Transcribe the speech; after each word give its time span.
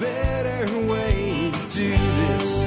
better 0.00 0.78
way 0.86 1.50
to 1.52 1.68
do 1.70 1.90
this. 1.90 2.58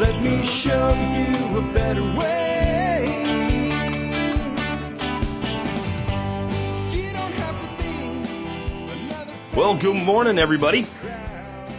Let 0.00 0.22
me 0.22 0.44
show 0.44 0.90
you 0.92 1.58
a 1.58 1.72
better 1.72 2.02
way. 2.02 2.40
Well, 9.54 9.76
good 9.76 9.96
morning, 9.96 10.38
everybody. 10.38 10.86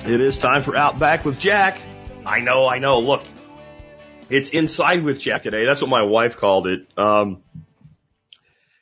It 0.05 0.21
is 0.21 0.38
time 0.38 0.64
for 0.64 0.76
Outback 0.76 1.26
with 1.26 1.39
Jack. 1.39 1.82
I 2.26 2.39
know, 2.39 2.68
I 2.68 2.80
know. 2.80 3.00
Look, 3.00 3.23
it's 4.30 4.50
inside 4.50 5.04
with 5.04 5.20
Jack 5.20 5.42
today. 5.42 5.66
That's 5.66 5.82
what 5.82 5.89
my 5.89 6.04
wife 6.04 6.38
called 6.38 6.68
it. 6.68 6.88
Um, 6.98 7.44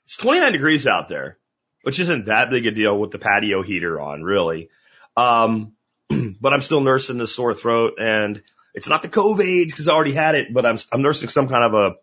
it's 0.06 0.18
29 0.18 0.52
degrees 0.52 0.86
out 0.86 1.10
there, 1.10 1.39
which 1.84 2.00
isn't 2.00 2.26
that 2.26 2.50
big 2.50 2.66
a 2.66 2.72
deal 2.72 2.98
with 2.98 3.12
the 3.12 3.20
patio 3.20 3.62
heater 3.62 4.00
on, 4.00 4.24
really. 4.24 4.70
Um, 5.16 5.74
but 6.42 6.54
I'm 6.54 6.62
still 6.62 6.82
nursing 6.82 7.18
the 7.18 7.28
sore 7.28 7.54
throat, 7.54 7.96
and 8.00 8.42
it's 8.74 8.90
not 8.90 9.02
the 9.02 9.10
COVID 9.10 9.66
because 9.68 9.88
I 9.88 9.94
already 9.94 10.14
had 10.14 10.36
it, 10.36 10.54
but 10.54 10.66
I'm 10.66 10.78
I'm 10.92 11.02
nursing 11.02 11.30
some 11.30 11.48
kind 11.48 11.64
of 11.64 11.74
a 11.74 11.96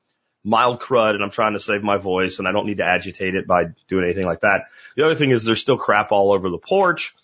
mild 0.44 0.80
crud, 0.80 1.14
and 1.14 1.22
I'm 1.22 1.30
trying 1.30 1.54
to 1.54 1.60
save 1.60 1.82
my 1.82 1.96
voice, 1.96 2.38
and 2.38 2.46
I 2.46 2.52
don't 2.52 2.66
need 2.66 2.78
to 2.78 2.86
agitate 2.86 3.34
it 3.34 3.46
by 3.46 3.64
doing 3.88 4.04
anything 4.04 4.26
like 4.26 4.40
that. 4.40 4.66
The 4.96 5.04
other 5.04 5.14
thing 5.14 5.30
is 5.30 5.44
there's 5.44 5.60
still 5.60 5.78
crap 5.78 6.12
all 6.12 6.32
over 6.32 6.50
the 6.50 6.58
porch 6.58 7.14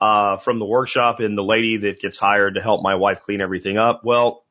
uh, 0.00 0.36
from 0.38 0.58
the 0.58 0.64
workshop, 0.64 1.20
and 1.20 1.36
the 1.36 1.44
lady 1.44 1.78
that 1.78 2.00
gets 2.00 2.18
hired 2.18 2.54
to 2.54 2.62
help 2.62 2.82
my 2.82 2.94
wife 2.94 3.20
clean 3.20 3.40
everything 3.40 3.76
up. 3.78 4.02
Well, 4.04 4.44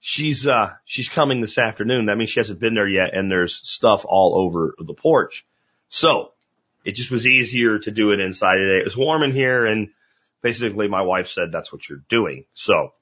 she's 0.00 0.46
uh 0.46 0.74
she's 0.84 1.08
coming 1.08 1.40
this 1.40 1.58
afternoon. 1.58 2.06
That 2.06 2.16
means 2.16 2.30
she 2.30 2.40
hasn't 2.40 2.60
been 2.60 2.74
there 2.74 2.88
yet, 2.88 3.14
and 3.14 3.30
there's 3.30 3.54
stuff 3.54 4.04
all 4.06 4.36
over 4.36 4.74
the 4.78 4.94
porch. 4.94 5.46
So 5.88 6.32
it 6.86 6.94
just 6.94 7.10
was 7.10 7.26
easier 7.26 7.80
to 7.80 7.90
do 7.90 8.12
it 8.12 8.20
inside 8.20 8.58
today. 8.58 8.78
It 8.78 8.84
was 8.84 8.96
warm 8.96 9.24
in 9.24 9.32
here, 9.32 9.66
and 9.66 9.88
basically 10.40 10.86
my 10.86 11.02
wife 11.02 11.28
said 11.28 11.50
that's 11.50 11.72
what 11.72 11.86
you're 11.88 12.04
doing. 12.08 12.44
So 12.54 12.92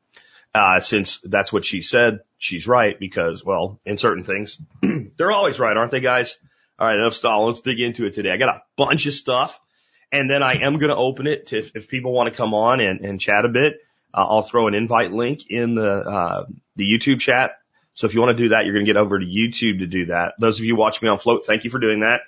uh 0.55 0.81
since 0.81 1.21
that's 1.23 1.53
what 1.53 1.65
she 1.65 1.83
said, 1.83 2.21
she's 2.39 2.67
right 2.67 2.99
because 2.99 3.45
well, 3.45 3.79
in 3.85 3.99
certain 3.99 4.25
things, 4.25 4.59
they're 5.17 5.33
always 5.33 5.61
right, 5.61 5.77
aren't 5.77 5.91
they, 5.91 6.01
guys? 6.01 6.39
All 6.79 6.89
right, 6.89 6.97
enough 6.97 7.15
stall. 7.15 7.47
Let's 7.47 7.61
dig 7.61 7.79
into 7.79 8.07
it 8.07 8.15
today. 8.15 8.31
I 8.31 8.39
got 8.39 8.57
a 8.57 8.63
bunch 8.77 9.07
of 9.07 9.13
stuff, 9.13 9.61
and 10.11 10.31
then 10.31 10.43
I 10.43 10.55
am 10.55 10.79
going 10.79 10.91
to 10.91 10.97
open 10.97 11.27
it 11.27 11.49
to 11.49 11.59
if, 11.59 11.71
if 11.75 11.89
people 11.89 12.13
want 12.13 12.33
to 12.33 12.37
come 12.37 12.55
on 12.55 12.81
and, 12.81 13.01
and 13.01 13.21
chat 13.21 13.45
a 13.45 13.49
bit. 13.49 13.75
Uh, 14.13 14.25
I'll 14.29 14.43
throw 14.43 14.67
an 14.67 14.75
invite 14.75 15.13
link 15.13 15.51
in 15.51 15.75
the 15.75 15.91
uh, 15.91 16.45
the 16.77 16.85
YouTube 16.85 17.21
chat. 17.21 17.53
So 17.93 18.07
if 18.07 18.15
you 18.15 18.21
want 18.21 18.37
to 18.37 18.43
do 18.43 18.49
that, 18.49 18.65
you're 18.65 18.75
going 18.75 18.87
to 18.87 18.93
get 18.93 18.97
over 18.97 19.21
to 19.21 19.27
YouTube 19.27 19.81
to 19.81 19.87
do 19.87 20.07
that. 20.07 20.35
Those 20.41 20.59
of 20.59 20.65
you 20.65 20.75
watching 20.75 21.07
me 21.07 21.11
on 21.11 21.19
Flote, 21.19 21.45
thank 21.47 21.63
you 21.63 21.71
for 21.71 21.79
doing 21.79 22.01
that. 22.01 22.23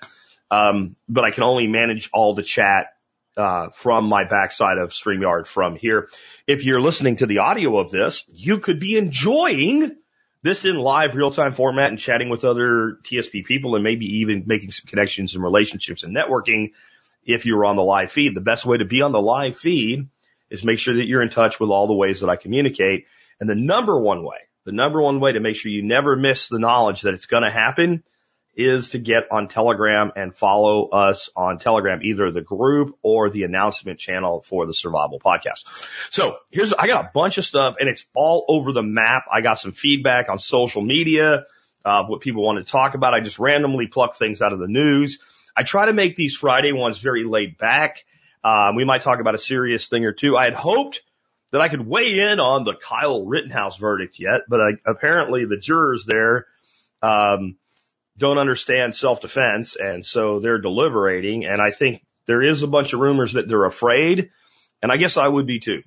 Um, 0.50 0.97
but 1.08 1.25
I 1.25 1.30
can 1.30 1.42
only 1.42 1.66
manage 1.66 2.11
all 2.12 2.34
the 2.34 2.42
chat 2.42 2.89
uh, 3.36 3.69
from 3.70 4.06
my 4.06 4.25
backside 4.25 4.78
of 4.78 4.91
StreamYard 4.91 5.47
from 5.47 5.77
here. 5.77 6.08
If 6.47 6.64
you're 6.64 6.80
listening 6.80 7.16
to 7.16 7.27
the 7.27 7.38
audio 7.38 7.78
of 7.78 7.91
this, 7.91 8.25
you 8.28 8.58
could 8.58 8.80
be 8.80 8.97
enjoying 8.97 9.97
this 10.42 10.64
in 10.64 10.77
live 10.77 11.16
real 11.16 11.30
time 11.30 11.53
format 11.53 11.91
and 11.91 11.98
chatting 11.98 12.28
with 12.28 12.44
other 12.44 12.98
TSP 13.03 13.44
people 13.44 13.75
and 13.75 13.84
maybe 13.84 14.19
even 14.19 14.44
making 14.47 14.70
some 14.70 14.86
connections 14.86 15.34
and 15.34 15.42
relationships 15.42 16.05
and 16.05 16.16
networking 16.16 16.72
if 17.25 17.44
you're 17.44 17.64
on 17.64 17.77
the 17.77 17.83
live 17.83 18.12
feed. 18.12 18.34
The 18.34 18.41
best 18.41 18.64
way 18.64 18.78
to 18.78 18.84
be 18.84 19.03
on 19.03 19.12
the 19.12 19.20
live 19.20 19.56
feed 19.56 20.08
is 20.48 20.64
make 20.64 20.78
sure 20.78 20.94
that 20.94 21.06
you're 21.06 21.22
in 21.22 21.31
touch 21.31 21.58
with 21.58 21.70
all 21.70 21.88
the 21.88 21.94
ways 21.94 22.20
that 22.20 22.31
I 22.31 22.36
communicate. 22.36 23.06
And 23.41 23.50
the 23.50 23.56
number 23.56 23.98
one 23.98 24.25
way, 24.25 24.36
the 24.64 24.72
number 24.72 25.03
one 25.03 25.20
way 25.20 25.33
to 25.33 25.41
make 25.41 25.56
sure 25.56 25.70
you 25.70 25.83
never 25.83 26.16
miss 26.16 26.48
the 26.48 26.58
knowledge 26.58 27.03
that 27.03 27.14
it's 27.14 27.27
going 27.27 27.42
to 27.42 27.50
happen 27.50 28.05
is 28.56 28.90
to 28.90 28.98
get 28.98 29.24
on 29.30 29.48
Telegram 29.48 30.12
and 30.16 30.34
follow 30.34 30.88
us 30.88 31.28
on 31.36 31.58
Telegram, 31.58 32.00
either 32.02 32.30
the 32.30 32.40
group 32.40 32.96
or 33.02 33.28
the 33.28 33.44
announcement 33.44 33.98
channel 33.98 34.40
for 34.40 34.66
the 34.66 34.72
Survival 34.72 35.20
Podcast. 35.20 35.88
So 36.10 36.38
here's, 36.50 36.72
I 36.72 36.86
got 36.86 37.04
a 37.04 37.10
bunch 37.12 37.36
of 37.36 37.44
stuff 37.44 37.76
and 37.78 37.88
it's 37.88 38.06
all 38.14 38.44
over 38.48 38.72
the 38.72 38.82
map. 38.82 39.24
I 39.31 39.42
got 39.42 39.58
some 39.58 39.72
feedback 39.72 40.31
on 40.31 40.38
social 40.38 40.81
media 40.81 41.44
of 41.84 42.08
what 42.08 42.22
people 42.22 42.42
want 42.42 42.64
to 42.64 42.70
talk 42.70 42.94
about. 42.94 43.12
I 43.12 43.20
just 43.20 43.38
randomly 43.38 43.86
pluck 43.86 44.16
things 44.16 44.41
out 44.41 44.53
of 44.53 44.58
the 44.58 44.69
news. 44.69 45.20
I 45.54 45.62
try 45.62 45.86
to 45.86 45.92
make 45.92 46.16
these 46.16 46.34
Friday 46.34 46.72
ones 46.72 46.98
very 46.98 47.25
laid 47.25 47.58
back. 47.58 48.04
Um, 48.42 48.75
we 48.75 48.84
might 48.84 49.02
talk 49.02 49.20
about 49.20 49.34
a 49.34 49.38
serious 49.38 49.88
thing 49.88 50.04
or 50.04 50.12
two. 50.12 50.36
I 50.36 50.44
had 50.44 50.54
hoped 50.54 51.02
that 51.52 51.60
I 51.60 51.69
could 51.69 51.86
weigh 51.86 52.20
in 52.20 52.41
on 52.41 52.64
the 52.64 52.75
Kyle 52.75 53.25
Rittenhouse 53.25 53.76
verdict 53.76 54.19
yet, 54.19 54.42
but 54.48 54.60
I, 54.60 54.70
apparently 54.84 55.44
the 55.44 55.56
jurors 55.56 56.04
there, 56.06 56.47
um, 57.02 57.56
don't 58.19 58.38
understand 58.38 58.97
self-defense, 58.97 59.77
and 59.77 60.04
so 60.04 60.41
they're 60.41 60.59
deliberating. 60.59 61.44
And 61.44 61.60
I 61.60 61.71
think 61.71 62.04
there 62.27 62.43
is 62.43 62.62
a 62.62 62.66
bunch 62.66 62.93
of 62.93 63.00
rumors 63.00 63.34
that 63.34 63.49
they're 63.49 63.65
afraid, 63.65 64.31
and 64.82 64.91
I 64.91 64.97
guess 64.97 65.16
I 65.16 65.28
would 65.28 65.47
be 65.47 65.59
too. 65.59 65.82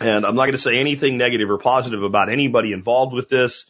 And 0.00 0.26
I'm 0.26 0.34
not 0.34 0.42
going 0.42 0.52
to 0.52 0.58
say 0.58 0.78
anything 0.78 1.16
negative 1.16 1.50
or 1.50 1.58
positive 1.58 2.02
about 2.02 2.28
anybody 2.28 2.72
involved 2.72 3.14
with 3.14 3.28
this 3.28 3.66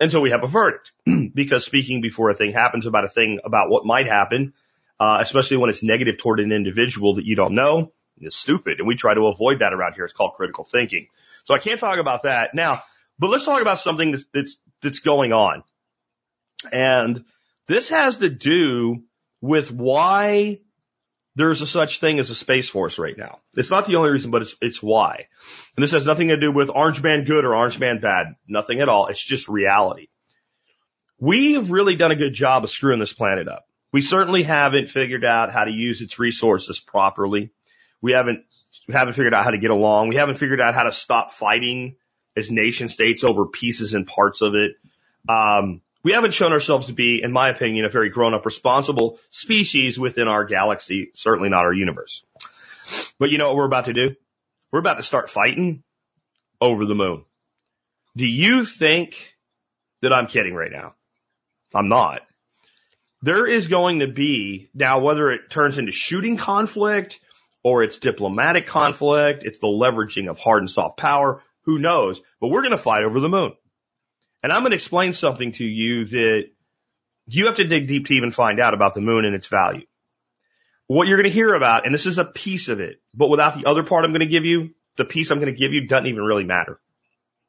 until 0.00 0.20
we 0.20 0.30
have 0.30 0.44
a 0.44 0.46
verdict, 0.46 0.92
because 1.34 1.64
speaking 1.64 2.00
before 2.00 2.30
a 2.30 2.34
thing 2.34 2.52
happens 2.52 2.86
about 2.86 3.04
a 3.04 3.08
thing 3.08 3.40
about 3.44 3.68
what 3.70 3.84
might 3.84 4.06
happen, 4.06 4.52
uh, 5.00 5.18
especially 5.20 5.56
when 5.56 5.70
it's 5.70 5.82
negative 5.82 6.18
toward 6.18 6.40
an 6.40 6.52
individual 6.52 7.14
that 7.14 7.24
you 7.24 7.36
don't 7.36 7.54
know, 7.54 7.92
is 8.20 8.36
stupid. 8.36 8.78
And 8.78 8.88
we 8.88 8.96
try 8.96 9.14
to 9.14 9.26
avoid 9.26 9.60
that 9.60 9.72
around 9.72 9.94
here. 9.94 10.04
It's 10.04 10.12
called 10.12 10.34
critical 10.34 10.64
thinking. 10.64 11.08
So 11.44 11.54
I 11.54 11.58
can't 11.58 11.80
talk 11.80 11.98
about 11.98 12.24
that 12.24 12.54
now, 12.54 12.82
but 13.18 13.30
let's 13.30 13.44
talk 13.44 13.62
about 13.62 13.78
something 13.78 14.10
that's, 14.12 14.26
that's, 14.32 14.58
that's 14.82 14.98
going 15.00 15.32
on. 15.32 15.62
And 16.72 17.24
this 17.66 17.90
has 17.90 18.18
to 18.18 18.28
do 18.28 19.04
with 19.40 19.70
why 19.70 20.60
there's 21.36 21.60
a 21.60 21.66
such 21.66 22.00
thing 22.00 22.18
as 22.18 22.30
a 22.30 22.34
space 22.34 22.68
force 22.68 22.98
right 22.98 23.16
now. 23.16 23.38
It's 23.54 23.70
not 23.70 23.86
the 23.86 23.96
only 23.96 24.10
reason, 24.10 24.32
but 24.32 24.42
it's, 24.42 24.56
it's 24.60 24.82
why. 24.82 25.28
And 25.76 25.82
this 25.82 25.92
has 25.92 26.04
nothing 26.04 26.28
to 26.28 26.36
do 26.36 26.50
with 26.50 26.68
Orange 26.68 27.00
Man 27.00 27.24
good 27.24 27.44
or 27.44 27.54
Orange 27.54 27.78
Man 27.78 28.00
bad. 28.00 28.34
Nothing 28.48 28.80
at 28.80 28.88
all. 28.88 29.06
It's 29.06 29.22
just 29.24 29.48
reality. 29.48 30.08
We've 31.20 31.70
really 31.70 31.94
done 31.94 32.10
a 32.10 32.16
good 32.16 32.34
job 32.34 32.64
of 32.64 32.70
screwing 32.70 32.98
this 32.98 33.12
planet 33.12 33.46
up. 33.46 33.66
We 33.92 34.00
certainly 34.00 34.42
haven't 34.42 34.90
figured 34.90 35.24
out 35.24 35.52
how 35.52 35.64
to 35.64 35.70
use 35.70 36.00
its 36.00 36.18
resources 36.18 36.80
properly. 36.80 37.50
We 38.00 38.12
haven't, 38.12 38.44
we 38.86 38.94
haven't 38.94 39.14
figured 39.14 39.34
out 39.34 39.44
how 39.44 39.50
to 39.50 39.58
get 39.58 39.70
along. 39.70 40.08
We 40.08 40.16
haven't 40.16 40.36
figured 40.36 40.60
out 40.60 40.74
how 40.74 40.84
to 40.84 40.92
stop 40.92 41.30
fighting 41.30 41.96
as 42.36 42.50
nation 42.50 42.88
states 42.88 43.24
over 43.24 43.46
pieces 43.46 43.94
and 43.94 44.06
parts 44.06 44.42
of 44.42 44.54
it. 44.54 44.72
Um, 45.28 45.82
we 46.08 46.14
haven't 46.14 46.32
shown 46.32 46.52
ourselves 46.52 46.86
to 46.86 46.94
be, 46.94 47.20
in 47.22 47.32
my 47.32 47.50
opinion, 47.50 47.84
a 47.84 47.90
very 47.90 48.08
grown 48.08 48.32
up, 48.32 48.46
responsible 48.46 49.18
species 49.28 49.98
within 49.98 50.26
our 50.26 50.46
galaxy, 50.46 51.10
certainly 51.14 51.50
not 51.50 51.66
our 51.66 51.72
universe. 51.74 52.24
But 53.18 53.28
you 53.28 53.36
know 53.36 53.48
what 53.48 53.56
we're 53.56 53.66
about 53.66 53.84
to 53.84 53.92
do? 53.92 54.16
We're 54.72 54.78
about 54.78 54.96
to 54.96 55.02
start 55.02 55.28
fighting 55.28 55.82
over 56.62 56.86
the 56.86 56.94
moon. 56.94 57.26
Do 58.16 58.24
you 58.24 58.64
think 58.64 59.36
that 60.00 60.14
I'm 60.14 60.28
kidding 60.28 60.54
right 60.54 60.72
now? 60.72 60.94
I'm 61.74 61.90
not. 61.90 62.22
There 63.20 63.46
is 63.46 63.66
going 63.66 63.98
to 63.98 64.08
be, 64.08 64.70
now 64.72 65.00
whether 65.00 65.30
it 65.30 65.50
turns 65.50 65.76
into 65.76 65.92
shooting 65.92 66.38
conflict 66.38 67.20
or 67.62 67.82
it's 67.82 67.98
diplomatic 67.98 68.66
conflict, 68.66 69.44
it's 69.44 69.60
the 69.60 69.66
leveraging 69.66 70.30
of 70.30 70.38
hard 70.38 70.62
and 70.62 70.70
soft 70.70 70.96
power, 70.96 71.42
who 71.64 71.78
knows? 71.78 72.22
But 72.40 72.48
we're 72.48 72.62
going 72.62 72.70
to 72.70 72.78
fight 72.78 73.04
over 73.04 73.20
the 73.20 73.28
moon. 73.28 73.52
And 74.42 74.52
I'm 74.52 74.60
going 74.60 74.70
to 74.70 74.76
explain 74.76 75.12
something 75.12 75.52
to 75.52 75.64
you 75.64 76.04
that 76.06 76.44
you 77.26 77.46
have 77.46 77.56
to 77.56 77.64
dig 77.64 77.88
deep 77.88 78.06
to 78.06 78.14
even 78.14 78.30
find 78.30 78.60
out 78.60 78.74
about 78.74 78.94
the 78.94 79.00
moon 79.00 79.24
and 79.24 79.34
its 79.34 79.48
value. 79.48 79.86
What 80.86 81.06
you're 81.06 81.18
going 81.18 81.28
to 81.28 81.34
hear 81.34 81.54
about, 81.54 81.84
and 81.84 81.94
this 81.94 82.06
is 82.06 82.18
a 82.18 82.24
piece 82.24 82.68
of 82.68 82.80
it, 82.80 83.00
but 83.14 83.28
without 83.28 83.56
the 83.56 83.68
other 83.68 83.82
part 83.82 84.04
I'm 84.04 84.12
going 84.12 84.20
to 84.20 84.26
give 84.26 84.44
you, 84.44 84.70
the 84.96 85.04
piece 85.04 85.30
I'm 85.30 85.38
going 85.38 85.52
to 85.52 85.58
give 85.58 85.72
you 85.72 85.86
doesn't 85.86 86.06
even 86.06 86.22
really 86.22 86.44
matter. 86.44 86.80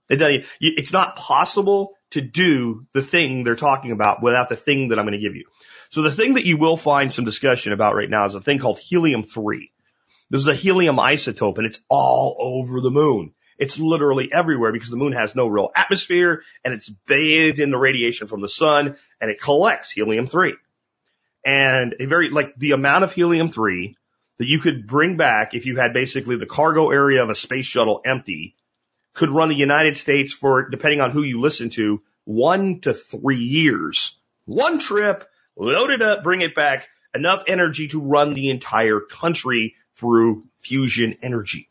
It 0.10 0.18
doesn't, 0.18 0.46
it's 0.60 0.92
not 0.92 1.16
possible 1.16 1.94
to 2.12 2.22
do 2.22 2.86
the 2.94 3.02
thing 3.02 3.44
they're 3.44 3.56
talking 3.56 3.92
about 3.92 4.22
without 4.24 4.50
the 4.50 4.56
thing 4.56 4.90
that 4.90 5.00
I'm 5.00 5.06
going 5.06 5.20
to 5.20 5.26
give 5.26 5.36
you. 5.36 5.46
So 5.92 6.02
the 6.02 6.12
thing 6.12 6.34
that 6.34 6.46
you 6.46 6.58
will 6.58 6.78
find 6.78 7.14
some 7.14 7.26
discussion 7.26 7.74
about 7.74 7.96
right 7.96 8.10
now 8.10 8.26
is 8.26 8.36
a 8.36 8.42
thing 8.42 8.60
called 8.60 8.80
helium-3. 8.80 9.70
This 10.30 10.42
is 10.42 10.48
a 10.48 10.56
helium 10.56 10.98
isotope 10.98 11.58
and 11.58 11.66
it's 11.66 11.80
all 11.90 12.36
over 12.40 12.82
the 12.82 12.92
moon. 12.92 13.34
It's 13.60 13.78
literally 13.78 14.32
everywhere 14.32 14.72
because 14.72 14.90
the 14.90 14.98
moon 14.98 15.12
has 15.12 15.36
no 15.36 15.48
real 15.48 15.70
atmosphere 15.76 16.44
and 16.64 16.74
it's 16.74 16.90
bathed 16.90 17.60
in 17.60 17.72
the 17.72 17.78
radiation 17.78 18.28
from 18.28 18.42
the 18.42 18.48
sun 18.48 18.96
and 19.20 19.30
it 19.30 19.42
collects 19.42 19.92
helium-3. 19.92 20.54
And 21.46 21.96
a 22.00 22.06
very, 22.06 22.30
like 22.30 22.56
the 22.58 22.72
amount 22.72 23.04
of 23.04 23.12
helium-3 23.12 23.96
that 24.38 24.48
you 24.48 24.60
could 24.60 24.88
bring 24.88 25.18
back 25.18 25.54
if 25.54 25.66
you 25.66 25.76
had 25.76 25.94
basically 25.94 26.38
the 26.38 26.46
cargo 26.46 26.90
area 26.90 27.22
of 27.22 27.30
a 27.30 27.36
space 27.36 27.66
shuttle 27.66 28.02
empty 28.06 28.56
could 29.14 29.30
run 29.30 29.50
the 29.50 29.56
United 29.56 29.98
States 29.98 30.32
for, 30.32 30.70
depending 30.70 31.02
on 31.02 31.12
who 31.12 31.24
you 31.24 31.42
listen 31.42 31.70
to, 31.72 32.02
one 32.24 32.80
to 32.82 32.94
three 32.94 33.40
years. 33.40 34.18
One 34.46 34.80
trip, 34.80 35.28
load 35.58 35.90
it 35.90 36.02
up, 36.02 36.24
bring 36.24 36.42
it 36.42 36.56
back, 36.56 36.88
enough 37.14 37.44
energy 37.48 37.90
to 37.90 38.02
run 38.02 38.34
the 38.34 38.50
entire 38.50 39.02
country 39.02 39.76
through 39.96 40.46
fusion 40.60 41.18
energy. 41.22 41.70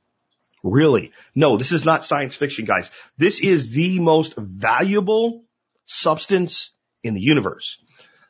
Really? 0.63 1.13
No, 1.35 1.57
this 1.57 1.73
is 1.73 1.85
not 1.85 2.05
science 2.05 2.35
fiction, 2.35 2.65
guys. 2.65 2.91
This 3.17 3.41
is 3.41 3.71
the 3.71 4.01
most 4.01 4.35
valuable 4.37 5.45
substance 5.87 6.73
in 7.03 7.15
the 7.15 7.21
universe. 7.21 7.79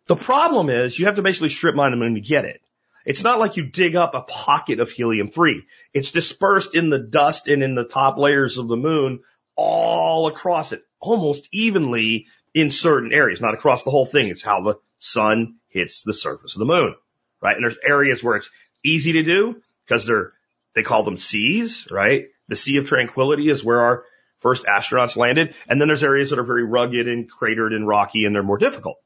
The 0.07 0.17
problem 0.17 0.71
is 0.71 0.99
you 0.99 1.07
have 1.07 1.17
to 1.17 1.23
basically 1.23 1.49
strip 1.51 1.75
mine 1.75 1.91
the 1.91 1.97
moon 1.97 2.15
to 2.15 2.21
get 2.21 2.45
it. 2.45 2.61
It's 3.05 3.25
not 3.25 3.39
like 3.39 3.57
you 3.57 3.65
dig 3.65 3.97
up 3.97 4.15
a 4.15 4.23
pocket 4.23 4.81
of 4.81 4.91
helium-3. 4.91 5.63
It's 5.95 6.11
dispersed 6.11 6.75
in 6.75 6.91
the 6.91 6.99
dust 6.99 7.49
and 7.49 7.63
in 7.63 7.75
the 7.75 7.85
top 7.85 8.19
layers 8.19 8.59
of 8.59 8.69
the 8.69 8.77
moon 8.77 9.21
all 9.57 10.29
across 10.29 10.73
it, 10.73 10.83
almost 11.01 11.49
evenly 11.53 12.27
in 12.55 12.71
certain 12.71 13.13
areas, 13.13 13.41
not 13.41 13.55
across 13.55 13.83
the 13.83 13.91
whole 13.91 14.07
thing. 14.07 14.29
It's 14.29 14.43
how 14.43 14.63
the 14.63 14.75
sun 14.99 15.57
hits 15.69 16.03
the 16.03 16.15
surface 16.15 16.55
of 16.55 16.61
the 16.61 16.67
moon, 16.67 16.95
right? 17.41 17.57
And 17.57 17.65
there's 17.65 17.79
areas 17.85 18.23
where 18.23 18.37
it's 18.37 18.51
easy 18.85 19.13
to 19.13 19.23
do 19.23 19.63
because 19.87 20.07
they're, 20.07 20.33
they 20.79 20.85
call 20.85 21.03
them 21.03 21.17
seas, 21.17 21.89
right? 21.91 22.27
The 22.47 22.57
Sea 22.57 22.77
of 22.77 22.87
Tranquility 22.87 23.51
is 23.51 23.65
where 23.65 23.81
our 23.81 24.05
first 24.37 24.65
astronauts 24.65 25.17
landed. 25.17 25.55
And 25.69 25.81
then 25.81 25.89
there's 25.89 26.05
areas 26.05 26.31
that 26.31 26.39
are 26.39 26.45
very 26.45 26.65
rugged 26.65 27.09
and 27.09 27.29
cratered 27.29 27.73
and 27.73 27.87
rocky 27.87 28.25
and 28.25 28.35
they're 28.35 28.43
more 28.45 28.59
difficult. 28.59 28.97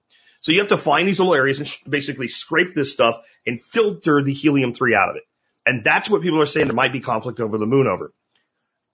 So 0.41 0.53
you 0.53 0.59
have 0.59 0.69
to 0.69 0.77
find 0.77 1.09
these 1.09 1.19
little 1.19 1.35
areas 1.35 1.59
and 1.59 1.67
sh- 1.67 1.79
basically 1.89 2.29
scrape 2.29 2.75
this 2.75 2.93
stuff 2.93 3.17
and 3.47 3.61
filter 3.61 4.23
the 4.23 4.35
helium-3 4.35 4.95
out 4.95 5.09
of 5.11 5.17
it. 5.17 5.23
And 5.65 5.83
that's 5.83 6.11
what 6.11 6.23
people 6.23 6.43
are 6.43 6.47
saying 6.47 6.67
there 6.67 6.75
might 6.75 6.93
be 6.93 7.01
conflict 7.01 7.41
over 7.41 7.57
the 7.57 7.67
moon 7.67 7.87
over. 7.87 8.13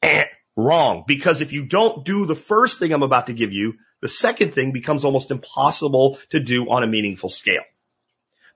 Eh, 0.03 0.27
wrong. 0.57 1.05
Because 1.07 1.41
if 1.41 1.53
you 1.53 1.65
don't 1.65 2.05
do 2.05 2.27
the 2.27 2.35
first 2.35 2.79
thing 2.79 2.93
I'm 2.93 3.03
about 3.03 3.27
to 3.27 3.33
give 3.33 3.53
you, 3.53 3.75
the 4.01 4.09
second 4.09 4.55
thing 4.55 4.73
becomes 4.73 5.05
almost 5.05 5.31
impossible 5.31 6.19
to 6.31 6.39
do 6.39 6.71
on 6.71 6.85
a 6.85 6.87
meaningful 6.87 7.31
scale. 7.31 7.65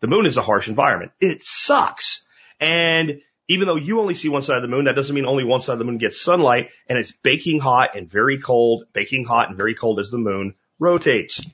The 0.01 0.07
moon 0.07 0.27
is 0.27 0.37
a 0.37 0.43
harsh 0.43 0.69
environment. 0.69 1.13
It 1.21 1.43
sucks. 1.43 2.25
And 2.61 3.23
even 3.53 3.67
though 3.67 3.77
you 3.77 4.01
only 4.01 4.15
see 4.15 4.29
one 4.29 4.43
side 4.43 4.57
of 4.57 4.63
the 4.63 4.69
moon, 4.69 4.87
that 4.87 4.97
doesn't 4.97 5.15
mean 5.15 5.27
only 5.27 5.45
one 5.45 5.61
side 5.61 5.75
of 5.75 5.79
the 5.79 5.85
moon 5.85 5.99
gets 5.99 6.21
sunlight 6.21 6.71
and 6.89 6.99
it's 6.99 7.13
baking 7.13 7.61
hot 7.61 7.97
and 7.97 8.11
very 8.11 8.39
cold, 8.39 8.85
baking 8.93 9.25
hot 9.25 9.49
and 9.49 9.57
very 9.57 9.75
cold 9.75 10.01
as 10.01 10.11
the 10.11 10.19
moon 10.19 10.55
rotates. 10.79 11.45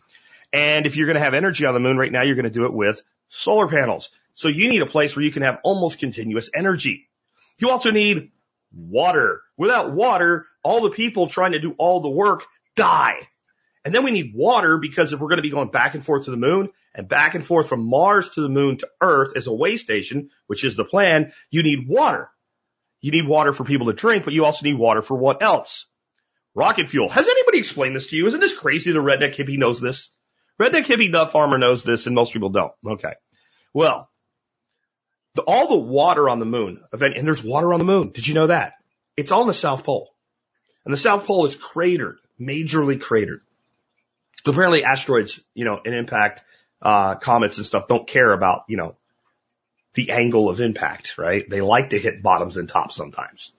And 0.52 0.86
if 0.86 0.96
you're 0.96 1.06
going 1.06 1.16
to 1.16 1.22
have 1.22 1.34
energy 1.34 1.66
on 1.66 1.74
the 1.74 1.80
moon 1.80 1.98
right 1.98 2.12
now, 2.12 2.22
you're 2.22 2.36
going 2.36 2.44
to 2.44 2.50
do 2.50 2.64
it 2.64 2.72
with 2.72 3.02
solar 3.28 3.68
panels. 3.68 4.10
So 4.34 4.48
you 4.48 4.68
need 4.68 4.82
a 4.82 4.86
place 4.86 5.16
where 5.16 5.24
you 5.24 5.32
can 5.32 5.42
have 5.42 5.58
almost 5.64 5.98
continuous 5.98 6.48
energy. 6.54 7.08
You 7.58 7.70
also 7.70 7.90
need 7.90 8.30
water. 8.72 9.42
Without 9.56 9.92
water, 9.92 10.46
all 10.62 10.82
the 10.82 10.90
people 10.90 11.26
trying 11.26 11.52
to 11.52 11.58
do 11.58 11.74
all 11.78 12.00
the 12.00 12.08
work 12.08 12.46
die. 12.76 13.28
And 13.84 13.94
then 13.94 14.04
we 14.04 14.10
need 14.10 14.34
water 14.34 14.78
because 14.78 15.12
if 15.12 15.20
we're 15.20 15.28
going 15.28 15.38
to 15.38 15.42
be 15.42 15.50
going 15.50 15.70
back 15.70 15.94
and 15.94 16.04
forth 16.04 16.26
to 16.26 16.30
the 16.30 16.36
moon 16.36 16.68
and 16.98 17.08
back 17.08 17.36
and 17.36 17.46
forth 17.46 17.68
from 17.68 17.88
Mars 17.88 18.30
to 18.30 18.40
the 18.40 18.48
moon 18.48 18.76
to 18.78 18.88
Earth 19.00 19.36
as 19.36 19.46
a 19.46 19.52
way 19.52 19.76
station, 19.76 20.30
which 20.48 20.64
is 20.64 20.74
the 20.74 20.84
plan, 20.84 21.32
you 21.48 21.62
need 21.62 21.88
water. 21.88 22.28
You 23.00 23.12
need 23.12 23.28
water 23.28 23.52
for 23.52 23.62
people 23.62 23.86
to 23.86 23.92
drink, 23.92 24.24
but 24.24 24.34
you 24.34 24.44
also 24.44 24.66
need 24.66 24.76
water 24.76 25.00
for 25.00 25.16
what 25.16 25.40
else? 25.40 25.86
Rocket 26.56 26.88
fuel. 26.88 27.08
Has 27.08 27.28
anybody 27.28 27.58
explained 27.58 27.94
this 27.94 28.08
to 28.08 28.16
you? 28.16 28.26
Isn't 28.26 28.40
this 28.40 28.56
crazy? 28.56 28.90
The 28.90 28.98
redneck 28.98 29.36
hippie 29.36 29.56
knows 29.56 29.80
this. 29.80 30.10
Redneck 30.60 30.86
hippie 30.86 31.08
nut 31.08 31.30
farmer 31.30 31.56
knows 31.56 31.84
this 31.84 32.06
and 32.06 32.16
most 32.16 32.32
people 32.32 32.48
don't. 32.48 32.72
Okay. 32.84 33.12
Well, 33.72 34.10
the, 35.36 35.42
all 35.42 35.68
the 35.68 35.78
water 35.78 36.28
on 36.28 36.40
the 36.40 36.46
moon, 36.46 36.82
and 36.90 37.26
there's 37.26 37.44
water 37.44 37.72
on 37.72 37.78
the 37.78 37.84
moon. 37.84 38.10
Did 38.10 38.26
you 38.26 38.34
know 38.34 38.48
that? 38.48 38.72
It's 39.16 39.30
all 39.30 39.42
in 39.42 39.46
the 39.46 39.54
South 39.54 39.84
Pole. 39.84 40.10
And 40.84 40.92
the 40.92 40.98
South 40.98 41.26
Pole 41.26 41.44
is 41.44 41.54
cratered, 41.54 42.16
majorly 42.40 43.00
cratered. 43.00 43.42
Apparently 44.44 44.82
asteroids, 44.82 45.38
you 45.54 45.64
know, 45.64 45.78
an 45.84 45.94
impact, 45.94 46.42
uh, 46.80 47.16
comets 47.16 47.56
and 47.58 47.66
stuff 47.66 47.88
don't 47.88 48.06
care 48.06 48.32
about, 48.32 48.64
you 48.68 48.76
know, 48.76 48.96
the 49.94 50.10
angle 50.10 50.48
of 50.48 50.60
impact, 50.60 51.18
right? 51.18 51.48
They 51.48 51.60
like 51.60 51.90
to 51.90 51.98
hit 51.98 52.22
bottoms 52.22 52.56
and 52.56 52.68
tops 52.68 52.94
sometimes. 52.94 53.52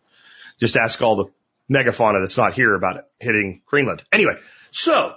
Just 0.60 0.78
ask 0.78 1.02
all 1.02 1.16
the 1.16 1.26
megafauna 1.70 2.22
that's 2.22 2.38
not 2.38 2.54
here 2.54 2.74
about 2.74 2.98
it 2.98 3.06
hitting 3.20 3.62
Greenland. 3.66 4.04
Anyway, 4.12 4.36
so 4.72 5.16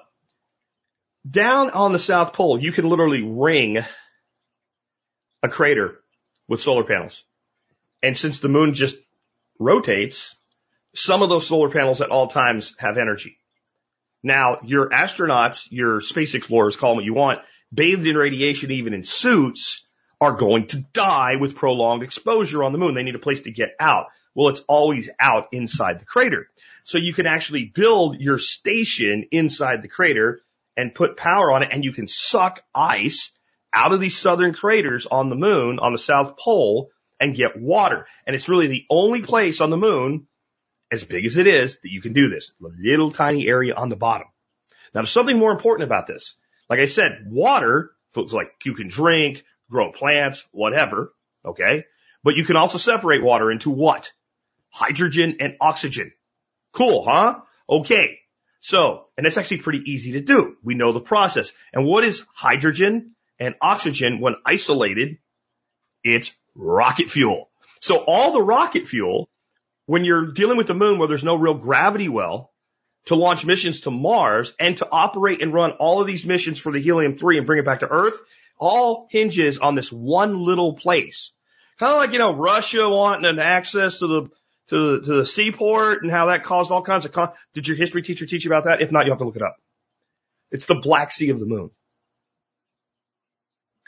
down 1.28 1.70
on 1.70 1.92
the 1.92 1.98
South 1.98 2.32
Pole, 2.32 2.58
you 2.58 2.72
can 2.72 2.88
literally 2.88 3.22
ring 3.22 3.78
a 5.42 5.48
crater 5.48 6.00
with 6.48 6.60
solar 6.60 6.84
panels. 6.84 7.24
And 8.02 8.16
since 8.16 8.40
the 8.40 8.48
moon 8.48 8.74
just 8.74 8.96
rotates, 9.58 10.34
some 10.94 11.22
of 11.22 11.28
those 11.28 11.46
solar 11.46 11.70
panels 11.70 12.00
at 12.00 12.10
all 12.10 12.26
times 12.28 12.74
have 12.78 12.98
energy. 12.98 13.38
Now, 14.22 14.58
your 14.64 14.88
astronauts, 14.90 15.66
your 15.70 16.00
space 16.00 16.34
explorers, 16.34 16.76
call 16.76 16.90
them 16.90 16.96
what 16.96 17.04
you 17.04 17.14
want, 17.14 17.40
bathed 17.72 18.06
in 18.06 18.16
radiation, 18.16 18.70
even 18.70 18.94
in 18.94 19.04
suits, 19.04 19.84
are 20.20 20.32
going 20.32 20.66
to 20.68 20.78
die 20.92 21.36
with 21.36 21.56
prolonged 21.56 22.02
exposure 22.02 22.62
on 22.62 22.72
the 22.72 22.78
moon. 22.78 22.94
They 22.94 23.02
need 23.02 23.14
a 23.14 23.20
place 23.20 23.40
to 23.42 23.50
get 23.50 23.74
out. 23.80 24.06
Well, 24.34 24.48
it's 24.48 24.64
always 24.68 25.10
out 25.18 25.48
inside 25.52 26.00
the 26.00 26.06
crater. 26.06 26.48
So 26.84 26.98
you 26.98 27.12
can 27.12 27.26
actually 27.26 27.64
build 27.64 28.20
your 28.20 28.38
station 28.38 29.26
inside 29.30 29.82
the 29.82 29.88
crater 29.88 30.40
and 30.76 30.94
put 30.94 31.16
power 31.16 31.52
on 31.52 31.62
it 31.62 31.68
and 31.72 31.84
you 31.84 31.92
can 31.92 32.08
suck 32.08 32.62
ice 32.74 33.32
out 33.72 33.92
of 33.92 34.00
these 34.00 34.16
southern 34.16 34.52
craters 34.52 35.06
on 35.06 35.28
the 35.28 35.36
moon, 35.36 35.78
on 35.78 35.92
the 35.92 35.98
South 35.98 36.36
Pole 36.36 36.90
and 37.20 37.34
get 37.34 37.60
water. 37.60 38.06
And 38.26 38.34
it's 38.34 38.48
really 38.48 38.66
the 38.66 38.84
only 38.90 39.22
place 39.22 39.60
on 39.60 39.70
the 39.70 39.76
moon, 39.76 40.26
as 40.90 41.04
big 41.04 41.24
as 41.24 41.36
it 41.36 41.46
is, 41.46 41.78
that 41.80 41.90
you 41.90 42.00
can 42.00 42.12
do 42.12 42.28
this. 42.28 42.52
A 42.62 42.68
little 42.78 43.10
tiny 43.10 43.46
area 43.46 43.74
on 43.74 43.88
the 43.88 43.96
bottom. 43.96 44.28
Now 44.94 45.00
there's 45.00 45.10
something 45.10 45.38
more 45.38 45.52
important 45.52 45.86
about 45.86 46.06
this. 46.06 46.34
Like 46.72 46.80
I 46.80 46.86
said, 46.86 47.26
water, 47.26 47.90
foods 48.08 48.32
like 48.32 48.50
you 48.64 48.72
can 48.72 48.88
drink, 48.88 49.44
grow 49.70 49.92
plants, 49.92 50.48
whatever. 50.52 51.12
Okay. 51.44 51.84
But 52.24 52.36
you 52.36 52.46
can 52.46 52.56
also 52.56 52.78
separate 52.78 53.22
water 53.22 53.52
into 53.52 53.68
what? 53.68 54.10
Hydrogen 54.70 55.36
and 55.40 55.56
oxygen. 55.60 56.12
Cool, 56.72 57.04
huh? 57.04 57.40
Okay. 57.68 58.20
So, 58.60 59.08
and 59.18 59.26
it's 59.26 59.36
actually 59.36 59.58
pretty 59.58 59.82
easy 59.92 60.12
to 60.12 60.22
do. 60.22 60.56
We 60.62 60.72
know 60.72 60.94
the 60.94 61.00
process. 61.00 61.52
And 61.74 61.84
what 61.84 62.04
is 62.04 62.24
hydrogen 62.32 63.16
and 63.38 63.54
oxygen 63.60 64.18
when 64.18 64.36
isolated? 64.46 65.18
It's 66.02 66.34
rocket 66.54 67.10
fuel. 67.10 67.50
So 67.80 67.98
all 67.98 68.32
the 68.32 68.40
rocket 68.40 68.86
fuel, 68.86 69.28
when 69.84 70.06
you're 70.06 70.32
dealing 70.32 70.56
with 70.56 70.68
the 70.68 70.74
moon 70.74 70.98
where 70.98 71.08
there's 71.08 71.22
no 71.22 71.36
real 71.36 71.52
gravity 71.52 72.08
well, 72.08 72.51
to 73.06 73.14
launch 73.14 73.44
missions 73.44 73.82
to 73.82 73.90
Mars 73.90 74.54
and 74.60 74.76
to 74.78 74.88
operate 74.90 75.42
and 75.42 75.52
run 75.52 75.72
all 75.72 76.00
of 76.00 76.06
these 76.06 76.24
missions 76.24 76.58
for 76.58 76.72
the 76.72 76.80
helium-3 76.80 77.38
and 77.38 77.46
bring 77.46 77.58
it 77.58 77.64
back 77.64 77.80
to 77.80 77.88
Earth, 77.88 78.20
all 78.58 79.08
hinges 79.10 79.58
on 79.58 79.74
this 79.74 79.90
one 79.90 80.38
little 80.38 80.74
place. 80.74 81.32
Kind 81.78 81.92
of 81.92 81.98
like, 81.98 82.12
you 82.12 82.18
know, 82.18 82.32
Russia 82.34 82.88
wanting 82.88 83.26
an 83.26 83.38
access 83.38 83.98
to 83.98 84.06
the 84.06 84.30
to 84.68 84.98
the, 85.00 85.04
to 85.04 85.14
the 85.14 85.26
seaport 85.26 86.02
and 86.02 86.10
how 86.10 86.26
that 86.26 86.44
caused 86.44 86.70
all 86.70 86.82
kinds 86.82 87.04
of 87.04 87.12
con- 87.12 87.32
did 87.54 87.66
your 87.66 87.76
history 87.76 88.02
teacher 88.02 88.26
teach 88.26 88.44
you 88.44 88.50
about 88.50 88.64
that? 88.64 88.80
If 88.80 88.92
not, 88.92 89.06
you 89.06 89.12
have 89.12 89.18
to 89.18 89.24
look 89.24 89.36
it 89.36 89.42
up. 89.42 89.56
It's 90.50 90.66
the 90.66 90.76
Black 90.76 91.10
Sea 91.10 91.30
of 91.30 91.40
the 91.40 91.46
Moon. 91.46 91.70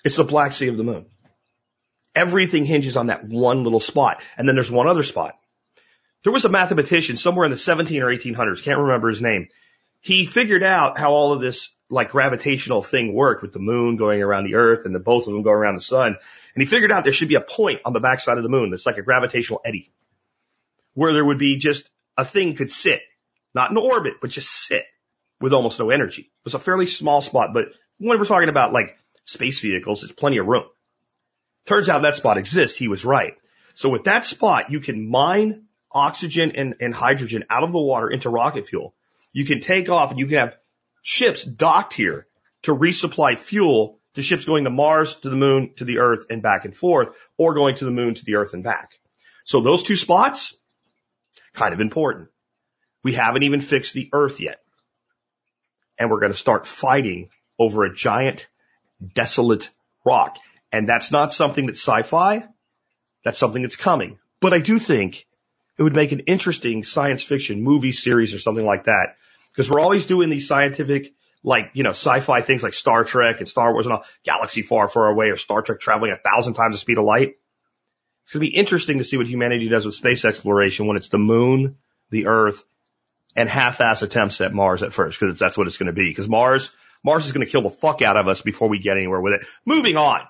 It's 0.05 0.17
the 0.17 0.25
Black 0.25 0.53
Sea 0.53 0.69
of 0.69 0.77
the 0.77 0.83
Moon. 0.83 1.07
Everything 2.15 2.65
hinges 2.65 2.97
on 2.97 3.07
that 3.07 3.25
one 3.25 3.65
little 3.65 3.81
spot. 3.81 4.23
And 4.37 4.49
then 4.49 4.57
there's 4.57 4.71
one 4.71 4.89
other 4.89 5.03
spot. 5.03 5.39
There 6.25 6.33
was 6.33 6.45
a 6.45 6.49
mathematician 6.49 7.17
somewhere 7.17 7.45
in 7.45 7.51
the 7.51 7.57
17 7.57 8.03
or 8.03 8.07
1800s, 8.07 8.63
can't 8.63 8.81
remember 8.81 9.11
his 9.11 9.23
name. 9.23 9.49
He 10.01 10.27
figured 10.27 10.63
out 10.63 10.99
how 10.99 11.13
all 11.13 11.33
of 11.33 11.41
this 11.41 11.71
like 11.91 12.11
gravitational 12.11 12.83
thing 12.83 13.15
worked 13.15 13.43
with 13.43 13.53
the 13.53 13.59
moon 13.59 13.97
going 13.97 14.23
around 14.23 14.45
the 14.45 14.55
earth 14.55 14.87
and 14.87 14.95
the 14.95 14.99
both 14.99 15.27
of 15.27 15.33
them 15.33 15.43
going 15.43 15.57
around 15.57 15.75
the 15.77 15.83
sun. 15.83 16.17
And 16.55 16.63
he 16.63 16.65
figured 16.65 16.91
out 16.91 17.05
there 17.05 17.13
should 17.13 17.29
be 17.29 17.35
a 17.35 17.41
point 17.43 17.81
on 17.85 17.93
the 17.93 18.01
backside 18.01 18.39
of 18.39 18.43
the 18.43 18.49
moon 18.49 18.71
that's 18.71 18.87
like 18.87 18.99
a 18.99 19.03
gravitational 19.03 19.61
eddy 19.65 19.93
where 20.95 21.13
there 21.13 21.25
would 21.25 21.39
be 21.39 21.57
just 21.57 21.89
a 22.17 22.25
thing 22.25 22.55
could 22.55 22.71
sit, 22.71 23.01
not 23.55 23.71
in 23.71 23.77
orbit, 23.77 24.15
but 24.21 24.31
just 24.31 24.49
sit 24.49 24.85
with 25.41 25.53
almost 25.53 25.79
no 25.79 25.91
energy. 25.91 26.23
It 26.23 26.45
was 26.45 26.55
a 26.55 26.59
fairly 26.59 26.87
small 26.87 27.21
spot, 27.21 27.53
but 27.53 27.67
when 27.99 28.19
we're 28.19 28.25
talking 28.25 28.49
about 28.49 28.73
like 28.73 28.97
space 29.25 29.61
vehicles, 29.61 30.01
there's 30.01 30.13
plenty 30.13 30.39
of 30.39 30.47
room. 30.47 30.65
Turns 31.67 31.89
out 31.89 32.03
that 32.03 32.17
spot 32.17 32.39
exists. 32.39 32.79
He 32.79 32.89
was 32.89 33.05
right. 33.05 33.37
So 33.75 33.91
with 33.91 34.05
that 34.05 34.25
spot, 34.25 34.71
you 34.71 34.81
can 34.81 35.09
mine 35.09 35.64
oxygen 35.95 36.53
and, 36.57 36.75
and 36.81 36.93
hydrogen 36.93 37.45
out 37.49 37.63
of 37.63 37.73
the 37.73 37.81
water 37.81 38.11
into 38.11 38.29
rocket 38.29 38.67
fuel. 38.67 38.95
You 39.33 39.45
can 39.45 39.61
take 39.61 39.89
off 39.89 40.11
and 40.11 40.19
you 40.19 40.27
can 40.27 40.39
have 40.39 40.57
ships 41.03 41.45
docked 41.45 41.95
here 41.95 42.27
to 42.63 42.75
resupply 42.75 43.39
fuel 43.39 44.01
to 44.15 44.23
ships 44.23 44.45
going 44.45 44.65
to 44.65 44.71
Mars, 44.71 45.17
to 45.17 45.31
the 45.31 45.37
moon, 45.37 45.73
to 45.77 45.85
the 45.85 45.99
earth 45.99 46.27
and 46.31 46.43
back 46.43 46.65
and 46.65 46.77
forth, 46.77 47.17
or 47.37 47.55
going 47.55 47.77
to 47.77 47.85
the 47.85 47.91
moon, 47.91 48.15
to 48.15 48.25
the 48.25 48.37
earth 48.37 48.55
and 48.55 48.63
back. 48.63 48.93
So 49.45 49.61
those 49.61 49.83
two 49.83 49.97
spots, 49.97 50.57
kind 51.53 51.75
of 51.75 51.81
important. 51.81 52.29
We 53.03 53.13
haven't 53.13 53.43
even 53.43 53.61
fixed 53.61 53.93
the 53.93 54.09
earth 54.13 54.41
yet. 54.41 54.61
And 55.99 56.11
we're 56.11 56.21
going 56.21 56.33
to 56.33 56.39
start 56.39 56.67
fighting 56.67 57.29
over 57.59 57.85
a 57.85 57.95
giant 57.95 58.49
desolate 59.15 59.71
rock. 60.05 60.39
And 60.73 60.89
that's 60.89 61.13
not 61.13 61.33
something 61.33 61.67
that's 61.67 61.81
sci-fi. 61.81 62.47
That's 63.25 63.39
something 63.39 63.63
that's 63.63 63.77
coming. 63.77 64.19
But 64.41 64.53
I 64.53 64.61
do 64.61 64.79
think 64.79 65.27
it 65.79 65.83
would 65.83 65.95
make 65.95 66.13
an 66.13 66.21
interesting 66.21 66.83
science 66.85 67.23
fiction 67.23 67.63
movie 67.63 67.93
series 67.93 68.35
or 68.35 68.39
something 68.39 68.65
like 68.65 68.85
that. 68.85 69.17
Because 69.53 69.71
we're 69.71 69.81
always 69.81 70.07
doing 70.07 70.31
these 70.31 70.49
scientific, 70.49 71.15
like, 71.43 71.71
you 71.75 71.83
know, 71.83 71.91
sci-fi 71.91 72.41
things 72.41 72.63
like 72.63 72.75
Star 72.75 73.05
Trek 73.05 73.37
and 73.39 73.49
Star 73.49 73.73
Wars 73.73 73.87
and 73.87 73.95
all, 73.95 74.05
Galaxy 74.25 74.63
Far, 74.63 74.89
Far 74.89 75.09
Away 75.09 75.27
or 75.27 75.37
Star 75.37 75.63
Trek 75.63 75.81
traveling 75.81 76.13
a 76.13 76.17
thousand 76.17 76.55
times 76.55 76.75
the 76.75 76.79
speed 76.79 76.99
of 76.99 77.05
light. 77.05 77.37
It's 78.25 78.33
going 78.33 78.45
to 78.45 78.51
be 78.51 78.57
interesting 78.57 78.99
to 78.99 79.05
see 79.05 79.17
what 79.17 79.27
humanity 79.27 79.69
does 79.69 79.85
with 79.85 79.95
space 79.95 80.25
exploration 80.25 80.87
when 80.87 80.97
it's 80.97 81.11
the 81.11 81.19
moon, 81.19 81.77
the 82.11 82.27
earth, 82.27 82.65
and 83.37 83.49
half-ass 83.49 84.03
attempts 84.03 84.41
at 84.41 84.55
Mars 84.55 84.83
at 84.83 84.93
first, 84.93 85.21
because 85.21 85.39
that's 85.39 85.59
what 85.59 85.67
it's 85.67 85.77
going 85.77 85.89
to 85.89 85.93
be. 85.93 86.09
Because 86.09 86.29
Mars, 86.29 86.71
Mars 87.05 87.27
is 87.27 87.33
going 87.33 87.45
to 87.45 87.51
kill 87.51 87.63
the 87.63 87.71
fuck 87.71 88.01
out 88.01 88.17
of 88.17 88.29
us 88.29 88.43
before 88.43 88.69
we 88.69 88.79
get 88.79 88.97
anywhere 88.97 89.21
with 89.21 89.35
it. 89.35 89.47
Moving 89.65 89.97
on. 89.97 90.21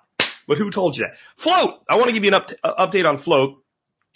But 0.46 0.58
who 0.58 0.70
told 0.70 0.96
you 0.96 1.06
that? 1.06 1.16
Flote! 1.36 1.80
I 1.88 1.94
want 1.94 2.06
to 2.06 2.12
give 2.12 2.24
you 2.24 2.30
an 2.30 2.34
up, 2.34 2.50
uh, 2.62 2.86
update 2.86 3.08
on 3.08 3.16
Flote. 3.16 3.63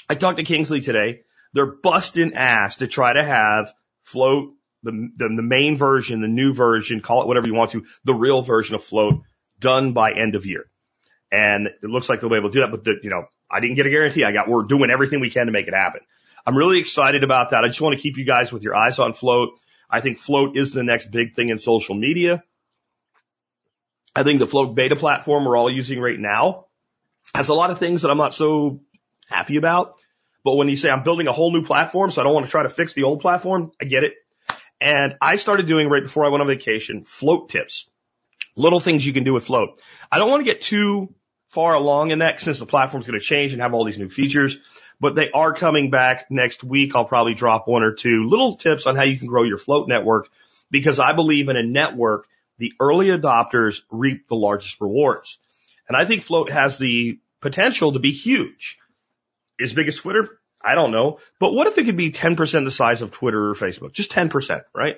I 0.09 0.15
talked 0.15 0.39
to 0.39 0.45
Kingsley 0.45 0.81
today. 0.81 1.23
They're 1.53 1.67
busting 1.67 2.35
ass 2.35 2.77
to 2.79 2.87
try 2.87 3.13
to 3.13 3.25
have 3.25 3.73
Flote, 4.03 4.55
the, 4.83 5.11
the, 5.17 5.29
the 5.29 5.43
main 5.43 5.77
version, 5.77 6.21
the 6.21 6.29
new 6.29 6.53
version, 6.53 7.01
call 7.01 7.23
it 7.23 7.29
whatever 7.29 7.47
you 7.47 7.55
want 7.55 7.73
to, 7.73 7.85
the 8.05 8.15
real 8.15 8.43
version 8.43 8.75
of 8.75 8.83
Flote 8.83 9.23
done 9.59 9.93
by 9.93 10.13
end 10.13 10.35
of 10.35 10.47
year. 10.47 10.65
And 11.31 11.67
it 11.67 11.85
looks 11.91 12.09
like 12.09 12.21
they'll 12.21 12.31
be 12.31 12.37
able 12.37 12.51
to 12.51 12.55
do 12.55 12.61
that, 12.61 12.71
but 12.71 12.85
the, 12.85 12.97
you 13.03 13.11
know, 13.11 13.25
I 13.51 13.61
didn't 13.61 13.77
get 13.77 13.87
a 13.87 13.91
guarantee. 13.91 14.25
I 14.25 14.33
got, 14.33 14.49
we're 14.49 14.63
doing 14.63 14.91
everything 14.91 15.21
we 15.21 15.31
can 15.31 15.47
to 15.47 15.53
make 15.53 15.69
it 15.69 15.75
happen. 15.75 16.01
I'm 16.47 16.57
really 16.57 16.79
excited 16.79 17.25
about 17.25 17.51
that. 17.51 17.65
I 17.65 17.69
just 17.69 17.81
want 17.81 17.97
to 17.97 18.03
keep 18.03 18.17
you 18.17 18.25
guys 18.25 18.53
with 18.53 18.63
your 18.63 18.75
eyes 18.75 18.99
on 18.99 19.13
Flote. 19.13 19.51
I 19.91 20.01
think 20.01 20.19
Flote 20.19 20.57
is 20.57 20.73
the 20.73 20.83
next 20.83 21.11
big 21.11 21.35
thing 21.35 21.51
in 21.51 21.59
social 21.59 21.95
media. 21.95 22.43
I 24.15 24.23
think 24.23 24.39
the 24.39 24.47
Flote 24.47 24.75
beta 24.75 24.97
platform 24.97 25.45
we're 25.45 25.57
all 25.57 25.71
using 25.71 26.01
right 26.01 26.19
now 26.19 26.67
has 27.35 27.49
a 27.49 27.55
lot 27.55 27.71
of 27.71 27.79
things 27.79 28.03
that 28.03 28.11
I'm 28.11 28.17
not 28.17 28.35
so 28.35 28.81
happy 29.27 29.57
about. 29.57 29.98
But 30.49 30.55
when 30.55 30.71
you 30.71 30.77
say 30.77 30.89
I'm 30.89 31.03
building 31.03 31.27
a 31.27 31.33
whole 31.33 31.53
new 31.53 31.63
platform, 31.63 32.11
so 32.11 32.23
I 32.23 32.25
don't 32.25 32.33
want 32.33 32.47
to 32.47 32.51
try 32.51 32.63
to 32.63 32.71
fix 32.71 32.95
the 32.95 33.03
old 33.03 33.21
platform, 33.21 33.71
I 33.79 33.85
get 33.85 34.03
it. 34.03 34.15
And 34.81 35.15
I 35.21 35.37
started 35.37 35.67
doing 35.67 35.91
right 35.91 36.03
before 36.03 36.25
I 36.25 36.31
went 36.31 36.41
on 36.41 36.47
vacation, 36.47 37.05
flote 37.05 37.51
tips. 37.51 37.87
Little 38.57 38.81
things 38.81 39.05
you 39.05 39.13
can 39.13 39.25
do 39.25 39.35
with 39.35 39.45
flote. 39.45 39.79
I 40.11 40.17
don't 40.17 40.31
want 40.31 40.41
to 40.41 40.51
get 40.51 40.63
too 40.63 41.15
far 41.51 41.75
along 41.75 42.13
in 42.13 42.21
that 42.21 42.41
since 42.41 42.59
the 42.59 42.65
platform's 42.65 43.07
going 43.07 43.21
to 43.21 43.23
change 43.23 43.53
and 43.53 43.61
have 43.61 43.75
all 43.75 43.85
these 43.85 43.99
new 43.99 44.09
features, 44.09 44.57
but 44.99 45.15
they 45.15 45.31
are 45.31 45.53
coming 45.53 45.91
back 45.91 46.31
next 46.31 46.65
week. 46.65 46.97
I'll 46.97 47.05
probably 47.05 47.35
drop 47.35 47.69
one 47.69 47.83
or 47.83 47.93
two 47.93 48.27
little 48.31 48.57
tips 48.57 48.87
on 48.87 48.97
how 48.97 49.03
you 49.03 49.19
can 49.19 49.27
grow 49.27 49.43
your 49.43 49.59
flote 49.59 49.87
network 49.87 50.31
because 50.71 50.99
I 50.99 51.13
believe 51.13 51.51
in 51.51 51.59
a 51.59 51.63
network, 51.63 52.27
the 52.57 52.73
early 52.81 53.09
adopters 53.09 53.83
reap 53.91 54.29
the 54.29 54.35
largest 54.35 54.81
rewards. 54.81 55.39
And 55.87 55.95
I 55.95 56.07
think 56.07 56.23
flote 56.23 56.51
has 56.51 56.79
the 56.79 57.19
potential 57.43 57.93
to 57.93 57.99
be 57.99 58.13
huge. 58.13 58.79
Is 59.59 59.75
big 59.75 59.89
as 59.89 59.97
Twitter? 59.97 60.38
I 60.65 60.75
don't 60.75 60.91
know. 60.91 61.21
But 61.39 61.55
what 61.55 61.67
if 61.67 61.79
it 61.79 61.85
could 61.85 61.97
be 61.97 62.11
10% 62.11 62.65
the 62.65 62.71
size 62.71 63.03
of 63.03 63.11
Twitter 63.11 63.51
or 63.51 63.55
Facebook? 63.55 63.93
Just 63.93 64.13
10%, 64.13 64.63
right? 64.75 64.97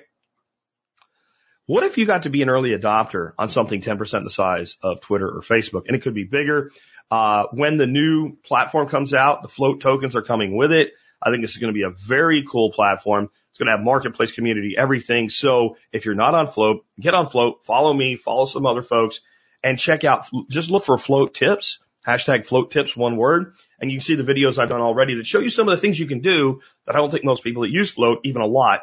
What 1.67 1.83
if 1.83 1.97
you 1.97 2.05
got 2.05 2.23
to 2.23 2.29
be 2.29 2.41
an 2.41 2.49
early 2.49 2.71
adopter 2.71 3.33
on 3.37 3.49
something 3.49 3.81
10% 3.81 4.23
the 4.23 4.29
size 4.29 4.77
of 4.81 5.01
Twitter 5.01 5.27
or 5.27 5.41
Facebook? 5.41 5.83
And 5.87 5.95
it 5.95 6.01
could 6.01 6.15
be 6.15 6.23
bigger. 6.23 6.71
Uh, 7.09 7.45
when 7.51 7.77
the 7.77 7.87
new 7.87 8.35
platform 8.43 8.87
comes 8.87 9.13
out, 9.13 9.41
the 9.41 9.47
flote 9.47 9.81
tokens 9.81 10.15
are 10.15 10.21
coming 10.21 10.55
with 10.55 10.71
it. 10.71 10.93
I 11.21 11.29
think 11.29 11.43
this 11.43 11.51
is 11.51 11.57
going 11.57 11.73
to 11.73 11.77
be 11.77 11.83
a 11.83 11.91
very 11.91 12.43
cool 12.49 12.71
platform. 12.71 13.29
It's 13.51 13.59
going 13.59 13.67
to 13.67 13.77
have 13.77 13.85
marketplace 13.85 14.31
community, 14.31 14.75
everything. 14.77 15.29
So 15.29 15.77
if 15.91 16.05
you're 16.05 16.15
not 16.15 16.33
on 16.33 16.47
flote, 16.47 16.85
get 16.99 17.13
on 17.13 17.29
flote, 17.29 17.63
follow 17.63 17.93
me, 17.93 18.15
follow 18.15 18.45
some 18.45 18.65
other 18.65 18.81
folks 18.81 19.19
and 19.63 19.77
check 19.77 20.03
out, 20.03 20.27
just 20.49 20.71
look 20.71 20.83
for 20.83 20.97
flote 20.97 21.35
tips, 21.35 21.79
hashtag 22.05 22.45
flote 22.45 22.71
tips, 22.71 22.95
one 22.95 23.17
word. 23.17 23.53
And 23.79 23.91
you 23.91 23.97
can 23.97 24.03
see 24.03 24.15
the 24.15 24.23
videos 24.23 24.57
I've 24.57 24.69
done 24.69 24.81
already 24.81 25.15
that 25.15 25.25
show 25.25 25.39
you 25.39 25.49
some 25.49 25.67
of 25.67 25.75
the 25.75 25.81
things 25.81 25.99
you 25.99 26.07
can 26.07 26.19
do 26.19 26.61
that 26.85 26.95
I 26.95 26.99
don't 26.99 27.11
think 27.11 27.25
most 27.25 27.43
people 27.43 27.63
that 27.63 27.71
use 27.71 27.91
flote, 27.91 28.21
even 28.23 28.41
a 28.41 28.47
lot, 28.47 28.81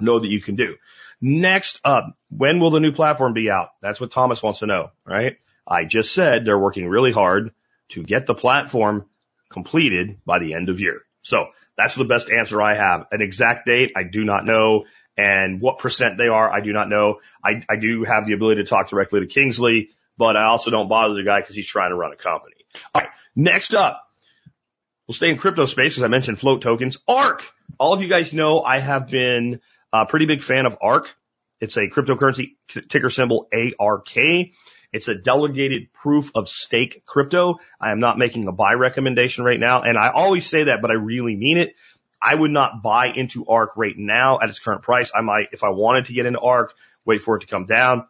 know 0.00 0.18
that 0.18 0.28
you 0.28 0.40
can 0.40 0.56
do. 0.56 0.76
Next 1.20 1.80
up, 1.84 2.16
when 2.28 2.60
will 2.60 2.70
the 2.70 2.80
new 2.80 2.92
platform 2.92 3.32
be 3.32 3.50
out? 3.50 3.70
That's 3.80 4.00
what 4.00 4.10
Thomas 4.10 4.42
wants 4.42 4.58
to 4.60 4.66
know, 4.66 4.90
right? 5.06 5.36
I 5.66 5.84
just 5.84 6.12
said 6.12 6.44
they're 6.44 6.58
working 6.58 6.88
really 6.88 7.12
hard 7.12 7.52
to 7.90 8.02
get 8.02 8.26
the 8.26 8.34
platform 8.34 9.06
completed 9.48 10.18
by 10.26 10.38
the 10.38 10.54
end 10.54 10.68
of 10.68 10.80
year. 10.80 11.02
So 11.22 11.48
that's 11.76 11.94
the 11.94 12.04
best 12.04 12.30
answer 12.30 12.60
I 12.60 12.74
have. 12.74 13.06
An 13.10 13.22
exact 13.22 13.66
date, 13.66 13.92
I 13.96 14.02
do 14.02 14.24
not 14.24 14.44
know. 14.44 14.84
And 15.16 15.60
what 15.60 15.78
percent 15.78 16.18
they 16.18 16.26
are, 16.26 16.50
I 16.50 16.60
do 16.60 16.72
not 16.72 16.88
know. 16.88 17.20
I, 17.42 17.64
I 17.68 17.76
do 17.76 18.04
have 18.04 18.26
the 18.26 18.34
ability 18.34 18.62
to 18.62 18.68
talk 18.68 18.90
directly 18.90 19.20
to 19.20 19.26
Kingsley, 19.26 19.90
but 20.16 20.36
I 20.36 20.44
also 20.44 20.70
don't 20.70 20.88
bother 20.88 21.14
the 21.14 21.24
guy 21.24 21.40
because 21.40 21.56
he's 21.56 21.66
trying 21.66 21.90
to 21.90 21.96
run 21.96 22.12
a 22.12 22.16
company. 22.16 22.54
All 22.94 23.02
right. 23.02 23.10
Next 23.36 23.74
up, 23.74 24.08
we'll 25.06 25.14
stay 25.14 25.30
in 25.30 25.38
crypto 25.38 25.66
space 25.66 25.96
as 25.96 26.02
I 26.02 26.08
mentioned 26.08 26.38
flote 26.38 26.62
tokens. 26.62 26.96
ARK. 27.08 27.44
All 27.78 27.92
of 27.92 28.02
you 28.02 28.08
guys 28.08 28.32
know 28.32 28.62
I 28.62 28.80
have 28.80 29.08
been 29.08 29.60
a 29.92 30.06
pretty 30.06 30.26
big 30.26 30.42
fan 30.42 30.66
of 30.66 30.76
ARK. 30.80 31.14
It's 31.60 31.76
a 31.76 31.88
cryptocurrency 31.88 32.56
ticker 32.88 33.10
symbol 33.10 33.48
ARK. 33.78 34.16
It's 34.92 35.08
a 35.08 35.14
delegated 35.16 35.92
proof 35.92 36.30
of 36.36 36.48
stake 36.48 37.04
crypto. 37.04 37.56
I 37.80 37.90
am 37.90 37.98
not 37.98 38.16
making 38.16 38.46
a 38.46 38.52
buy 38.52 38.74
recommendation 38.74 39.44
right 39.44 39.58
now. 39.58 39.82
And 39.82 39.98
I 39.98 40.10
always 40.10 40.48
say 40.48 40.64
that, 40.64 40.82
but 40.82 40.90
I 40.92 40.94
really 40.94 41.34
mean 41.34 41.58
it. 41.58 41.74
I 42.22 42.34
would 42.34 42.52
not 42.52 42.82
buy 42.82 43.08
into 43.08 43.46
ARK 43.46 43.76
right 43.76 43.96
now 43.96 44.38
at 44.40 44.48
its 44.48 44.60
current 44.60 44.82
price. 44.82 45.10
I 45.14 45.20
might, 45.20 45.48
if 45.52 45.64
I 45.64 45.70
wanted 45.70 46.06
to 46.06 46.12
get 46.12 46.26
into 46.26 46.38
ARK, 46.38 46.74
wait 47.04 47.22
for 47.22 47.36
it 47.36 47.40
to 47.40 47.46
come 47.46 47.66
down. 47.66 48.06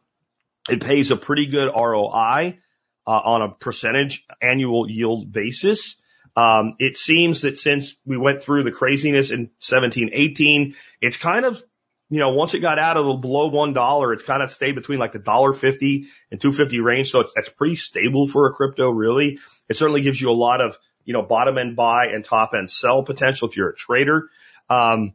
It 0.69 0.83
pays 0.83 1.11
a 1.11 1.17
pretty 1.17 1.47
good 1.47 1.71
ROI 1.75 2.59
uh, 3.07 3.11
on 3.11 3.43
a 3.43 3.51
percentage 3.51 4.25
annual 4.41 4.91
yield 4.91 5.31
basis. 5.33 5.97
Um, 6.37 6.77
it 6.79 6.97
seems 6.97 7.43
that 7.43 7.59
since 7.59 7.97
we 8.05 8.17
went 8.17 8.43
through 8.43 8.65
the 8.65 8.73
craziness 8.73 9.31
in 9.31 9.51
17, 9.61 10.11
18, 10.13 10.75
it's 11.01 11.17
kind 11.17 11.45
of 11.45 11.63
you 12.11 12.19
know, 12.21 12.31
once 12.31 12.55
it 12.55 12.61
got 12.61 12.79
out 12.79 12.97
of 12.97 13.07
the 13.07 13.15
below 13.15 13.49
one 13.49 13.73
dollar, 13.73 14.13
it's 14.13 14.23
kind 14.23 14.43
of 14.43 14.51
stayed 14.51 14.75
between 14.75 14.99
like 14.99 15.13
the 15.13 15.19
dollar 15.19 15.53
fifty 15.53 16.07
and 16.31 16.41
two 16.41 16.53
fifty 16.53 16.81
range. 16.81 17.11
So 17.11 17.21
it's, 17.21 17.33
that's 17.35 17.49
pretty 17.49 17.77
stable 17.77 18.27
for 18.27 18.47
a 18.47 18.53
crypto, 18.53 18.91
really. 18.91 19.39
It 19.69 19.77
certainly 19.77 20.03
gives 20.03 20.21
you 20.21 20.31
a 20.31 20.33
lot 20.33 20.61
of, 20.61 20.79
you 21.05 21.13
know, 21.13 21.23
bottom 21.23 21.57
end 21.57 21.77
buy 21.77 22.09
and 22.09 22.25
top 22.25 22.53
end 22.55 22.71
sell 22.71 23.03
potential 23.03 23.49
if 23.49 23.57
you're 23.57 23.71
a 23.71 23.75
trader. 23.75 24.29
Um, 24.69 25.15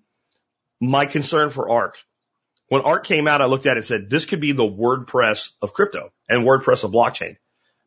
my 0.82 1.06
concern 1.06 1.52
for 1.52 1.70
ARK. 1.70 1.98
When 2.70 2.82
ARK 2.82 3.06
came 3.06 3.28
out, 3.28 3.42
I 3.42 3.46
looked 3.46 3.66
at 3.66 3.72
it 3.72 3.80
and 3.80 3.86
said, 3.86 4.10
this 4.10 4.26
could 4.26 4.40
be 4.40 4.52
the 4.52 4.64
WordPress 4.64 5.50
of 5.62 5.74
crypto 5.74 6.12
and 6.30 6.46
WordPress 6.46 6.84
of 6.84 6.92
blockchain. 6.92 7.38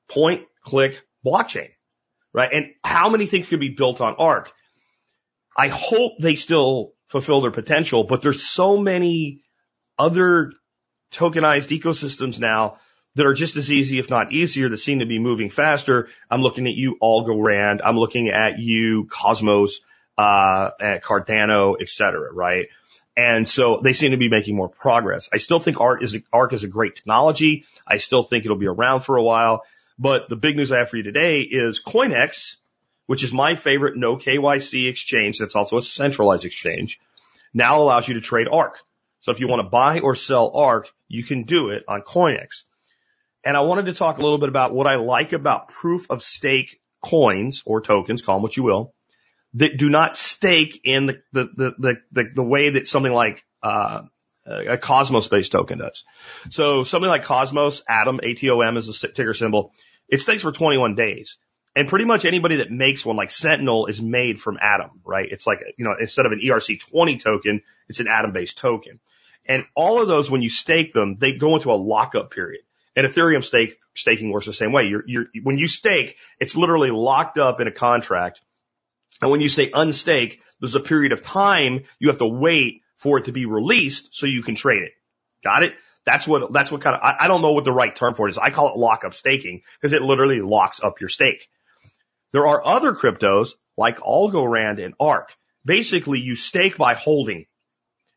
Point, 0.08 0.46
click, 0.62 1.00
blockchain, 1.24 1.70
right? 2.32 2.50
And 2.52 2.66
how 2.84 3.08
many 3.08 3.26
things 3.26 3.48
could 3.48 3.60
be 3.60 3.70
built 3.70 4.00
on 4.00 4.16
ARK? 4.16 4.52
I 5.56 5.68
hope 5.68 6.14
they 6.18 6.34
still 6.34 6.94
fulfill 7.06 7.42
their 7.42 7.50
potential, 7.50 8.04
but 8.04 8.22
there's 8.22 8.42
so 8.42 8.76
many 8.76 9.42
other 9.98 10.52
tokenized 11.12 11.78
ecosystems 11.78 12.38
now 12.38 12.78
that 13.14 13.26
are 13.26 13.34
just 13.34 13.56
as 13.56 13.70
easy, 13.70 13.98
if 13.98 14.08
not 14.08 14.32
easier, 14.32 14.70
that 14.70 14.78
seem 14.78 15.00
to 15.00 15.06
be 15.06 15.18
moving 15.18 15.50
faster. 15.50 16.08
I'm 16.30 16.40
looking 16.40 16.66
at 16.66 16.72
you, 16.72 16.96
Algorand. 17.00 17.80
I'm 17.84 17.98
looking 17.98 18.30
at 18.30 18.58
you, 18.58 19.06
Cosmos, 19.10 19.80
uh, 20.16 20.70
at 20.80 21.04
Cardano, 21.04 21.76
et 21.80 21.88
cetera, 21.88 22.32
right? 22.32 22.68
And 23.16 23.46
so 23.46 23.80
they 23.82 23.92
seem 23.92 24.12
to 24.12 24.16
be 24.16 24.30
making 24.30 24.56
more 24.56 24.68
progress. 24.68 25.28
I 25.32 25.36
still 25.36 25.60
think 25.60 25.80
ARK 25.80 26.02
is 26.02 26.14
a, 26.14 26.22
ARK 26.32 26.54
is 26.54 26.64
a 26.64 26.68
great 26.68 26.96
technology. 26.96 27.66
I 27.86 27.98
still 27.98 28.22
think 28.22 28.44
it'll 28.44 28.56
be 28.56 28.68
around 28.68 29.00
for 29.00 29.16
a 29.16 29.22
while. 29.22 29.64
But 29.98 30.28
the 30.28 30.36
big 30.36 30.56
news 30.56 30.72
I 30.72 30.78
have 30.78 30.88
for 30.88 30.96
you 30.96 31.02
today 31.02 31.40
is 31.40 31.82
CoinEx 31.82 32.56
which 33.06 33.24
is 33.24 33.32
my 33.32 33.56
favorite 33.56 33.96
no 33.96 34.16
KYC 34.16 34.88
exchange. 34.88 35.38
That's 35.38 35.56
also 35.56 35.76
a 35.76 35.82
centralized 35.82 36.44
exchange 36.44 37.00
now 37.54 37.82
allows 37.82 38.08
you 38.08 38.14
to 38.14 38.20
trade 38.20 38.48
ARK. 38.50 38.78
So 39.20 39.30
if 39.30 39.40
you 39.40 39.48
want 39.48 39.60
to 39.60 39.68
buy 39.68 40.00
or 40.00 40.14
sell 40.14 40.50
ARK, 40.54 40.90
you 41.08 41.22
can 41.22 41.44
do 41.44 41.70
it 41.70 41.84
on 41.86 42.02
CoinEx. 42.02 42.62
And 43.44 43.56
I 43.56 43.60
wanted 43.60 43.86
to 43.86 43.94
talk 43.94 44.18
a 44.18 44.22
little 44.22 44.38
bit 44.38 44.48
about 44.48 44.72
what 44.72 44.86
I 44.86 44.96
like 44.96 45.32
about 45.32 45.68
proof 45.68 46.10
of 46.10 46.22
stake 46.22 46.80
coins 47.04 47.62
or 47.66 47.80
tokens, 47.80 48.22
call 48.22 48.36
them 48.36 48.42
what 48.42 48.56
you 48.56 48.62
will, 48.62 48.94
that 49.54 49.76
do 49.76 49.90
not 49.90 50.16
stake 50.16 50.80
in 50.84 51.06
the, 51.06 51.22
the, 51.32 51.74
the, 51.78 51.96
the, 52.12 52.24
the 52.34 52.42
way 52.42 52.70
that 52.70 52.86
something 52.86 53.12
like, 53.12 53.44
uh, 53.62 54.02
a 54.44 54.76
Cosmos 54.76 55.28
based 55.28 55.52
token 55.52 55.78
does. 55.78 56.04
So 56.50 56.84
something 56.84 57.08
like 57.08 57.24
Cosmos, 57.24 57.82
Atom, 57.88 58.18
ATOM 58.18 58.76
is 58.76 58.88
a 58.88 59.08
ticker 59.08 59.34
symbol. 59.34 59.72
It 60.08 60.20
stakes 60.20 60.42
for 60.42 60.52
21 60.52 60.94
days. 60.94 61.38
And 61.74 61.88
pretty 61.88 62.04
much 62.04 62.24
anybody 62.24 62.56
that 62.56 62.70
makes 62.70 63.04
one, 63.04 63.16
like 63.16 63.30
Sentinel, 63.30 63.86
is 63.86 64.02
made 64.02 64.38
from 64.38 64.58
Atom, 64.60 65.00
right? 65.04 65.26
It's 65.30 65.46
like, 65.46 65.60
you 65.78 65.84
know, 65.84 65.94
instead 65.98 66.26
of 66.26 66.32
an 66.32 66.40
ERC20 66.44 67.22
token, 67.22 67.62
it's 67.88 68.00
an 68.00 68.08
Atom 68.08 68.32
based 68.32 68.58
token. 68.58 69.00
And 69.46 69.64
all 69.74 70.00
of 70.00 70.08
those, 70.08 70.30
when 70.30 70.42
you 70.42 70.50
stake 70.50 70.92
them, 70.92 71.16
they 71.18 71.32
go 71.32 71.56
into 71.56 71.72
a 71.72 71.74
lockup 71.74 72.30
period. 72.30 72.62
And 72.94 73.06
Ethereum 73.06 73.42
stake, 73.42 73.78
staking 73.94 74.30
works 74.30 74.46
the 74.46 74.52
same 74.52 74.72
way. 74.72 74.84
You're, 74.84 75.04
you're, 75.06 75.26
when 75.42 75.56
you 75.56 75.66
stake, 75.66 76.16
it's 76.38 76.54
literally 76.54 76.90
locked 76.90 77.38
up 77.38 77.60
in 77.60 77.68
a 77.68 77.72
contract. 77.72 78.40
And 79.20 79.30
when 79.30 79.40
you 79.40 79.48
say 79.48 79.70
unstake, 79.70 80.38
there's 80.60 80.74
a 80.74 80.80
period 80.80 81.12
of 81.12 81.22
time 81.22 81.84
you 81.98 82.08
have 82.08 82.18
to 82.18 82.26
wait 82.26 82.82
for 82.96 83.18
it 83.18 83.26
to 83.26 83.32
be 83.32 83.46
released 83.46 84.14
so 84.14 84.26
you 84.26 84.42
can 84.42 84.54
trade 84.54 84.82
it. 84.82 84.92
Got 85.44 85.64
it? 85.64 85.74
That's 86.04 86.26
what, 86.26 86.52
that's 86.52 86.72
what 86.72 86.80
kind 86.80 86.96
of, 86.96 87.02
I, 87.02 87.16
I 87.20 87.28
don't 87.28 87.42
know 87.42 87.52
what 87.52 87.64
the 87.64 87.72
right 87.72 87.94
term 87.94 88.14
for 88.14 88.26
it 88.26 88.30
is. 88.30 88.38
I 88.38 88.50
call 88.50 88.72
it 88.72 88.78
lockup 88.78 89.14
staking 89.14 89.62
because 89.80 89.92
it 89.92 90.02
literally 90.02 90.40
locks 90.40 90.82
up 90.82 91.00
your 91.00 91.08
stake. 91.08 91.48
There 92.32 92.46
are 92.46 92.64
other 92.64 92.94
cryptos 92.94 93.50
like 93.76 93.98
Algorand 93.98 94.84
and 94.84 94.94
ARK. 94.98 95.34
Basically, 95.64 96.18
you 96.18 96.34
stake 96.34 96.76
by 96.76 96.94
holding. 96.94 97.46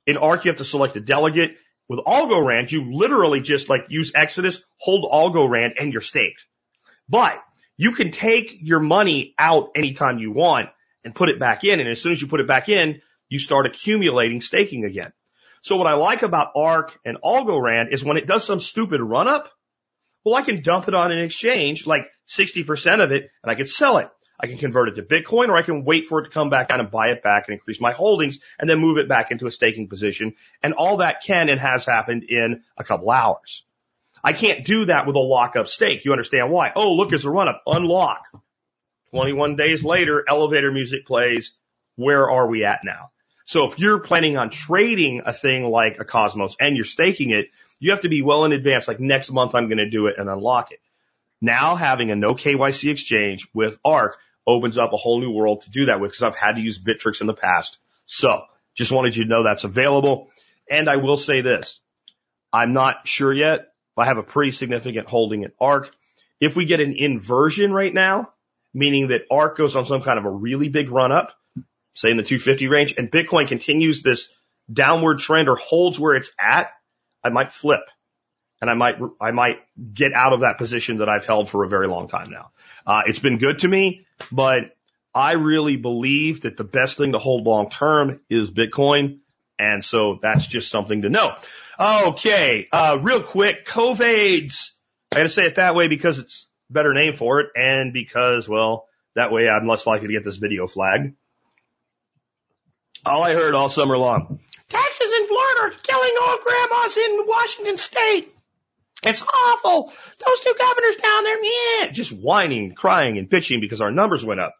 In 0.07 0.17
ARK, 0.17 0.45
you 0.45 0.49
have 0.49 0.57
to 0.59 0.65
select 0.65 0.95
a 0.95 1.01
delegate. 1.01 1.57
With 1.87 1.99
Algorand, 1.99 2.71
you 2.71 2.93
literally 2.93 3.41
just 3.41 3.69
like 3.69 3.85
use 3.89 4.11
Exodus, 4.15 4.63
hold 4.77 5.11
Algorand, 5.11 5.73
and 5.79 5.93
you're 5.93 6.01
staked. 6.01 6.45
But 7.07 7.39
you 7.77 7.91
can 7.91 8.09
take 8.09 8.55
your 8.61 8.79
money 8.79 9.35
out 9.37 9.69
anytime 9.75 10.17
you 10.17 10.31
want 10.31 10.69
and 11.05 11.15
put 11.15 11.29
it 11.29 11.39
back 11.39 11.63
in. 11.63 11.79
And 11.79 11.88
as 11.88 12.01
soon 12.01 12.12
as 12.12 12.21
you 12.21 12.27
put 12.27 12.41
it 12.41 12.47
back 12.47 12.67
in, 12.67 13.01
you 13.29 13.39
start 13.39 13.65
accumulating 13.65 14.41
staking 14.41 14.83
again. 14.83 15.13
So 15.62 15.77
what 15.77 15.88
I 15.88 15.93
like 15.93 16.21
about 16.21 16.51
ARK 16.55 17.00
and 17.05 17.17
Algorand 17.24 17.91
is 17.91 18.03
when 18.03 18.17
it 18.17 18.27
does 18.27 18.43
some 18.43 18.59
stupid 18.59 19.01
run 19.01 19.27
up, 19.27 19.50
well, 20.24 20.35
I 20.35 20.41
can 20.41 20.62
dump 20.62 20.88
it 20.88 20.93
on 20.93 21.12
an 21.12 21.19
exchange 21.19 21.88
like 21.88 22.07
60% 22.27 23.03
of 23.03 23.12
it 23.12 23.29
and 23.43 23.51
I 23.51 23.55
could 23.55 23.69
sell 23.69 24.00
it. 24.00 24.09
I 24.39 24.47
can 24.47 24.57
convert 24.57 24.89
it 24.89 24.95
to 24.95 25.03
Bitcoin 25.03 25.47
or 25.47 25.55
I 25.55 25.62
can 25.62 25.85
wait 25.85 26.05
for 26.05 26.19
it 26.19 26.25
to 26.25 26.29
come 26.29 26.50
back 26.50 26.67
down 26.67 26.81
and 26.81 26.91
buy 26.91 27.07
it 27.09 27.24
back 27.24 27.45
and 27.47 27.53
increase 27.53 27.79
my 27.79 27.93
holdings 27.93 28.39
and 28.59 28.69
then 28.69 28.79
move 28.79 28.97
it 28.97 29.07
back 29.07 29.31
into 29.31 29.47
a 29.47 29.51
staking 29.51 29.88
position. 29.88 30.33
And 30.62 30.74
all 30.74 30.97
that 30.97 31.24
can 31.24 31.50
and 31.50 31.59
has 31.59 31.85
happened 31.85 32.24
in 32.24 32.63
a 32.77 32.83
couple 32.83 33.09
hours. 33.09 33.63
I 34.24 34.33
can't 34.33 34.65
do 34.65 34.85
that 34.85 35.07
with 35.07 35.15
a 35.15 35.19
lockup 35.19 35.67
stake. 35.67 36.03
You 36.03 36.12
understand 36.12 36.50
why? 36.50 36.71
Oh, 36.75 36.95
look, 36.95 37.13
it's 37.13 37.25
a 37.25 37.29
run 37.29 37.47
up. 37.47 37.62
Unlock. 37.67 38.25
21 39.15 39.55
days 39.55 39.86
later, 39.86 40.25
elevator 40.27 40.74
music 40.74 41.05
plays. 41.07 41.53
Where 41.95 42.29
are 42.29 42.48
we 42.48 42.65
at 42.65 42.81
now? 42.84 43.12
So 43.45 43.65
if 43.65 43.79
you're 43.79 44.00
planning 44.00 44.36
on 44.36 44.50
trading 44.50 45.22
a 45.25 45.31
thing 45.31 45.63
like 45.63 46.00
a 46.01 46.03
Cosmos 46.03 46.57
and 46.60 46.75
you're 46.75 46.84
staking 46.84 47.29
it, 47.29 47.48
you 47.79 47.91
have 47.91 48.01
to 48.01 48.10
be 48.10 48.22
well 48.22 48.43
in 48.43 48.51
advance. 48.51 48.89
Like 48.89 49.00
next 49.00 49.31
month, 49.31 49.55
I'm 49.55 49.69
going 49.69 49.77
to 49.77 49.89
do 49.89 50.07
it 50.07 50.15
and 50.17 50.29
unlock 50.29 50.74
it. 50.74 50.79
Now 51.39 51.77
having 51.77 52.12
a 52.12 52.15
no 52.17 52.34
KYC 52.34 52.91
exchange 52.91 53.48
with 53.53 53.77
ARK 53.86 54.17
opens 54.45 54.77
up 54.77 54.91
a 54.91 54.98
whole 54.98 55.22
new 55.22 55.31
world 55.31 55.62
to 55.62 55.69
do 55.69 55.86
that 55.86 56.01
with 56.01 56.12
because 56.12 56.24
I've 56.24 56.36
had 56.36 56.57
to 56.57 56.62
use 56.62 56.77
Bittrex 56.77 57.22
in 57.22 57.27
the 57.27 57.34
past. 57.34 57.77
So 58.07 58.41
just 58.74 58.91
wanted 58.91 59.15
you 59.15 59.24
to 59.24 59.29
know 59.29 59.43
that's 59.43 59.63
available. 59.63 60.29
And 60.69 60.89
I 60.89 60.98
will 60.98 61.15
say 61.15 61.39
this. 61.39 61.79
I'm 62.51 62.74
not 62.74 63.07
sure 63.07 63.31
yet. 63.31 63.72
But 63.95 64.01
I 64.01 64.05
have 64.07 64.17
a 64.17 64.24
pretty 64.24 64.51
significant 64.51 65.07
holding 65.07 65.43
in 65.43 65.53
ARK. 65.62 65.89
If 66.41 66.57
we 66.57 66.65
get 66.65 66.81
an 66.81 66.93
inversion 66.98 67.72
right 67.72 67.93
now, 67.93 68.34
meaning 68.75 69.08
that 69.08 69.22
ARK 69.32 69.58
goes 69.58 69.75
on 69.75 69.86
some 69.86 70.01
kind 70.01 70.20
of 70.20 70.25
a 70.25 70.29
really 70.29 70.70
big 70.70 70.89
run 70.89 71.12
up, 71.12 71.34
say 71.94 72.12
in 72.12 72.17
the 72.17 72.24
250 72.24 72.67
range, 72.67 72.94
and 72.98 73.10
Bitcoin 73.10 73.48
continues 73.48 74.01
this 74.01 74.29
downward 74.72 75.20
trend 75.20 75.48
or 75.48 75.55
holds 75.55 76.00
where 76.00 76.15
it's 76.15 76.29
at, 76.38 76.72
I 77.24 77.29
might 77.29 77.51
flip 77.51 77.79
and 78.62 78.70
I 78.70 78.74
might, 78.74 78.96
I 79.22 79.32
might 79.32 79.60
get 79.94 80.13
out 80.13 80.34
of 80.34 80.41
that 80.41 80.58
position 80.58 80.98
that 80.98 81.10
I've 81.10 81.25
held 81.25 81.50
for 81.50 81.63
a 81.63 81.70
very 81.70 81.88
long 81.88 82.08
time 82.08 82.29
now. 82.29 82.51
Uh, 82.86 83.03
it's 83.05 83.20
been 83.20 83.38
good 83.38 83.60
to 83.60 83.67
me, 83.67 84.05
but 84.32 84.75
I 85.13 85.34
really 85.34 85.77
believe 85.77 86.41
that 86.41 86.58
the 86.58 86.65
best 86.65 86.98
thing 86.98 87.13
to 87.13 87.20
hold 87.20 87.46
long 87.46 87.70
term 87.70 88.20
is 88.29 88.51
Bitcoin. 88.51 89.20
And 89.58 89.84
so 89.84 90.20
that's 90.22 90.46
just 90.46 90.70
something 90.70 91.03
to 91.03 91.10
know. 91.10 91.36
Okay. 91.79 92.67
Uh, 92.72 92.98
real 93.01 93.22
quick, 93.22 93.65
COVIDs. 93.65 94.72
I 95.13 95.17
gotta 95.17 95.29
say 95.29 95.46
it 95.46 95.55
that 95.55 95.75
way 95.75 95.88
because 95.88 96.20
it's 96.20 96.50
better 96.75 96.94
name 96.94 97.13
for 97.13 97.39
it 97.39 97.48
and 97.55 97.91
because, 97.91 98.48
well, 98.48 98.88
that 99.15 99.32
way 99.32 99.50
I'm 99.50 99.67
less 99.67 99.88
likely 99.88 100.08
to 100.08 100.13
get 100.13 100.24
this 100.24 100.38
video 100.38 100.67
flagged. 100.67 101.15
All 103.05 103.24
I 103.24 103.34
heard 103.34 103.55
all 103.55 103.70
summer 103.70 103.98
long. 103.98 104.39
Texas 104.70 105.12
in 105.15 105.27
Florida 105.27 105.62
are 105.62 105.72
killing 105.82 106.13
all 106.22 106.39
grandmas 106.44 106.98
in 106.98 107.27
Washington 107.27 107.77
state. 107.77 108.32
It's 109.03 109.22
awful. 109.22 109.94
Those 110.25 110.39
two 110.41 110.55
governors 110.58 110.96
down 110.96 111.24
there, 111.24 111.44
yeah, 111.44 111.91
just 111.91 112.12
whining, 112.12 112.74
crying, 112.74 113.17
and 113.17 113.29
bitching 113.29 113.62
because 113.62 113.82
our 113.82 113.91
numbers 113.91 114.25
went 114.25 114.39
up. 114.39 114.55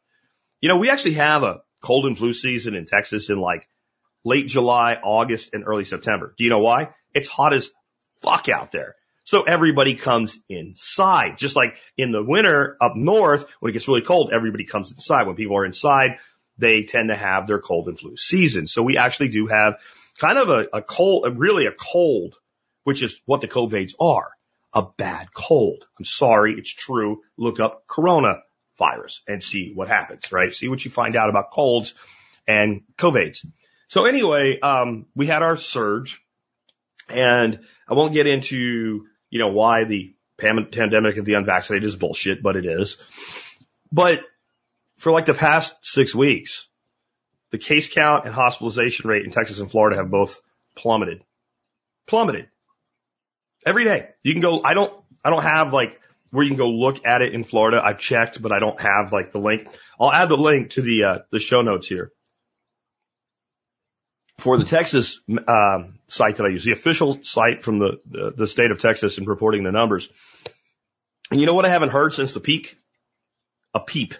You 0.62 0.70
know, 0.70 0.78
we 0.78 0.90
actually 0.90 1.16
have 1.16 1.44
a 1.44 1.62
cold 1.82 2.06
and 2.06 2.18
flu 2.18 2.34
season 2.34 2.76
in 2.76 2.86
Texas 2.86 3.30
in 3.30 3.40
like 3.40 3.68
late 4.24 4.48
July, 4.48 4.98
August, 5.02 5.54
and 5.54 5.64
early 5.66 5.84
September. 5.84 6.34
Do 6.38 6.44
you 6.44 6.50
know 6.50 6.60
why? 6.60 6.90
It's 7.14 7.28
hot 7.28 7.54
as 7.54 7.70
fuck 8.22 8.48
out 8.50 8.72
there. 8.72 8.96
So 9.26 9.42
everybody 9.42 9.96
comes 9.96 10.40
inside. 10.48 11.40
Just 11.40 11.56
like 11.56 11.76
in 11.98 12.12
the 12.12 12.24
winter 12.24 12.78
up 12.80 12.96
north, 12.96 13.48
when 13.60 13.72
it 13.72 13.74
gets 13.74 13.88
really 13.88 14.04
cold, 14.04 14.32
everybody 14.32 14.66
comes 14.66 14.92
inside. 14.92 15.26
When 15.26 15.36
people 15.36 15.58
are 15.58 15.66
inside, 15.66 16.20
they 16.60 16.84
tend 16.84 17.10
to 17.10 17.16
have 17.16 17.48
their 17.48 17.60
cold 17.60 17.88
and 17.88 17.98
flu 17.98 18.16
season. 18.18 18.68
So 18.68 18.84
we 18.84 18.98
actually 18.98 19.30
do 19.30 19.48
have 19.48 19.80
kind 20.20 20.38
of 20.38 20.50
a, 20.50 20.68
a 20.78 20.82
cold, 20.84 21.40
really 21.40 21.66
a 21.66 21.72
cold, 21.72 22.36
which 22.84 23.02
is 23.02 23.20
what 23.26 23.42
the 23.42 23.48
COVIDs 23.48 23.94
are, 24.00 24.30
a 24.74 24.84
bad 24.84 25.34
cold. 25.34 25.84
I'm 25.98 26.06
sorry. 26.06 26.54
It's 26.54 26.72
true. 26.72 27.22
Look 27.36 27.60
up 27.60 27.88
coronavirus 27.88 29.22
and 29.28 29.42
see 29.42 29.74
what 29.74 29.88
happens, 29.88 30.32
right? 30.32 30.54
See 30.54 30.68
what 30.68 30.86
you 30.86 30.92
find 30.92 31.16
out 31.16 31.30
about 31.30 31.50
colds 31.50 31.96
and 32.48 32.82
COVIDs. 33.00 33.44
So 33.88 34.06
anyway, 34.06 34.60
um, 34.62 35.08
we 35.16 35.26
had 35.26 35.42
our 35.42 35.58
surge 35.58 36.22
and 37.10 37.60
I 37.88 37.96
won't 37.96 38.14
get 38.14 38.28
into, 38.28 39.08
you 39.30 39.40
know, 39.40 39.50
why 39.50 39.84
the 39.84 40.14
pandemic 40.38 41.18
of 41.18 41.26
the 41.26 41.34
unvaccinated 41.34 41.88
is 41.88 41.96
bullshit, 41.96 42.44
but 42.44 42.56
it 42.56 42.66
is. 42.66 42.98
But 43.92 44.22
for 44.98 45.12
like 45.12 45.26
the 45.26 45.34
past 45.34 45.74
six 45.82 46.14
weeks, 46.14 46.68
the 47.52 47.58
case 47.58 47.94
count 47.94 48.26
and 48.26 48.34
hospitalization 48.34 49.10
rate 49.10 49.26
in 49.26 49.32
Texas 49.32 49.60
and 49.60 49.70
Florida 49.70 49.98
have 49.98 50.10
both 50.10 50.42
plummeted. 50.76 51.24
Plummeted. 52.08 52.50
Every 53.66 53.84
day. 53.84 54.10
You 54.24 54.34
can 54.34 54.42
go, 54.42 54.62
I 54.64 54.74
don't, 54.74 54.94
I 55.24 55.30
don't 55.30 55.44
have 55.44 55.74
like 55.74 56.00
where 56.32 56.44
you 56.44 56.50
can 56.50 56.58
go 56.58 56.70
look 56.70 57.06
at 57.06 57.22
it 57.22 57.34
in 57.34 57.44
Florida. 57.44 57.82
I've 57.84 57.98
checked, 57.98 58.42
but 58.42 58.52
I 58.52 58.60
don't 58.60 58.80
have 58.82 59.14
like 59.14 59.32
the 59.32 59.40
link. 59.40 59.68
I'll 60.00 60.12
add 60.12 60.30
the 60.30 60.38
link 60.38 60.72
to 60.72 60.82
the, 60.82 61.04
uh, 61.04 61.20
the 61.32 61.40
show 61.40 61.62
notes 61.62 61.88
here. 61.88 62.12
For 64.40 64.58
the 64.58 64.66
Texas, 64.66 65.20
um, 65.48 66.00
site 66.08 66.36
that 66.38 66.46
I 66.46 66.50
use, 66.50 66.64
the 66.64 66.74
official 66.74 67.24
site 67.24 67.64
from 67.64 67.80
the, 67.80 68.00
the, 68.06 68.34
the 68.36 68.48
state 68.48 68.72
of 68.72 68.80
Texas 68.80 69.18
in 69.18 69.26
reporting 69.26 69.64
the 69.64 69.72
numbers. 69.72 70.10
And 71.32 71.40
you 71.40 71.46
know 71.46 71.54
what 71.54 71.66
I 71.66 71.70
haven't 71.70 71.90
heard 71.90 72.14
since 72.14 72.34
the 72.34 72.40
peak? 72.40 72.78
A 73.74 73.80
peep. 73.80 74.14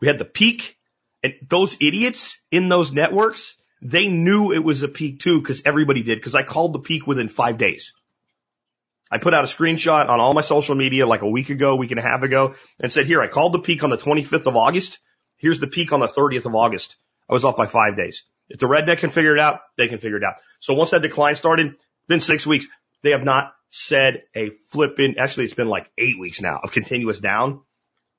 We 0.00 0.08
had 0.08 0.18
the 0.18 0.24
peak 0.24 0.78
and 1.24 1.34
those 1.48 1.78
idiots 1.80 2.38
in 2.50 2.68
those 2.68 2.92
networks, 2.92 3.56
they 3.80 4.08
knew 4.08 4.52
it 4.52 4.62
was 4.62 4.82
a 4.82 4.88
peak 4.88 5.20
too 5.20 5.40
because 5.40 5.62
everybody 5.64 6.02
did 6.02 6.18
because 6.18 6.34
I 6.34 6.42
called 6.42 6.74
the 6.74 6.80
peak 6.80 7.06
within 7.06 7.30
five 7.30 7.56
days. 7.56 7.94
I 9.10 9.16
put 9.16 9.32
out 9.32 9.44
a 9.44 9.46
screenshot 9.46 10.08
on 10.08 10.20
all 10.20 10.34
my 10.34 10.42
social 10.42 10.74
media 10.74 11.06
like 11.06 11.22
a 11.22 11.28
week 11.28 11.48
ago, 11.48 11.76
week 11.76 11.92
and 11.92 12.00
a 12.00 12.02
half 12.02 12.22
ago 12.22 12.54
and 12.78 12.92
said, 12.92 13.06
here, 13.06 13.22
I 13.22 13.28
called 13.28 13.54
the 13.54 13.58
peak 13.58 13.82
on 13.84 13.90
the 13.90 13.96
25th 13.96 14.46
of 14.46 14.56
August. 14.56 14.98
Here's 15.36 15.60
the 15.60 15.66
peak 15.66 15.92
on 15.92 16.00
the 16.00 16.08
30th 16.08 16.44
of 16.44 16.54
August. 16.54 16.96
I 17.28 17.32
was 17.32 17.44
off 17.44 17.56
by 17.56 17.66
five 17.66 17.96
days. 17.96 18.24
If 18.48 18.60
the 18.60 18.66
redneck 18.66 18.98
can 18.98 19.10
figure 19.10 19.34
it 19.34 19.40
out, 19.40 19.60
they 19.76 19.88
can 19.88 19.98
figure 19.98 20.18
it 20.18 20.24
out. 20.24 20.34
So 20.60 20.74
once 20.74 20.90
that 20.90 21.02
decline 21.02 21.34
started, 21.34 21.76
been 22.08 22.20
six 22.20 22.46
weeks. 22.46 22.66
They 23.02 23.10
have 23.10 23.24
not 23.24 23.52
said 23.70 24.22
a 24.34 24.50
flipping, 24.50 25.16
actually 25.18 25.44
it's 25.44 25.54
been 25.54 25.68
like 25.68 25.90
eight 25.98 26.18
weeks 26.18 26.40
now 26.40 26.60
of 26.62 26.72
continuous 26.72 27.18
down. 27.18 27.60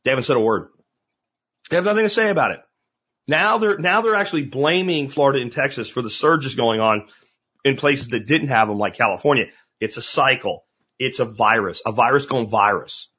They 0.04 0.12
haven't 0.12 0.24
said 0.24 0.36
a 0.36 0.40
word. 0.40 0.70
They 1.70 1.78
have 1.78 1.86
nothing 1.86 2.04
to 2.04 2.10
say 2.10 2.30
about 2.30 2.52
it. 2.52 2.60
Now 3.28 3.58
they're, 3.58 3.78
now 3.78 4.02
they're 4.02 4.16
actually 4.16 4.44
blaming 4.44 5.08
Florida 5.08 5.42
and 5.42 5.52
Texas 5.52 5.90
for 5.90 6.02
the 6.02 6.10
surges 6.10 6.56
going 6.56 6.80
on 6.80 7.08
in 7.64 7.78
places 7.78 8.10
that 8.10 8.28
didn't 8.28 8.50
have 8.50 8.68
them, 8.68 8.78
like 8.78 8.96
California. 8.96 9.46
It's 9.80 9.98
a 9.98 10.02
cycle. 10.02 10.66
It's 11.00 11.20
a 11.20 11.26
virus, 11.26 11.82
a 11.86 11.92
virus 11.92 12.26
going 12.26 12.48
virus. 12.48 13.10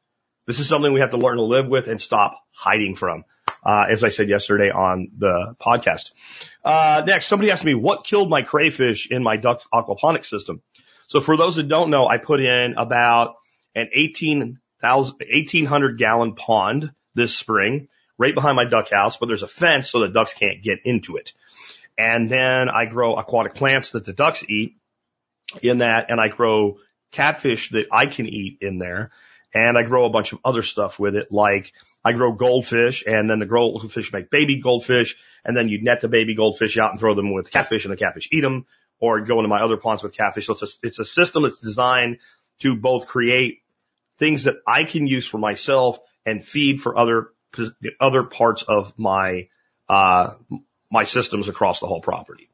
This 0.47 0.61
is 0.61 0.69
something 0.69 0.93
we 0.93 1.01
have 1.01 1.11
to 1.11 1.17
learn 1.17 1.37
to 1.37 1.43
live 1.43 1.69
with 1.69 1.89
and 1.89 2.01
stop 2.01 2.41
hiding 2.53 2.95
from. 2.95 3.25
Uh, 3.65 3.87
as 3.89 4.05
I 4.05 4.11
said 4.11 4.29
yesterday 4.29 4.71
on 4.71 5.09
the 5.19 5.57
podcast. 5.61 6.13
Uh, 6.65 7.03
next, 7.05 7.27
somebody 7.27 7.51
asked 7.51 7.65
me 7.65 7.75
what 7.75 8.05
killed 8.05 8.31
my 8.31 8.43
crayfish 8.43 9.11
in 9.11 9.25
my 9.25 9.37
duck 9.37 9.61
aquaponics 9.75 10.27
system. 10.27 10.63
So 11.09 11.21
for 11.21 11.37
those 11.37 11.57
that 11.57 11.69
don't 11.69 11.91
know, 11.91 12.07
I 12.07 12.19
put 12.19 12.41
in 12.41 12.75
about 12.77 13.35
an 13.75 13.89
18,000, 13.93 15.15
1800 15.19 15.99
gallon 15.99 16.35
pond 16.35 16.93
this 17.15 17.37
spring 17.37 17.89
right 18.19 18.35
behind 18.35 18.57
my 18.57 18.65
duck 18.65 18.91
house, 18.91 19.17
but 19.17 19.27
there's 19.27 19.43
a 19.43 19.49
fence 19.49 19.91
so 19.91 20.01
the 20.01 20.09
ducks 20.09 20.33
can't 20.33 20.63
get 20.63 20.81
into 20.85 21.17
it. 21.17 21.33
And 21.99 22.31
then 22.31 22.69
I 22.69 22.87
grow 22.87 23.15
aquatic 23.15 23.55
plants 23.55 23.91
that 23.91 24.05
the 24.05 24.13
ducks 24.13 24.45
eat 24.49 24.77
in 25.63 25.79
that, 25.79 26.11
and 26.11 26.21
I 26.21 26.29
grow 26.29 26.79
catfish 27.13 27.71
that 27.71 27.87
I 27.91 28.07
can 28.07 28.27
eat 28.27 28.59
in 28.61 28.79
there. 28.79 29.11
And 29.57 29.79
I 29.79 29.85
grow 29.85 30.05
a 30.05 30.11
bunch 30.11 30.35
of 30.35 30.41
other 30.45 30.61
stuff 30.61 30.99
with 30.99 31.17
it, 31.17 31.33
like 31.33 31.73
I 32.05 32.13
grow 32.13 32.33
goldfish 32.33 33.05
and 33.07 33.31
then 33.31 33.39
the 33.39 33.47
goldfish 33.47 34.13
make 34.13 34.29
baby 34.29 34.61
goldfish 34.61 35.17
and 35.47 35.57
then 35.57 35.71
you 35.71 35.83
net 35.83 36.03
the 36.03 36.09
baby 36.09 36.35
goldfish 36.35 36.77
out 36.77 36.91
and 36.91 37.01
throw 37.01 37.15
them 37.15 37.33
with 37.33 37.51
catfish 37.51 37.87
and 37.87 37.93
the 37.93 37.97
catfish 37.97 38.29
eat 38.31 38.43
them 38.43 38.67
or 39.01 39.23
go 39.23 39.39
into 39.39 39.49
my 39.49 39.63
other 39.63 39.79
ponds 39.79 40.03
with 40.03 40.13
catfish. 40.13 40.47
So 40.47 40.53
it's 40.53 40.63
a, 40.63 40.69
it's 40.83 40.99
a 40.99 41.07
system 41.07 41.45
that's 41.45 41.63
designed 41.63 42.19
to 42.61 42.77
both 42.77 43.07
create 43.07 43.63
things 44.19 44.45
that 44.45 44.57
I 44.67 44.85
can 44.85 45.07
use 45.07 45.27
for 45.27 45.39
myself 45.39 45.99
and 46.27 46.45
feed 46.45 46.79
for 46.79 46.99
other 46.99 47.29
other 47.99 48.25
parts 48.25 48.61
of 48.61 48.93
my, 48.99 49.49
uh, 49.89 50.35
my 50.93 51.05
systems 51.05 51.49
across 51.49 51.81
the 51.81 51.87
whole 51.87 52.03
property. 52.03 52.51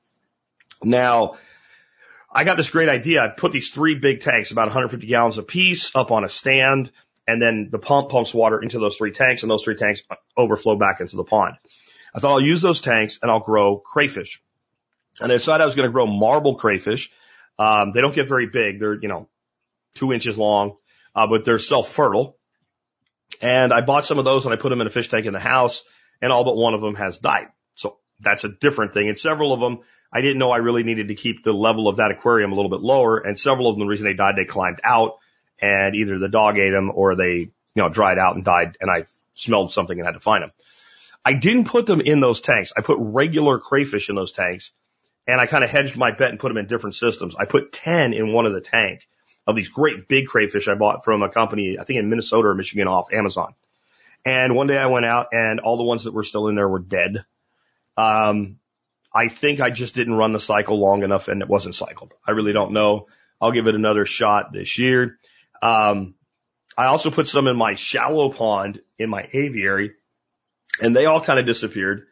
Now, 0.85 1.39
I 2.35 2.45
got 2.45 2.57
this 2.57 2.71
great 2.71 2.89
idea. 2.89 3.23
I 3.23 3.29
put 3.29 3.53
these 3.53 3.71
three 3.71 3.95
big 3.95 4.21
tanks, 4.21 4.51
about 4.51 4.67
150 4.67 5.07
gallons 5.07 5.39
a 5.39 5.43
piece, 5.43 5.95
up 5.95 6.11
on 6.11 6.25
a 6.25 6.29
stand, 6.29 6.91
and 7.27 7.41
then 7.41 7.69
the 7.71 7.79
pump 7.79 8.09
pumps 8.09 8.33
water 8.33 8.61
into 8.61 8.79
those 8.79 8.97
three 8.97 9.13
tanks, 9.13 9.43
and 9.43 9.51
those 9.51 9.65
three 9.65 9.77
tanks 9.77 10.03
overflow 10.37 10.77
back 10.77 11.01
into 11.01 11.17
the 11.17 11.25
pond. 11.25 11.57
I 12.15 12.21
thought 12.21 12.33
I'll 12.33 12.41
use 12.41 12.63
those 12.63 12.81
tanks 12.81 13.19
and 13.23 13.31
I'll 13.31 13.41
grow 13.41 13.79
crayfish. 13.79 14.43
And 15.21 15.31
I 15.31 15.37
decided 15.37 15.63
I 15.63 15.67
was 15.67 15.75
going 15.75 15.89
to 15.89 15.93
grow 15.93 16.07
marble 16.07 16.57
crayfish. 16.57 17.11
Um, 17.59 17.93
they 17.93 18.01
don't 18.01 18.15
get 18.15 18.29
very 18.29 18.47
big. 18.47 18.81
They're, 18.81 19.01
you 19.01 19.09
know, 19.09 19.29
two 19.95 20.13
inches 20.13 20.39
long, 20.39 20.77
uh, 21.15 21.27
but 21.27 21.45
they're 21.45 21.59
self-fertile. 21.59 22.37
And 23.41 23.73
I 23.73 23.81
bought 23.81 24.05
some 24.05 24.19
of 24.19 24.25
those 24.25 24.45
and 24.45 24.55
I 24.55 24.57
put 24.57 24.71
them 24.71 24.81
in 24.81 24.87
a 24.87 24.91
fish 24.91 25.09
tank 25.09 25.27
in 25.27 25.33
the 25.33 25.41
house 25.41 25.83
and 26.21 26.33
all 26.33 26.45
but 26.45 26.57
one 26.57 26.75
of 26.75 26.81
them 26.81 26.95
has 26.95 27.19
died. 27.19 27.49
So 27.75 27.99
that's 28.21 28.45
a 28.45 28.49
different 28.49 28.95
thing. 28.95 29.09
And 29.09 29.19
several 29.19 29.53
of 29.53 29.61
them, 29.61 29.81
I 30.13 30.21
didn't 30.21 30.39
know 30.39 30.51
I 30.51 30.59
really 30.59 30.83
needed 30.83 31.09
to 31.09 31.15
keep 31.15 31.43
the 31.43 31.53
level 31.53 31.89
of 31.89 31.97
that 31.97 32.11
aquarium 32.11 32.53
a 32.53 32.55
little 32.55 32.71
bit 32.71 32.81
lower. 32.81 33.19
And 33.19 33.39
several 33.39 33.69
of 33.69 33.77
them, 33.77 33.87
the 33.87 33.91
reason 33.91 34.07
they 34.07 34.15
died, 34.15 34.35
they 34.37 34.45
climbed 34.45 34.81
out 34.85 35.19
and 35.61 35.95
either 35.95 36.19
the 36.19 36.29
dog 36.29 36.59
ate 36.59 36.71
them 36.71 36.91
or 36.95 37.17
they 37.17 37.51
you 37.75 37.83
know, 37.83 37.89
dried 37.89 38.19
out 38.19 38.37
and 38.37 38.45
died 38.45 38.77
and 38.81 38.91
I 38.91 39.07
smelled 39.35 39.73
something 39.73 39.99
and 39.99 40.07
had 40.07 40.13
to 40.13 40.21
find 40.21 40.43
them. 40.43 40.53
I 41.25 41.33
didn't 41.35 41.65
put 41.65 41.87
them 41.87 42.01
in 42.01 42.21
those 42.21 42.41
tanks. 42.41 42.73
I 42.77 42.81
put 42.81 42.99
regular 43.01 43.59
crayfish 43.59 44.11
in 44.11 44.17
those 44.17 44.33
tanks 44.33 44.73
and 45.27 45.41
I 45.41 45.47
kind 45.47 45.65
of 45.65 45.71
hedged 45.71 45.97
my 45.97 46.11
bet 46.11 46.31
and 46.31 46.41
put 46.41 46.49
them 46.49 46.59
in 46.59 46.67
different 46.67 46.97
systems. 46.97 47.37
I 47.37 47.45
put 47.45 47.73
10 47.73 48.13
in 48.13 48.33
one 48.33 48.47
of 48.47 48.53
the 48.53 48.61
tank 48.61 49.07
of 49.47 49.57
these 49.57 49.69
great 49.69 50.09
big 50.09 50.27
crayfish 50.27 50.69
I 50.69 50.75
bought 50.75 51.05
from 51.05 51.23
a 51.23 51.31
company, 51.31 51.79
I 51.79 51.85
think 51.85 51.99
in 51.99 52.09
Minnesota 52.09 52.49
or 52.49 52.55
Michigan 52.55 52.89
off 52.89 53.13
Amazon. 53.13 53.55
And 54.25 54.55
one 54.55 54.67
day 54.67 54.79
I 54.79 54.87
went 54.87 55.07
out 55.07 55.29
and 55.33 55.61
all 55.61 55.77
the 55.77 55.83
ones 55.83 56.05
that 56.05 56.15
were 56.15 56.23
still 56.23 56.49
in 56.49 56.55
there 56.55 56.69
were 56.69 56.79
dead. 56.79 57.25
Um, 57.97 58.59
I 59.15 59.29
think 59.29 59.61
I 59.61 59.71
just 59.71 59.95
didn't 59.95 60.15
run 60.15 60.33
the 60.33 60.41
cycle 60.41 60.79
long 60.79 61.03
enough 61.03 61.29
and 61.29 61.43
it 61.43 61.49
wasn't 61.49 61.75
cycled. 61.75 62.15
I 62.27 62.33
really 62.33 62.53
don't 62.53 62.73
know. 62.73 63.09
I'll 63.41 63.53
give 63.53 63.67
it 63.67 63.75
another 63.75 64.07
shot 64.07 64.53
this 64.53 64.79
year. 64.79 65.19
Um, 65.61 66.15
I 66.77 66.87
also 66.87 67.11
put 67.11 67.27
some 67.27 67.47
in 67.47 67.57
my 67.57 67.75
shallow 67.75 68.31
pond 68.31 68.81
in 68.99 69.11
my 69.11 69.29
aviary 69.33 69.93
and 70.81 70.97
they 70.97 71.07
all 71.07 71.21
kind 71.21 71.39
of 71.39 71.47
disappeared. 71.47 72.07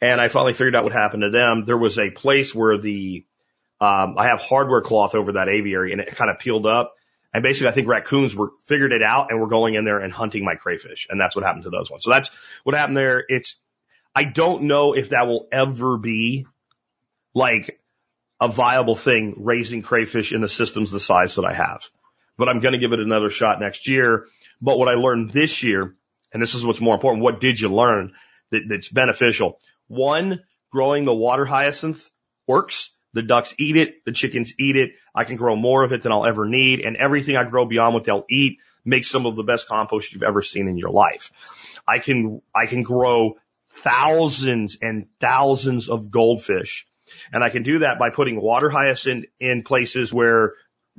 And 0.00 0.20
I 0.20 0.28
finally 0.28 0.54
figured 0.54 0.74
out 0.74 0.84
what 0.84 0.92
happened 0.92 1.22
to 1.22 1.30
them. 1.30 1.64
There 1.64 1.76
was 1.76 1.98
a 1.98 2.10
place 2.10 2.54
where 2.54 2.78
the, 2.78 3.26
um, 3.80 4.16
I 4.18 4.28
have 4.28 4.40
hardware 4.40 4.80
cloth 4.80 5.14
over 5.14 5.32
that 5.32 5.48
aviary 5.48 5.92
and 5.92 6.00
it 6.00 6.08
kind 6.08 6.30
of 6.30 6.38
peeled 6.38 6.66
up. 6.66 6.94
And 7.32 7.44
basically 7.44 7.68
I 7.68 7.72
think 7.72 7.86
raccoons 7.86 8.34
were 8.34 8.50
figured 8.66 8.92
it 8.92 9.02
out 9.02 9.30
and 9.30 9.40
were 9.40 9.46
going 9.46 9.74
in 9.74 9.84
there 9.84 10.00
and 10.00 10.12
hunting 10.12 10.44
my 10.44 10.56
crayfish. 10.56 11.06
And 11.08 11.20
that's 11.20 11.36
what 11.36 11.44
happened 11.44 11.64
to 11.64 11.70
those 11.70 11.90
ones. 11.90 12.02
So 12.02 12.10
that's 12.10 12.30
what 12.64 12.74
happened 12.74 12.96
there. 12.96 13.24
It's, 13.28 13.60
I 14.14 14.24
don't 14.24 14.62
know 14.64 14.94
if 14.94 15.10
that 15.10 15.26
will 15.26 15.48
ever 15.52 15.96
be 15.96 16.46
like 17.34 17.80
a 18.40 18.48
viable 18.48 18.96
thing 18.96 19.34
raising 19.38 19.82
crayfish 19.82 20.32
in 20.32 20.40
the 20.40 20.48
systems 20.48 20.90
the 20.90 21.00
size 21.00 21.36
that 21.36 21.44
I 21.44 21.52
have, 21.52 21.84
but 22.36 22.48
I'm 22.48 22.60
going 22.60 22.72
to 22.72 22.78
give 22.78 22.92
it 22.92 23.00
another 23.00 23.30
shot 23.30 23.60
next 23.60 23.88
year. 23.88 24.26
But 24.60 24.78
what 24.78 24.88
I 24.88 24.94
learned 24.94 25.30
this 25.30 25.62
year, 25.62 25.94
and 26.32 26.42
this 26.42 26.54
is 26.54 26.64
what's 26.64 26.80
more 26.80 26.94
important, 26.94 27.22
what 27.22 27.40
did 27.40 27.60
you 27.60 27.68
learn 27.68 28.12
that, 28.50 28.62
that's 28.68 28.88
beneficial? 28.88 29.58
One, 29.88 30.40
growing 30.70 31.04
the 31.04 31.14
water 31.14 31.44
hyacinth 31.44 32.08
works. 32.46 32.90
The 33.12 33.22
ducks 33.22 33.54
eat 33.58 33.76
it. 33.76 34.04
The 34.04 34.12
chickens 34.12 34.54
eat 34.58 34.76
it. 34.76 34.92
I 35.14 35.24
can 35.24 35.36
grow 35.36 35.56
more 35.56 35.82
of 35.82 35.92
it 35.92 36.02
than 36.02 36.12
I'll 36.12 36.26
ever 36.26 36.46
need. 36.46 36.80
And 36.80 36.96
everything 36.96 37.36
I 37.36 37.44
grow 37.44 37.66
beyond 37.66 37.94
what 37.94 38.04
they'll 38.04 38.24
eat 38.30 38.58
makes 38.84 39.10
some 39.10 39.26
of 39.26 39.36
the 39.36 39.42
best 39.42 39.68
compost 39.68 40.12
you've 40.12 40.22
ever 40.22 40.42
seen 40.42 40.68
in 40.68 40.78
your 40.78 40.90
life. 40.90 41.32
I 41.86 41.98
can, 41.98 42.40
I 42.54 42.66
can 42.66 42.82
grow 42.82 43.34
thousands 43.82 44.78
and 44.80 45.06
thousands 45.20 45.88
of 45.88 46.10
goldfish. 46.10 46.86
And 47.32 47.42
I 47.42 47.50
can 47.50 47.62
do 47.62 47.80
that 47.80 47.98
by 47.98 48.10
putting 48.10 48.40
water 48.40 48.70
hyacinth 48.70 49.26
in 49.38 49.62
places 49.62 50.12
where 50.12 50.54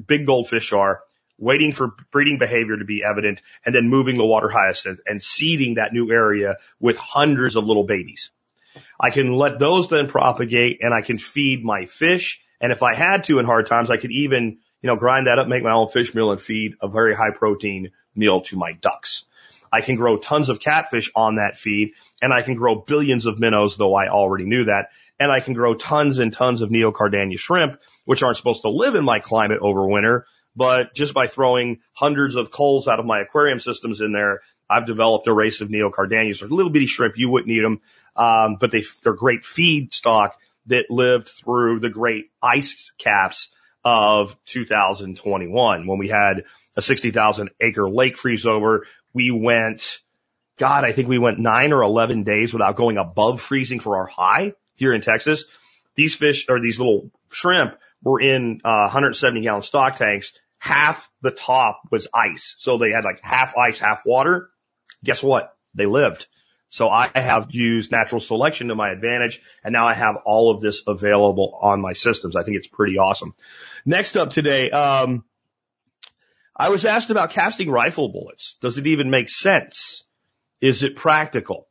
big 0.05 0.25
goldfish 0.25 0.73
are, 0.73 1.01
waiting 1.37 1.71
for 1.71 1.95
breeding 2.11 2.37
behavior 2.37 2.77
to 2.77 2.85
be 2.85 3.03
evident, 3.03 3.41
and 3.65 3.73
then 3.73 3.89
moving 3.89 4.17
the 4.17 4.25
water 4.25 4.49
hyacinth 4.49 4.99
and 5.05 5.21
seeding 5.21 5.75
that 5.75 5.93
new 5.93 6.11
area 6.11 6.57
with 6.79 6.97
hundreds 6.97 7.55
of 7.55 7.65
little 7.65 7.83
babies. 7.83 8.31
I 8.99 9.09
can 9.09 9.33
let 9.33 9.59
those 9.59 9.89
then 9.89 10.07
propagate 10.07 10.79
and 10.81 10.93
I 10.93 11.01
can 11.01 11.17
feed 11.17 11.63
my 11.63 11.85
fish. 11.85 12.41
And 12.59 12.71
if 12.71 12.83
I 12.83 12.95
had 12.95 13.25
to 13.25 13.39
in 13.39 13.45
hard 13.45 13.67
times, 13.67 13.89
I 13.89 13.97
could 13.97 14.11
even, 14.11 14.59
you 14.81 14.87
know, 14.87 14.95
grind 14.95 15.27
that 15.27 15.39
up, 15.39 15.47
make 15.47 15.63
my 15.63 15.73
own 15.73 15.87
fish 15.87 16.13
meal 16.13 16.31
and 16.31 16.39
feed 16.39 16.75
a 16.81 16.87
very 16.87 17.15
high 17.15 17.31
protein 17.31 17.91
meal 18.15 18.41
to 18.41 18.57
my 18.57 18.73
ducks. 18.73 19.25
I 19.71 19.81
can 19.81 19.95
grow 19.95 20.17
tons 20.17 20.49
of 20.49 20.59
catfish 20.59 21.11
on 21.15 21.35
that 21.35 21.57
feed 21.57 21.93
and 22.21 22.33
I 22.33 22.41
can 22.41 22.55
grow 22.55 22.75
billions 22.75 23.25
of 23.25 23.39
minnows, 23.39 23.77
though 23.77 23.95
I 23.95 24.09
already 24.09 24.45
knew 24.45 24.65
that. 24.65 24.89
And 25.19 25.31
I 25.31 25.39
can 25.39 25.53
grow 25.53 25.75
tons 25.75 26.17
and 26.17 26.33
tons 26.33 26.61
of 26.61 26.69
neocaridina 26.69 27.37
shrimp, 27.37 27.79
which 28.05 28.23
aren't 28.23 28.37
supposed 28.37 28.63
to 28.63 28.69
live 28.69 28.95
in 28.95 29.05
my 29.05 29.19
climate 29.19 29.59
over 29.61 29.85
winter. 29.87 30.25
But 30.55 30.93
just 30.93 31.13
by 31.13 31.27
throwing 31.27 31.79
hundreds 31.93 32.35
of 32.35 32.51
culls 32.51 32.87
out 32.87 32.99
of 32.99 33.05
my 33.05 33.21
aquarium 33.21 33.59
systems 33.59 34.01
in 34.01 34.11
there, 34.11 34.41
I've 34.69 34.85
developed 34.85 35.27
a 35.27 35.33
race 35.33 35.61
of 35.61 35.69
neocaridinas. 35.69 36.39
They're 36.39 36.49
little 36.49 36.71
bitty 36.71 36.87
shrimp. 36.87 37.15
You 37.17 37.29
wouldn't 37.29 37.51
eat 37.51 37.61
them. 37.61 37.81
Um, 38.15 38.57
but 38.59 38.71
they, 38.71 38.83
they're 39.03 39.13
great 39.13 39.45
feed 39.45 39.93
stock 39.93 40.37
that 40.67 40.85
lived 40.89 41.29
through 41.29 41.79
the 41.79 41.89
great 41.89 42.31
ice 42.41 42.91
caps 42.97 43.49
of 43.83 44.35
2021 44.45 45.87
when 45.87 45.97
we 45.97 46.07
had 46.07 46.43
a 46.77 46.81
60,000 46.81 47.49
acre 47.59 47.89
lake 47.89 48.17
freeze 48.17 48.45
over 48.45 48.85
we 49.13 49.31
went, 49.31 49.99
God, 50.57 50.83
I 50.83 50.91
think 50.91 51.07
we 51.07 51.19
went 51.19 51.39
nine 51.39 51.73
or 51.73 51.81
11 51.81 52.23
days 52.23 52.53
without 52.53 52.75
going 52.75 52.97
above 52.97 53.41
freezing 53.41 53.79
for 53.79 53.97
our 53.97 54.05
high 54.05 54.53
here 54.75 54.93
in 54.93 55.01
Texas. 55.01 55.45
These 55.95 56.15
fish 56.15 56.47
or 56.49 56.59
these 56.59 56.79
little 56.79 57.11
shrimp 57.31 57.75
were 58.03 58.21
in 58.21 58.61
uh, 58.63 58.89
170 58.89 59.41
gallon 59.41 59.61
stock 59.61 59.97
tanks. 59.97 60.33
Half 60.57 61.09
the 61.21 61.31
top 61.31 61.81
was 61.91 62.07
ice. 62.13 62.55
So 62.59 62.77
they 62.77 62.91
had 62.91 63.03
like 63.03 63.19
half 63.21 63.57
ice, 63.57 63.79
half 63.79 64.05
water. 64.05 64.49
Guess 65.03 65.23
what? 65.23 65.55
They 65.73 65.85
lived. 65.85 66.27
So 66.69 66.87
I 66.87 67.09
have 67.13 67.47
used 67.51 67.91
natural 67.91 68.21
selection 68.21 68.69
to 68.69 68.75
my 68.75 68.91
advantage 68.91 69.41
and 69.63 69.73
now 69.73 69.87
I 69.87 69.93
have 69.93 70.15
all 70.23 70.51
of 70.51 70.61
this 70.61 70.83
available 70.87 71.57
on 71.61 71.81
my 71.81 71.93
systems. 71.93 72.35
I 72.35 72.43
think 72.43 72.57
it's 72.57 72.67
pretty 72.67 72.97
awesome. 72.97 73.35
Next 73.85 74.15
up 74.15 74.29
today, 74.29 74.69
um, 74.71 75.25
I 76.61 76.69
was 76.69 76.85
asked 76.85 77.09
about 77.09 77.31
casting 77.31 77.71
rifle 77.71 78.09
bullets. 78.09 78.55
Does 78.61 78.77
it 78.77 78.85
even 78.85 79.09
make 79.09 79.29
sense? 79.29 80.03
Is 80.61 80.83
it 80.83 80.95
practical? 80.95 81.67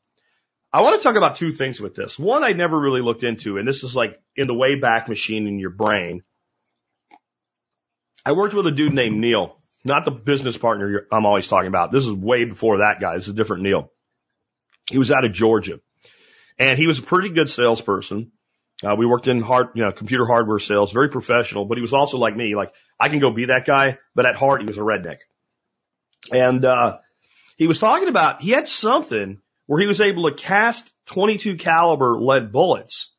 I 0.72 0.80
want 0.80 1.00
to 1.00 1.02
talk 1.04 1.14
about 1.14 1.36
two 1.36 1.52
things 1.52 1.80
with 1.80 1.94
this. 1.94 2.18
One 2.18 2.42
I 2.42 2.54
never 2.54 2.76
really 2.76 3.00
looked 3.00 3.22
into, 3.22 3.56
and 3.56 3.68
this 3.68 3.84
is 3.84 3.94
like 3.94 4.20
in 4.34 4.48
the 4.48 4.54
way 4.54 4.74
back 4.74 5.08
machine 5.08 5.46
in 5.46 5.60
your 5.60 5.70
brain. 5.70 6.24
I 8.26 8.32
worked 8.32 8.52
with 8.52 8.66
a 8.66 8.72
dude 8.72 8.92
named 8.92 9.16
Neil, 9.16 9.60
not 9.84 10.04
the 10.04 10.10
business 10.10 10.58
partner 10.58 11.06
I'm 11.12 11.24
always 11.24 11.46
talking 11.46 11.68
about. 11.68 11.92
This 11.92 12.04
is 12.04 12.12
way 12.12 12.44
before 12.44 12.78
that 12.78 13.00
guy. 13.00 13.14
This 13.14 13.28
is 13.28 13.30
a 13.30 13.34
different 13.34 13.62
Neil. 13.62 13.92
He 14.90 14.98
was 14.98 15.12
out 15.12 15.24
of 15.24 15.30
Georgia 15.30 15.78
and 16.58 16.76
he 16.76 16.88
was 16.88 16.98
a 16.98 17.02
pretty 17.02 17.28
good 17.28 17.48
salesperson. 17.48 18.32
Uh, 18.82 18.94
we 18.96 19.04
worked 19.04 19.28
in 19.28 19.40
hard, 19.40 19.68
you 19.74 19.82
know, 19.84 19.92
computer 19.92 20.26
hardware 20.26 20.58
sales, 20.58 20.92
very 20.92 21.10
professional, 21.10 21.66
but 21.66 21.76
he 21.76 21.82
was 21.82 21.92
also 21.92 22.16
like 22.16 22.34
me, 22.34 22.54
like 22.54 22.72
I 22.98 23.08
can 23.08 23.18
go 23.18 23.30
be 23.30 23.46
that 23.46 23.66
guy, 23.66 23.98
but 24.14 24.26
at 24.26 24.36
heart 24.36 24.62
he 24.62 24.66
was 24.66 24.78
a 24.78 24.82
redneck. 24.82 25.18
And, 26.32 26.64
uh, 26.64 26.98
he 27.56 27.66
was 27.66 27.78
talking 27.78 28.08
about, 28.08 28.40
he 28.40 28.52
had 28.52 28.66
something 28.66 29.38
where 29.66 29.80
he 29.80 29.86
was 29.86 30.00
able 30.00 30.30
to 30.30 30.34
cast 30.34 30.90
22 31.06 31.56
caliber 31.56 32.18
lead 32.18 32.52
bullets, 32.52 33.14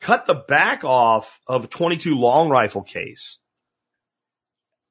cut 0.00 0.26
the 0.26 0.34
back 0.34 0.84
off 0.84 1.40
of 1.46 1.64
a 1.64 1.68
22 1.68 2.16
long 2.16 2.48
rifle 2.48 2.82
case. 2.82 3.38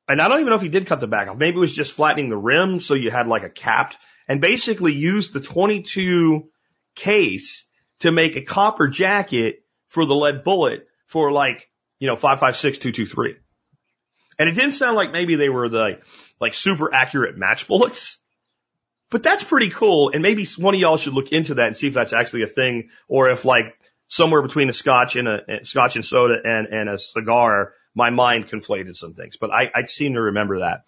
And 0.08 0.22
I 0.22 0.28
don't 0.28 0.40
even 0.40 0.50
know 0.50 0.56
if 0.56 0.62
he 0.62 0.70
did 0.70 0.88
cut 0.88 1.02
the 1.02 1.08
back 1.08 1.28
off. 1.28 1.38
Maybe 1.38 1.58
it 1.58 1.60
was 1.60 1.76
just 1.76 1.92
flattening 1.94 2.30
the 2.30 2.38
rim 2.38 2.80
so 2.80 2.94
you 2.94 3.12
had 3.12 3.28
like 3.28 3.44
a 3.44 3.50
capped 3.50 3.98
and 4.28 4.40
basically 4.40 4.94
used 4.94 5.34
the 5.34 5.42
22 5.42 6.50
case 6.96 7.66
to 8.00 8.12
make 8.12 8.36
a 8.36 8.42
copper 8.42 8.88
jacket 8.88 9.64
for 9.92 10.06
the 10.06 10.16
lead 10.16 10.44
bullet 10.44 10.88
for 11.06 11.32
like, 11.32 11.70
you 12.00 12.08
know, 12.08 12.16
556223. 12.16 13.36
And 14.40 14.50
it 14.50 14.54
didn't 14.54 14.72
sound 14.72 14.96
like 14.96 15.12
maybe 15.12 15.36
they 15.36 15.50
were 15.50 15.68
the 15.68 16.00
like 16.40 16.54
super 16.54 16.94
accurate 16.94 17.38
match 17.38 17.68
bullets, 17.68 18.18
but 19.10 19.22
that's 19.22 19.44
pretty 19.44 19.70
cool. 19.70 20.12
And 20.14 20.22
maybe 20.22 20.48
one 20.58 20.74
of 20.74 20.80
y'all 20.80 20.98
should 20.98 21.14
look 21.14 21.34
into 21.34 21.56
that 21.56 21.68
and 21.68 21.78
see 21.78 21.88
if 21.88 21.94
that's 21.94 22.14
actually 22.14 22.44
a 22.44 22.48
thing 22.48 22.90
or 23.10 23.30
if 23.30 23.44
like 23.44 23.76
somewhere 24.08 24.42
between 24.42 24.70
a 24.70 24.74
scotch 24.74 25.18
and 25.18 25.28
a, 25.28 25.60
a 25.60 25.66
scotch 25.66 25.98
and 25.98 26.06
soda 26.06 26.36
and, 26.42 26.68
and 26.68 26.90
a 26.90 26.98
cigar, 26.98 27.74
my 27.94 28.12
mind 28.12 28.48
conflated 28.48 28.96
some 28.96 29.14
things, 29.14 29.36
but 29.36 29.52
I, 29.52 29.70
I 29.76 29.86
seem 29.88 30.14
to 30.14 30.22
remember 30.22 30.60
that. 30.60 30.86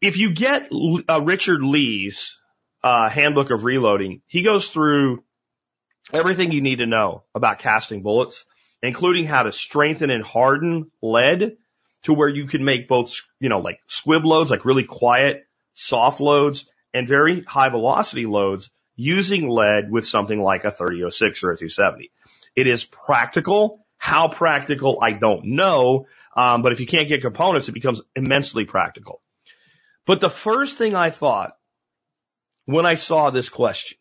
If 0.00 0.16
you 0.16 0.34
get 0.34 0.72
uh, 1.08 1.22
Richard 1.22 1.62
Lee's 1.62 2.36
uh, 2.82 3.08
handbook 3.08 3.50
of 3.50 3.64
reloading, 3.64 4.22
he 4.26 4.42
goes 4.42 4.68
through 4.68 5.22
everything 6.12 6.52
you 6.52 6.62
need 6.62 6.78
to 6.78 6.86
know 6.86 7.24
about 7.34 7.58
casting 7.58 8.02
bullets, 8.02 8.44
including 8.82 9.26
how 9.26 9.42
to 9.42 9.52
strengthen 9.52 10.10
and 10.10 10.24
harden 10.24 10.90
lead 11.02 11.56
to 12.04 12.14
where 12.14 12.28
you 12.28 12.46
can 12.46 12.64
make 12.64 12.88
both, 12.88 13.22
you 13.40 13.48
know, 13.48 13.60
like 13.60 13.80
squib 13.86 14.24
loads, 14.24 14.50
like 14.50 14.64
really 14.64 14.84
quiet, 14.84 15.46
soft 15.74 16.20
loads 16.20 16.66
and 16.94 17.08
very 17.08 17.42
high 17.42 17.68
velocity 17.68 18.26
loads 18.26 18.70
using 18.94 19.48
lead 19.48 19.90
with 19.90 20.06
something 20.06 20.40
like 20.40 20.64
a 20.64 20.70
3006 20.70 21.44
or 21.44 21.50
a 21.50 21.56
270. 21.56 22.10
It 22.54 22.66
is 22.66 22.84
practical. 22.84 23.84
How 23.98 24.28
practical, 24.28 24.98
I 25.02 25.12
don't 25.12 25.44
know. 25.44 26.06
Um, 26.34 26.62
but 26.62 26.72
if 26.72 26.80
you 26.80 26.86
can't 26.86 27.08
get 27.08 27.22
components, 27.22 27.68
it 27.68 27.72
becomes 27.72 28.02
immensely 28.14 28.64
practical. 28.64 29.20
But 30.06 30.20
the 30.20 30.30
first 30.30 30.78
thing 30.78 30.94
I 30.94 31.10
thought 31.10 31.56
when 32.64 32.86
I 32.86 32.94
saw 32.94 33.30
this 33.30 33.48
question 33.48 33.98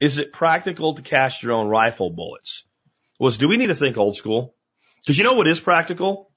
is 0.00 0.18
it 0.18 0.32
practical 0.32 0.94
to 0.94 1.02
cast 1.02 1.42
your 1.42 1.52
own 1.52 1.68
rifle 1.68 2.10
bullets? 2.10 2.64
Was 3.18 3.36
do 3.36 3.48
we 3.48 3.58
need 3.58 3.66
to 3.66 3.74
think 3.74 3.98
old 3.98 4.16
school? 4.16 4.54
Because 5.02 5.18
you 5.18 5.24
know 5.24 5.34
what 5.34 5.46
is 5.46 5.60
practical? 5.60 6.30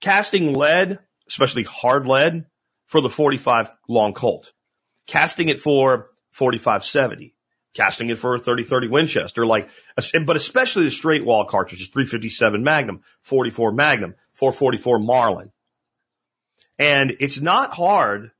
Casting 0.00 0.52
lead, 0.52 0.98
especially 1.28 1.62
hard 1.62 2.06
lead, 2.06 2.44
for 2.86 3.00
the 3.00 3.08
45 3.08 3.70
long 3.88 4.12
Colt. 4.12 4.52
Casting 5.06 5.48
it 5.48 5.60
for 5.60 6.10
4570. 6.32 7.34
Casting 7.74 8.10
it 8.10 8.18
for 8.18 8.34
a 8.34 8.38
3030 8.38 8.88
Winchester, 8.88 9.46
like, 9.46 9.70
but 10.26 10.36
especially 10.36 10.84
the 10.84 10.90
straight 10.90 11.24
wall 11.24 11.46
cartridges, 11.46 11.88
357 11.88 12.62
Magnum, 12.62 13.00
44 13.22 13.72
Magnum, 13.72 14.14
444 14.34 14.98
Marlin. 14.98 15.50
And 16.78 17.14
it's 17.20 17.40
not 17.40 17.74
hard 17.74 18.30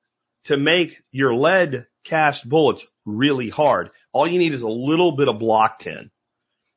to 0.44 0.59
make 0.59 1.00
your 1.12 1.35
lead 1.35 1.87
cast 2.05 2.46
bullets 2.46 2.87
really 3.05 3.51
hard, 3.51 3.91
all 4.12 4.27
you 4.27 4.38
need 4.38 4.55
is 4.55 4.62
a 4.62 4.69
little 4.69 5.12
bit 5.12 5.29
of 5.29 5.38
block 5.38 5.81
tin, 5.81 6.11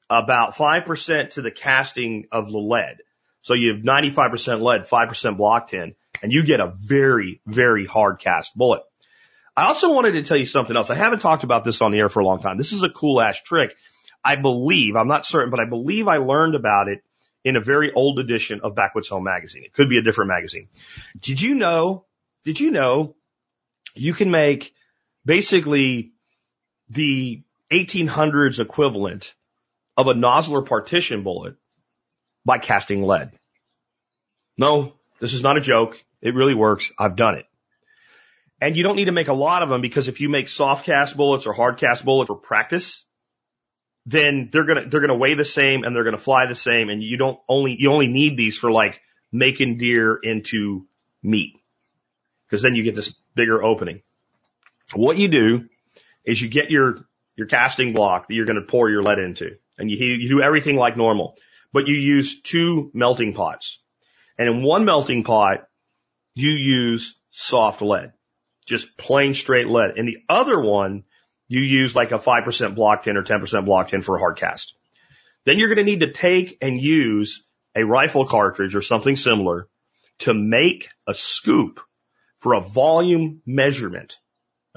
about 0.09 0.55
5% 0.55 1.29
to 1.31 1.41
the 1.41 1.51
casting 1.51 2.25
of 2.31 2.51
the 2.51 2.57
lead. 2.57 2.97
So 3.41 3.53
you 3.53 3.73
have 3.73 3.83
95% 3.83 4.61
lead, 4.61 4.81
5% 4.81 5.37
block 5.37 5.69
tin, 5.69 5.95
and 6.23 6.31
you 6.31 6.43
get 6.43 6.59
a 6.59 6.73
very, 6.75 7.41
very 7.45 7.85
hard 7.85 8.19
cast 8.19 8.57
bullet. 8.57 8.81
I 9.55 9.65
also 9.65 9.93
wanted 9.93 10.13
to 10.13 10.23
tell 10.23 10.37
you 10.37 10.45
something 10.45 10.75
else. 10.75 10.89
I 10.89 10.95
haven't 10.95 11.19
talked 11.19 11.43
about 11.43 11.63
this 11.63 11.81
on 11.81 11.91
the 11.91 11.99
air 11.99 12.09
for 12.09 12.19
a 12.19 12.25
long 12.25 12.41
time. 12.41 12.57
This 12.57 12.73
is 12.73 12.83
a 12.83 12.89
cool 12.89 13.21
ass 13.21 13.41
trick. 13.41 13.75
I 14.23 14.35
believe, 14.35 14.95
I'm 14.95 15.07
not 15.07 15.25
certain, 15.25 15.51
but 15.51 15.59
I 15.59 15.65
believe 15.65 16.07
I 16.07 16.17
learned 16.17 16.55
about 16.55 16.89
it 16.89 17.03
in 17.43 17.55
a 17.55 17.61
very 17.61 17.93
old 17.93 18.17
edition 18.19 18.61
of 18.63 18.75
Backwoods 18.75 19.07
Home 19.09 19.23
magazine. 19.23 19.63
It 19.63 19.71
could 19.71 19.87
be 19.87 19.99
a 19.99 20.01
different 20.01 20.29
magazine. 20.29 20.67
Did 21.21 21.39
you 21.39 21.53
know, 21.53 22.05
did 22.43 22.59
you 22.59 22.71
know 22.71 23.15
you 23.93 24.13
can 24.13 24.31
make 24.31 24.73
basically 25.23 26.13
the 26.89 27.43
1800s 27.71 28.59
equivalent 28.59 29.33
of 29.97 30.07
a 30.07 30.13
Nosler 30.13 30.65
partition 30.65 31.23
bullet 31.23 31.55
by 32.45 32.57
casting 32.57 33.03
lead? 33.03 33.31
No, 34.57 34.93
this 35.19 35.33
is 35.33 35.43
not 35.43 35.57
a 35.57 35.61
joke. 35.61 36.01
It 36.21 36.35
really 36.35 36.53
works. 36.53 36.91
I've 36.97 37.15
done 37.15 37.35
it. 37.35 37.45
And 38.61 38.75
you 38.75 38.83
don't 38.83 38.95
need 38.95 39.05
to 39.05 39.11
make 39.11 39.27
a 39.27 39.33
lot 39.33 39.63
of 39.63 39.69
them 39.69 39.81
because 39.81 40.07
if 40.07 40.21
you 40.21 40.29
make 40.29 40.47
soft 40.47 40.85
cast 40.85 41.17
bullets 41.17 41.45
or 41.45 41.53
hard 41.53 41.77
cast 41.77 42.05
bullets 42.05 42.29
for 42.29 42.35
practice, 42.35 43.03
then 44.05 44.49
they're 44.51 44.63
gonna 44.63 44.87
they're 44.87 45.01
gonna 45.01 45.15
weigh 45.15 45.33
the 45.33 45.45
same 45.45 45.83
and 45.83 45.95
they're 45.95 46.03
gonna 46.03 46.17
fly 46.17 46.45
the 46.45 46.55
same, 46.55 46.89
and 46.89 47.03
you 47.03 47.17
don't 47.17 47.39
only 47.49 47.75
you 47.77 47.91
only 47.91 48.07
need 48.07 48.37
these 48.37 48.57
for 48.57 48.71
like 48.71 49.01
making 49.31 49.77
deer 49.77 50.15
into 50.15 50.87
meat 51.21 51.53
because 52.47 52.61
then 52.61 52.75
you 52.75 52.83
get 52.83 52.95
this 52.95 53.13
bigger 53.35 53.61
opening. 53.61 54.01
What 54.93 55.17
you 55.17 55.27
do 55.27 55.67
is 56.25 56.41
you 56.41 56.49
get 56.49 56.71
your 56.71 57.05
your 57.35 57.47
casting 57.47 57.93
block 57.93 58.27
that 58.27 58.33
you're 58.33 58.45
going 58.45 58.59
to 58.59 58.65
pour 58.65 58.89
your 58.89 59.03
lead 59.03 59.19
into, 59.19 59.57
and 59.77 59.89
you 59.89 59.97
you 59.97 60.29
do 60.29 60.41
everything 60.41 60.75
like 60.75 60.97
normal, 60.97 61.35
but 61.73 61.87
you 61.87 61.95
use 61.95 62.41
two 62.41 62.91
melting 62.93 63.33
pots, 63.33 63.79
and 64.37 64.49
in 64.49 64.63
one 64.63 64.85
melting 64.85 65.23
pot 65.23 65.67
you 66.35 66.51
use 66.51 67.15
soft 67.31 67.81
lead, 67.81 68.13
just 68.65 68.97
plain 68.97 69.33
straight 69.33 69.67
lead. 69.67 69.97
In 69.97 70.05
the 70.05 70.17
other 70.27 70.59
one, 70.59 71.03
you 71.47 71.61
use 71.61 71.95
like 71.95 72.11
a 72.11 72.17
5% 72.17 72.75
block 72.75 73.03
tin 73.03 73.17
or 73.17 73.23
10% 73.23 73.65
block 73.65 73.89
tin 73.89 74.01
for 74.01 74.15
a 74.15 74.19
hard 74.19 74.37
cast. 74.37 74.75
Then 75.45 75.59
you're 75.59 75.73
going 75.73 75.85
to 75.85 75.91
need 75.91 75.99
to 76.01 76.11
take 76.11 76.57
and 76.61 76.81
use 76.81 77.43
a 77.75 77.85
rifle 77.85 78.25
cartridge 78.25 78.75
or 78.75 78.81
something 78.81 79.15
similar 79.15 79.67
to 80.19 80.33
make 80.33 80.89
a 81.07 81.13
scoop 81.13 81.81
for 82.37 82.53
a 82.53 82.61
volume 82.61 83.41
measurement. 83.45 84.17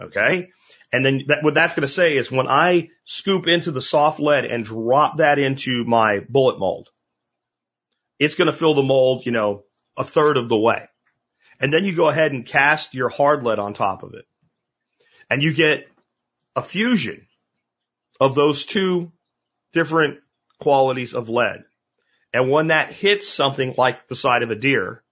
Okay. 0.00 0.50
And 0.92 1.04
then 1.04 1.22
that, 1.26 1.42
what 1.42 1.54
that's 1.54 1.74
going 1.74 1.86
to 1.86 1.92
say 1.92 2.16
is 2.16 2.30
when 2.30 2.46
I 2.46 2.88
scoop 3.04 3.46
into 3.46 3.70
the 3.72 3.82
soft 3.82 4.20
lead 4.20 4.44
and 4.44 4.64
drop 4.64 5.18
that 5.18 5.38
into 5.38 5.84
my 5.84 6.20
bullet 6.28 6.58
mold, 6.58 6.88
it's 8.18 8.34
going 8.34 8.46
to 8.46 8.56
fill 8.56 8.74
the 8.74 8.82
mold, 8.82 9.26
you 9.26 9.32
know, 9.32 9.64
a 9.96 10.04
third 10.04 10.36
of 10.36 10.48
the 10.48 10.58
way. 10.58 10.88
And 11.60 11.72
then 11.72 11.84
you 11.84 11.94
go 11.96 12.08
ahead 12.08 12.32
and 12.32 12.46
cast 12.46 12.94
your 12.94 13.08
hard 13.08 13.42
lead 13.42 13.58
on 13.58 13.74
top 13.74 14.02
of 14.02 14.14
it. 14.14 14.24
And 15.28 15.42
you 15.42 15.52
get 15.52 15.88
a 16.54 16.62
fusion 16.62 17.26
of 18.20 18.34
those 18.34 18.64
two 18.64 19.12
different 19.72 20.18
qualities 20.60 21.14
of 21.14 21.28
lead. 21.28 21.64
And 22.32 22.50
when 22.50 22.68
that 22.68 22.92
hits 22.92 23.28
something 23.28 23.74
like 23.76 24.08
the 24.08 24.16
side 24.16 24.42
of 24.42 24.50
a 24.50 24.56
deer, 24.56 25.02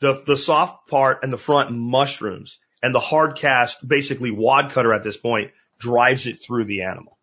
the, 0.00 0.22
the 0.26 0.36
soft 0.36 0.88
part 0.88 1.22
and 1.22 1.32
the 1.32 1.38
front 1.38 1.72
mushrooms 1.72 2.58
and 2.82 2.94
the 2.94 3.00
hard 3.00 3.36
cast, 3.36 3.86
basically 3.86 4.30
wad 4.30 4.70
cutter 4.70 4.92
at 4.92 5.02
this 5.02 5.16
point, 5.16 5.50
drives 5.78 6.26
it 6.26 6.42
through 6.42 6.64
the 6.64 6.82
animal. 6.82 7.18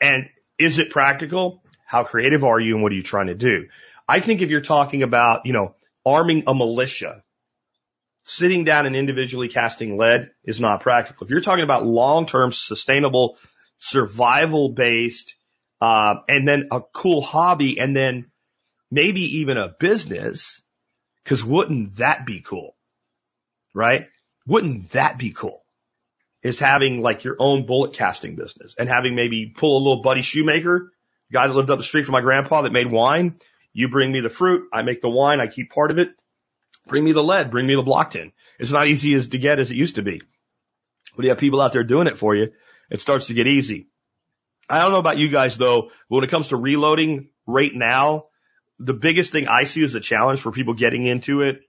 And 0.00 0.28
is 0.58 0.78
it 0.78 0.90
practical? 0.90 1.62
How 1.86 2.04
creative 2.04 2.44
are 2.44 2.60
you 2.60 2.74
and 2.74 2.82
what 2.82 2.92
are 2.92 2.96
you 2.96 3.02
trying 3.02 3.28
to 3.28 3.34
do? 3.34 3.68
I 4.08 4.20
think 4.20 4.42
if 4.42 4.50
you're 4.50 4.60
talking 4.60 5.02
about, 5.02 5.46
you 5.46 5.52
know, 5.52 5.74
arming 6.04 6.44
a 6.46 6.54
militia, 6.54 7.22
sitting 8.24 8.64
down 8.64 8.86
and 8.86 8.96
individually 8.96 9.48
casting 9.48 9.96
lead 9.96 10.30
is 10.44 10.60
not 10.60 10.80
practical. 10.80 11.24
If 11.24 11.30
you're 11.30 11.40
talking 11.40 11.64
about 11.64 11.86
long-term 11.86 12.52
sustainable 12.52 13.38
survival 13.78 14.70
based, 14.70 15.34
uh, 15.80 16.16
and 16.28 16.48
then 16.48 16.68
a 16.70 16.80
cool 16.80 17.20
hobby 17.20 17.78
and 17.78 17.94
then 17.94 18.30
maybe 18.90 19.38
even 19.38 19.58
a 19.58 19.68
business, 19.68 20.62
cause 21.24 21.44
wouldn't 21.44 21.96
that 21.96 22.24
be 22.24 22.40
cool? 22.40 22.74
Right? 23.74 24.08
Wouldn't 24.46 24.90
that 24.90 25.18
be 25.18 25.30
cool? 25.30 25.64
Is 26.42 26.58
having 26.58 27.00
like 27.00 27.24
your 27.24 27.36
own 27.38 27.64
bullet 27.64 27.94
casting 27.94 28.36
business 28.36 28.74
and 28.78 28.88
having 28.88 29.14
maybe 29.14 29.46
pull 29.46 29.78
a 29.78 29.82
little 29.82 30.02
buddy 30.02 30.20
shoemaker, 30.20 30.92
guy 31.32 31.46
that 31.46 31.54
lived 31.54 31.70
up 31.70 31.78
the 31.78 31.84
street 31.84 32.04
from 32.04 32.12
my 32.12 32.20
grandpa 32.20 32.62
that 32.62 32.72
made 32.72 32.90
wine. 32.90 33.36
You 33.72 33.88
bring 33.88 34.12
me 34.12 34.20
the 34.20 34.30
fruit. 34.30 34.68
I 34.72 34.82
make 34.82 35.00
the 35.00 35.08
wine. 35.08 35.40
I 35.40 35.46
keep 35.46 35.70
part 35.70 35.90
of 35.90 35.98
it. 35.98 36.10
Bring 36.86 37.02
me 37.02 37.12
the 37.12 37.24
lead. 37.24 37.50
Bring 37.50 37.66
me 37.66 37.74
the 37.74 37.82
block 37.82 38.10
tin. 38.10 38.32
It's 38.58 38.70
not 38.70 38.88
easy 38.88 39.14
as 39.14 39.28
to 39.28 39.38
get 39.38 39.58
as 39.58 39.70
it 39.70 39.76
used 39.76 39.96
to 39.96 40.02
be. 40.02 40.20
But 41.16 41.24
you 41.24 41.30
have 41.30 41.38
people 41.38 41.60
out 41.60 41.72
there 41.72 41.82
doing 41.82 42.06
it 42.06 42.18
for 42.18 42.34
you. 42.34 42.52
It 42.90 43.00
starts 43.00 43.28
to 43.28 43.34
get 43.34 43.46
easy. 43.46 43.88
I 44.68 44.80
don't 44.80 44.92
know 44.92 44.98
about 44.98 45.18
you 45.18 45.28
guys 45.28 45.56
though, 45.56 45.90
but 46.08 46.16
when 46.16 46.24
it 46.24 46.30
comes 46.30 46.48
to 46.48 46.56
reloading 46.56 47.28
right 47.46 47.74
now, 47.74 48.26
the 48.78 48.94
biggest 48.94 49.32
thing 49.32 49.48
I 49.48 49.64
see 49.64 49.84
as 49.84 49.94
a 49.94 50.00
challenge 50.00 50.40
for 50.40 50.52
people 50.52 50.74
getting 50.74 51.06
into 51.06 51.42
it, 51.42 51.62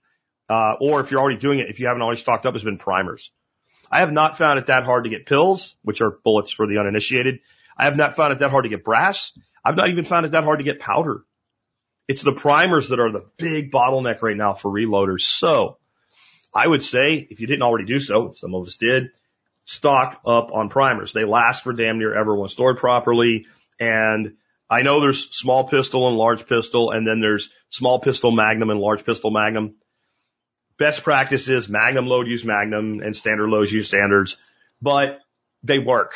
uh, 0.48 0.74
or 0.80 1.00
if 1.00 1.10
you're 1.10 1.20
already 1.20 1.38
doing 1.38 1.58
it, 1.58 1.68
if 1.68 1.80
you 1.80 1.86
haven't 1.86 2.02
already 2.02 2.20
stocked 2.20 2.46
up, 2.46 2.54
has 2.54 2.62
been 2.62 2.78
primers. 2.78 3.32
I 3.90 4.00
have 4.00 4.12
not 4.12 4.36
found 4.36 4.58
it 4.58 4.66
that 4.66 4.84
hard 4.84 5.04
to 5.04 5.10
get 5.10 5.26
pills, 5.26 5.76
which 5.82 6.00
are 6.00 6.10
bullets 6.10 6.52
for 6.52 6.66
the 6.66 6.78
uninitiated. 6.78 7.40
I 7.76 7.84
have 7.84 7.96
not 7.96 8.16
found 8.16 8.32
it 8.32 8.40
that 8.40 8.50
hard 8.50 8.64
to 8.64 8.68
get 8.68 8.84
brass. 8.84 9.32
I've 9.64 9.76
not 9.76 9.90
even 9.90 10.04
found 10.04 10.26
it 10.26 10.32
that 10.32 10.44
hard 10.44 10.58
to 10.58 10.64
get 10.64 10.80
powder. 10.80 11.24
It's 12.08 12.22
the 12.22 12.32
primers 12.32 12.88
that 12.88 13.00
are 13.00 13.10
the 13.10 13.26
big 13.36 13.72
bottleneck 13.72 14.22
right 14.22 14.36
now 14.36 14.54
for 14.54 14.70
reloaders. 14.70 15.22
So 15.22 15.78
I 16.54 16.66
would 16.66 16.82
say 16.82 17.26
if 17.30 17.40
you 17.40 17.46
didn't 17.46 17.62
already 17.62 17.84
do 17.84 18.00
so, 18.00 18.32
some 18.32 18.54
of 18.54 18.66
us 18.66 18.76
did, 18.76 19.10
stock 19.64 20.20
up 20.24 20.50
on 20.52 20.68
primers. 20.68 21.12
They 21.12 21.24
last 21.24 21.64
for 21.64 21.72
damn 21.72 21.98
near 21.98 22.14
ever 22.14 22.34
when 22.34 22.48
stored 22.48 22.78
properly. 22.78 23.46
And 23.78 24.36
I 24.70 24.82
know 24.82 25.00
there's 25.00 25.36
small 25.36 25.68
pistol 25.68 26.08
and 26.08 26.16
large 26.16 26.46
pistol, 26.46 26.92
and 26.92 27.06
then 27.06 27.20
there's 27.20 27.50
small 27.70 27.98
pistol 27.98 28.30
magnum 28.30 28.70
and 28.70 28.80
large 28.80 29.04
pistol 29.04 29.30
magnum. 29.30 29.74
Best 30.78 31.02
practices, 31.02 31.68
magnum 31.68 32.06
load 32.06 32.26
use 32.26 32.44
magnum 32.44 33.00
and 33.00 33.16
standard 33.16 33.48
loads 33.48 33.72
use 33.72 33.88
standards, 33.88 34.36
but 34.82 35.20
they 35.62 35.78
work. 35.78 36.14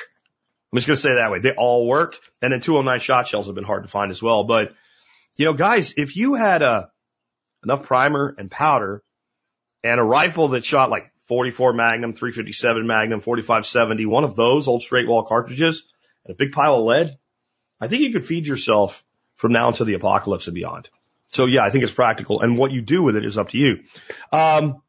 I'm 0.72 0.76
just 0.76 0.86
going 0.86 0.96
to 0.96 1.02
say 1.02 1.10
it 1.10 1.16
that 1.16 1.30
way. 1.30 1.40
They 1.40 1.52
all 1.52 1.86
work. 1.86 2.18
And 2.42 2.52
then 2.52 2.60
209 2.60 3.00
shot 3.00 3.26
shells 3.26 3.46
have 3.46 3.54
been 3.54 3.64
hard 3.64 3.82
to 3.82 3.88
find 3.88 4.10
as 4.10 4.22
well. 4.22 4.44
But 4.44 4.74
you 5.36 5.46
know, 5.46 5.54
guys, 5.54 5.94
if 5.96 6.16
you 6.16 6.34
had 6.34 6.62
a 6.62 6.66
uh, 6.66 6.86
enough 7.64 7.84
primer 7.84 8.34
and 8.38 8.50
powder 8.50 9.02
and 9.82 9.98
a 9.98 10.02
rifle 10.02 10.48
that 10.48 10.64
shot 10.64 10.90
like 10.90 11.10
44 11.22 11.72
Magnum, 11.72 12.12
357 12.12 12.86
Magnum, 12.86 13.20
4570, 13.20 14.06
one 14.06 14.24
of 14.24 14.36
those 14.36 14.68
old 14.68 14.82
straight 14.82 15.08
wall 15.08 15.24
cartridges 15.24 15.84
and 16.24 16.34
a 16.34 16.36
big 16.36 16.52
pile 16.52 16.76
of 16.76 16.84
lead, 16.84 17.18
I 17.80 17.88
think 17.88 18.02
you 18.02 18.12
could 18.12 18.26
feed 18.26 18.46
yourself 18.46 19.02
from 19.36 19.52
now 19.52 19.68
until 19.68 19.86
the 19.86 19.94
apocalypse 19.94 20.46
and 20.46 20.54
beyond. 20.54 20.88
So 21.32 21.46
yeah, 21.46 21.64
I 21.64 21.70
think 21.70 21.84
it's 21.84 21.92
practical 21.92 22.40
and 22.40 22.58
what 22.58 22.72
you 22.72 22.82
do 22.82 23.02
with 23.02 23.16
it 23.16 23.24
is 23.24 23.38
up 23.38 23.50
to 23.50 23.58
you. 23.58 23.80
Um, 24.32 24.82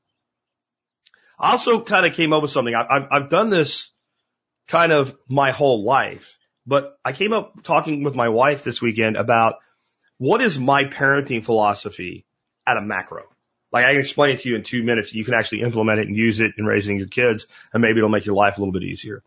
I 1.40 1.52
also 1.52 1.82
kind 1.82 2.06
of 2.06 2.14
came 2.14 2.34
up 2.34 2.42
with 2.42 2.52
something. 2.52 2.76
I, 2.76 2.86
I've, 2.90 3.08
I've 3.12 3.30
done 3.30 3.50
this 3.50 3.92
kind 4.68 4.92
of 4.92 5.16
my 5.28 5.52
whole 5.52 5.84
life, 5.84 6.38
but 6.66 6.98
I 7.04 7.14
came 7.14 7.34
up 7.34 7.64
talking 7.64 8.04
with 8.04 8.16
my 8.16 8.30
wife 8.30 8.64
this 8.64 8.82
weekend 8.82 9.18
about 9.18 9.56
what 10.18 10.42
is 10.42 10.60
my 10.60 10.86
parenting 10.86 11.44
philosophy 11.44 12.26
at 12.66 12.78
a 12.78 12.82
macro? 12.82 13.24
Like 13.72 13.86
I 13.86 13.92
can 13.92 14.02
explain 14.02 14.32
it 14.32 14.40
to 14.40 14.50
you 14.50 14.56
in 14.56 14.64
two 14.64 14.84
minutes. 14.84 15.14
You 15.14 15.24
can 15.24 15.34
actually 15.34 15.62
implement 15.62 16.00
it 16.00 16.08
and 16.08 16.16
use 16.16 16.40
it 16.40 16.52
in 16.58 16.66
raising 16.66 16.98
your 16.98 17.08
kids 17.08 17.48
and 17.74 17.82
maybe 17.82 18.00
it'll 18.00 18.10
make 18.10 18.26
your 18.26 18.36
life 18.36 18.58
a 18.58 18.62
little 18.62 18.74
bit 18.74 18.84
easier. 18.84 19.24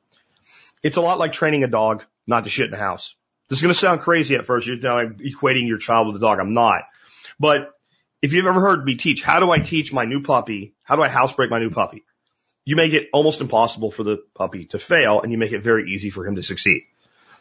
It's 0.83 0.97
a 0.97 1.01
lot 1.01 1.19
like 1.19 1.33
training 1.33 1.65
a 1.65 1.69
dog 1.69 2.05
not 2.27 2.45
to 2.45 2.51
shit 2.51 2.67
in 2.67 2.73
the 2.73 2.77
house. 2.77 3.15
This 3.49 3.59
is 3.59 3.63
going 3.63 3.73
to 3.73 3.79
sound 3.79 4.01
crazy 4.01 4.37
at 4.37 4.45
first. 4.45 4.67
You're 4.67 4.79
equating 4.79 5.67
your 5.67 5.79
child 5.79 6.07
with 6.09 6.17
a 6.17 6.21
dog. 6.21 6.39
I'm 6.39 6.55
not. 6.55 6.83
But 7.39 7.71
if 8.23 8.33
you've 8.33 8.47
ever 8.47 8.61
heard 8.61 8.85
me 8.85 8.97
teach, 8.97 9.23
how 9.23 9.41
do 9.41 9.51
I 9.51 9.59
teach 9.59 9.93
my 9.93 10.05
new 10.05 10.23
puppy? 10.23 10.75
How 10.83 10.97
do 10.97 11.03
I 11.03 11.09
housebreak 11.09 11.51
my 11.51 11.59
new 11.59 11.71
puppy? 11.71 12.05
You 12.65 12.77
make 12.77 12.93
it 12.93 13.11
almost 13.13 13.41
impossible 13.41 13.91
for 13.91 14.03
the 14.03 14.23
puppy 14.35 14.67
to 14.67 14.79
fail 14.79 15.21
and 15.21 15.31
you 15.31 15.39
make 15.39 15.53
it 15.53 15.63
very 15.63 15.91
easy 15.91 16.11
for 16.11 16.27
him 16.27 16.37
to 16.37 16.43
succeed. 16.43 16.85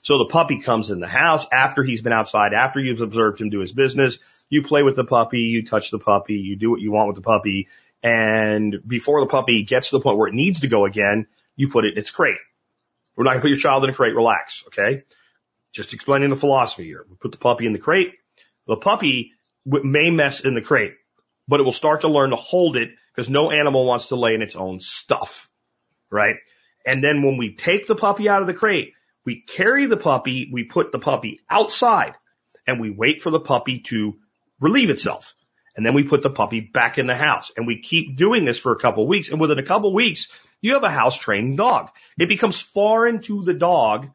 So 0.01 0.17
the 0.17 0.25
puppy 0.25 0.59
comes 0.59 0.91
in 0.91 0.99
the 0.99 1.07
house 1.07 1.47
after 1.49 1.81
he's 1.81 2.01
been 2.01 2.11
outside, 2.11 2.53
after 2.53 2.81
you've 2.81 2.99
observed 2.99 3.39
him 3.39 3.49
do 3.49 3.59
his 3.59 3.71
business. 3.71 4.19
You 4.49 4.61
play 4.61 4.83
with 4.83 4.97
the 4.97 5.05
puppy, 5.05 5.39
you 5.39 5.65
touch 5.65 5.91
the 5.91 5.99
puppy, 5.99 6.35
you 6.35 6.57
do 6.57 6.69
what 6.69 6.81
you 6.81 6.91
want 6.91 7.07
with 7.07 7.15
the 7.15 7.21
puppy. 7.21 7.69
And 8.03 8.81
before 8.85 9.21
the 9.21 9.27
puppy 9.27 9.63
gets 9.63 9.91
to 9.91 9.97
the 9.97 10.03
point 10.03 10.17
where 10.17 10.27
it 10.27 10.33
needs 10.33 10.59
to 10.59 10.67
go 10.67 10.85
again, 10.85 11.27
you 11.55 11.69
put 11.69 11.85
it 11.85 11.93
in 11.93 11.99
its 11.99 12.11
crate. 12.11 12.35
We're 13.15 13.23
not 13.23 13.31
going 13.31 13.39
to 13.39 13.43
put 13.43 13.51
your 13.51 13.59
child 13.59 13.85
in 13.85 13.91
a 13.91 13.93
crate. 13.93 14.15
Relax. 14.15 14.65
Okay. 14.67 15.03
Just 15.71 15.93
explaining 15.93 16.29
the 16.29 16.35
philosophy 16.35 16.83
here. 16.83 17.05
We 17.09 17.15
put 17.15 17.31
the 17.31 17.37
puppy 17.37 17.65
in 17.65 17.71
the 17.71 17.79
crate. 17.79 18.15
The 18.67 18.75
puppy 18.75 19.31
may 19.65 20.09
mess 20.09 20.41
in 20.41 20.55
the 20.55 20.61
crate, 20.61 20.93
but 21.47 21.59
it 21.59 21.63
will 21.63 21.71
start 21.71 22.01
to 22.01 22.07
learn 22.07 22.31
to 22.31 22.35
hold 22.35 22.75
it 22.77 22.91
because 23.13 23.29
no 23.29 23.51
animal 23.51 23.85
wants 23.85 24.09
to 24.09 24.15
lay 24.15 24.33
in 24.33 24.41
its 24.41 24.55
own 24.55 24.79
stuff, 24.79 25.49
right? 26.09 26.35
And 26.85 27.03
then 27.03 27.21
when 27.21 27.37
we 27.37 27.55
take 27.55 27.87
the 27.87 27.95
puppy 27.95 28.27
out 28.27 28.41
of 28.41 28.47
the 28.47 28.53
crate, 28.53 28.93
we 29.25 29.41
carry 29.41 29.85
the 29.85 29.97
puppy, 29.97 30.49
we 30.51 30.65
put 30.65 30.91
the 30.91 30.99
puppy 30.99 31.39
outside 31.49 32.15
and 32.67 32.79
we 32.79 32.89
wait 32.89 33.21
for 33.21 33.29
the 33.29 33.39
puppy 33.39 33.79
to 33.87 34.15
relieve 34.59 34.89
itself. 34.89 35.33
And 35.75 35.85
then 35.85 35.93
we 35.93 36.03
put 36.03 36.21
the 36.21 36.29
puppy 36.29 36.59
back 36.59 36.97
in 36.97 37.07
the 37.07 37.15
house 37.15 37.51
and 37.55 37.65
we 37.65 37.81
keep 37.81 38.15
doing 38.15 38.45
this 38.45 38.59
for 38.59 38.73
a 38.73 38.79
couple 38.79 39.03
of 39.03 39.09
weeks. 39.09 39.29
And 39.29 39.39
within 39.39 39.59
a 39.59 39.63
couple 39.63 39.89
of 39.89 39.95
weeks, 39.95 40.27
you 40.61 40.73
have 40.73 40.83
a 40.83 40.91
house 40.91 41.17
trained 41.17 41.57
dog. 41.57 41.89
It 42.17 42.29
becomes 42.29 42.61
foreign 42.61 43.21
to 43.21 43.43
the 43.43 43.53
dog 43.53 44.09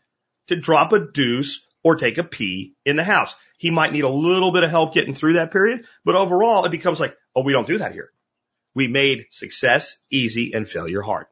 to 0.48 0.56
drop 0.56 0.92
a 0.92 1.00
deuce 1.00 1.60
or 1.88 1.96
take 1.96 2.18
a 2.18 2.22
pee 2.22 2.74
in 2.84 2.96
the 2.96 3.02
house. 3.02 3.34
He 3.56 3.70
might 3.70 3.94
need 3.94 4.04
a 4.04 4.10
little 4.10 4.52
bit 4.52 4.62
of 4.62 4.68
help 4.68 4.92
getting 4.92 5.14
through 5.14 5.32
that 5.34 5.52
period, 5.52 5.86
but 6.04 6.16
overall 6.16 6.66
it 6.66 6.70
becomes 6.70 7.00
like, 7.00 7.16
oh, 7.34 7.40
we 7.40 7.54
don't 7.54 7.66
do 7.66 7.78
that 7.78 7.94
here. 7.94 8.10
We 8.74 8.88
made 8.88 9.24
success 9.30 9.96
easy 10.10 10.52
and 10.52 10.68
failure 10.68 11.00
hard. 11.00 11.28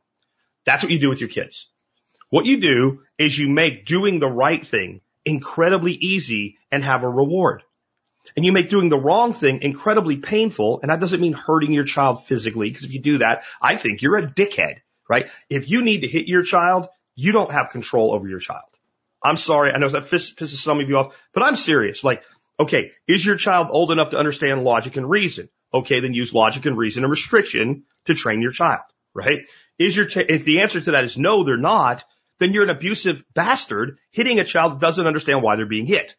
That's 0.64 0.82
what 0.82 0.90
you 0.90 0.98
do 0.98 1.10
with 1.10 1.20
your 1.20 1.28
kids. 1.28 1.68
What 2.30 2.46
you 2.46 2.58
do 2.58 3.02
is 3.18 3.38
you 3.38 3.50
make 3.50 3.84
doing 3.84 4.18
the 4.18 4.30
right 4.30 4.66
thing 4.66 5.02
incredibly 5.26 5.92
easy 5.92 6.56
and 6.72 6.82
have 6.82 7.04
a 7.04 7.10
reward. 7.10 7.62
And 8.34 8.46
you 8.46 8.52
make 8.52 8.70
doing 8.70 8.88
the 8.88 8.98
wrong 8.98 9.34
thing 9.34 9.60
incredibly 9.60 10.16
painful. 10.16 10.80
And 10.80 10.90
that 10.90 11.00
doesn't 11.00 11.20
mean 11.20 11.34
hurting 11.34 11.74
your 11.74 11.84
child 11.84 12.24
physically, 12.24 12.70
because 12.70 12.84
if 12.84 12.94
you 12.94 13.00
do 13.02 13.18
that, 13.18 13.44
I 13.60 13.76
think 13.76 14.00
you're 14.00 14.16
a 14.16 14.26
dickhead, 14.26 14.76
right? 15.06 15.28
If 15.50 15.68
you 15.68 15.82
need 15.82 16.00
to 16.00 16.08
hit 16.08 16.26
your 16.26 16.44
child, 16.44 16.88
you 17.14 17.32
don't 17.32 17.52
have 17.52 17.68
control 17.68 18.12
over 18.14 18.26
your 18.26 18.40
child. 18.40 18.70
I'm 19.26 19.36
sorry. 19.36 19.72
I 19.72 19.78
know 19.78 19.88
that 19.88 20.04
pisses 20.04 20.56
some 20.56 20.80
of 20.80 20.88
you 20.88 20.98
off, 20.98 21.16
but 21.32 21.42
I'm 21.42 21.56
serious. 21.56 22.04
Like, 22.04 22.22
okay, 22.60 22.92
is 23.08 23.26
your 23.26 23.36
child 23.36 23.68
old 23.70 23.90
enough 23.90 24.10
to 24.10 24.18
understand 24.18 24.62
logic 24.62 24.96
and 24.96 25.10
reason? 25.10 25.48
Okay, 25.74 26.00
then 26.00 26.14
use 26.14 26.32
logic 26.32 26.64
and 26.66 26.78
reason 26.78 27.02
and 27.02 27.10
restriction 27.10 27.84
to 28.04 28.14
train 28.14 28.40
your 28.40 28.52
child, 28.52 28.82
right? 29.14 29.46
Is 29.78 29.96
your, 29.96 30.06
ch- 30.06 30.18
if 30.18 30.44
the 30.44 30.60
answer 30.60 30.80
to 30.80 30.92
that 30.92 31.04
is 31.04 31.18
no, 31.18 31.42
they're 31.42 31.56
not, 31.56 32.04
then 32.38 32.52
you're 32.52 32.62
an 32.62 32.70
abusive 32.70 33.24
bastard 33.34 33.98
hitting 34.10 34.38
a 34.38 34.44
child 34.44 34.72
that 34.72 34.80
doesn't 34.80 35.06
understand 35.06 35.42
why 35.42 35.56
they're 35.56 35.66
being 35.66 35.86
hit. 35.86 36.14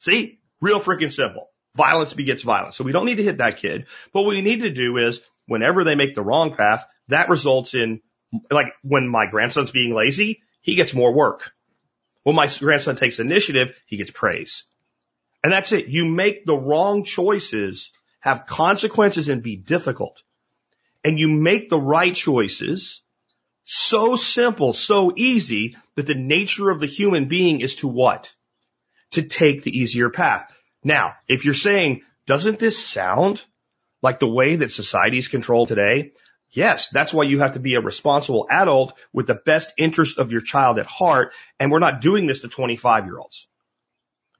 See? 0.00 0.38
Real 0.60 0.80
freaking 0.80 1.12
simple. 1.12 1.48
Violence 1.74 2.12
begets 2.12 2.42
violence. 2.42 2.76
So 2.76 2.84
we 2.84 2.92
don't 2.92 3.06
need 3.06 3.16
to 3.16 3.22
hit 3.22 3.38
that 3.38 3.58
kid. 3.58 3.86
But 4.12 4.22
what 4.22 4.30
we 4.30 4.42
need 4.42 4.62
to 4.62 4.70
do 4.70 4.98
is 4.98 5.20
whenever 5.46 5.84
they 5.84 5.94
make 5.94 6.14
the 6.14 6.22
wrong 6.22 6.54
path, 6.54 6.84
that 7.08 7.28
results 7.28 7.74
in, 7.74 8.02
like 8.50 8.68
when 8.82 9.08
my 9.08 9.26
grandson's 9.26 9.70
being 9.70 9.94
lazy, 9.94 10.42
he 10.60 10.74
gets 10.74 10.92
more 10.92 11.14
work. 11.14 11.52
When 12.26 12.34
my 12.34 12.48
grandson 12.48 12.96
takes 12.96 13.20
initiative, 13.20 13.80
he 13.86 13.98
gets 13.98 14.10
praise. 14.10 14.64
And 15.44 15.52
that's 15.52 15.70
it. 15.70 15.86
You 15.86 16.06
make 16.06 16.44
the 16.44 16.56
wrong 16.56 17.04
choices, 17.04 17.92
have 18.18 18.46
consequences 18.46 19.28
and 19.28 19.44
be 19.44 19.54
difficult. 19.54 20.20
And 21.04 21.20
you 21.20 21.28
make 21.28 21.70
the 21.70 21.78
right 21.78 22.12
choices 22.12 23.00
so 23.64 24.16
simple, 24.16 24.72
so 24.72 25.12
easy 25.14 25.76
that 25.94 26.08
the 26.08 26.16
nature 26.16 26.68
of 26.68 26.80
the 26.80 26.86
human 26.86 27.26
being 27.26 27.60
is 27.60 27.76
to 27.76 27.86
what? 27.86 28.34
To 29.12 29.22
take 29.22 29.62
the 29.62 29.78
easier 29.78 30.10
path. 30.10 30.52
Now, 30.82 31.14
if 31.28 31.44
you're 31.44 31.54
saying, 31.54 32.02
doesn't 32.26 32.58
this 32.58 32.76
sound 32.76 33.44
like 34.02 34.18
the 34.18 34.26
way 34.26 34.56
that 34.56 34.72
society 34.72 35.18
is 35.18 35.28
controlled 35.28 35.68
today? 35.68 36.10
Yes, 36.52 36.88
that's 36.88 37.12
why 37.12 37.24
you 37.24 37.40
have 37.40 37.52
to 37.52 37.60
be 37.60 37.74
a 37.74 37.80
responsible 37.80 38.46
adult 38.50 38.94
with 39.12 39.26
the 39.26 39.34
best 39.34 39.74
interest 39.76 40.18
of 40.18 40.32
your 40.32 40.40
child 40.40 40.78
at 40.78 40.86
heart. 40.86 41.32
And 41.60 41.70
we're 41.70 41.80
not 41.80 42.00
doing 42.00 42.26
this 42.26 42.42
to 42.42 42.48
25 42.48 43.04
year 43.06 43.18
olds. 43.18 43.46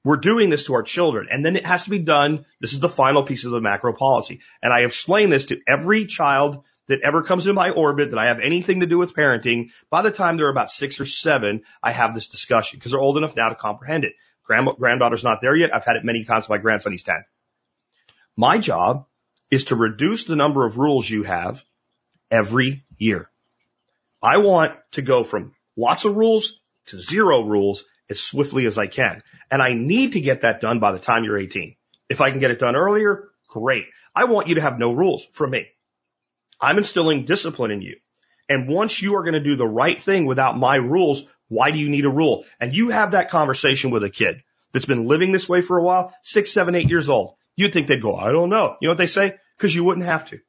We're 0.03 0.17
doing 0.17 0.49
this 0.49 0.65
to 0.65 0.73
our 0.75 0.83
children. 0.83 1.27
And 1.29 1.45
then 1.45 1.57
it 1.57 1.65
has 1.65 1.83
to 1.83 1.89
be 1.89 1.99
done. 1.99 2.45
This 2.61 2.73
is 2.73 2.79
the 2.79 2.89
final 2.89 3.23
piece 3.23 3.43
of 3.45 3.51
the 3.51 3.59
macro 3.59 3.93
policy. 3.93 4.39
And 4.61 4.71
I 4.71 4.81
explain 4.81 5.29
this 5.29 5.47
to 5.47 5.59
every 5.67 6.05
child 6.05 6.63
that 6.87 7.01
ever 7.01 7.23
comes 7.23 7.45
in 7.45 7.55
my 7.55 7.71
orbit 7.71 8.11
that 8.11 8.19
I 8.19 8.27
have 8.27 8.39
anything 8.39 8.79
to 8.79 8.85
do 8.85 8.97
with 8.97 9.13
parenting. 9.13 9.71
By 9.89 10.01
the 10.01 10.11
time 10.11 10.37
they're 10.37 10.49
about 10.49 10.71
six 10.71 11.01
or 11.01 11.05
seven, 11.05 11.63
I 11.83 11.91
have 11.91 12.13
this 12.13 12.29
discussion 12.29 12.79
because 12.79 12.91
they're 12.91 13.01
old 13.01 13.17
enough 13.17 13.35
now 13.35 13.49
to 13.49 13.55
comprehend 13.55 14.05
it. 14.05 14.13
Grand, 14.45 14.69
granddaughter's 14.79 15.25
not 15.25 15.39
there 15.41 15.55
yet. 15.55 15.75
I've 15.75 15.83
had 15.83 15.97
it 15.97 16.05
many 16.05 16.23
times 16.23 16.45
with 16.45 16.57
my 16.57 16.61
grandson. 16.61 16.93
He's 16.93 17.03
10. 17.03 17.25
My 18.37 18.59
job 18.59 19.07
is 19.51 19.65
to 19.65 19.75
reduce 19.75 20.23
the 20.23 20.37
number 20.37 20.65
of 20.65 20.77
rules 20.77 21.09
you 21.09 21.23
have 21.23 21.63
every 22.31 22.85
year. 22.97 23.29
I 24.21 24.37
want 24.37 24.73
to 24.93 25.01
go 25.01 25.23
from 25.23 25.53
lots 25.75 26.05
of 26.05 26.15
rules 26.15 26.59
to 26.87 26.99
zero 26.99 27.41
rules 27.41 27.83
as 28.09 28.19
swiftly 28.19 28.65
as 28.65 28.77
I 28.77 28.87
can. 28.87 29.21
And 29.51 29.61
I 29.61 29.73
need 29.73 30.13
to 30.13 30.21
get 30.21 30.41
that 30.41 30.61
done 30.61 30.79
by 30.79 30.91
the 30.91 30.99
time 30.99 31.23
you're 31.23 31.37
18. 31.37 31.75
If 32.09 32.21
I 32.21 32.31
can 32.31 32.39
get 32.39 32.51
it 32.51 32.59
done 32.59 32.75
earlier, 32.75 33.29
great. 33.47 33.85
I 34.15 34.25
want 34.25 34.47
you 34.47 34.55
to 34.55 34.61
have 34.61 34.79
no 34.79 34.91
rules 34.91 35.25
from 35.31 35.51
me. 35.51 35.67
I'm 36.59 36.77
instilling 36.77 37.25
discipline 37.25 37.71
in 37.71 37.81
you. 37.81 37.97
And 38.49 38.67
once 38.67 39.01
you 39.01 39.15
are 39.15 39.23
going 39.23 39.33
to 39.33 39.39
do 39.39 39.55
the 39.55 39.67
right 39.67 40.01
thing 40.01 40.25
without 40.25 40.57
my 40.57 40.77
rules, 40.77 41.25
why 41.49 41.71
do 41.71 41.77
you 41.77 41.89
need 41.89 42.05
a 42.05 42.09
rule? 42.09 42.45
And 42.59 42.73
you 42.73 42.89
have 42.89 43.11
that 43.11 43.29
conversation 43.29 43.91
with 43.91 44.03
a 44.03 44.09
kid 44.09 44.41
that's 44.71 44.85
been 44.85 45.07
living 45.07 45.31
this 45.31 45.47
way 45.47 45.61
for 45.61 45.77
a 45.77 45.83
while, 45.83 46.13
six, 46.23 46.51
seven, 46.51 46.75
eight 46.75 46.89
years 46.89 47.09
old. 47.09 47.35
You'd 47.55 47.73
think 47.73 47.87
they'd 47.87 48.01
go, 48.01 48.15
I 48.15 48.31
don't 48.31 48.49
know. 48.49 48.77
You 48.79 48.87
know 48.87 48.91
what 48.91 48.97
they 48.97 49.07
say? 49.07 49.35
Because 49.57 49.75
you 49.75 49.83
wouldn't 49.83 50.05
have 50.05 50.29
to. 50.29 50.39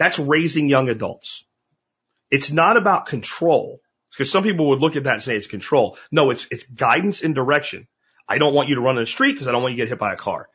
That's 0.00 0.18
raising 0.18 0.70
young 0.70 0.88
adults. 0.88 1.44
It's 2.30 2.50
not 2.50 2.78
about 2.78 3.04
control. 3.04 3.80
Because 4.10 4.32
some 4.32 4.42
people 4.42 4.70
would 4.70 4.80
look 4.80 4.96
at 4.96 5.04
that 5.04 5.14
and 5.14 5.22
say 5.22 5.36
it's 5.36 5.46
control. 5.46 5.98
No, 6.10 6.30
it's, 6.30 6.48
it's 6.50 6.64
guidance 6.64 7.22
and 7.22 7.34
direction. 7.34 7.86
I 8.26 8.38
don't 8.38 8.54
want 8.54 8.70
you 8.70 8.76
to 8.76 8.80
run 8.80 8.96
in 8.96 9.02
the 9.02 9.06
street 9.06 9.32
because 9.32 9.46
I 9.46 9.52
don't 9.52 9.62
want 9.62 9.72
you 9.72 9.76
to 9.76 9.82
get 9.82 9.90
hit 9.90 9.98
by 9.98 10.14
a 10.14 10.16
car. 10.16 10.48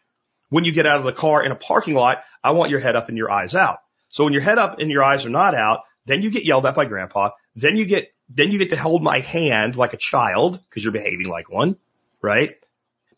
When 0.50 0.66
you 0.66 0.72
get 0.72 0.88
out 0.88 0.98
of 0.98 1.06
the 1.06 1.14
car 1.14 1.46
in 1.46 1.52
a 1.52 1.56
parking 1.56 1.94
lot, 1.94 2.24
I 2.44 2.52
want 2.52 2.72
your 2.72 2.80
head 2.80 2.96
up 2.96 3.08
and 3.08 3.18
your 3.20 3.30
eyes 3.30 3.54
out. 3.54 3.78
So 4.10 4.24
when 4.24 4.34
your 4.34 4.42
head 4.42 4.58
up 4.58 4.80
and 4.80 4.90
your 4.90 5.04
eyes 5.04 5.28
are 5.28 5.30
not 5.30 5.54
out, 5.54 5.82
then 6.06 6.24
you 6.24 6.32
get 6.32 6.44
yelled 6.44 6.66
at 6.66 6.76
by 6.76 6.86
grandpa. 6.86 7.30
Then 7.56 7.78
you 7.78 7.86
get, 7.86 8.10
then 8.30 8.52
you 8.52 8.58
get 8.58 8.72
to 8.72 8.78
hold 8.78 9.04
my 9.04 9.20
hand 9.20 9.76
like 9.76 9.94
a 9.94 9.98
child 9.98 10.60
because 10.70 10.84
you're 10.84 10.92
behaving 10.92 11.30
like 11.30 11.52
one, 11.52 11.78
right? 12.20 12.56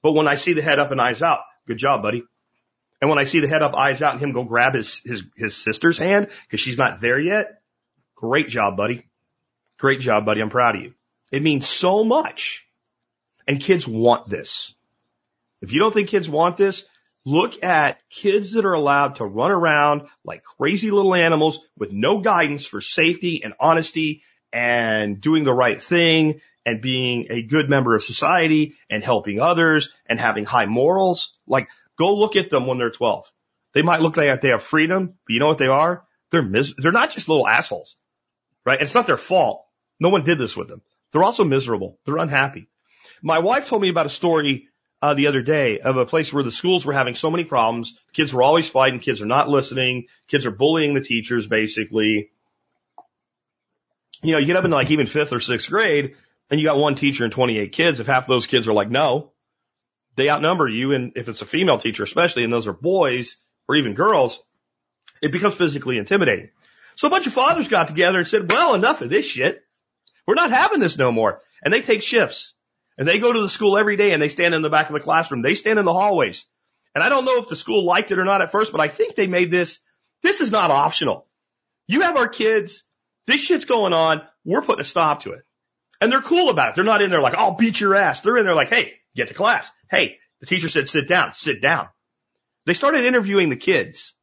But 0.01 0.11
when 0.11 0.27
I 0.27 0.35
see 0.35 0.51
the 0.51 0.61
head 0.61 0.79
up 0.79 0.91
and 0.91 0.99
eyes 0.99 1.21
out, 1.21 1.39
good 1.67 1.77
job, 1.77 2.01
buddy. 2.01 2.23
And 2.99 3.09
when 3.09 3.19
I 3.19 3.25
see 3.25 3.39
the 3.39 3.47
head 3.47 3.61
up, 3.61 3.75
eyes 3.75 4.01
out, 4.01 4.13
and 4.13 4.21
him 4.21 4.31
go 4.31 4.43
grab 4.43 4.73
his 4.73 5.01
his 5.05 5.23
his 5.35 5.55
sister's 5.55 5.97
hand 5.97 6.29
because 6.45 6.59
she's 6.59 6.77
not 6.77 6.99
there 6.99 7.19
yet, 7.19 7.61
great 8.15 8.49
job, 8.49 8.75
buddy. 8.75 9.07
Great 9.77 9.99
job, 9.99 10.25
buddy. 10.25 10.41
I'm 10.41 10.49
proud 10.49 10.75
of 10.75 10.81
you. 10.81 10.93
It 11.31 11.43
means 11.43 11.67
so 11.67 12.03
much. 12.03 12.65
And 13.47 13.61
kids 13.61 13.87
want 13.87 14.29
this. 14.29 14.73
If 15.61 15.71
you 15.71 15.79
don't 15.79 15.93
think 15.93 16.09
kids 16.09 16.29
want 16.29 16.57
this, 16.57 16.83
look 17.25 17.63
at 17.63 18.01
kids 18.09 18.53
that 18.53 18.65
are 18.65 18.73
allowed 18.73 19.17
to 19.17 19.25
run 19.25 19.51
around 19.51 20.07
like 20.23 20.43
crazy 20.43 20.91
little 20.91 21.13
animals 21.13 21.59
with 21.77 21.91
no 21.91 22.21
guidance 22.21 22.65
for 22.65 22.81
safety 22.81 23.43
and 23.43 23.53
honesty 23.59 24.23
and 24.51 25.21
doing 25.21 25.43
the 25.43 25.53
right 25.53 25.81
thing 25.81 26.41
and 26.65 26.81
being 26.81 27.27
a 27.29 27.41
good 27.41 27.69
member 27.69 27.95
of 27.95 28.03
society 28.03 28.75
and 28.89 29.03
helping 29.03 29.39
others 29.39 29.91
and 30.07 30.19
having 30.19 30.45
high 30.45 30.65
morals. 30.65 31.37
Like 31.47 31.69
Go 31.97 32.15
look 32.15 32.35
at 32.35 32.49
them 32.49 32.67
when 32.67 32.77
they're 32.77 32.91
12. 32.91 33.31
They 33.73 33.81
might 33.81 34.01
look 34.01 34.17
like 34.17 34.41
they 34.41 34.49
have 34.49 34.63
freedom, 34.63 35.07
but 35.07 35.33
you 35.33 35.39
know 35.39 35.47
what 35.47 35.57
they 35.57 35.67
are? 35.67 36.05
They're 36.31 36.43
mis- 36.43 36.73
they're 36.77 36.91
not 36.91 37.11
just 37.11 37.29
little 37.29 37.47
assholes, 37.47 37.95
right? 38.65 38.81
It's 38.81 38.95
not 38.95 39.07
their 39.07 39.17
fault. 39.17 39.65
No 39.99 40.09
one 40.09 40.23
did 40.23 40.37
this 40.37 40.55
with 40.55 40.67
them. 40.67 40.81
They're 41.11 41.23
also 41.23 41.43
miserable. 41.43 41.99
They're 42.05 42.17
unhappy. 42.17 42.69
My 43.21 43.39
wife 43.39 43.67
told 43.67 43.81
me 43.81 43.89
about 43.89 44.05
a 44.05 44.09
story 44.09 44.67
uh, 45.01 45.13
the 45.13 45.27
other 45.27 45.41
day 45.41 45.79
of 45.79 45.97
a 45.97 46.05
place 46.05 46.33
where 46.33 46.43
the 46.43 46.51
schools 46.51 46.85
were 46.85 46.93
having 46.93 47.15
so 47.15 47.31
many 47.31 47.43
problems. 47.43 47.97
Kids 48.13 48.33
were 48.33 48.43
always 48.43 48.69
fighting. 48.69 48.99
Kids 48.99 49.21
are 49.21 49.27
not 49.27 49.49
listening. 49.49 50.05
Kids 50.27 50.45
are 50.45 50.51
bullying 50.51 50.93
the 50.93 51.01
teachers, 51.01 51.47
basically. 51.47 52.31
You 54.23 54.31
know, 54.31 54.37
you 54.39 54.47
get 54.47 54.55
up 54.55 54.65
into 54.65 54.75
like 54.75 54.91
even 54.91 55.05
fifth 55.05 55.33
or 55.33 55.39
sixth 55.39 55.69
grade 55.69 56.15
and 56.49 56.59
you 56.59 56.65
got 56.65 56.77
one 56.77 56.95
teacher 56.95 57.23
and 57.23 57.33
28 57.33 57.71
kids. 57.71 57.99
If 57.99 58.07
half 58.07 58.23
of 58.23 58.29
those 58.29 58.47
kids 58.47 58.67
are 58.67 58.73
like, 58.73 58.89
no, 58.89 59.31
they 60.17 60.29
outnumber 60.29 60.67
you. 60.67 60.91
And 60.91 61.13
if 61.15 61.29
it's 61.29 61.41
a 61.41 61.45
female 61.45 61.77
teacher, 61.77 62.03
especially, 62.03 62.43
and 62.43 62.51
those 62.51 62.67
are 62.67 62.73
boys 62.73 63.37
or 63.69 63.75
even 63.75 63.93
girls, 63.93 64.43
it 65.21 65.31
becomes 65.31 65.55
physically 65.55 65.97
intimidating. 65.97 66.49
So 66.95 67.07
a 67.07 67.11
bunch 67.11 67.27
of 67.27 67.33
fathers 67.33 67.67
got 67.67 67.87
together 67.87 68.17
and 68.17 68.27
said, 68.27 68.51
well, 68.51 68.73
enough 68.73 69.01
of 69.01 69.09
this 69.09 69.25
shit. 69.25 69.63
We're 70.25 70.35
not 70.35 70.51
having 70.51 70.79
this 70.79 70.97
no 70.97 71.11
more. 71.11 71.41
And 71.63 71.73
they 71.73 71.81
take 71.81 72.01
shifts 72.01 72.53
and 72.97 73.07
they 73.07 73.19
go 73.19 73.31
to 73.31 73.41
the 73.41 73.47
school 73.47 73.77
every 73.77 73.95
day 73.95 74.11
and 74.11 74.21
they 74.21 74.27
stand 74.27 74.53
in 74.53 74.61
the 74.61 74.69
back 74.69 74.87
of 74.87 74.93
the 74.93 74.99
classroom. 74.99 75.41
They 75.41 75.53
stand 75.53 75.79
in 75.79 75.85
the 75.85 75.93
hallways. 75.93 76.45
And 76.93 77.03
I 77.03 77.09
don't 77.09 77.25
know 77.25 77.37
if 77.37 77.47
the 77.47 77.55
school 77.55 77.85
liked 77.85 78.11
it 78.11 78.19
or 78.19 78.25
not 78.25 78.41
at 78.41 78.51
first, 78.51 78.71
but 78.71 78.81
I 78.81 78.87
think 78.87 79.15
they 79.15 79.27
made 79.27 79.51
this, 79.51 79.79
this 80.23 80.41
is 80.41 80.51
not 80.51 80.71
optional. 80.71 81.27
You 81.87 82.01
have 82.01 82.17
our 82.17 82.27
kids. 82.27 82.83
This 83.27 83.41
shit's 83.41 83.65
going 83.65 83.93
on. 83.93 84.23
We're 84.43 84.63
putting 84.63 84.81
a 84.81 84.85
stop 84.85 85.23
to 85.23 85.33
it. 85.33 85.43
And 86.01 86.11
they're 86.11 86.21
cool 86.21 86.49
about 86.49 86.69
it. 86.69 86.75
They're 86.75 86.83
not 86.83 87.01
in 87.01 87.09
there 87.09 87.21
like, 87.21 87.35
I'll 87.35 87.53
beat 87.55 87.79
your 87.79 87.95
ass. 87.95 88.21
They're 88.21 88.37
in 88.37 88.45
there 88.45 88.55
like, 88.55 88.69
hey, 88.69 88.93
get 89.17 89.27
to 89.27 89.33
class. 89.33 89.69
Hey, 89.89 90.17
the 90.39 90.45
teacher 90.45 90.69
said 90.69 90.87
sit 90.87 91.07
down, 91.07 91.33
sit 91.33 91.61
down. 91.61 91.89
They 92.65 92.73
started 92.73 93.05
interviewing 93.05 93.49
the 93.49 93.55
kids. 93.55 94.13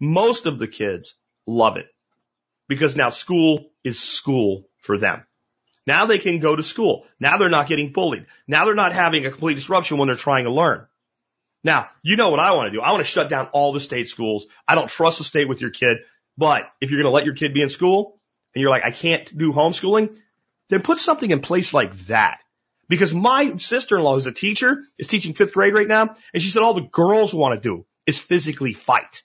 Most 0.00 0.46
of 0.46 0.58
the 0.58 0.68
kids 0.68 1.14
love 1.46 1.76
it 1.76 1.86
because 2.68 2.96
now 2.96 3.10
school 3.10 3.70
is 3.84 3.98
school 3.98 4.68
for 4.78 4.98
them. 4.98 5.24
Now 5.86 6.06
they 6.06 6.18
can 6.18 6.40
go 6.40 6.56
to 6.56 6.62
school. 6.62 7.06
Now 7.20 7.38
they're 7.38 7.48
not 7.48 7.68
getting 7.68 7.92
bullied. 7.92 8.26
Now 8.46 8.64
they're 8.64 8.74
not 8.74 8.92
having 8.92 9.24
a 9.24 9.30
complete 9.30 9.54
disruption 9.54 9.98
when 9.98 10.08
they're 10.08 10.16
trying 10.16 10.44
to 10.44 10.50
learn. 10.50 10.86
Now, 11.62 11.88
you 12.02 12.16
know 12.16 12.30
what 12.30 12.40
I 12.40 12.52
want 12.54 12.68
to 12.68 12.76
do. 12.76 12.80
I 12.80 12.92
want 12.92 13.04
to 13.04 13.10
shut 13.10 13.28
down 13.28 13.48
all 13.52 13.72
the 13.72 13.80
state 13.80 14.08
schools. 14.08 14.46
I 14.68 14.74
don't 14.74 14.88
trust 14.88 15.18
the 15.18 15.24
state 15.24 15.48
with 15.48 15.60
your 15.60 15.70
kid. 15.70 15.98
But 16.36 16.64
if 16.80 16.90
you're 16.90 17.00
going 17.00 17.10
to 17.10 17.14
let 17.14 17.24
your 17.24 17.34
kid 17.34 17.54
be 17.54 17.62
in 17.62 17.70
school 17.70 18.20
and 18.54 18.60
you're 18.60 18.70
like, 18.70 18.84
I 18.84 18.90
can't 18.90 19.36
do 19.36 19.52
homeschooling, 19.52 20.16
then 20.68 20.82
put 20.82 20.98
something 20.98 21.30
in 21.30 21.40
place 21.40 21.72
like 21.72 21.96
that. 22.06 22.38
Because 22.88 23.12
my 23.12 23.56
sister-in-law 23.56 24.14
who's 24.14 24.26
a 24.26 24.32
teacher 24.32 24.84
is 24.98 25.08
teaching 25.08 25.34
fifth 25.34 25.54
grade 25.54 25.74
right 25.74 25.88
now. 25.88 26.14
And 26.32 26.42
she 26.42 26.50
said 26.50 26.62
all 26.62 26.74
the 26.74 26.82
girls 26.82 27.34
want 27.34 27.60
to 27.60 27.68
do 27.68 27.86
is 28.06 28.18
physically 28.18 28.72
fight. 28.72 29.24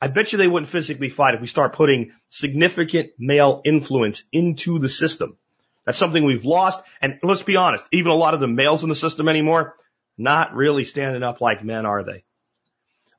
I 0.00 0.08
bet 0.08 0.32
you 0.32 0.38
they 0.38 0.46
wouldn't 0.46 0.70
physically 0.70 1.08
fight 1.08 1.34
if 1.34 1.40
we 1.40 1.46
start 1.46 1.74
putting 1.74 2.12
significant 2.30 3.10
male 3.18 3.62
influence 3.64 4.22
into 4.30 4.78
the 4.78 4.88
system. 4.88 5.38
That's 5.84 5.98
something 5.98 6.24
we've 6.24 6.44
lost. 6.44 6.82
And 7.00 7.18
let's 7.22 7.42
be 7.42 7.56
honest, 7.56 7.84
even 7.92 8.12
a 8.12 8.16
lot 8.16 8.34
of 8.34 8.40
the 8.40 8.48
males 8.48 8.82
in 8.82 8.90
the 8.90 8.94
system 8.94 9.28
anymore, 9.28 9.74
not 10.18 10.54
really 10.54 10.84
standing 10.84 11.22
up 11.22 11.40
like 11.40 11.64
men, 11.64 11.86
are 11.86 12.04
they? 12.04 12.24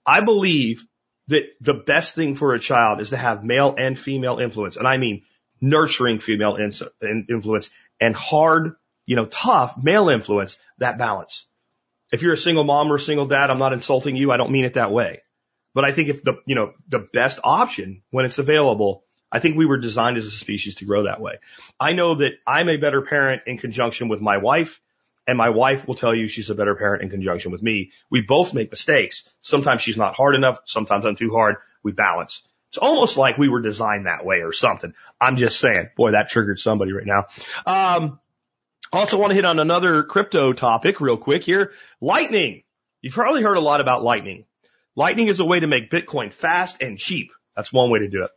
I 0.06 0.22
believe 0.22 0.86
that 1.28 1.44
the 1.60 1.74
best 1.74 2.16
thing 2.16 2.36
for 2.36 2.54
a 2.54 2.60
child 2.60 3.02
is 3.02 3.10
to 3.10 3.18
have 3.18 3.44
male 3.44 3.76
and 3.78 3.98
female 4.00 4.40
influence. 4.40 4.78
And 4.78 4.88
I 4.88 4.98
mean 4.98 5.24
nurturing 5.60 6.20
female 6.20 6.58
influence 7.02 7.70
and 8.00 8.16
hard, 8.16 8.76
you 9.08 9.16
know, 9.16 9.26
tough 9.26 9.76
male 9.82 10.10
influence, 10.10 10.60
that 10.78 11.00
balance. 11.00 11.48
If 12.12 12.22
you're 12.22 12.34
a 12.34 12.38
single 12.38 12.64
mom 12.64 12.92
or 12.92 12.96
a 12.96 13.00
single 13.00 13.26
dad, 13.26 13.50
I'm 13.50 13.58
not 13.58 13.74
insulting 13.74 14.16
you. 14.16 14.32
I 14.32 14.38
don't 14.38 14.52
mean 14.52 14.66
it 14.66 14.76
that 14.76 14.92
way. 14.92 15.22
But 15.74 15.86
I 15.86 15.92
think 15.92 16.10
if 16.10 16.24
the, 16.24 16.36
you 16.46 16.56
know, 16.56 16.74
the 16.88 17.00
best 17.00 17.40
option 17.44 18.04
when 18.12 18.26
it's 18.26 18.38
available, 18.38 19.04
I 19.32 19.40
think 19.40 19.58
we 19.58 19.66
were 19.66 19.78
designed 19.78 20.18
as 20.18 20.26
a 20.26 20.32
species 20.32 20.76
to 20.76 20.86
grow 20.86 21.04
that 21.04 21.20
way. 21.20 21.40
I 21.80 21.94
know 21.94 22.16
that 22.16 22.34
I'm 22.46 22.70
a 22.70 22.78
better 22.78 23.02
parent 23.02 23.44
in 23.48 23.58
conjunction 23.58 24.08
with 24.08 24.22
my 24.22 24.38
wife 24.38 24.80
and 25.28 25.38
my 25.38 25.50
wife 25.50 25.88
will 25.88 25.96
tell 25.96 26.16
you 26.16 26.28
she's 26.28 26.50
a 26.50 26.56
better 26.56 26.76
parent 26.76 27.04
in 27.04 27.10
conjunction 27.10 27.52
with 27.52 27.62
me. 27.62 27.92
We 28.10 28.22
both 28.22 28.54
make 28.54 28.72
mistakes. 28.72 29.30
Sometimes 29.42 29.82
she's 29.82 29.98
not 29.98 30.16
hard 30.16 30.36
enough. 30.36 30.60
Sometimes 30.66 31.06
I'm 31.06 31.18
too 31.18 31.32
hard. 31.34 31.58
We 31.84 31.92
balance. 31.92 32.44
It's 32.70 32.78
almost 32.78 33.18
like 33.18 33.38
we 33.38 33.50
were 33.50 33.62
designed 33.62 34.06
that 34.06 34.26
way 34.26 34.42
or 34.42 34.54
something. 34.54 34.94
I'm 35.20 35.38
just 35.38 35.60
saying, 35.60 35.90
boy, 35.96 36.12
that 36.12 36.30
triggered 36.30 36.60
somebody 36.60 36.94
right 36.94 37.06
now. 37.06 37.26
Um, 37.66 38.20
also 38.92 39.18
want 39.18 39.32
to 39.32 39.36
hit 39.36 39.46
on 39.46 39.60
another 39.60 40.04
crypto 40.04 40.54
topic 40.54 41.02
real 41.02 41.18
quick 41.18 41.44
here. 41.44 41.72
Lightning. 42.02 42.64
You've 43.02 43.14
probably 43.14 43.44
heard 43.44 43.58
a 43.58 43.62
lot 43.62 43.82
about 43.82 44.04
lightning. 44.04 44.46
Lightning 44.96 45.28
is 45.28 45.40
a 45.40 45.46
way 45.46 45.60
to 45.60 45.68
make 45.68 45.92
Bitcoin 45.92 46.34
fast 46.34 46.82
and 46.82 46.98
cheap. 46.98 47.32
That's 47.56 47.72
one 47.72 47.90
way 47.92 48.00
to 48.00 48.08
do 48.08 48.24
it. 48.24 48.32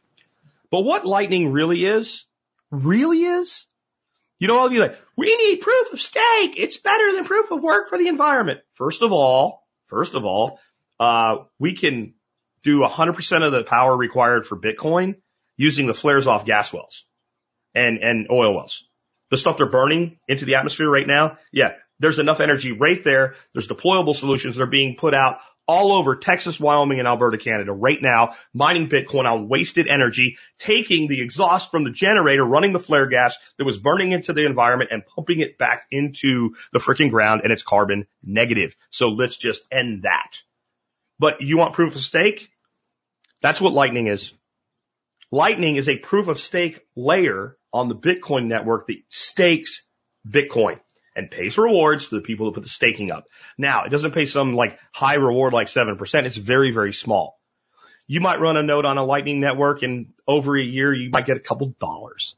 But 0.70 0.82
what 0.82 1.06
lightning 1.06 1.52
really 1.52 1.84
is, 1.84 2.24
really 2.70 3.22
is, 3.22 3.66
you 4.40 4.48
know, 4.48 4.58
I'll 4.58 4.70
be 4.70 4.78
like, 4.78 4.98
we 5.16 5.36
need 5.36 5.60
proof 5.60 5.92
of 5.92 6.00
stake. 6.00 6.54
It's 6.56 6.78
better 6.78 7.12
than 7.12 7.24
proof 7.24 7.50
of 7.50 7.62
work 7.62 7.88
for 7.88 7.98
the 7.98 8.08
environment. 8.08 8.60
First 8.72 9.02
of 9.02 9.12
all, 9.12 9.66
first 9.86 10.14
of 10.14 10.24
all, 10.24 10.58
uh, 10.98 11.44
we 11.58 11.74
can 11.74 12.14
do 12.62 12.80
100% 12.80 13.46
of 13.46 13.52
the 13.52 13.62
power 13.62 13.94
required 13.94 14.46
for 14.46 14.56
Bitcoin 14.58 15.16
using 15.56 15.86
the 15.86 15.94
flares 15.94 16.26
off 16.26 16.46
gas 16.46 16.72
wells 16.72 17.04
and, 17.74 17.98
and 17.98 18.28
oil 18.30 18.54
wells. 18.54 18.88
The 19.30 19.38
stuff 19.38 19.56
they're 19.56 19.66
burning 19.66 20.18
into 20.28 20.44
the 20.44 20.56
atmosphere 20.56 20.88
right 20.88 21.06
now. 21.06 21.38
Yeah. 21.52 21.72
There's 22.00 22.18
enough 22.18 22.40
energy 22.40 22.72
right 22.72 23.02
there. 23.04 23.34
There's 23.52 23.68
deployable 23.68 24.14
solutions 24.14 24.56
that 24.56 24.62
are 24.62 24.66
being 24.66 24.96
put 24.96 25.14
out 25.14 25.38
all 25.70 25.92
over 25.92 26.16
Texas, 26.16 26.58
Wyoming, 26.58 26.98
and 26.98 27.06
Alberta, 27.06 27.38
Canada 27.38 27.70
right 27.72 28.02
now, 28.02 28.32
mining 28.52 28.88
Bitcoin 28.88 29.30
on 29.30 29.48
wasted 29.48 29.86
energy, 29.86 30.36
taking 30.58 31.06
the 31.06 31.20
exhaust 31.20 31.70
from 31.70 31.84
the 31.84 31.92
generator, 31.92 32.44
running 32.44 32.72
the 32.72 32.80
flare 32.80 33.06
gas 33.06 33.36
that 33.56 33.64
was 33.64 33.78
burning 33.78 34.10
into 34.10 34.32
the 34.32 34.46
environment 34.46 34.90
and 34.92 35.06
pumping 35.06 35.38
it 35.38 35.58
back 35.58 35.86
into 35.92 36.56
the 36.72 36.80
freaking 36.80 37.10
ground 37.10 37.42
and 37.44 37.52
it's 37.52 37.62
carbon 37.62 38.08
negative. 38.20 38.74
So 38.90 39.10
let's 39.10 39.36
just 39.36 39.62
end 39.70 40.02
that. 40.02 40.38
But 41.20 41.40
you 41.40 41.56
want 41.56 41.74
proof 41.74 41.94
of 41.94 42.00
stake? 42.00 42.50
That's 43.40 43.60
what 43.60 43.72
Lightning 43.72 44.08
is. 44.08 44.32
Lightning 45.30 45.76
is 45.76 45.88
a 45.88 45.98
proof 45.98 46.26
of 46.26 46.40
stake 46.40 46.84
layer 46.96 47.56
on 47.72 47.88
the 47.88 47.94
Bitcoin 47.94 48.46
network 48.46 48.86
that 48.88 48.96
stakes 49.08 49.84
Bitcoin 50.28 50.80
and 51.16 51.30
pays 51.30 51.58
rewards 51.58 52.08
to 52.08 52.16
the 52.16 52.20
people 52.20 52.46
who 52.46 52.52
put 52.52 52.62
the 52.62 52.68
staking 52.68 53.10
up. 53.10 53.26
Now, 53.58 53.84
it 53.84 53.90
doesn't 53.90 54.12
pay 54.12 54.24
some 54.24 54.54
like 54.54 54.78
high 54.92 55.14
reward 55.14 55.52
like 55.52 55.66
7%. 55.66 56.24
It's 56.24 56.36
very, 56.36 56.70
very 56.72 56.92
small. 56.92 57.38
You 58.06 58.20
might 58.20 58.40
run 58.40 58.56
a 58.56 58.62
node 58.62 58.84
on 58.84 58.98
a 58.98 59.04
lightning 59.04 59.40
network 59.40 59.82
and 59.82 60.12
over 60.26 60.58
a 60.58 60.62
year, 60.62 60.92
you 60.92 61.10
might 61.10 61.26
get 61.26 61.36
a 61.36 61.40
couple 61.40 61.68
dollars, 61.78 62.34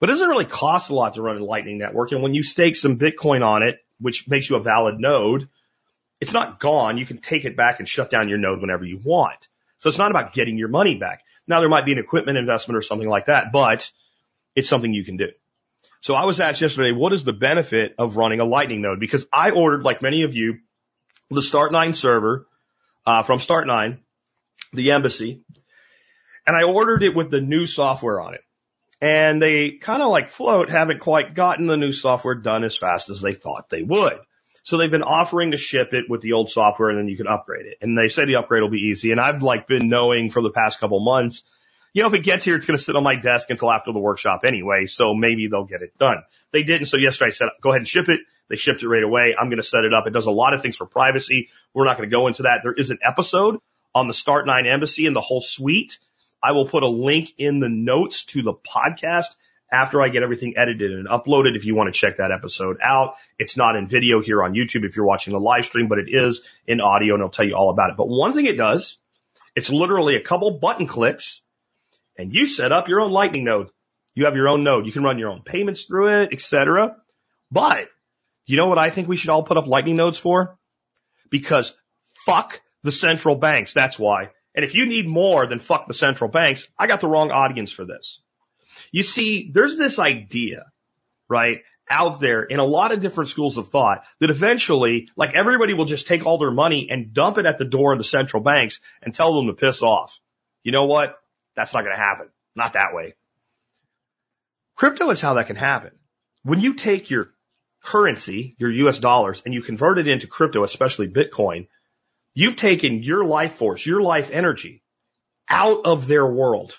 but 0.00 0.10
it 0.10 0.12
doesn't 0.12 0.28
really 0.28 0.44
cost 0.44 0.90
a 0.90 0.94
lot 0.94 1.14
to 1.14 1.22
run 1.22 1.38
a 1.38 1.44
lightning 1.44 1.78
network. 1.78 2.12
And 2.12 2.22
when 2.22 2.34
you 2.34 2.42
stake 2.42 2.76
some 2.76 2.98
Bitcoin 2.98 3.44
on 3.44 3.62
it, 3.62 3.78
which 4.00 4.28
makes 4.28 4.50
you 4.50 4.56
a 4.56 4.60
valid 4.60 4.98
node, 4.98 5.48
it's 6.20 6.32
not 6.32 6.60
gone. 6.60 6.98
You 6.98 7.06
can 7.06 7.18
take 7.18 7.44
it 7.44 7.56
back 7.56 7.78
and 7.78 7.88
shut 7.88 8.10
down 8.10 8.28
your 8.28 8.38
node 8.38 8.60
whenever 8.60 8.84
you 8.84 8.98
want. 9.02 9.48
So 9.78 9.88
it's 9.88 9.98
not 9.98 10.10
about 10.10 10.32
getting 10.32 10.58
your 10.58 10.68
money 10.68 10.96
back. 10.96 11.22
Now 11.46 11.60
there 11.60 11.68
might 11.68 11.84
be 11.84 11.92
an 11.92 11.98
equipment 11.98 12.38
investment 12.38 12.76
or 12.76 12.82
something 12.82 13.08
like 13.08 13.26
that, 13.26 13.52
but 13.52 13.90
it's 14.54 14.68
something 14.68 14.92
you 14.92 15.04
can 15.04 15.16
do. 15.16 15.28
So 16.00 16.14
I 16.14 16.26
was 16.26 16.38
asked 16.38 16.60
yesterday, 16.60 16.92
what 16.92 17.12
is 17.12 17.24
the 17.24 17.32
benefit 17.32 17.94
of 17.98 18.16
running 18.16 18.40
a 18.40 18.44
Lightning 18.44 18.82
node? 18.82 19.00
Because 19.00 19.26
I 19.32 19.50
ordered, 19.50 19.84
like 19.84 20.02
many 20.02 20.22
of 20.22 20.34
you, 20.34 20.58
the 21.30 21.40
Start9 21.40 21.94
server 21.94 22.46
uh, 23.06 23.22
from 23.22 23.38
Start9, 23.38 23.98
the 24.72 24.92
embassy, 24.92 25.42
and 26.46 26.56
I 26.56 26.64
ordered 26.64 27.02
it 27.02 27.14
with 27.14 27.30
the 27.30 27.40
new 27.40 27.66
software 27.66 28.20
on 28.20 28.34
it. 28.34 28.42
And 29.00 29.40
they 29.40 29.72
kind 29.72 30.02
of 30.02 30.10
like 30.10 30.28
float 30.28 30.70
haven't 30.70 31.00
quite 31.00 31.34
gotten 31.34 31.66
the 31.66 31.76
new 31.76 31.92
software 31.92 32.34
done 32.34 32.64
as 32.64 32.76
fast 32.76 33.10
as 33.10 33.20
they 33.20 33.34
thought 33.34 33.70
they 33.70 33.82
would. 33.82 34.18
So 34.62 34.78
they've 34.78 34.90
been 34.90 35.02
offering 35.02 35.50
to 35.50 35.58
ship 35.58 35.92
it 35.92 36.04
with 36.08 36.22
the 36.22 36.32
old 36.32 36.48
software 36.48 36.88
and 36.88 36.98
then 36.98 37.08
you 37.08 37.16
can 37.16 37.26
upgrade 37.26 37.66
it. 37.66 37.78
And 37.82 37.98
they 37.98 38.08
say 38.08 38.24
the 38.24 38.36
upgrade 38.36 38.62
will 38.62 38.70
be 38.70 38.88
easy. 38.88 39.10
And 39.10 39.20
I've 39.20 39.42
like 39.42 39.68
been 39.68 39.88
knowing 39.88 40.30
for 40.30 40.42
the 40.42 40.50
past 40.50 40.80
couple 40.80 41.00
months 41.00 41.44
you 41.94 42.02
know, 42.02 42.08
if 42.08 42.14
it 42.14 42.24
gets 42.24 42.44
here, 42.44 42.56
it's 42.56 42.66
going 42.66 42.76
to 42.76 42.82
sit 42.82 42.96
on 42.96 43.04
my 43.04 43.14
desk 43.14 43.50
until 43.50 43.70
after 43.70 43.92
the 43.92 44.00
workshop 44.00 44.42
anyway. 44.44 44.86
So 44.86 45.14
maybe 45.14 45.46
they'll 45.46 45.64
get 45.64 45.80
it 45.80 45.96
done. 45.96 46.24
They 46.52 46.64
didn't. 46.64 46.88
So 46.88 46.96
yesterday 46.96 47.28
I 47.28 47.30
said, 47.30 47.48
go 47.62 47.70
ahead 47.70 47.80
and 47.80 47.88
ship 47.88 48.08
it. 48.08 48.20
They 48.48 48.56
shipped 48.56 48.82
it 48.82 48.88
right 48.88 49.02
away. 49.02 49.34
I'm 49.38 49.48
going 49.48 49.60
to 49.60 49.62
set 49.62 49.84
it 49.84 49.94
up. 49.94 50.06
It 50.06 50.12
does 50.12 50.26
a 50.26 50.32
lot 50.32 50.54
of 50.54 50.60
things 50.60 50.76
for 50.76 50.86
privacy. 50.86 51.48
We're 51.72 51.84
not 51.84 51.96
going 51.96 52.10
to 52.10 52.14
go 52.14 52.26
into 52.26 52.42
that. 52.42 52.60
There 52.64 52.72
is 52.72 52.90
an 52.90 52.98
episode 53.02 53.58
on 53.94 54.08
the 54.08 54.12
Start9 54.12 54.66
Embassy 54.66 55.06
and 55.06 55.14
the 55.14 55.20
whole 55.20 55.40
suite. 55.40 55.98
I 56.42 56.52
will 56.52 56.66
put 56.66 56.82
a 56.82 56.88
link 56.88 57.32
in 57.38 57.60
the 57.60 57.68
notes 57.68 58.24
to 58.24 58.42
the 58.42 58.52
podcast 58.52 59.36
after 59.70 60.02
I 60.02 60.08
get 60.08 60.24
everything 60.24 60.54
edited 60.56 60.92
and 60.92 61.08
uploaded 61.08 61.56
if 61.56 61.64
you 61.64 61.76
want 61.76 61.94
to 61.94 61.98
check 61.98 62.16
that 62.16 62.32
episode 62.32 62.78
out. 62.82 63.14
It's 63.38 63.56
not 63.56 63.76
in 63.76 63.86
video 63.86 64.20
here 64.20 64.42
on 64.42 64.52
YouTube 64.52 64.84
if 64.84 64.96
you're 64.96 65.06
watching 65.06 65.32
the 65.32 65.40
live 65.40 65.64
stream, 65.64 65.88
but 65.88 65.98
it 65.98 66.08
is 66.08 66.42
in 66.66 66.80
audio 66.80 67.14
and 67.14 67.22
I'll 67.22 67.30
tell 67.30 67.46
you 67.46 67.54
all 67.54 67.70
about 67.70 67.90
it. 67.90 67.96
But 67.96 68.08
one 68.08 68.32
thing 68.32 68.46
it 68.46 68.56
does, 68.56 68.98
it's 69.54 69.70
literally 69.70 70.16
a 70.16 70.20
couple 70.20 70.58
button 70.58 70.86
clicks 70.86 71.40
and 72.16 72.32
you 72.32 72.46
set 72.46 72.72
up 72.72 72.88
your 72.88 73.00
own 73.00 73.10
lightning 73.10 73.44
node. 73.44 73.70
You 74.14 74.26
have 74.26 74.36
your 74.36 74.48
own 74.48 74.62
node. 74.62 74.86
You 74.86 74.92
can 74.92 75.02
run 75.02 75.18
your 75.18 75.30
own 75.30 75.42
payments 75.42 75.84
through 75.84 76.20
it, 76.20 76.32
etc. 76.32 76.96
But 77.50 77.88
you 78.46 78.56
know 78.56 78.68
what 78.68 78.78
I 78.78 78.90
think 78.90 79.08
we 79.08 79.16
should 79.16 79.30
all 79.30 79.42
put 79.42 79.56
up 79.56 79.66
lightning 79.66 79.96
nodes 79.96 80.18
for? 80.18 80.58
Because 81.30 81.74
fuck 82.24 82.60
the 82.82 82.92
central 82.92 83.34
banks. 83.36 83.72
That's 83.72 83.98
why. 83.98 84.30
And 84.54 84.64
if 84.64 84.74
you 84.74 84.86
need 84.86 85.08
more 85.08 85.46
than 85.46 85.58
fuck 85.58 85.88
the 85.88 85.94
central 85.94 86.30
banks, 86.30 86.68
I 86.78 86.86
got 86.86 87.00
the 87.00 87.08
wrong 87.08 87.30
audience 87.30 87.72
for 87.72 87.84
this. 87.84 88.22
You 88.92 89.02
see, 89.02 89.50
there's 89.52 89.76
this 89.76 89.98
idea, 89.98 90.66
right, 91.28 91.62
out 91.90 92.20
there 92.20 92.42
in 92.42 92.60
a 92.60 92.64
lot 92.64 92.92
of 92.92 93.00
different 93.00 93.30
schools 93.30 93.58
of 93.58 93.68
thought 93.68 94.04
that 94.20 94.30
eventually, 94.30 95.08
like 95.16 95.34
everybody 95.34 95.74
will 95.74 95.84
just 95.84 96.06
take 96.06 96.24
all 96.24 96.38
their 96.38 96.50
money 96.50 96.88
and 96.90 97.12
dump 97.12 97.38
it 97.38 97.46
at 97.46 97.58
the 97.58 97.64
door 97.64 97.92
of 97.92 97.98
the 97.98 98.04
central 98.04 98.42
banks 98.42 98.80
and 99.02 99.14
tell 99.14 99.34
them 99.34 99.48
to 99.48 99.54
piss 99.54 99.82
off. 99.82 100.18
You 100.62 100.72
know 100.72 100.86
what? 100.86 101.18
That's 101.56 101.74
not 101.74 101.82
going 101.84 101.96
to 101.96 102.02
happen. 102.02 102.28
Not 102.54 102.74
that 102.74 102.94
way. 102.94 103.14
Crypto 104.76 105.10
is 105.10 105.20
how 105.20 105.34
that 105.34 105.46
can 105.46 105.56
happen. 105.56 105.92
When 106.42 106.60
you 106.60 106.74
take 106.74 107.10
your 107.10 107.30
currency, 107.82 108.56
your 108.58 108.70
US 108.70 108.98
dollars, 108.98 109.42
and 109.44 109.54
you 109.54 109.62
convert 109.62 109.98
it 109.98 110.08
into 110.08 110.26
crypto, 110.26 110.64
especially 110.64 111.08
Bitcoin, 111.08 111.68
you've 112.34 112.56
taken 112.56 113.02
your 113.02 113.24
life 113.24 113.54
force, 113.54 113.84
your 113.86 114.02
life 114.02 114.30
energy 114.32 114.82
out 115.48 115.84
of 115.84 116.06
their 116.06 116.26
world. 116.26 116.76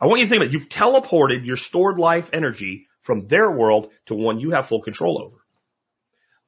I 0.00 0.06
want 0.06 0.20
you 0.20 0.26
to 0.26 0.30
think 0.30 0.42
about 0.42 0.48
it. 0.48 0.52
You've 0.52 0.68
teleported 0.68 1.44
your 1.44 1.58
stored 1.58 1.98
life 1.98 2.30
energy 2.32 2.88
from 3.02 3.26
their 3.26 3.50
world 3.50 3.92
to 4.06 4.14
one 4.14 4.40
you 4.40 4.52
have 4.52 4.66
full 4.66 4.80
control 4.80 5.22
over. 5.22 5.36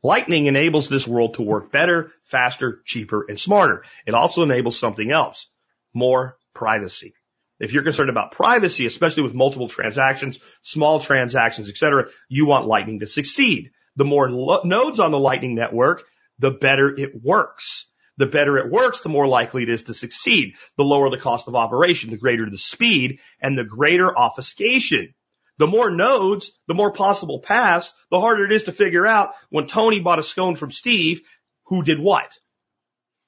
Lightning 0.02 0.46
enables 0.46 0.88
this 0.88 1.06
world 1.06 1.34
to 1.34 1.42
work 1.42 1.70
better, 1.70 2.12
faster, 2.24 2.82
cheaper, 2.84 3.24
and 3.28 3.38
smarter. 3.38 3.84
It 4.06 4.14
also 4.14 4.42
enables 4.42 4.78
something 4.78 5.12
else, 5.12 5.46
more 5.94 6.36
privacy. 6.54 7.14
If 7.60 7.72
you're 7.72 7.84
concerned 7.84 8.10
about 8.10 8.32
privacy, 8.32 8.86
especially 8.86 9.22
with 9.22 9.34
multiple 9.34 9.68
transactions, 9.68 10.40
small 10.62 10.98
transactions, 10.98 11.68
etc., 11.68 12.08
you 12.28 12.46
want 12.46 12.66
Lightning 12.66 13.00
to 13.00 13.06
succeed. 13.06 13.70
The 13.96 14.04
more 14.04 14.30
lo- 14.30 14.62
nodes 14.64 14.98
on 14.98 15.12
the 15.12 15.18
Lightning 15.18 15.54
network, 15.54 16.02
the 16.38 16.50
better 16.50 16.92
it 16.92 17.22
works. 17.22 17.86
The 18.16 18.26
better 18.26 18.58
it 18.58 18.70
works, 18.70 19.00
the 19.00 19.08
more 19.08 19.26
likely 19.26 19.62
it 19.62 19.68
is 19.68 19.84
to 19.84 19.94
succeed. 19.94 20.54
The 20.76 20.84
lower 20.84 21.08
the 21.08 21.18
cost 21.18 21.48
of 21.48 21.54
operation, 21.54 22.10
the 22.10 22.16
greater 22.16 22.48
the 22.50 22.58
speed, 22.58 23.20
and 23.40 23.56
the 23.56 23.64
greater 23.64 24.16
obfuscation. 24.16 25.14
The 25.58 25.66
more 25.66 25.90
nodes, 25.90 26.50
the 26.66 26.74
more 26.74 26.92
possible 26.92 27.40
paths, 27.40 27.94
the 28.10 28.20
harder 28.20 28.44
it 28.44 28.52
is 28.52 28.64
to 28.64 28.72
figure 28.72 29.06
out 29.06 29.34
when 29.50 29.66
Tony 29.66 30.00
bought 30.00 30.18
a 30.18 30.22
scone 30.22 30.56
from 30.56 30.70
Steve, 30.70 31.20
who 31.66 31.82
did 31.82 32.00
what. 32.00 32.36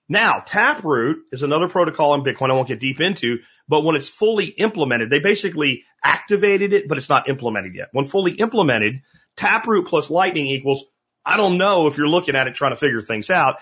Now, 0.08 0.40
Taproot 0.40 1.18
is 1.32 1.42
another 1.42 1.68
protocol 1.68 2.14
in 2.14 2.22
Bitcoin 2.22 2.50
I 2.50 2.54
won't 2.54 2.68
get 2.68 2.80
deep 2.80 3.00
into, 3.00 3.38
but 3.66 3.82
when 3.82 3.96
it's 3.96 4.08
fully 4.08 4.46
implemented, 4.46 5.08
they 5.08 5.18
basically 5.18 5.84
activated 6.02 6.74
it, 6.74 6.88
but 6.88 6.98
it's 6.98 7.08
not 7.08 7.28
implemented 7.28 7.74
yet. 7.74 7.88
When 7.92 8.04
fully 8.04 8.32
implemented, 8.32 9.00
Taproot 9.36 9.86
plus 9.86 10.10
Lightning 10.10 10.46
equals, 10.46 10.84
I 11.24 11.38
don't 11.38 11.56
know 11.56 11.86
if 11.86 11.96
you're 11.96 12.08
looking 12.08 12.36
at 12.36 12.46
it 12.46 12.54
trying 12.54 12.72
to 12.72 12.76
figure 12.76 13.00
things 13.00 13.30
out. 13.30 13.56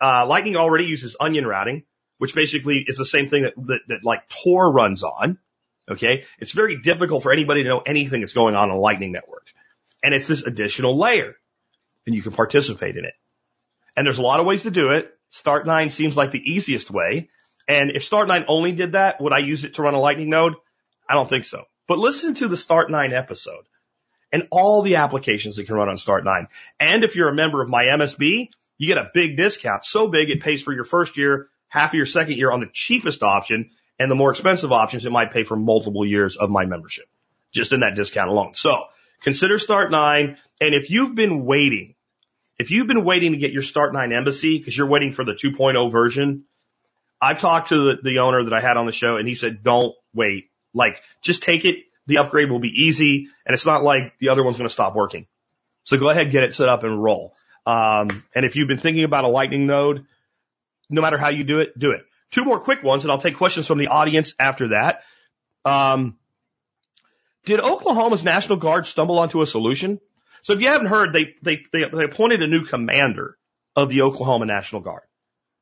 Uh, 0.00 0.26
Lightning 0.26 0.56
already 0.56 0.84
uses 0.84 1.16
onion 1.18 1.46
routing, 1.46 1.84
which 2.18 2.34
basically 2.34 2.84
is 2.86 2.98
the 2.98 3.06
same 3.06 3.28
thing 3.28 3.44
that, 3.44 3.54
that, 3.56 3.80
that 3.88 4.04
like 4.04 4.28
Tor 4.28 4.70
runs 4.70 5.02
on. 5.02 5.38
Okay. 5.90 6.24
It's 6.38 6.52
very 6.52 6.82
difficult 6.82 7.22
for 7.22 7.32
anybody 7.32 7.62
to 7.62 7.68
know 7.68 7.78
anything 7.80 8.20
that's 8.20 8.34
going 8.34 8.54
on 8.54 8.70
on 8.70 8.76
a 8.76 8.78
Lightning 8.78 9.12
network. 9.12 9.46
And 10.02 10.14
it's 10.14 10.26
this 10.26 10.42
additional 10.42 10.98
layer 10.98 11.34
and 12.06 12.14
you 12.14 12.22
can 12.22 12.32
participate 12.32 12.96
in 12.96 13.04
it. 13.04 13.14
And 13.96 14.06
there's 14.06 14.18
a 14.18 14.22
lot 14.22 14.40
of 14.40 14.46
ways 14.46 14.62
to 14.62 14.70
do 14.70 14.90
it. 14.90 15.12
Start9 15.32 15.90
seems 15.90 16.16
like 16.16 16.30
the 16.30 16.52
easiest 16.52 16.90
way. 16.90 17.28
And 17.68 17.90
if 17.90 18.08
Start9 18.08 18.46
only 18.48 18.72
did 18.72 18.92
that, 18.92 19.20
would 19.20 19.32
I 19.32 19.38
use 19.38 19.64
it 19.64 19.74
to 19.74 19.82
run 19.82 19.94
a 19.94 20.00
Lightning 20.00 20.30
node? 20.30 20.54
I 21.08 21.14
don't 21.14 21.28
think 21.28 21.44
so. 21.44 21.64
But 21.86 21.98
listen 21.98 22.34
to 22.34 22.48
the 22.48 22.56
Start9 22.56 23.12
episode 23.12 23.64
and 24.32 24.46
all 24.50 24.82
the 24.82 24.96
applications 24.96 25.56
that 25.56 25.66
can 25.66 25.74
run 25.74 25.88
on 25.88 25.96
Start9. 25.96 26.48
And 26.78 27.04
if 27.04 27.16
you're 27.16 27.28
a 27.28 27.34
member 27.34 27.62
of 27.62 27.68
my 27.68 27.84
MSB, 27.84 28.48
you 28.76 28.86
get 28.86 28.98
a 28.98 29.10
big 29.12 29.36
discount. 29.36 29.84
So 29.84 30.08
big 30.08 30.30
it 30.30 30.42
pays 30.42 30.62
for 30.62 30.72
your 30.72 30.84
first 30.84 31.16
year, 31.16 31.48
half 31.68 31.90
of 31.90 31.94
your 31.94 32.06
second 32.06 32.36
year 32.36 32.50
on 32.50 32.60
the 32.60 32.70
cheapest 32.72 33.22
option, 33.22 33.70
and 33.98 34.10
the 34.10 34.14
more 34.14 34.30
expensive 34.30 34.72
options 34.72 35.04
it 35.04 35.12
might 35.12 35.32
pay 35.32 35.42
for 35.42 35.56
multiple 35.56 36.06
years 36.06 36.36
of 36.36 36.50
my 36.50 36.64
membership. 36.64 37.06
Just 37.52 37.72
in 37.72 37.80
that 37.80 37.96
discount 37.96 38.30
alone. 38.30 38.54
So 38.54 38.84
consider 39.22 39.56
Start9. 39.56 40.36
And 40.60 40.74
if 40.74 40.90
you've 40.90 41.14
been 41.14 41.44
waiting, 41.44 41.94
if 42.58 42.70
you've 42.70 42.86
been 42.88 43.04
waiting 43.04 43.32
to 43.32 43.38
get 43.38 43.52
your 43.52 43.62
Start9 43.62 44.12
embassy 44.12 44.58
because 44.58 44.76
you're 44.76 44.88
waiting 44.88 45.12
for 45.12 45.24
the 45.24 45.32
2.0 45.32 45.92
version, 45.92 46.44
I've 47.20 47.40
talked 47.40 47.68
to 47.68 47.96
the, 47.96 48.02
the 48.02 48.18
owner 48.18 48.44
that 48.44 48.52
I 48.52 48.60
had 48.60 48.76
on 48.76 48.86
the 48.86 48.92
show 48.92 49.16
and 49.16 49.28
he 49.28 49.34
said, 49.34 49.62
don't 49.62 49.94
wait. 50.14 50.50
Like, 50.74 51.02
just 51.22 51.42
take 51.42 51.64
it. 51.64 51.84
The 52.06 52.18
upgrade 52.18 52.50
will 52.50 52.58
be 52.58 52.68
easy 52.68 53.28
and 53.46 53.54
it's 53.54 53.66
not 53.66 53.84
like 53.84 54.18
the 54.18 54.30
other 54.30 54.42
one's 54.42 54.56
going 54.56 54.68
to 54.68 54.72
stop 54.72 54.94
working. 54.94 55.26
So 55.84 55.98
go 55.98 56.08
ahead, 56.08 56.30
get 56.30 56.42
it 56.42 56.54
set 56.54 56.68
up 56.68 56.82
and 56.82 57.02
roll. 57.02 57.34
Um, 57.64 58.24
and 58.34 58.44
if 58.44 58.56
you've 58.56 58.68
been 58.68 58.78
thinking 58.78 59.04
about 59.04 59.24
a 59.24 59.28
lightning 59.28 59.66
node, 59.66 60.06
no 60.90 61.02
matter 61.02 61.18
how 61.18 61.28
you 61.28 61.44
do 61.44 61.60
it, 61.60 61.78
do 61.78 61.92
it. 61.92 62.02
Two 62.30 62.44
more 62.44 62.58
quick 62.58 62.82
ones 62.82 63.04
and 63.04 63.12
I'll 63.12 63.20
take 63.20 63.36
questions 63.36 63.66
from 63.66 63.78
the 63.78 63.88
audience 63.88 64.34
after 64.38 64.68
that. 64.68 65.02
Um, 65.64 66.16
did 67.44 67.60
Oklahoma's 67.60 68.24
National 68.24 68.58
Guard 68.58 68.86
stumble 68.86 69.18
onto 69.18 69.42
a 69.42 69.46
solution? 69.46 70.00
So 70.42 70.52
if 70.52 70.60
you 70.60 70.68
haven't 70.68 70.88
heard, 70.88 71.12
they, 71.12 71.34
they, 71.42 71.62
they, 71.72 71.84
they 71.88 72.04
appointed 72.04 72.42
a 72.42 72.46
new 72.46 72.64
commander 72.64 73.36
of 73.76 73.88
the 73.88 74.02
Oklahoma 74.02 74.46
National 74.46 74.80
Guard. 74.80 75.02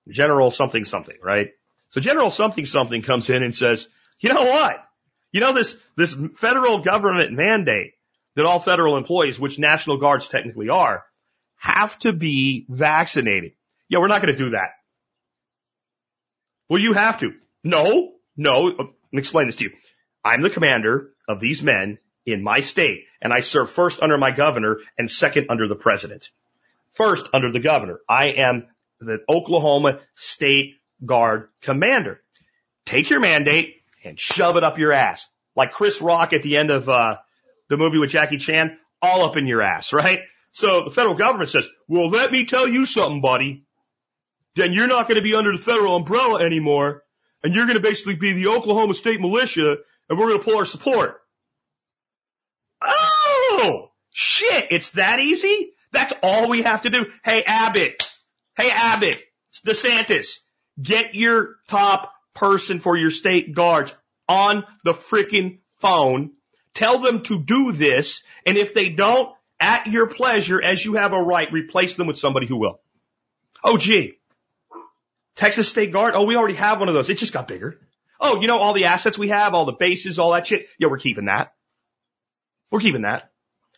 General 0.09 0.51
something 0.51 0.85
something, 0.85 1.16
right? 1.22 1.51
So 1.91 2.01
General 2.01 2.31
something 2.31 2.66
something 2.66 3.03
comes 3.03 3.31
in 3.31 3.43
and 3.43 3.55
says, 3.55 3.89
you 4.20 4.33
know 4.33 4.45
what? 4.45 4.83
You 5.33 5.41
know 5.41 5.53
this, 5.53 5.77
this 5.97 6.16
federal 6.35 6.79
government 6.79 7.33
mandate 7.33 7.93
that 8.37 8.47
all 8.47 8.59
federal 8.59 8.97
employees, 8.97 9.39
which 9.39 9.59
National 9.59 9.99
Guards 9.99 10.29
technically 10.29 10.68
are, 10.68 11.05
have 11.57 11.99
to 12.01 12.12
be 12.12 12.66
vaccinated. 12.68 13.53
Yeah, 13.89 13.99
we're 13.99 14.09
not 14.09 14.22
going 14.22 14.35
to 14.35 14.45
do 14.45 14.51
that. 14.51 14.70
Well, 16.68 16.81
you 16.81 16.93
have 16.93 17.20
to. 17.20 17.33
No, 17.64 18.12
no. 18.37 18.68
Uh, 18.68 18.85
let 18.85 19.12
me 19.12 19.18
explain 19.18 19.47
this 19.47 19.57
to 19.57 19.64
you. 19.64 19.70
I'm 20.24 20.43
the 20.43 20.51
commander 20.51 21.11
of 21.29 21.41
these 21.41 21.62
men 21.62 21.99
in 22.24 22.43
my 22.43 22.61
state, 22.61 23.05
and 23.21 23.33
I 23.33 23.41
serve 23.41 23.71
first 23.71 24.03
under 24.03 24.19
my 24.19 24.31
governor 24.31 24.79
and 24.99 25.11
second 25.11 25.47
under 25.51 25.69
the 25.69 25.75
president. 25.75 26.31
First 26.93 27.27
under 27.33 27.53
the 27.53 27.61
governor. 27.61 28.01
I 28.09 28.29
am 28.29 28.69
the 29.01 29.21
Oklahoma 29.29 30.01
State 30.14 30.75
Guard 31.05 31.49
commander. 31.61 32.21
Take 32.85 33.11
your 33.11 33.21
mandate 33.21 33.83
and 34.05 34.19
shove 34.19 34.57
it 34.57 34.64
up 34.64 34.79
your 34.79 34.93
ass. 34.93 35.27
Like 35.55 35.73
Chris 35.73 36.01
Rock 36.01 36.33
at 36.33 36.43
the 36.43 36.57
end 36.57 36.71
of 36.71 36.89
uh, 36.89 37.17
the 37.69 37.77
movie 37.77 37.99
with 37.99 38.11
Jackie 38.11 38.39
Chan, 38.39 38.79
all 39.03 39.25
up 39.25 39.37
in 39.37 39.47
your 39.47 39.62
ass, 39.62 39.93
right? 39.93 40.21
So 40.53 40.85
the 40.85 40.91
federal 40.91 41.17
government 41.17 41.51
says, 41.51 41.69
well, 41.89 42.09
let 42.09 42.33
me 42.33 42.47
tell 42.47 42.67
you 42.67 42.87
something, 42.87 43.21
buddy. 43.21 43.64
Then 44.55 44.73
you're 44.73 44.87
not 44.87 45.07
going 45.07 45.17
to 45.17 45.23
be 45.23 45.35
under 45.35 45.53
the 45.53 45.62
federal 45.62 45.97
umbrella 45.97 46.43
anymore, 46.43 47.03
and 47.45 47.55
you're 47.55 47.67
going 47.67 47.77
to 47.77 47.83
basically 47.83 48.17
be 48.17 48.33
the 48.33 48.49
Oklahoma 48.49 48.95
State 48.95 49.21
Militia, 49.21 49.77
and 50.09 50.19
we're 50.19 50.29
going 50.29 50.39
to 50.39 50.45
pull 50.45 50.57
our 50.57 50.64
support. 50.64 51.21
Oh, 52.83 53.91
shit, 54.12 54.68
it's 54.70 54.93
that 54.93 55.20
easy? 55.20 55.72
That's 55.93 56.12
all 56.22 56.49
we 56.49 56.62
have 56.62 56.83
to 56.83 56.91
do. 56.91 57.07
Hey, 57.24 57.43
Abbott. 57.47 58.11
Hey, 58.57 58.70
Abbott. 58.70 59.22
DeSantis. 59.66 60.39
Get 60.81 61.14
your 61.14 61.57
top 61.68 62.12
person 62.35 62.79
for 62.79 62.97
your 62.97 63.11
state 63.11 63.55
guards 63.55 63.95
on 64.29 64.64
the 64.85 64.93
freaking 64.93 65.59
phone. 65.81 66.33
Tell 66.74 66.99
them 66.99 67.22
to 67.22 67.39
do 67.39 67.72
this. 67.72 68.22
And 68.45 68.59
if 68.59 68.74
they 68.74 68.91
don't, 68.91 69.35
at 69.59 69.87
your 69.87 70.07
pleasure, 70.07 70.61
as 70.61 70.85
you 70.85 70.95
have 70.95 71.14
a 71.14 71.22
right, 71.22 71.51
replace 71.51 71.95
them 71.95 72.07
with 72.07 72.18
somebody 72.18 72.47
who 72.47 72.57
will. 72.57 72.81
Oh, 73.64 73.79
gee. 73.79 74.18
Texas 75.35 75.68
State 75.68 75.93
Guard. 75.93 76.14
Oh, 76.14 76.24
we 76.24 76.37
already 76.37 76.55
have 76.55 76.79
one 76.79 76.89
of 76.89 76.95
those. 76.95 77.09
It 77.09 77.18
just 77.18 77.33
got 77.33 77.49
bigger. 77.49 77.79
Oh, 78.20 78.41
you 78.41 78.49
know, 78.49 78.59
all 78.59 78.72
the 78.72 78.87
assets 78.87 79.18
we 79.18 79.29
have, 79.29 79.55
all 79.55 79.64
the 79.64 79.72
bases, 79.72 80.18
all 80.18 80.33
that 80.33 80.47
shit. 80.47 80.68
Yeah, 80.79 80.89
we're 80.89 80.99
keeping 80.99 81.27
that. 81.27 81.55
We're 82.71 82.81
keeping 82.81 83.03
that. 83.03 83.31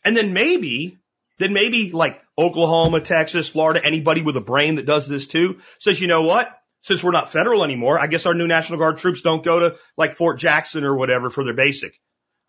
And 0.05 0.17
then 0.17 0.33
maybe, 0.33 0.99
then 1.39 1.53
maybe 1.53 1.91
like 1.93 2.21
Oklahoma, 2.37 3.01
Texas, 3.01 3.49
Florida, 3.49 3.85
anybody 3.85 4.23
with 4.23 4.37
a 4.37 4.41
brain 4.41 4.77
that 4.77 4.87
does 4.87 5.09
this 5.09 5.27
too 5.27 5.61
says, 5.79 6.01
you 6.01 6.07
know 6.07 6.23
what? 6.23 6.55
Since 6.83 7.03
we're 7.03 7.11
not 7.11 7.31
federal 7.31 7.65
anymore, 7.65 7.99
I 7.99 8.07
guess 8.07 8.27
our 8.27 8.35
new 8.35 8.47
National 8.47 8.79
Guard 8.79 8.99
troops 8.99 9.23
don't 9.23 9.45
go 9.45 9.59
to 9.59 9.77
like 9.97 10.15
Fort 10.15 10.39
Jackson 10.39 10.85
or 10.85 10.95
whatever 10.95 11.29
for 11.29 11.45
their 11.45 11.55
basic. 11.55 12.01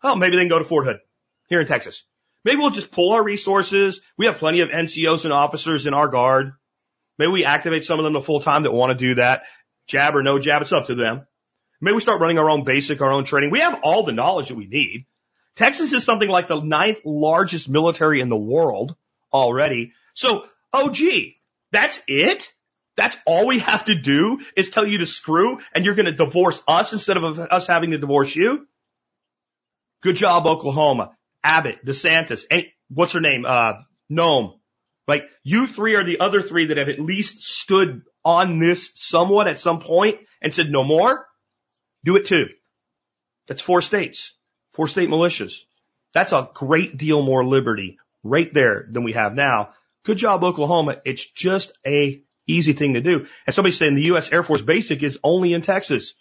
Oh, 0.02 0.14
maybe 0.14 0.36
they 0.36 0.42
can 0.42 0.48
go 0.48 0.58
to 0.58 0.64
Fort 0.64 0.86
Hood 0.86 1.00
here 1.48 1.60
in 1.60 1.66
Texas. 1.66 2.04
Maybe 2.44 2.56
we'll 2.56 2.70
just 2.70 2.90
pull 2.90 3.12
our 3.12 3.22
resources. 3.22 4.00
We 4.16 4.26
have 4.26 4.38
plenty 4.38 4.60
of 4.60 4.70
NCOs 4.70 5.24
and 5.24 5.32
officers 5.32 5.86
in 5.86 5.94
our 5.94 6.08
guard. 6.08 6.52
Maybe 7.18 7.32
we 7.32 7.44
activate 7.44 7.84
some 7.84 7.98
of 7.98 8.04
them 8.04 8.14
to 8.14 8.22
full 8.22 8.40
time 8.40 8.62
that 8.62 8.72
want 8.72 8.98
to 8.98 9.06
do 9.06 9.16
that. 9.16 9.42
Jab 9.88 10.16
or 10.16 10.22
no 10.22 10.38
jab, 10.38 10.62
it's 10.62 10.72
up 10.72 10.86
to 10.86 10.94
them. 10.94 11.26
Maybe 11.80 11.96
we 11.96 12.00
start 12.00 12.20
running 12.20 12.38
our 12.38 12.48
own 12.48 12.64
basic, 12.64 13.02
our 13.02 13.12
own 13.12 13.24
training. 13.24 13.50
We 13.50 13.60
have 13.60 13.80
all 13.82 14.04
the 14.04 14.12
knowledge 14.12 14.48
that 14.48 14.54
we 14.54 14.66
need. 14.66 15.06
Texas 15.60 15.92
is 15.92 16.04
something 16.04 16.30
like 16.30 16.48
the 16.48 16.58
ninth 16.58 17.02
largest 17.04 17.68
military 17.68 18.22
in 18.22 18.30
the 18.30 18.36
world 18.36 18.96
already. 19.30 19.92
So, 20.14 20.46
oh 20.72 20.88
gee, 20.88 21.36
that's 21.70 22.00
it? 22.08 22.50
That's 22.96 23.14
all 23.26 23.46
we 23.46 23.58
have 23.58 23.84
to 23.84 23.94
do 23.94 24.40
is 24.56 24.70
tell 24.70 24.86
you 24.86 24.98
to 24.98 25.06
screw 25.06 25.58
and 25.74 25.84
you're 25.84 25.94
going 25.94 26.06
to 26.06 26.12
divorce 26.12 26.62
us 26.66 26.94
instead 26.94 27.18
of 27.18 27.38
us 27.38 27.66
having 27.66 27.90
to 27.90 27.98
divorce 27.98 28.34
you? 28.34 28.66
Good 30.00 30.16
job, 30.16 30.46
Oklahoma. 30.46 31.10
Abbott, 31.44 31.84
DeSantis, 31.84 32.46
and 32.50 32.64
what's 32.88 33.12
her 33.12 33.20
name? 33.20 33.44
Uh, 33.46 33.74
Noem. 34.10 34.54
Like 35.06 35.24
you 35.42 35.66
three 35.66 35.94
are 35.94 36.04
the 36.04 36.20
other 36.20 36.40
three 36.40 36.68
that 36.68 36.78
have 36.78 36.88
at 36.88 37.00
least 37.00 37.42
stood 37.42 38.00
on 38.24 38.60
this 38.60 38.92
somewhat 38.94 39.46
at 39.46 39.60
some 39.60 39.80
point 39.80 40.20
and 40.40 40.54
said 40.54 40.70
no 40.70 40.84
more. 40.84 41.26
Do 42.02 42.16
it 42.16 42.24
too. 42.24 42.46
That's 43.46 43.60
four 43.60 43.82
states, 43.82 44.34
four 44.70 44.88
state 44.88 45.08
militias. 45.08 45.62
That's 46.12 46.32
a 46.32 46.50
great 46.52 46.96
deal 46.96 47.22
more 47.22 47.44
liberty 47.44 47.98
right 48.22 48.52
there 48.52 48.86
than 48.90 49.04
we 49.04 49.12
have 49.12 49.34
now. 49.34 49.70
Good 50.04 50.18
job, 50.18 50.42
Oklahoma. 50.44 51.00
It's 51.04 51.24
just 51.24 51.72
a 51.86 52.22
easy 52.46 52.72
thing 52.72 52.94
to 52.94 53.00
do. 53.00 53.26
And 53.46 53.54
somebody's 53.54 53.78
saying 53.78 53.94
the 53.94 54.02
U.S. 54.04 54.32
Air 54.32 54.42
Force 54.42 54.62
basic 54.62 55.02
is 55.02 55.18
only 55.22 55.52
in 55.52 55.62
Texas. 55.62 56.14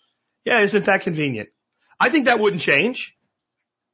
Yeah, 0.45 0.59
isn't 0.59 0.85
that 0.85 1.01
convenient? 1.01 1.49
I 1.99 2.09
think 2.09 2.25
that 2.25 2.39
wouldn't 2.39 2.61
change. 2.61 3.15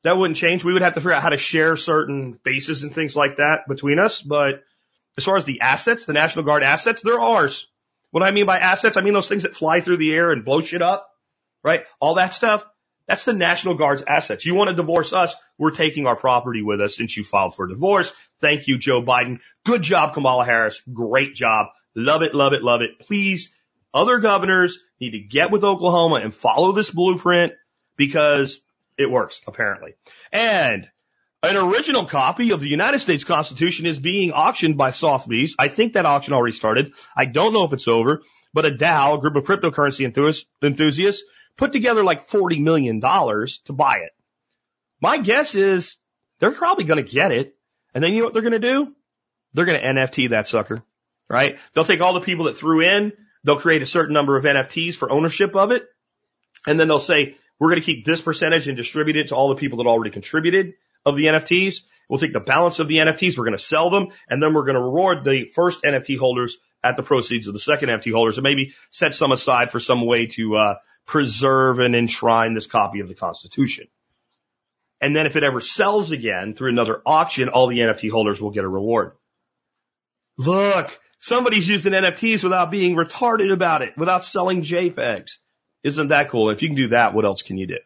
That 0.04 0.18
wouldn't 0.18 0.38
change. 0.38 0.64
We 0.64 0.74
would 0.74 0.84
have 0.84 0.94
to 0.94 1.02
figure 1.02 1.14
out 1.14 1.24
how 1.24 1.30
to 1.30 1.38
share 1.38 1.76
certain 1.78 2.40
bases 2.44 2.84
and 2.84 2.94
things 2.94 3.16
like 3.16 3.38
that 3.38 3.68
between 3.68 3.98
us. 4.00 4.22
But 4.22 4.64
as 5.18 5.24
far 5.24 5.38
as 5.38 5.46
the 5.46 5.62
assets, 5.62 6.06
the 6.06 6.14
National 6.14 6.46
Guard 6.46 6.64
assets, 6.64 7.02
they're 7.02 7.20
ours. 7.20 7.68
What 8.12 8.24
I 8.24 8.32
mean 8.32 8.46
by 8.46 8.60
assets, 8.60 8.98
I 8.98 9.02
mean 9.02 9.14
those 9.14 9.28
things 9.28 9.44
that 9.44 9.56
fly 9.56 9.82
through 9.82 9.98
the 9.98 10.14
air 10.14 10.32
and 10.32 10.46
blow 10.46 10.62
shit 10.62 10.82
up, 10.82 11.10
right? 11.64 11.86
All 12.00 12.16
that 12.16 12.34
stuff. 12.34 12.66
That's 13.08 13.26
the 13.26 13.34
National 13.34 13.76
Guard's 13.76 14.04
assets. 14.08 14.46
You 14.46 14.56
want 14.56 14.70
to 14.70 14.76
divorce 14.76 15.14
us? 15.14 15.36
We're 15.58 15.72
taking 15.72 16.08
our 16.08 16.16
property 16.16 16.62
with 16.62 16.82
us 16.82 16.96
since 16.96 17.16
you 17.16 17.24
filed 17.24 17.56
for 17.56 17.68
divorce. 17.68 18.14
Thank 18.42 18.68
you, 18.68 18.78
Joe 18.78 19.02
Biden. 19.02 19.40
Good 19.64 19.84
job, 19.84 20.14
Kamala 20.14 20.46
Harris. 20.46 20.82
Great 20.92 21.36
job. 21.36 21.68
Love 21.96 22.24
it, 22.24 22.34
love 22.34 22.54
it, 22.54 22.64
love 22.64 22.82
it. 22.82 23.00
Please, 23.00 23.52
other 23.94 24.20
governors 24.20 24.80
need 25.00 25.12
to 25.12 25.20
get 25.20 25.52
with 25.52 25.64
Oklahoma 25.64 26.16
and 26.16 26.34
follow 26.34 26.72
this 26.72 26.90
blueprint 26.90 27.54
because 27.96 28.62
it 28.98 29.10
works, 29.10 29.42
apparently. 29.48 29.94
And 30.34 30.90
an 31.44 31.58
original 31.58 32.06
copy 32.06 32.52
of 32.52 32.60
the 32.60 32.68
United 32.68 33.00
States 33.00 33.24
Constitution 33.24 33.86
is 33.86 34.00
being 34.00 34.32
auctioned 34.32 34.78
by 34.78 34.92
Sotheby's. 34.92 35.56
I 35.60 35.68
think 35.68 35.94
that 35.94 36.06
auction 36.06 36.34
already 36.34 36.56
started. 36.56 36.94
I 37.16 37.26
don't 37.26 37.54
know 37.54 37.66
if 37.66 37.74
it's 37.74 37.88
over, 37.88 38.24
but 38.54 38.66
a 38.66 38.72
DAO, 38.72 39.18
a 39.18 39.22
group 39.22 39.36
of 39.36 39.44
cryptocurrency 39.44 40.06
enthusiasts, 40.62 41.24
put 41.58 41.72
together 41.72 42.04
like 42.04 42.26
$40 42.28 42.62
million 42.62 43.00
to 43.02 43.74
buy 43.74 43.98
it. 43.98 44.12
My 45.02 45.18
guess 45.18 45.56
is 45.56 45.98
they're 46.40 46.52
probably 46.52 46.84
going 46.84 47.04
to 47.04 47.10
get 47.10 47.32
it. 47.32 47.56
And 47.94 48.04
then 48.04 48.14
you 48.14 48.20
know 48.20 48.26
what 48.26 48.34
they're 48.34 48.42
going 48.42 48.54
to 48.54 48.60
do? 48.60 48.94
They're 49.54 49.66
going 49.66 49.80
to 49.80 49.88
NFT 49.88 50.32
that 50.32 50.48
sucker. 50.48 50.84
right? 51.30 51.58
They'll 51.74 51.86
take 51.86 52.02
all 52.02 52.14
the 52.14 52.22
people 52.22 52.46
that 52.46 52.58
threw 52.58 52.82
in, 52.82 53.14
they'll 53.44 53.58
create 53.60 53.82
a 53.82 53.86
certain 53.86 54.14
number 54.14 54.38
of 54.38 54.44
NFTs 54.44 54.96
for 54.96 55.12
ownership 55.12 55.56
of 55.56 55.72
it, 55.72 55.88
and 56.68 56.80
then 56.80 56.88
they'll 56.88 57.00
say, 57.00 57.36
we're 57.60 57.70
going 57.70 57.82
to 57.82 57.86
keep 57.86 58.06
this 58.06 58.22
percentage 58.22 58.68
and 58.68 58.76
distribute 58.76 59.16
it 59.16 59.30
to 59.30 59.36
all 59.36 59.50
the 59.50 59.56
people 59.56 59.78
that 59.78 59.88
already 59.88 60.12
contributed 60.12 60.74
of 61.06 61.16
the 61.16 61.26
NFTs. 61.26 61.82
We'll 62.10 62.20
take 62.20 62.34
the 62.34 62.40
balance 62.40 62.80
of 62.80 62.88
the 62.88 62.98
NFTs, 62.98 63.38
we're 63.38 63.46
going 63.46 63.58
to 63.58 63.64
sell 63.64 63.90
them, 63.90 64.10
and 64.30 64.42
then 64.42 64.54
we're 64.54 64.66
going 64.66 64.76
to 64.76 64.82
reward 64.82 65.24
the 65.24 65.46
first 65.46 65.84
NFT 65.84 66.18
holders 66.18 66.58
at 66.84 66.98
the 66.98 67.04
proceeds 67.04 67.48
of 67.48 67.54
the 67.54 67.60
second 67.60 67.90
NFT 67.90 68.12
holders 68.12 68.38
and 68.38 68.44
maybe 68.44 68.74
set 68.92 69.14
some 69.14 69.32
aside 69.32 69.72
for 69.72 69.80
some 69.80 70.06
way 70.06 70.28
to 70.28 70.56
uh, 70.56 70.76
preserve 71.06 71.80
and 71.80 71.96
enshrine 71.96 72.54
this 72.54 72.68
copy 72.68 73.00
of 73.00 73.08
the 73.08 73.16
Constitution. 73.16 73.88
And 75.02 75.16
then 75.16 75.26
if 75.26 75.36
it 75.36 75.44
ever 75.44 75.60
sells 75.60 76.12
again 76.12 76.54
through 76.54 76.70
another 76.70 77.02
auction, 77.06 77.50
all 77.50 77.68
the 77.68 77.80
NFT 77.80 78.10
holders 78.12 78.40
will 78.40 78.52
get 78.52 78.64
a 78.64 78.70
reward. 78.70 79.12
Look, 80.38 81.00
somebody's 81.20 81.68
using 81.68 81.94
NFTs 81.94 82.44
without 82.44 82.72
being 82.72 82.96
retarded 82.96 83.52
about 83.52 83.82
it, 83.82 83.98
without 83.98 84.24
selling 84.24 84.62
JPEGs. 84.62 85.38
Isn't 85.84 86.08
that 86.10 86.30
cool? 86.30 86.50
If 86.50 86.62
you 86.62 86.70
can 86.70 86.78
do 86.78 86.88
that, 86.90 87.14
what 87.14 87.26
else 87.26 87.42
can 87.42 87.58
you 87.58 87.68
do? 87.68 87.80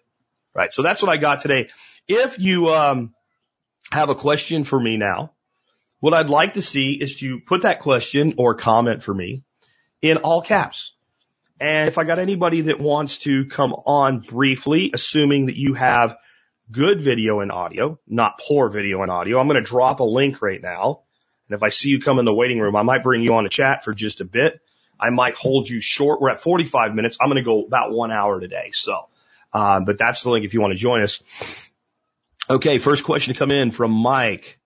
Right. 0.53 0.71
So 0.71 0.81
that's 0.81 1.01
what 1.01 1.11
I 1.11 1.17
got 1.17 1.41
today. 1.41 1.69
If 2.07 2.39
you, 2.39 2.69
um, 2.69 3.13
have 3.91 4.09
a 4.09 4.15
question 4.15 4.63
for 4.63 4.79
me 4.79 4.97
now, 4.97 5.33
what 5.99 6.13
I'd 6.13 6.29
like 6.29 6.53
to 6.53 6.61
see 6.61 6.93
is 6.93 7.21
you 7.21 7.41
put 7.41 7.63
that 7.63 7.79
question 7.79 8.35
or 8.37 8.55
comment 8.55 9.03
for 9.03 9.13
me 9.13 9.43
in 10.01 10.17
all 10.17 10.41
caps. 10.41 10.93
And 11.59 11.89
if 11.89 11.97
I 11.97 12.05
got 12.05 12.19
anybody 12.19 12.61
that 12.61 12.79
wants 12.79 13.17
to 13.19 13.45
come 13.45 13.73
on 13.73 14.19
briefly, 14.19 14.91
assuming 14.93 15.47
that 15.47 15.57
you 15.57 15.73
have 15.73 16.15
good 16.71 17.01
video 17.01 17.41
and 17.41 17.51
audio, 17.51 17.99
not 18.07 18.39
poor 18.39 18.69
video 18.69 19.01
and 19.01 19.11
audio, 19.11 19.39
I'm 19.39 19.47
going 19.47 19.61
to 19.61 19.69
drop 19.69 19.99
a 19.99 20.05
link 20.05 20.41
right 20.41 20.61
now. 20.61 21.01
And 21.49 21.55
if 21.55 21.63
I 21.63 21.69
see 21.69 21.89
you 21.89 21.99
come 21.99 22.19
in 22.19 22.25
the 22.25 22.33
waiting 22.33 22.59
room, 22.59 22.75
I 22.75 22.83
might 22.83 23.03
bring 23.03 23.23
you 23.23 23.33
on 23.33 23.45
a 23.45 23.49
chat 23.49 23.83
for 23.83 23.93
just 23.93 24.21
a 24.21 24.25
bit. 24.25 24.61
I 24.97 25.09
might 25.09 25.35
hold 25.35 25.67
you 25.67 25.81
short. 25.81 26.21
We're 26.21 26.29
at 26.29 26.41
45 26.41 26.93
minutes. 26.93 27.17
I'm 27.19 27.27
going 27.27 27.37
to 27.37 27.43
go 27.43 27.65
about 27.65 27.91
one 27.91 28.11
hour 28.11 28.39
today. 28.39 28.69
So, 28.71 29.07
uh, 29.51 29.81
but 29.81 29.97
that's 29.97 30.23
the 30.23 30.29
link 30.29 30.45
if 30.45 30.53
you 30.53 30.61
want 30.61 30.71
to 30.71 30.79
join 30.79 31.01
us. 31.01 31.68
Okay. 32.49 32.79
First 32.79 33.03
question 33.03 33.33
to 33.33 33.39
come 33.39 33.51
in 33.51 33.71
from 33.71 33.91
Mike. 33.91 34.59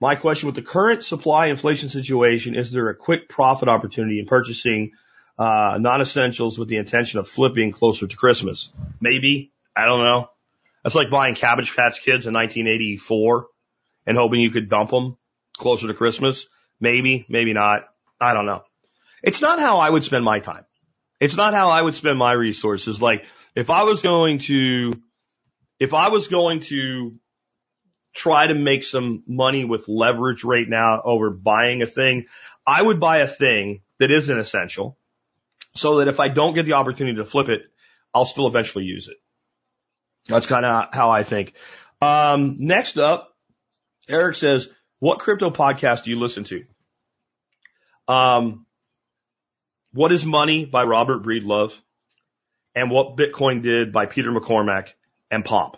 My 0.00 0.14
question 0.14 0.46
with 0.46 0.54
the 0.54 0.62
current 0.62 1.02
supply 1.02 1.46
inflation 1.46 1.88
situation, 1.88 2.54
is 2.54 2.70
there 2.70 2.88
a 2.88 2.94
quick 2.94 3.28
profit 3.28 3.68
opportunity 3.68 4.20
in 4.20 4.26
purchasing 4.26 4.92
uh, 5.38 5.78
non-essentials 5.80 6.56
with 6.58 6.68
the 6.68 6.76
intention 6.76 7.18
of 7.18 7.26
flipping 7.26 7.72
closer 7.72 8.06
to 8.06 8.16
Christmas? 8.16 8.70
Maybe. 9.00 9.52
I 9.74 9.86
don't 9.86 10.00
know. 10.00 10.30
That's 10.82 10.94
like 10.94 11.10
buying 11.10 11.34
Cabbage 11.34 11.74
Patch 11.74 12.02
Kids 12.02 12.26
in 12.26 12.34
1984 12.34 13.48
and 14.06 14.16
hoping 14.16 14.40
you 14.40 14.50
could 14.50 14.68
dump 14.68 14.90
them 14.90 15.16
closer 15.56 15.88
to 15.88 15.94
Christmas. 15.94 16.46
Maybe, 16.80 17.26
maybe 17.28 17.52
not. 17.52 17.82
I 18.20 18.34
don't 18.34 18.46
know. 18.46 18.62
It's 19.22 19.42
not 19.42 19.58
how 19.58 19.78
I 19.78 19.90
would 19.90 20.04
spend 20.04 20.24
my 20.24 20.40
time. 20.40 20.64
It's 21.18 21.36
not 21.36 21.54
how 21.54 21.70
I 21.70 21.82
would 21.82 21.94
spend 21.94 22.18
my 22.18 22.32
resources. 22.32 23.02
Like 23.02 23.24
if 23.56 23.70
I 23.70 23.82
was 23.82 24.02
going 24.02 24.38
to, 24.40 24.94
if 25.78 25.94
I 25.94 26.08
was 26.08 26.28
going 26.28 26.60
to 26.60 27.14
try 28.14 28.46
to 28.46 28.54
make 28.54 28.82
some 28.82 29.22
money 29.26 29.64
with 29.64 29.88
leverage 29.88 30.44
right 30.44 30.68
now 30.68 31.00
over 31.02 31.30
buying 31.30 31.82
a 31.82 31.86
thing, 31.86 32.26
I 32.66 32.82
would 32.82 33.00
buy 33.00 33.18
a 33.18 33.28
thing 33.28 33.82
that 33.98 34.10
isn't 34.10 34.38
essential 34.38 34.98
so 35.74 35.98
that 35.98 36.08
if 36.08 36.20
I 36.20 36.28
don't 36.28 36.54
get 36.54 36.66
the 36.66 36.74
opportunity 36.74 37.16
to 37.18 37.24
flip 37.24 37.48
it, 37.48 37.62
I'll 38.12 38.24
still 38.24 38.46
eventually 38.46 38.84
use 38.84 39.08
it. 39.08 39.16
That's 40.26 40.46
kind 40.46 40.66
of 40.66 40.92
how 40.92 41.10
I 41.10 41.22
think. 41.22 41.54
Um, 42.00 42.56
next 42.58 42.98
up, 42.98 43.34
Eric 44.08 44.36
says, 44.36 44.68
what 44.98 45.20
crypto 45.20 45.50
podcast 45.50 46.04
do 46.04 46.10
you 46.10 46.18
listen 46.18 46.44
to? 46.44 46.64
Um, 48.08 48.66
what 49.92 50.12
is 50.12 50.24
Money 50.26 50.64
by 50.64 50.84
Robert 50.84 51.22
Breedlove 51.22 51.78
and 52.74 52.90
What 52.90 53.16
Bitcoin 53.16 53.62
Did 53.62 53.92
by 53.92 54.06
Peter 54.06 54.30
McCormack 54.30 54.88
and 55.30 55.44
Pomp. 55.44 55.76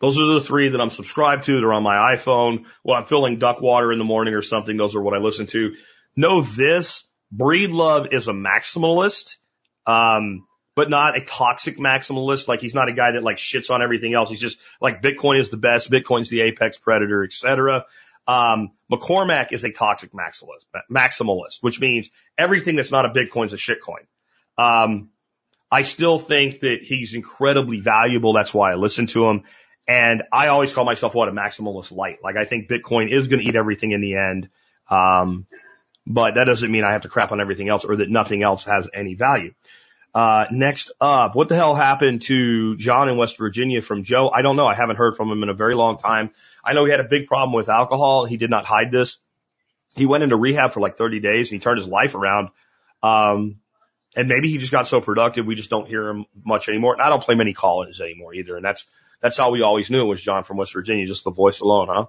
Those 0.00 0.18
are 0.18 0.34
the 0.34 0.40
three 0.40 0.70
that 0.70 0.80
I'm 0.80 0.90
subscribed 0.90 1.44
to. 1.44 1.60
They're 1.60 1.72
on 1.72 1.82
my 1.82 2.14
iPhone. 2.14 2.64
Well, 2.82 2.96
I'm 2.96 3.04
filling 3.04 3.38
duck 3.38 3.60
water 3.60 3.92
in 3.92 3.98
the 3.98 4.04
morning 4.04 4.34
or 4.34 4.42
something. 4.42 4.76
Those 4.76 4.94
are 4.94 5.02
what 5.02 5.14
I 5.14 5.18
listen 5.18 5.46
to. 5.46 5.74
Know 6.16 6.42
this. 6.42 7.04
Breedlove 7.34 8.12
is 8.12 8.28
a 8.28 8.32
maximalist. 8.32 9.36
Um, 9.86 10.46
but 10.74 10.90
not 10.90 11.16
a 11.16 11.20
toxic 11.20 11.78
maximalist. 11.78 12.48
Like 12.48 12.60
he's 12.60 12.74
not 12.74 12.88
a 12.88 12.92
guy 12.92 13.12
that 13.12 13.22
like 13.22 13.36
shits 13.36 13.70
on 13.70 13.82
everything 13.82 14.14
else. 14.14 14.30
He's 14.30 14.40
just 14.40 14.58
like 14.80 15.02
Bitcoin 15.02 15.38
is 15.38 15.50
the 15.50 15.56
best. 15.56 15.90
Bitcoin's 15.90 16.28
the 16.28 16.42
apex 16.42 16.76
predator, 16.76 17.24
etc. 17.24 17.84
Um, 18.26 18.72
McCormack 18.90 19.52
is 19.52 19.64
a 19.64 19.70
toxic 19.70 20.12
maximalist, 20.12 20.64
maximalist, 20.90 21.58
which 21.60 21.80
means 21.80 22.10
everything 22.38 22.76
that's 22.76 22.90
not 22.90 23.04
a 23.04 23.10
Bitcoin 23.10 23.46
is 23.46 23.52
a 23.52 23.56
shitcoin. 23.56 24.06
Um, 24.56 25.10
I 25.74 25.82
still 25.82 26.20
think 26.20 26.60
that 26.60 26.82
he's 26.82 27.14
incredibly 27.14 27.80
valuable. 27.80 28.32
That's 28.32 28.54
why 28.54 28.70
I 28.70 28.76
listen 28.76 29.08
to 29.08 29.26
him. 29.26 29.42
And 29.88 30.22
I 30.32 30.46
always 30.46 30.72
call 30.72 30.84
myself 30.84 31.16
what 31.16 31.28
a 31.28 31.32
maximalist 31.32 31.90
light. 31.90 32.18
Like 32.22 32.36
I 32.36 32.44
think 32.44 32.68
Bitcoin 32.68 33.12
is 33.12 33.26
going 33.26 33.42
to 33.42 33.48
eat 33.48 33.56
everything 33.56 33.90
in 33.90 34.00
the 34.00 34.14
end. 34.14 34.50
Um, 34.88 35.48
but 36.06 36.36
that 36.36 36.44
doesn't 36.44 36.70
mean 36.70 36.84
I 36.84 36.92
have 36.92 37.02
to 37.02 37.08
crap 37.08 37.32
on 37.32 37.40
everything 37.40 37.68
else 37.68 37.84
or 37.84 37.96
that 37.96 38.08
nothing 38.08 38.44
else 38.44 38.62
has 38.66 38.88
any 38.94 39.14
value. 39.14 39.52
Uh, 40.14 40.44
next 40.52 40.92
up, 41.00 41.34
what 41.34 41.48
the 41.48 41.56
hell 41.56 41.74
happened 41.74 42.22
to 42.22 42.76
John 42.76 43.08
in 43.08 43.16
West 43.16 43.36
Virginia 43.36 43.82
from 43.82 44.04
Joe? 44.04 44.30
I 44.32 44.42
don't 44.42 44.54
know. 44.54 44.68
I 44.68 44.76
haven't 44.76 44.94
heard 44.94 45.16
from 45.16 45.28
him 45.28 45.42
in 45.42 45.48
a 45.48 45.54
very 45.54 45.74
long 45.74 45.98
time. 45.98 46.30
I 46.64 46.74
know 46.74 46.84
he 46.84 46.92
had 46.92 47.00
a 47.00 47.08
big 47.10 47.26
problem 47.26 47.52
with 47.52 47.68
alcohol. 47.68 48.26
He 48.26 48.36
did 48.36 48.48
not 48.48 48.64
hide 48.64 48.92
this. 48.92 49.18
He 49.96 50.06
went 50.06 50.22
into 50.22 50.36
rehab 50.36 50.70
for 50.70 50.78
like 50.78 50.96
30 50.96 51.18
days 51.18 51.50
and 51.50 51.60
he 51.60 51.64
turned 51.64 51.80
his 51.80 51.88
life 51.88 52.14
around. 52.14 52.50
Um, 53.02 53.56
and 54.16 54.28
maybe 54.28 54.48
he 54.48 54.58
just 54.58 54.72
got 54.72 54.86
so 54.86 55.00
productive 55.00 55.46
we 55.46 55.54
just 55.54 55.70
don't 55.70 55.88
hear 55.88 56.08
him 56.08 56.26
much 56.44 56.68
anymore. 56.68 56.94
And 56.94 57.02
I 57.02 57.08
don't 57.08 57.22
play 57.22 57.34
many 57.34 57.52
call-ins 57.52 58.00
anymore 58.00 58.34
either. 58.34 58.56
And 58.56 58.64
that's 58.64 58.84
that's 59.20 59.36
how 59.36 59.50
we 59.50 59.62
always 59.62 59.90
knew 59.90 60.02
it 60.02 60.08
was 60.08 60.22
John 60.22 60.44
from 60.44 60.58
West 60.58 60.74
Virginia, 60.74 61.06
just 61.06 61.24
the 61.24 61.30
voice 61.30 61.60
alone, 61.60 61.88
huh? 61.90 62.06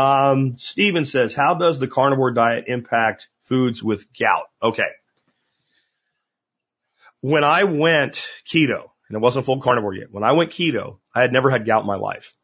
Um, 0.00 0.56
Steven 0.58 1.04
says, 1.04 1.34
how 1.34 1.54
does 1.54 1.80
the 1.80 1.88
carnivore 1.88 2.30
diet 2.30 2.66
impact 2.68 3.28
foods 3.42 3.82
with 3.82 4.06
gout? 4.12 4.48
Okay. 4.62 4.90
When 7.20 7.42
I 7.42 7.64
went 7.64 8.28
keto, 8.46 8.90
and 9.08 9.16
it 9.16 9.20
wasn't 9.20 9.46
full 9.46 9.60
carnivore 9.60 9.94
yet, 9.94 10.12
when 10.12 10.22
I 10.22 10.32
went 10.32 10.50
keto, 10.50 10.98
I 11.14 11.22
had 11.22 11.32
never 11.32 11.50
had 11.50 11.66
gout 11.66 11.82
in 11.82 11.86
my 11.86 11.96
life. 11.96 12.34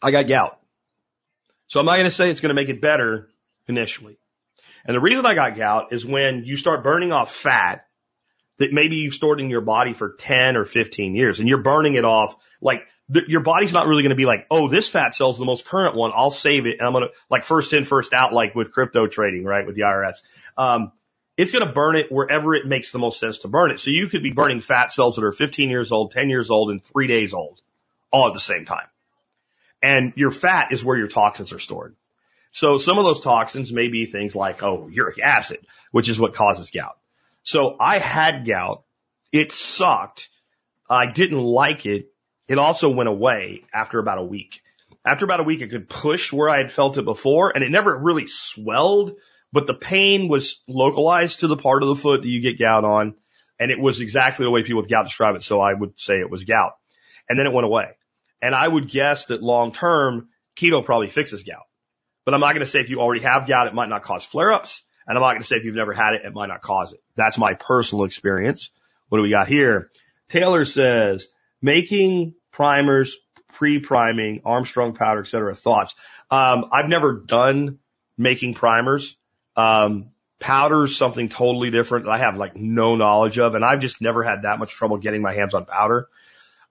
I 0.00 0.10
got 0.10 0.28
gout. 0.28 0.60
So 1.66 1.80
I'm 1.80 1.86
not 1.86 1.96
going 1.96 2.04
to 2.04 2.14
say 2.14 2.30
it's 2.30 2.40
going 2.40 2.50
to 2.50 2.54
make 2.54 2.68
it 2.68 2.80
better 2.80 3.28
initially. 3.66 4.18
And 4.86 4.94
the 4.94 5.00
reason 5.00 5.26
I 5.26 5.34
got 5.34 5.56
gout 5.56 5.92
is 5.92 6.06
when 6.06 6.44
you 6.44 6.56
start 6.56 6.84
burning 6.84 7.12
off 7.12 7.34
fat 7.34 7.86
that 8.58 8.72
maybe 8.72 8.96
you've 8.96 9.14
stored 9.14 9.40
in 9.40 9.50
your 9.50 9.60
body 9.60 9.92
for 9.92 10.14
10 10.18 10.56
or 10.56 10.64
15 10.64 11.14
years 11.14 11.40
and 11.40 11.48
you're 11.48 11.62
burning 11.62 11.94
it 11.94 12.04
off 12.04 12.34
like 12.60 12.82
th- 13.12 13.28
your 13.28 13.40
body's 13.40 13.72
not 13.72 13.86
really 13.86 14.02
going 14.02 14.10
to 14.10 14.16
be 14.16 14.24
like, 14.24 14.46
oh, 14.50 14.68
this 14.68 14.88
fat 14.88 15.14
cell's 15.14 15.38
the 15.38 15.44
most 15.44 15.66
current 15.66 15.94
one. 15.94 16.12
I'll 16.14 16.30
save 16.30 16.66
it. 16.66 16.76
And 16.78 16.86
I'm 16.86 16.92
going 16.92 17.04
to 17.04 17.10
like 17.28 17.44
first 17.44 17.72
in, 17.72 17.84
first 17.84 18.12
out, 18.12 18.32
like 18.32 18.54
with 18.54 18.72
crypto 18.72 19.06
trading, 19.06 19.44
right? 19.44 19.66
With 19.66 19.74
the 19.74 19.82
IRS. 19.82 20.22
Um, 20.56 20.92
it's 21.36 21.52
going 21.52 21.66
to 21.66 21.72
burn 21.72 21.96
it 21.96 22.10
wherever 22.10 22.54
it 22.54 22.66
makes 22.66 22.92
the 22.92 22.98
most 22.98 23.20
sense 23.20 23.38
to 23.38 23.48
burn 23.48 23.70
it. 23.70 23.80
So 23.80 23.90
you 23.90 24.08
could 24.08 24.22
be 24.22 24.32
burning 24.32 24.60
fat 24.60 24.90
cells 24.90 25.16
that 25.16 25.24
are 25.24 25.32
15 25.32 25.68
years 25.68 25.92
old, 25.92 26.12
10 26.12 26.30
years 26.30 26.50
old, 26.50 26.70
and 26.70 26.82
three 26.82 27.08
days 27.08 27.34
old 27.34 27.60
all 28.10 28.28
at 28.28 28.32
the 28.32 28.40
same 28.40 28.64
time. 28.64 28.86
And 29.82 30.14
your 30.16 30.30
fat 30.30 30.72
is 30.72 30.82
where 30.84 30.96
your 30.96 31.08
toxins 31.08 31.52
are 31.52 31.58
stored. 31.58 31.94
So 32.56 32.78
some 32.78 32.96
of 32.96 33.04
those 33.04 33.20
toxins 33.20 33.70
may 33.70 33.88
be 33.88 34.06
things 34.06 34.34
like, 34.34 34.62
oh, 34.62 34.88
uric 34.90 35.18
acid, 35.18 35.58
which 35.90 36.08
is 36.08 36.18
what 36.18 36.32
causes 36.32 36.70
gout. 36.70 36.96
So 37.42 37.76
I 37.78 37.98
had 37.98 38.46
gout. 38.46 38.82
It 39.30 39.52
sucked. 39.52 40.30
I 40.88 41.04
didn't 41.04 41.42
like 41.42 41.84
it. 41.84 42.06
It 42.48 42.56
also 42.56 42.88
went 42.88 43.10
away 43.10 43.64
after 43.74 43.98
about 43.98 44.16
a 44.16 44.24
week. 44.24 44.62
After 45.04 45.26
about 45.26 45.40
a 45.40 45.42
week, 45.42 45.62
I 45.62 45.66
could 45.66 45.86
push 45.86 46.32
where 46.32 46.48
I 46.48 46.56
had 46.56 46.72
felt 46.72 46.96
it 46.96 47.04
before 47.04 47.50
and 47.54 47.62
it 47.62 47.70
never 47.70 47.94
really 47.94 48.26
swelled, 48.26 49.16
but 49.52 49.66
the 49.66 49.74
pain 49.74 50.28
was 50.28 50.62
localized 50.66 51.40
to 51.40 51.48
the 51.48 51.58
part 51.58 51.82
of 51.82 51.90
the 51.90 51.94
foot 51.94 52.22
that 52.22 52.28
you 52.28 52.40
get 52.40 52.58
gout 52.58 52.86
on. 52.86 53.16
And 53.60 53.70
it 53.70 53.78
was 53.78 54.00
exactly 54.00 54.44
the 54.44 54.50
way 54.50 54.62
people 54.62 54.80
with 54.80 54.88
gout 54.88 55.04
describe 55.04 55.36
it. 55.36 55.42
So 55.42 55.60
I 55.60 55.74
would 55.74 56.00
say 56.00 56.20
it 56.20 56.30
was 56.30 56.44
gout 56.44 56.72
and 57.28 57.38
then 57.38 57.46
it 57.46 57.52
went 57.52 57.66
away. 57.66 57.98
And 58.40 58.54
I 58.54 58.66
would 58.66 58.88
guess 58.88 59.26
that 59.26 59.42
long 59.42 59.72
term 59.72 60.30
keto 60.56 60.82
probably 60.82 61.08
fixes 61.08 61.42
gout, 61.42 61.66
but 62.26 62.34
I'm 62.34 62.40
not 62.40 62.52
going 62.52 62.64
to 62.64 62.70
say 62.70 62.80
if 62.80 62.90
you 62.90 63.00
already 63.00 63.22
have 63.22 63.46
gout, 63.46 63.68
it 63.68 63.74
might 63.74 63.88
not 63.88 64.02
cause 64.02 64.24
flare 64.24 64.52
ups. 64.52 64.82
And 65.06 65.16
I'm 65.16 65.22
not 65.22 65.30
going 65.30 65.42
to 65.42 65.46
say 65.46 65.56
if 65.56 65.64
you've 65.64 65.76
never 65.76 65.92
had 65.92 66.14
it, 66.14 66.22
it 66.24 66.34
might 66.34 66.48
not 66.48 66.60
cause 66.60 66.92
it. 66.92 67.00
That's 67.14 67.38
my 67.38 67.54
personal 67.54 68.04
experience. 68.04 68.70
What 69.08 69.18
do 69.18 69.22
we 69.22 69.30
got 69.30 69.46
here? 69.46 69.92
Taylor 70.28 70.64
says 70.64 71.28
making 71.62 72.34
primers, 72.50 73.16
pre-priming, 73.52 74.42
Armstrong 74.44 74.94
powder, 74.94 75.20
et 75.20 75.28
cetera, 75.28 75.54
thoughts. 75.54 75.94
Um, 76.28 76.66
I've 76.72 76.88
never 76.88 77.12
done 77.12 77.78
making 78.18 78.54
primers. 78.54 79.16
Um, 79.54 80.10
powder's 80.40 80.96
something 80.96 81.28
totally 81.28 81.70
different 81.70 82.06
that 82.06 82.10
I 82.10 82.18
have 82.18 82.36
like 82.36 82.56
no 82.56 82.96
knowledge 82.96 83.38
of, 83.38 83.54
and 83.54 83.64
I've 83.64 83.80
just 83.80 84.00
never 84.00 84.24
had 84.24 84.42
that 84.42 84.58
much 84.58 84.72
trouble 84.72 84.96
getting 84.96 85.22
my 85.22 85.32
hands 85.32 85.54
on 85.54 85.64
powder. 85.64 86.08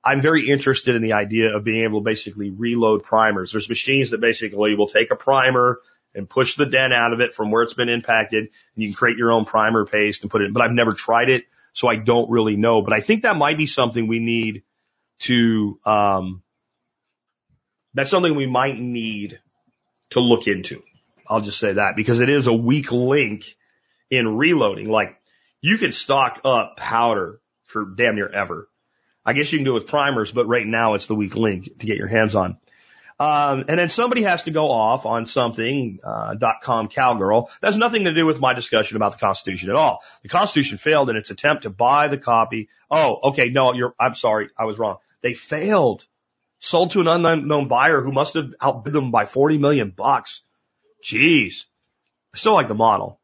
I'm 0.06 0.22
very 0.22 0.50
interested 0.50 0.96
in 0.96 1.02
the 1.02 1.14
idea 1.14 1.56
of 1.56 1.64
being 1.64 1.84
able 1.84 2.00
to 2.00 2.06
basically 2.06 2.52
reload 2.52 3.04
primers. 3.04 3.52
There's 3.52 3.68
machines 3.68 4.12
that 4.12 4.22
basically 4.22 4.76
will 4.76 4.88
take 4.88 5.10
a 5.10 5.16
primer 5.16 5.80
and 6.14 6.30
push 6.30 6.56
the 6.56 6.68
dent 6.68 6.94
out 6.94 7.12
of 7.12 7.22
it 7.22 7.34
from 7.34 7.50
where 7.50 7.64
it's 7.64 7.74
been 7.74 7.90
impacted. 7.90 8.44
And 8.44 8.50
you 8.84 8.90
can 8.90 8.96
create 8.96 9.18
your 9.18 9.32
own 9.32 9.46
primer 9.46 9.86
paste 9.86 10.22
and 10.22 10.30
put 10.30 10.44
it 10.44 10.46
in, 10.46 10.54
but 10.54 10.62
I've 10.62 10.72
never 10.72 10.92
tried 10.92 11.30
it. 11.30 11.46
So 11.74 11.88
I 11.88 11.98
don't 11.98 12.30
really 12.30 12.56
know, 12.56 12.84
but 12.84 12.94
I 12.94 13.02
think 13.02 13.24
that 13.24 13.36
might 13.36 13.58
be 13.58 13.66
something 13.66 14.08
we 14.08 14.20
need 14.20 14.64
to, 15.22 15.80
um, 15.86 16.44
that's 17.94 18.12
something 18.12 18.36
we 18.36 18.46
might 18.46 18.80
need 18.80 19.40
to 20.12 20.20
look 20.20 20.48
into. 20.48 20.84
I'll 21.28 21.42
just 21.42 21.60
say 21.60 21.74
that 21.74 21.96
because 21.96 22.20
it 22.20 22.30
is 22.30 22.48
a 22.48 22.54
weak 22.54 22.92
link 22.92 23.56
in 24.10 24.38
reloading. 24.38 24.88
Like 24.88 25.18
you 25.62 25.78
can 25.78 25.92
stock 25.92 26.42
up 26.46 26.78
powder 26.78 27.42
for 27.66 27.86
damn 27.86 28.16
near 28.16 28.30
ever. 28.30 28.70
I 29.26 29.34
guess 29.34 29.52
you 29.52 29.58
can 29.58 29.66
do 29.66 29.72
it 29.72 29.82
with 29.82 29.88
primers, 29.88 30.32
but 30.32 30.48
right 30.48 30.66
now 30.66 30.94
it's 30.94 31.08
the 31.08 31.16
weak 31.16 31.36
link 31.36 31.66
to 31.80 31.86
get 31.86 31.98
your 31.98 32.08
hands 32.08 32.36
on. 32.36 32.58
Um, 33.18 33.66
and 33.70 33.80
then 33.80 33.90
somebody 33.90 34.24
has 34.24 34.44
to 34.44 34.52
go 34.52 34.70
off 34.70 35.06
on 35.06 35.26
something, 35.26 36.00
uh, 36.04 36.34
dot 36.34 36.56
com 36.62 36.90
cowgirl. 36.90 37.50
That 37.62 37.68
has 37.68 37.78
nothing 37.78 38.04
to 38.06 38.14
do 38.14 38.26
with 38.26 38.42
my 38.42 38.54
discussion 38.54 38.98
about 38.98 39.14
the 39.14 39.20
Constitution 39.20 39.70
at 39.70 39.78
all. 39.78 40.04
The 40.22 40.30
Constitution 40.30 40.78
failed 40.78 41.10
in 41.10 41.16
its 41.16 41.30
attempt 41.30 41.64
to 41.64 41.70
buy 41.70 42.10
the 42.10 42.18
copy. 42.18 42.68
Oh, 42.92 43.20
okay. 43.30 43.50
No, 43.50 43.74
you're, 43.74 43.96
I'm 43.98 44.16
sorry. 44.16 44.50
I 44.58 44.66
was 44.66 44.78
wrong. 44.78 44.98
They 45.22 45.34
failed. 45.34 46.06
Sold 46.60 46.92
to 46.92 47.02
an 47.02 47.08
unknown 47.08 47.68
buyer 47.68 48.02
who 48.02 48.12
must 48.12 48.34
have 48.34 48.54
outbid 48.60 48.94
them 48.94 49.12
by 49.12 49.26
40 49.26 49.60
million 49.60 49.92
bucks. 49.92 50.42
Jeez. 51.04 51.66
I 52.34 52.38
still 52.38 52.54
like 52.54 52.68
the 52.68 52.76
model. 52.76 53.20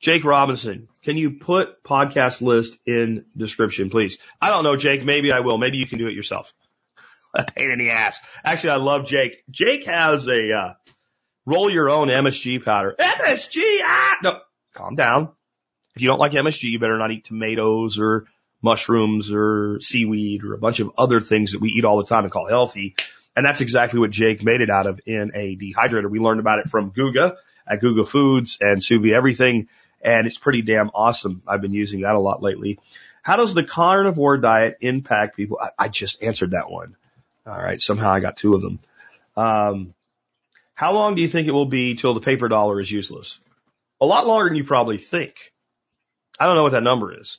Jake 0.00 0.24
Robinson, 0.24 0.88
can 1.02 1.16
you 1.16 1.32
put 1.32 1.82
podcast 1.82 2.40
list 2.40 2.78
in 2.86 3.24
description, 3.36 3.90
please? 3.90 4.18
I 4.40 4.50
don't 4.50 4.64
know, 4.64 4.76
Jake. 4.76 5.04
Maybe 5.04 5.32
I 5.32 5.40
will. 5.40 5.58
Maybe 5.58 5.78
you 5.78 5.86
can 5.86 5.98
do 5.98 6.06
it 6.06 6.14
yourself. 6.14 6.52
a 7.34 7.44
pain 7.44 7.70
in 7.70 7.78
the 7.78 7.90
ass. 7.90 8.20
Actually, 8.44 8.70
I 8.70 8.76
love 8.76 9.06
Jake. 9.06 9.42
Jake 9.50 9.86
has 9.86 10.28
a 10.28 10.52
uh, 10.52 10.74
roll 11.46 11.70
your 11.70 11.90
own 11.90 12.08
MSG 12.08 12.64
powder. 12.64 12.94
MSG, 12.98 13.60
ah, 13.82 14.16
no, 14.22 14.40
calm 14.74 14.94
down. 14.94 15.30
If 15.96 16.02
you 16.02 16.08
don't 16.08 16.20
like 16.20 16.32
MSG, 16.32 16.64
you 16.64 16.78
better 16.78 16.98
not 16.98 17.10
eat 17.10 17.24
tomatoes 17.24 17.98
or 17.98 18.26
mushrooms 18.62 19.32
or 19.32 19.78
seaweed 19.80 20.44
or 20.44 20.54
a 20.54 20.58
bunch 20.58 20.80
of 20.80 20.92
other 20.96 21.20
things 21.20 21.52
that 21.52 21.60
we 21.60 21.70
eat 21.70 21.84
all 21.84 21.98
the 21.98 22.04
time 22.04 22.24
and 22.24 22.32
call 22.32 22.46
healthy. 22.46 22.94
And 23.34 23.44
that's 23.44 23.60
exactly 23.60 24.00
what 24.00 24.10
Jake 24.10 24.42
made 24.42 24.60
it 24.60 24.70
out 24.70 24.86
of 24.86 25.00
in 25.06 25.32
a 25.34 25.56
dehydrator. 25.56 26.10
We 26.10 26.18
learned 26.18 26.40
about 26.40 26.60
it 26.60 26.68
from 26.68 26.90
Guga 26.90 27.36
at 27.66 27.80
Guga 27.80 28.06
Foods 28.06 28.58
and 28.60 28.82
Sous 28.82 29.00
Vide 29.00 29.12
Everything. 29.12 29.68
And 30.00 30.26
it's 30.26 30.38
pretty 30.38 30.62
damn 30.62 30.90
awesome. 30.94 31.42
I've 31.46 31.60
been 31.60 31.72
using 31.72 32.02
that 32.02 32.14
a 32.14 32.18
lot 32.18 32.42
lately. 32.42 32.78
How 33.22 33.36
does 33.36 33.54
the 33.54 33.64
carnivore 33.64 34.38
diet 34.38 34.78
impact 34.80 35.36
people? 35.36 35.58
I, 35.60 35.70
I 35.78 35.88
just 35.88 36.22
answered 36.22 36.52
that 36.52 36.70
one. 36.70 36.96
All 37.46 37.60
right. 37.60 37.80
Somehow 37.80 38.10
I 38.10 38.20
got 38.20 38.36
two 38.36 38.54
of 38.54 38.62
them. 38.62 38.78
Um, 39.36 39.94
how 40.74 40.92
long 40.92 41.14
do 41.14 41.22
you 41.22 41.28
think 41.28 41.48
it 41.48 41.52
will 41.52 41.66
be 41.66 41.94
till 41.94 42.14
the 42.14 42.20
paper 42.20 42.48
dollar 42.48 42.80
is 42.80 42.90
useless? 42.90 43.40
A 44.00 44.06
lot 44.06 44.26
longer 44.26 44.48
than 44.48 44.56
you 44.56 44.64
probably 44.64 44.98
think. 44.98 45.52
I 46.38 46.46
don't 46.46 46.54
know 46.54 46.62
what 46.62 46.72
that 46.72 46.82
number 46.82 47.18
is, 47.18 47.38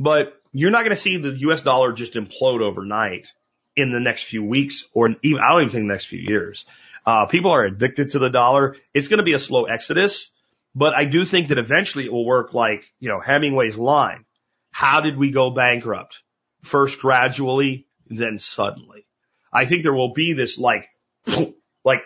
but 0.00 0.40
you're 0.52 0.70
not 0.70 0.80
going 0.80 0.96
to 0.96 1.02
see 1.02 1.18
the 1.18 1.36
US 1.48 1.62
dollar 1.62 1.92
just 1.92 2.14
implode 2.14 2.62
overnight 2.62 3.32
in 3.76 3.92
the 3.92 4.00
next 4.00 4.24
few 4.24 4.42
weeks 4.42 4.84
or 4.92 5.14
even, 5.22 5.42
I 5.42 5.50
don't 5.50 5.62
even 5.62 5.72
think 5.72 5.82
the 5.84 5.92
next 5.92 6.06
few 6.06 6.20
years. 6.20 6.64
Uh, 7.04 7.26
people 7.26 7.50
are 7.50 7.64
addicted 7.64 8.10
to 8.10 8.18
the 8.18 8.30
dollar. 8.30 8.76
It's 8.94 9.08
going 9.08 9.18
to 9.18 9.24
be 9.24 9.34
a 9.34 9.38
slow 9.38 9.64
exodus, 9.64 10.30
but 10.74 10.94
I 10.94 11.04
do 11.04 11.24
think 11.24 11.48
that 11.48 11.58
eventually 11.58 12.04
it 12.04 12.12
will 12.12 12.26
work 12.26 12.52
like, 12.52 12.92
you 12.98 13.08
know, 13.08 13.20
Hemingway's 13.20 13.78
line. 13.78 14.24
How 14.70 15.00
did 15.00 15.16
we 15.16 15.30
go 15.30 15.50
bankrupt? 15.50 16.22
First 16.62 16.98
gradually, 16.98 17.86
then 18.08 18.38
suddenly. 18.38 19.06
I 19.52 19.66
think 19.66 19.82
there 19.82 19.94
will 19.94 20.12
be 20.12 20.32
this 20.32 20.58
like, 20.58 20.88
like 21.84 22.02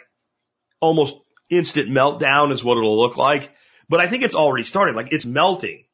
almost 0.81 1.17
instant 1.49 1.89
meltdown 1.89 2.53
is 2.53 2.63
what 2.63 2.77
it'll 2.77 2.99
look 2.99 3.17
like. 3.17 3.51
But 3.89 4.01
I 4.01 4.07
think 4.07 4.23
it's 4.23 4.35
already 4.35 4.65
started. 4.65 4.97
Like 4.97 5.13
it's 5.13 5.25
melting. 5.25 5.85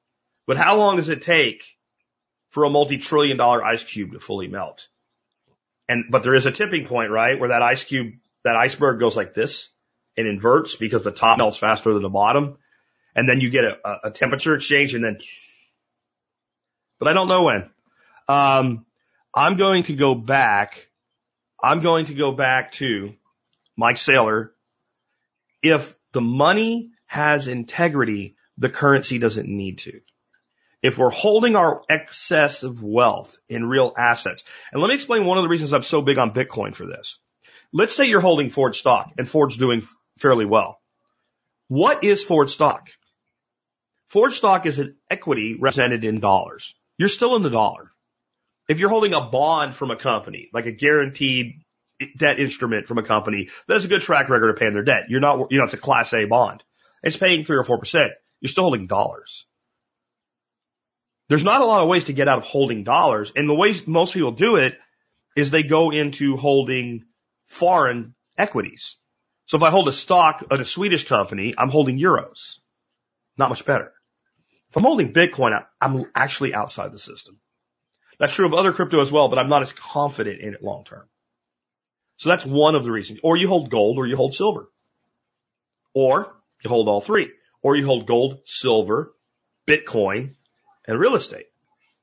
But 0.46 0.56
how 0.56 0.76
long 0.76 0.96
does 0.96 1.08
it 1.08 1.22
take 1.22 1.64
for 2.50 2.64
a 2.64 2.70
multi-trillion 2.70 3.36
dollar 3.36 3.64
ice 3.64 3.84
cube 3.84 4.12
to 4.12 4.20
fully 4.20 4.48
melt? 4.48 4.88
And, 5.88 6.06
but 6.10 6.22
there 6.24 6.34
is 6.34 6.46
a 6.46 6.50
tipping 6.50 6.86
point, 6.86 7.10
right? 7.10 7.38
Where 7.38 7.50
that 7.50 7.62
ice 7.62 7.84
cube, 7.84 8.14
that 8.42 8.56
iceberg 8.56 8.98
goes 8.98 9.16
like 9.16 9.32
this 9.32 9.70
and 10.16 10.26
inverts 10.26 10.74
because 10.74 11.04
the 11.04 11.12
top 11.12 11.38
melts 11.38 11.58
faster 11.58 11.92
than 11.92 12.02
the 12.02 12.08
bottom. 12.08 12.58
And 13.14 13.28
then 13.28 13.40
you 13.40 13.50
get 13.50 13.64
a, 13.64 14.08
a 14.08 14.10
temperature 14.10 14.54
exchange 14.54 14.94
and 14.94 15.04
then, 15.04 15.18
but 16.98 17.08
I 17.08 17.12
don't 17.12 17.28
know 17.28 17.44
when. 17.44 17.70
Um, 18.28 18.86
I'm 19.34 19.56
going 19.56 19.84
to 19.84 19.94
go 19.94 20.14
back 20.14 20.88
I'm 21.64 21.80
going 21.80 22.04
to 22.06 22.14
go 22.14 22.30
back 22.30 22.72
to 22.72 23.14
Mike 23.74 23.96
Saylor. 23.96 24.50
If 25.62 25.96
the 26.12 26.20
money 26.20 26.90
has 27.06 27.48
integrity, 27.48 28.36
the 28.58 28.68
currency 28.68 29.18
doesn't 29.18 29.48
need 29.48 29.78
to. 29.78 30.02
If 30.82 30.98
we're 30.98 31.08
holding 31.08 31.56
our 31.56 31.80
excess 31.88 32.64
of 32.64 32.82
wealth 32.82 33.38
in 33.48 33.64
real 33.64 33.94
assets, 33.96 34.44
and 34.70 34.82
let 34.82 34.88
me 34.88 34.94
explain 34.94 35.24
one 35.24 35.38
of 35.38 35.42
the 35.42 35.48
reasons 35.48 35.72
I'm 35.72 35.80
so 35.80 36.02
big 36.02 36.18
on 36.18 36.34
Bitcoin 36.34 36.74
for 36.74 36.84
this. 36.84 37.18
Let's 37.72 37.96
say 37.96 38.08
you're 38.08 38.20
holding 38.20 38.50
Ford 38.50 38.74
stock 38.74 39.12
and 39.16 39.26
Ford's 39.26 39.56
doing 39.56 39.82
fairly 40.18 40.44
well. 40.44 40.78
What 41.68 42.04
is 42.04 42.22
Ford 42.22 42.50
stock? 42.50 42.90
Ford 44.08 44.32
stock 44.32 44.66
is 44.66 44.78
an 44.78 44.96
equity 45.10 45.56
represented 45.58 46.04
in 46.04 46.20
dollars. 46.20 46.74
You're 46.98 47.08
still 47.08 47.36
in 47.36 47.42
the 47.42 47.50
dollar 47.50 47.94
if 48.68 48.78
you're 48.78 48.88
holding 48.88 49.14
a 49.14 49.20
bond 49.20 49.74
from 49.74 49.90
a 49.90 49.96
company, 49.96 50.48
like 50.52 50.66
a 50.66 50.72
guaranteed 50.72 51.60
debt 52.16 52.40
instrument 52.40 52.86
from 52.86 52.98
a 52.98 53.02
company 53.02 53.48
that 53.66 53.74
has 53.74 53.84
a 53.84 53.88
good 53.88 54.00
track 54.00 54.28
record 54.28 54.50
of 54.50 54.56
paying 54.56 54.74
their 54.74 54.82
debt, 54.82 55.04
you're 55.08 55.20
not, 55.20 55.50
you 55.50 55.58
know, 55.58 55.64
it's 55.64 55.74
a 55.74 55.78
class 55.78 56.12
A 56.12 56.24
bond. 56.24 56.62
It's 57.02 57.16
paying 57.16 57.44
three 57.44 57.56
or 57.56 57.64
four 57.64 57.78
percent. 57.78 58.12
You're 58.40 58.48
still 58.48 58.64
holding 58.64 58.86
dollars. 58.86 59.46
There's 61.28 61.44
not 61.44 61.60
a 61.60 61.66
lot 61.66 61.82
of 61.82 61.88
ways 61.88 62.04
to 62.04 62.12
get 62.12 62.28
out 62.28 62.38
of 62.38 62.44
holding 62.44 62.84
dollars. 62.84 63.32
And 63.34 63.48
the 63.48 63.54
ways 63.54 63.86
most 63.86 64.14
people 64.14 64.32
do 64.32 64.56
it 64.56 64.74
is 65.36 65.50
they 65.50 65.62
go 65.62 65.90
into 65.90 66.36
holding 66.36 67.04
foreign 67.44 68.14
equities. 68.36 68.96
So 69.46 69.56
if 69.56 69.62
I 69.62 69.70
hold 69.70 69.88
a 69.88 69.92
stock 69.92 70.44
at 70.50 70.60
a 70.60 70.64
Swedish 70.64 71.06
company, 71.06 71.54
I'm 71.56 71.70
holding 71.70 71.98
euros. 71.98 72.58
Not 73.36 73.48
much 73.50 73.64
better. 73.64 73.92
If 74.70 74.76
I'm 74.76 74.82
holding 74.82 75.12
Bitcoin, 75.12 75.64
I'm 75.80 76.06
actually 76.14 76.54
outside 76.54 76.92
the 76.92 76.98
system. 76.98 77.38
That's 78.18 78.34
true 78.34 78.46
of 78.46 78.54
other 78.54 78.72
crypto 78.72 79.00
as 79.00 79.10
well, 79.10 79.28
but 79.28 79.38
I'm 79.38 79.48
not 79.48 79.62
as 79.62 79.72
confident 79.72 80.40
in 80.40 80.54
it 80.54 80.62
long 80.62 80.84
term. 80.84 81.04
So 82.16 82.28
that's 82.28 82.46
one 82.46 82.74
of 82.74 82.84
the 82.84 82.92
reasons. 82.92 83.20
Or 83.22 83.36
you 83.36 83.48
hold 83.48 83.70
gold 83.70 83.98
or 83.98 84.06
you 84.06 84.16
hold 84.16 84.34
silver. 84.34 84.68
Or 85.92 86.34
you 86.62 86.70
hold 86.70 86.88
all 86.88 87.00
three. 87.00 87.32
Or 87.62 87.76
you 87.76 87.86
hold 87.86 88.06
gold, 88.06 88.40
silver, 88.46 89.14
Bitcoin, 89.66 90.34
and 90.86 90.98
real 90.98 91.14
estate. 91.14 91.46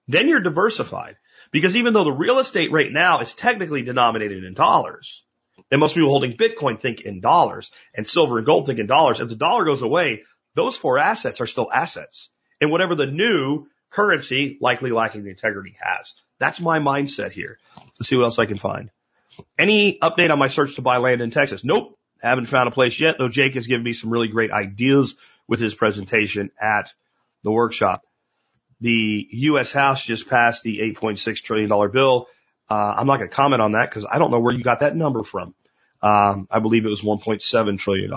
Then 0.07 0.27
you're 0.27 0.41
diversified. 0.41 1.17
Because 1.51 1.75
even 1.75 1.93
though 1.93 2.03
the 2.03 2.11
real 2.11 2.39
estate 2.39 2.71
right 2.71 2.91
now 2.91 3.19
is 3.19 3.33
technically 3.33 3.81
denominated 3.81 4.43
in 4.43 4.53
dollars, 4.53 5.23
and 5.69 5.79
most 5.79 5.95
people 5.95 6.09
holding 6.09 6.33
Bitcoin 6.33 6.79
think 6.79 7.01
in 7.01 7.21
dollars, 7.21 7.71
and 7.93 8.07
silver 8.07 8.37
and 8.37 8.45
gold 8.45 8.65
think 8.65 8.79
in 8.79 8.87
dollars. 8.87 9.19
If 9.19 9.29
the 9.29 9.35
dollar 9.35 9.65
goes 9.65 9.81
away, 9.81 10.23
those 10.55 10.75
four 10.75 10.97
assets 10.97 11.41
are 11.41 11.47
still 11.47 11.71
assets. 11.71 12.29
And 12.59 12.71
whatever 12.71 12.95
the 12.95 13.07
new 13.07 13.67
currency, 13.89 14.57
likely 14.61 14.91
lacking 14.91 15.27
integrity, 15.27 15.75
has. 15.79 16.13
That's 16.39 16.59
my 16.59 16.79
mindset 16.79 17.31
here. 17.31 17.57
Let's 17.99 18.09
see 18.09 18.15
what 18.15 18.25
else 18.25 18.39
I 18.39 18.45
can 18.45 18.57
find. 18.57 18.89
Any 19.57 19.97
update 19.99 20.31
on 20.31 20.39
my 20.39 20.47
search 20.47 20.75
to 20.75 20.81
buy 20.81 20.97
land 20.97 21.21
in 21.21 21.31
Texas? 21.31 21.63
Nope. 21.63 21.97
Haven't 22.21 22.45
found 22.45 22.67
a 22.67 22.71
place 22.71 22.99
yet, 22.99 23.17
though 23.17 23.29
Jake 23.29 23.55
has 23.55 23.65
given 23.65 23.83
me 23.83 23.93
some 23.93 24.11
really 24.11 24.27
great 24.27 24.51
ideas 24.51 25.15
with 25.47 25.59
his 25.59 25.73
presentation 25.73 26.51
at 26.59 26.93
the 27.43 27.51
workshop. 27.51 28.03
The 28.79 29.27
U.S. 29.31 29.71
House 29.71 30.03
just 30.05 30.27
passed 30.27 30.63
the 30.63 30.79
$8.6 30.79 31.41
trillion 31.41 31.91
bill. 31.91 32.27
Uh, 32.69 32.93
I'm 32.97 33.07
not 33.07 33.17
going 33.17 33.29
to 33.29 33.35
comment 33.35 33.61
on 33.61 33.71
that 33.73 33.89
because 33.89 34.05
I 34.09 34.19
don't 34.19 34.31
know 34.31 34.39
where 34.39 34.53
you 34.53 34.63
got 34.63 34.81
that 34.81 34.95
number 34.95 35.23
from. 35.23 35.53
Um, 36.01 36.47
I 36.49 36.59
believe 36.59 36.85
it 36.85 36.89
was 36.89 37.01
$1.7 37.01 37.79
trillion. 37.79 38.11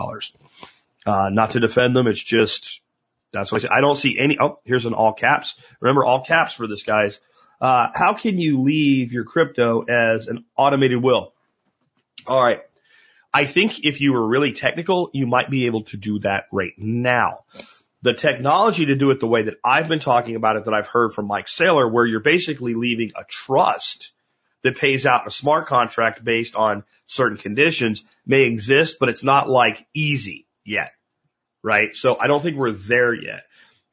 Uh, 1.06 1.28
not 1.30 1.52
to 1.52 1.60
defend 1.60 1.94
them. 1.94 2.06
It's 2.06 2.22
just 2.22 2.80
that's 3.34 3.52
what 3.52 3.58
I 3.58 3.62
said. 3.62 3.70
I 3.72 3.80
don't 3.80 3.96
see 3.96 4.18
any. 4.18 4.38
Oh, 4.40 4.60
here's 4.64 4.86
an 4.86 4.94
all 4.94 5.12
caps. 5.12 5.56
Remember 5.80 6.04
all 6.04 6.24
caps 6.24 6.54
for 6.54 6.66
this, 6.66 6.84
guys. 6.84 7.20
Uh, 7.60 7.88
how 7.94 8.14
can 8.14 8.38
you 8.38 8.62
leave 8.62 9.12
your 9.12 9.24
crypto 9.24 9.82
as 9.82 10.28
an 10.28 10.44
automated 10.56 11.02
will? 11.02 11.34
All 12.26 12.42
right. 12.42 12.60
I 13.32 13.46
think 13.46 13.84
if 13.84 14.00
you 14.00 14.12
were 14.12 14.26
really 14.26 14.52
technical, 14.52 15.10
you 15.12 15.26
might 15.26 15.50
be 15.50 15.66
able 15.66 15.82
to 15.84 15.96
do 15.96 16.20
that 16.20 16.44
right 16.52 16.72
now. 16.76 17.40
The 18.02 18.12
technology 18.12 18.86
to 18.86 18.96
do 18.96 19.10
it 19.10 19.18
the 19.18 19.26
way 19.26 19.42
that 19.42 19.54
I've 19.64 19.88
been 19.88 19.98
talking 19.98 20.36
about 20.36 20.56
it, 20.56 20.66
that 20.66 20.74
I've 20.74 20.86
heard 20.86 21.12
from 21.12 21.26
Mike 21.26 21.46
Saylor, 21.46 21.90
where 21.90 22.06
you're 22.06 22.20
basically 22.20 22.74
leaving 22.74 23.12
a 23.16 23.24
trust 23.24 24.12
that 24.62 24.78
pays 24.78 25.04
out 25.04 25.26
a 25.26 25.30
smart 25.30 25.66
contract 25.66 26.24
based 26.24 26.54
on 26.54 26.84
certain 27.06 27.38
conditions 27.38 28.04
may 28.24 28.42
exist, 28.42 28.98
but 29.00 29.08
it's 29.08 29.24
not 29.24 29.48
like 29.48 29.86
easy 29.94 30.43
yet 30.64 30.92
right? 31.64 31.96
So 31.96 32.16
I 32.20 32.28
don't 32.28 32.40
think 32.40 32.56
we're 32.56 32.72
there 32.72 33.12
yet. 33.12 33.44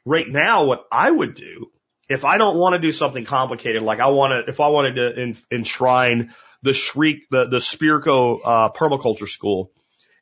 Right 0.05 0.27
now, 0.27 0.65
what 0.65 0.85
I 0.91 1.09
would 1.09 1.33
do, 1.33 1.71
if 2.09 2.25
I 2.25 2.37
don't 2.37 2.57
want 2.57 2.73
to 2.73 2.79
do 2.79 2.91
something 2.91 3.23
complicated, 3.23 3.81
like 3.81 3.99
I 3.99 4.07
want 4.07 4.45
to, 4.45 4.51
if 4.51 4.59
I 4.59 4.67
wanted 4.67 4.95
to 4.95 5.33
enshrine 5.49 6.35
the 6.61 6.73
Shriek, 6.73 7.29
the, 7.31 7.47
the 7.47 7.57
Spirko, 7.57 8.39
uh, 8.43 8.69
permaculture 8.71 9.29
school 9.29 9.71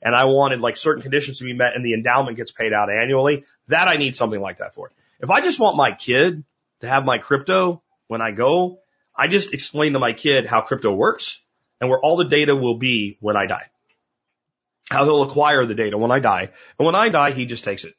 and 0.01 0.15
I 0.15 0.25
wanted 0.25 0.61
like 0.61 0.77
certain 0.77 1.01
conditions 1.01 1.39
to 1.39 1.43
be 1.43 1.53
met 1.53 1.75
and 1.75 1.83
the 1.83 1.93
endowment 1.93 2.37
gets 2.37 2.51
paid 2.51 2.71
out 2.71 2.89
annually, 2.89 3.43
that 3.67 3.87
I 3.87 3.97
need 3.97 4.15
something 4.15 4.39
like 4.39 4.59
that 4.59 4.75
for. 4.75 4.91
If 5.19 5.29
I 5.29 5.41
just 5.41 5.59
want 5.59 5.75
my 5.75 5.91
kid 5.91 6.43
to 6.81 6.87
have 6.87 7.03
my 7.03 7.17
crypto 7.17 7.81
when 8.07 8.21
I 8.21 8.31
go, 8.31 8.79
I 9.17 9.27
just 9.27 9.53
explain 9.53 9.93
to 9.93 9.99
my 9.99 10.13
kid 10.13 10.45
how 10.45 10.61
crypto 10.61 10.93
works 10.93 11.41
and 11.81 11.89
where 11.89 11.99
all 11.99 12.15
the 12.15 12.25
data 12.25 12.55
will 12.55 12.77
be 12.77 13.17
when 13.19 13.35
I 13.35 13.47
die. 13.47 13.65
How 14.89 15.05
he'll 15.05 15.23
acquire 15.23 15.65
the 15.65 15.75
data 15.75 15.97
when 15.97 16.11
I 16.11 16.19
die. 16.19 16.49
And 16.79 16.85
when 16.85 16.95
I 16.95 17.09
die, 17.09 17.31
he 17.31 17.45
just 17.45 17.63
takes 17.63 17.83
it. 17.83 17.93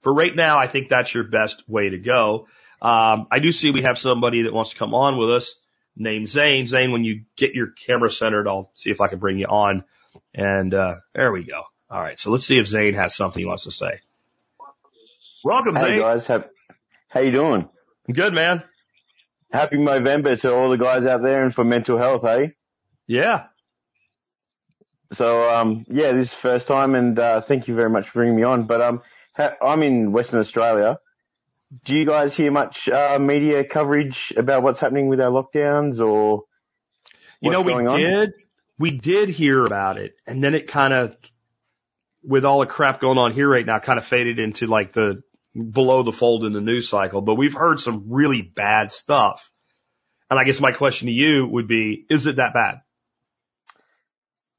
For 0.00 0.12
right 0.14 0.34
now, 0.34 0.58
I 0.58 0.66
think 0.68 0.88
that's 0.88 1.12
your 1.12 1.24
best 1.24 1.62
way 1.68 1.90
to 1.90 1.98
go. 1.98 2.46
Um, 2.80 3.26
I 3.30 3.38
do 3.40 3.52
see 3.52 3.70
we 3.70 3.82
have 3.82 3.98
somebody 3.98 4.42
that 4.42 4.52
wants 4.52 4.70
to 4.70 4.76
come 4.76 4.94
on 4.94 5.16
with 5.18 5.30
us 5.30 5.54
named 5.96 6.28
Zane. 6.28 6.66
Zane, 6.66 6.92
when 6.92 7.04
you 7.04 7.22
get 7.36 7.54
your 7.54 7.68
camera 7.86 8.10
centered, 8.10 8.46
I'll 8.48 8.70
see 8.74 8.90
if 8.90 9.00
I 9.00 9.08
can 9.08 9.18
bring 9.18 9.38
you 9.38 9.46
on. 9.46 9.84
And, 10.34 10.72
uh, 10.74 10.96
there 11.14 11.32
we 11.32 11.44
go. 11.44 11.62
All 11.90 12.00
right. 12.00 12.18
So 12.18 12.30
let's 12.30 12.46
see 12.46 12.58
if 12.58 12.66
Zane 12.66 12.94
has 12.94 13.14
something 13.14 13.40
he 13.40 13.46
wants 13.46 13.64
to 13.64 13.70
say. 13.70 14.00
Welcome, 15.44 15.76
Hey 15.76 15.82
Zane. 15.88 16.00
guys, 16.00 16.26
how, 16.26 16.44
how 17.08 17.20
you 17.20 17.30
doing? 17.32 17.68
I'm 18.08 18.14
Good, 18.14 18.34
man. 18.34 18.62
Happy 19.52 19.78
November 19.78 20.36
to 20.36 20.54
all 20.54 20.70
the 20.70 20.76
guys 20.78 21.06
out 21.06 21.22
there 21.22 21.44
and 21.44 21.54
for 21.54 21.64
mental 21.64 21.98
health, 21.98 22.22
hey? 22.22 22.54
Yeah. 23.06 23.44
So, 25.12 25.48
um, 25.50 25.84
yeah, 25.88 26.12
this 26.12 26.28
is 26.28 26.30
the 26.34 26.40
first 26.40 26.66
time 26.66 26.94
and, 26.94 27.18
uh, 27.18 27.40
thank 27.40 27.68
you 27.68 27.74
very 27.74 27.90
much 27.90 28.08
for 28.08 28.20
bringing 28.20 28.36
me 28.36 28.42
on. 28.42 28.64
But, 28.64 28.80
um, 28.80 29.02
ha- 29.34 29.54
I'm 29.62 29.82
in 29.82 30.12
Western 30.12 30.40
Australia. 30.40 30.98
Do 31.84 31.94
you 31.94 32.06
guys 32.06 32.34
hear 32.34 32.50
much, 32.50 32.88
uh, 32.88 33.18
media 33.20 33.64
coverage 33.64 34.32
about 34.36 34.62
what's 34.62 34.80
happening 34.80 35.08
with 35.08 35.20
our 35.20 35.30
lockdowns 35.30 36.00
or 36.04 36.44
You 37.40 37.50
know, 37.50 37.62
we 37.62 37.72
going 37.72 37.88
on? 37.88 37.98
did, 37.98 38.32
we 38.78 38.90
did 38.90 39.28
hear 39.28 39.64
about 39.64 39.98
it 39.98 40.16
and 40.26 40.42
then 40.42 40.54
it 40.54 40.66
kind 40.68 40.92
of, 40.92 41.16
with 42.22 42.44
all 42.44 42.60
the 42.60 42.66
crap 42.66 43.00
going 43.00 43.18
on 43.18 43.32
here 43.32 43.48
right 43.48 43.64
now, 43.64 43.78
kind 43.78 43.98
of 43.98 44.04
faded 44.04 44.40
into 44.40 44.66
like 44.66 44.92
the 44.92 45.22
below 45.54 46.02
the 46.02 46.12
fold 46.12 46.44
in 46.44 46.52
the 46.52 46.60
news 46.60 46.88
cycle, 46.88 47.20
but 47.22 47.36
we've 47.36 47.54
heard 47.54 47.80
some 47.80 48.06
really 48.08 48.42
bad 48.42 48.90
stuff. 48.90 49.50
And 50.28 50.38
I 50.38 50.44
guess 50.44 50.60
my 50.60 50.72
question 50.72 51.06
to 51.06 51.12
you 51.12 51.46
would 51.46 51.68
be, 51.68 52.04
is 52.10 52.26
it 52.26 52.36
that 52.36 52.52
bad? 52.52 52.80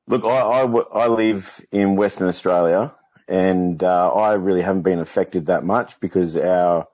Look, 0.08 0.24
I 0.24 0.30
I 0.30 1.08
live 1.08 1.62
in 1.72 1.96
Western 1.96 2.28
Australia 2.28 2.94
and, 3.28 3.84
uh, 3.84 4.14
I 4.14 4.36
really 4.36 4.62
haven't 4.62 4.84
been 4.84 5.00
affected 5.00 5.48
that 5.48 5.66
much 5.66 6.00
because 6.00 6.38
our 6.38 6.88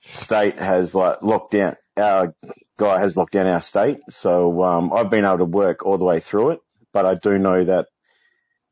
state 0.00 0.58
has 0.58 0.94
like 0.94 1.22
locked 1.22 1.52
down, 1.52 1.76
our 1.96 2.34
guy 2.76 2.98
has 2.98 3.16
locked 3.16 3.32
down 3.32 3.46
our 3.46 3.62
state. 3.62 4.00
So, 4.10 4.64
um, 4.64 4.92
I've 4.92 5.10
been 5.10 5.24
able 5.24 5.38
to 5.38 5.44
work 5.44 5.86
all 5.86 5.96
the 5.96 6.04
way 6.04 6.18
through 6.18 6.50
it, 6.50 6.60
but 6.92 7.06
I 7.06 7.14
do 7.14 7.38
know 7.38 7.64
that 7.64 7.86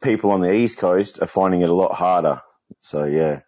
people 0.03 0.33
on 0.33 0.41
the 0.41 0.53
East 0.53 0.79
Coast 0.79 1.21
are 1.23 1.27
finding 1.27 1.61
it 1.61 1.69
a 1.69 1.75
lot 1.75 1.95
harder. 1.95 2.43
So 2.81 3.05
yeah. 3.05 3.41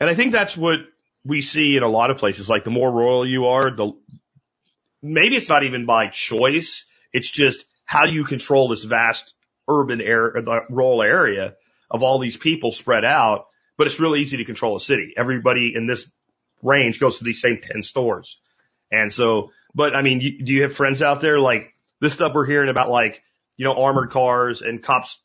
And 0.00 0.10
I 0.10 0.14
think 0.14 0.32
that's 0.32 0.56
what 0.56 0.80
we 1.24 1.42
see 1.42 1.76
in 1.76 1.82
a 1.82 1.88
lot 1.88 2.10
of 2.10 2.18
places. 2.18 2.48
Like 2.48 2.64
the 2.64 2.70
more 2.70 2.90
rural 2.90 3.26
you 3.26 3.46
are, 3.46 3.70
the 3.70 3.92
maybe 5.02 5.36
it's 5.36 5.48
not 5.48 5.62
even 5.62 5.86
by 5.86 6.08
choice. 6.08 6.84
It's 7.12 7.30
just 7.30 7.64
how 7.86 8.06
do 8.06 8.12
you 8.12 8.24
control 8.24 8.68
this 8.68 8.84
vast 8.84 9.32
urban 9.68 10.00
area, 10.00 10.42
the 10.42 10.50
uh, 10.50 10.60
rural 10.68 11.02
area 11.02 11.54
of 11.90 12.02
all 12.02 12.18
these 12.18 12.36
people 12.36 12.72
spread 12.72 13.04
out? 13.04 13.46
But 13.78 13.86
it's 13.86 14.00
really 14.00 14.20
easy 14.20 14.38
to 14.38 14.44
control 14.44 14.76
a 14.76 14.80
city. 14.80 15.14
Everybody 15.16 15.72
in 15.74 15.86
this 15.86 16.08
range 16.62 17.00
goes 17.00 17.18
to 17.18 17.24
these 17.24 17.40
same 17.40 17.60
10 17.60 17.82
stores. 17.82 18.38
And 18.90 19.12
so, 19.12 19.52
but 19.74 19.94
I 19.94 20.02
mean, 20.02 20.20
you, 20.20 20.42
do 20.44 20.52
you 20.52 20.62
have 20.62 20.74
friends 20.74 21.02
out 21.02 21.20
there 21.20 21.38
like 21.38 21.74
this 22.00 22.12
stuff 22.12 22.34
we're 22.34 22.46
hearing 22.46 22.68
about 22.68 22.90
like, 22.90 23.22
you 23.56 23.64
know, 23.64 23.74
armored 23.74 24.10
cars 24.10 24.62
and 24.62 24.82
cops 24.82 25.20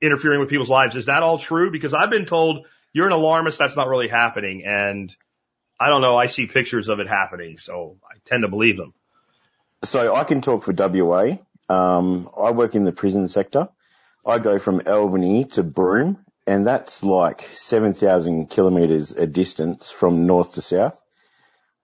interfering 0.00 0.40
with 0.40 0.48
people's 0.48 0.70
lives? 0.70 0.94
Is 0.94 1.06
that 1.06 1.22
all 1.22 1.38
true? 1.38 1.70
Because 1.70 1.94
I've 1.94 2.10
been 2.10 2.26
told 2.26 2.66
you're 2.92 3.06
an 3.06 3.12
alarmist. 3.12 3.58
That's 3.58 3.76
not 3.76 3.88
really 3.88 4.08
happening. 4.08 4.64
And 4.64 5.14
I 5.78 5.88
don't 5.88 6.00
know. 6.00 6.16
I 6.16 6.26
see 6.26 6.46
pictures 6.46 6.88
of 6.88 7.00
it 7.00 7.08
happening. 7.08 7.58
So 7.58 7.96
I 8.04 8.16
tend 8.24 8.42
to 8.42 8.48
believe 8.48 8.76
them. 8.76 8.94
So 9.84 10.14
I 10.14 10.24
can 10.24 10.40
talk 10.40 10.64
for 10.64 10.72
WA. 10.72 11.38
Um, 11.68 12.28
I 12.36 12.50
work 12.52 12.74
in 12.74 12.84
the 12.84 12.92
prison 12.92 13.28
sector. 13.28 13.68
I 14.24 14.38
go 14.38 14.58
from 14.58 14.82
Albany 14.86 15.44
to 15.52 15.62
Broome 15.62 16.24
and 16.46 16.66
that's 16.66 17.02
like 17.02 17.48
7,000 17.54 18.48
kilometers 18.48 19.12
a 19.12 19.26
distance 19.26 19.90
from 19.90 20.26
north 20.26 20.54
to 20.54 20.62
south. 20.62 21.00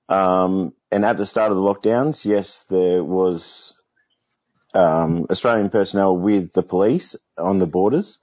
Um, 0.08 0.74
and 0.90 1.04
at 1.04 1.16
the 1.16 1.26
start 1.26 1.50
of 1.50 1.56
the 1.56 1.62
lockdowns, 1.62 2.24
yes, 2.24 2.64
there 2.68 3.02
was, 3.02 3.74
um, 4.74 5.26
Australian 5.30 5.70
personnel 5.70 6.16
with 6.16 6.52
the 6.52 6.62
police 6.62 7.16
on 7.36 7.58
the 7.58 7.66
borders, 7.66 8.18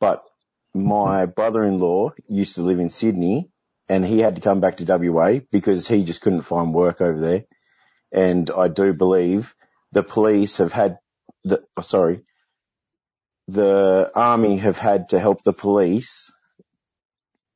but 0.00 0.24
my 0.74 1.26
brother-in-law 1.26 2.12
used 2.28 2.56
to 2.56 2.62
live 2.62 2.78
in 2.78 2.90
Sydney 2.90 3.50
and 3.88 4.04
he 4.04 4.18
had 4.18 4.34
to 4.36 4.40
come 4.40 4.60
back 4.60 4.76
to 4.78 5.10
WA 5.10 5.40
because 5.50 5.88
he 5.88 6.04
just 6.04 6.20
couldn't 6.20 6.42
find 6.42 6.74
work 6.74 7.00
over 7.00 7.18
there. 7.18 7.44
And 8.12 8.50
I 8.50 8.68
do 8.68 8.92
believe 8.92 9.54
the 9.92 10.02
police 10.02 10.58
have 10.58 10.72
had 10.72 10.98
the, 11.44 11.62
oh, 11.76 11.82
sorry, 11.82 12.22
the 13.48 14.10
army 14.14 14.58
have 14.58 14.78
had 14.78 15.10
to 15.10 15.18
help 15.18 15.42
the 15.42 15.52
police 15.52 16.30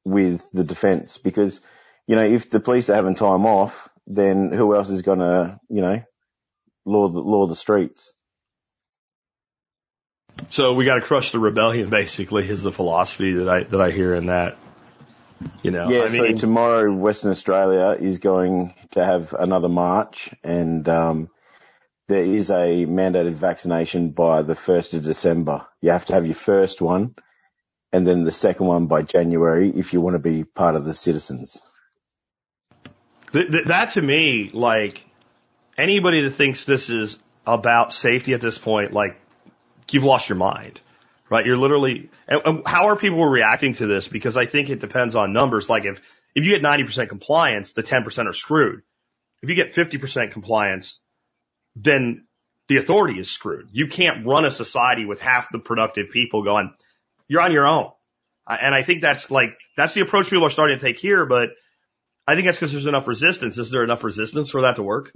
with 0.05 0.43
the 0.53 0.64
defense 0.64 1.18
because, 1.18 1.61
you 2.07 2.16
know, 2.16 2.24
if 2.24 2.51
the 2.51 2.61
police 2.61 2.89
are 2.91 2.95
having 2.95 3.14
time 3.14 3.47
off, 3.47 3.89
then 4.07 4.51
who 4.51 4.74
else 4.74 4.91
is 4.91 5.03
going 5.03 5.20
to, 5.20 5.59
you 5.68 5.83
know, 5.83 6.03
law 6.85 7.09
the, 7.09 7.20
law 7.20 7.47
the 7.47 7.55
streets? 7.55 8.14
So 10.49 10.72
we 10.72 10.85
got 10.85 10.97
to 10.97 11.03
crush 11.03 11.30
the 11.30 11.39
rebellion 11.39 11.91
basically 11.91 12.49
is 12.49 12.62
the 12.62 12.72
philosophy 12.72 13.35
that 13.35 13.49
I, 13.49 13.62
that 13.64 13.80
I 13.80 13.91
hear 13.91 14.14
in 14.14 14.26
that, 14.26 14.57
you 15.62 15.70
know, 15.70 15.89
Yeah, 15.91 16.05
I 16.05 16.09
mean, 16.09 16.37
so 16.37 16.41
tomorrow 16.41 16.93
Western 16.93 17.30
Australia 17.30 17.97
is 18.01 18.18
going 18.18 18.74
to 18.93 19.05
have 19.05 19.35
another 19.39 19.68
march 19.68 20.35
and 20.43 20.89
um, 20.89 21.30
there 22.12 22.24
is 22.24 22.50
a 22.50 22.84
mandated 22.86 23.32
vaccination 23.32 24.10
by 24.10 24.42
the 24.42 24.54
1st 24.54 24.94
of 24.94 25.02
December. 25.02 25.66
You 25.80 25.90
have 25.92 26.04
to 26.06 26.12
have 26.12 26.26
your 26.26 26.34
first 26.34 26.80
one 26.80 27.14
and 27.92 28.06
then 28.06 28.24
the 28.24 28.32
second 28.32 28.66
one 28.66 28.86
by 28.86 29.02
January 29.02 29.70
if 29.70 29.92
you 29.92 30.00
want 30.00 30.14
to 30.14 30.18
be 30.18 30.44
part 30.44 30.76
of 30.76 30.84
the 30.84 30.94
citizens. 30.94 31.60
Th- 33.32 33.50
th- 33.50 33.66
that 33.66 33.92
to 33.92 34.02
me, 34.02 34.50
like 34.52 35.04
anybody 35.78 36.22
that 36.22 36.32
thinks 36.32 36.64
this 36.64 36.90
is 36.90 37.18
about 37.46 37.92
safety 37.92 38.34
at 38.34 38.40
this 38.40 38.58
point, 38.58 38.92
like 38.92 39.18
you've 39.90 40.04
lost 40.04 40.28
your 40.28 40.36
mind, 40.36 40.80
right? 41.30 41.46
You're 41.46 41.56
literally, 41.56 42.10
and 42.28 42.62
how 42.66 42.88
are 42.88 42.96
people 42.96 43.24
reacting 43.24 43.72
to 43.74 43.86
this? 43.86 44.06
Because 44.06 44.36
I 44.36 44.44
think 44.44 44.68
it 44.68 44.80
depends 44.80 45.16
on 45.16 45.32
numbers. 45.32 45.68
Like 45.70 45.86
if, 45.86 46.00
if 46.34 46.44
you 46.44 46.50
get 46.50 46.62
90% 46.62 47.08
compliance, 47.08 47.72
the 47.72 47.82
10% 47.82 48.26
are 48.26 48.32
screwed. 48.34 48.82
If 49.42 49.48
you 49.48 49.54
get 49.54 49.68
50% 49.68 50.30
compliance, 50.30 51.00
then 51.77 52.27
the 52.68 52.77
authority 52.77 53.18
is 53.18 53.31
screwed. 53.31 53.68
You 53.73 53.87
can't 53.87 54.27
run 54.27 54.45
a 54.45 54.51
society 54.51 55.05
with 55.05 55.20
half 55.20 55.51
the 55.51 55.59
productive 55.59 56.11
people 56.11 56.43
going, 56.43 56.73
you're 57.29 57.41
on 57.41 57.53
your 57.53 57.66
own. 57.66 57.91
And 58.47 58.75
I 58.75 58.83
think 58.83 59.03
that's 59.03 59.31
like, 59.31 59.51
that's 59.77 59.95
the 59.95 60.01
approach 60.01 60.31
people 60.31 60.47
are 60.47 60.51
starting 60.51 60.79
to 60.79 60.85
take 60.85 60.99
here, 60.99 61.27
but 61.27 61.51
I 62.27 62.35
think 62.35 62.47
that's 62.47 62.59
because 62.59 62.73
there's 62.73 62.87
enough 62.87 63.09
resistance. 63.09 63.59
Is 63.59 63.70
there 63.70 63.85
enough 63.85 64.05
resistance 64.05 64.51
for 64.51 64.62
that 64.62 64.77
to 64.77 64.83
work? 64.83 65.12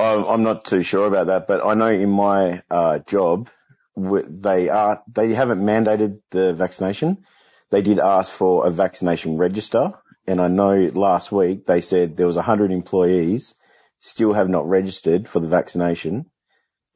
I'm 0.00 0.24
I'm 0.24 0.42
not 0.42 0.64
too 0.64 0.82
sure 0.82 1.06
about 1.06 1.26
that, 1.26 1.46
but 1.46 1.64
I 1.64 1.74
know 1.74 1.90
in 1.90 2.10
my 2.10 2.62
uh, 2.70 3.00
job 3.00 3.50
they 3.96 4.68
are 4.68 5.02
they 5.12 5.32
haven't 5.34 5.62
mandated 5.62 6.20
the 6.30 6.54
vaccination. 6.54 7.24
They 7.70 7.82
did 7.82 7.98
ask 7.98 8.32
for 8.32 8.66
a 8.66 8.70
vaccination 8.70 9.36
register, 9.36 9.92
and 10.26 10.40
I 10.40 10.48
know 10.48 10.90
last 10.94 11.30
week 11.30 11.66
they 11.66 11.82
said 11.82 12.16
there 12.16 12.26
was 12.26 12.36
100 12.36 12.72
employees 12.72 13.54
still 14.00 14.32
have 14.32 14.48
not 14.48 14.68
registered 14.68 15.28
for 15.28 15.40
the 15.40 15.48
vaccination. 15.48 16.26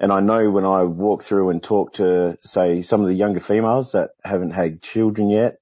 And 0.01 0.13
I 0.13 0.21
know 0.21 0.51
when 0.51 0.65
I 0.65 0.83
walk 0.83 1.23
through 1.23 1.51
and 1.51 1.63
talk 1.63 1.95
to 1.95 2.37
say 2.43 2.83
some 2.83 3.01
of 3.01 3.07
the 3.07 3.15
younger 3.15 3.41
females 3.41 3.93
that 3.93 4.11
haven't 4.25 4.51
had 4.51 4.83
children 4.83 5.31
yet 5.31 5.59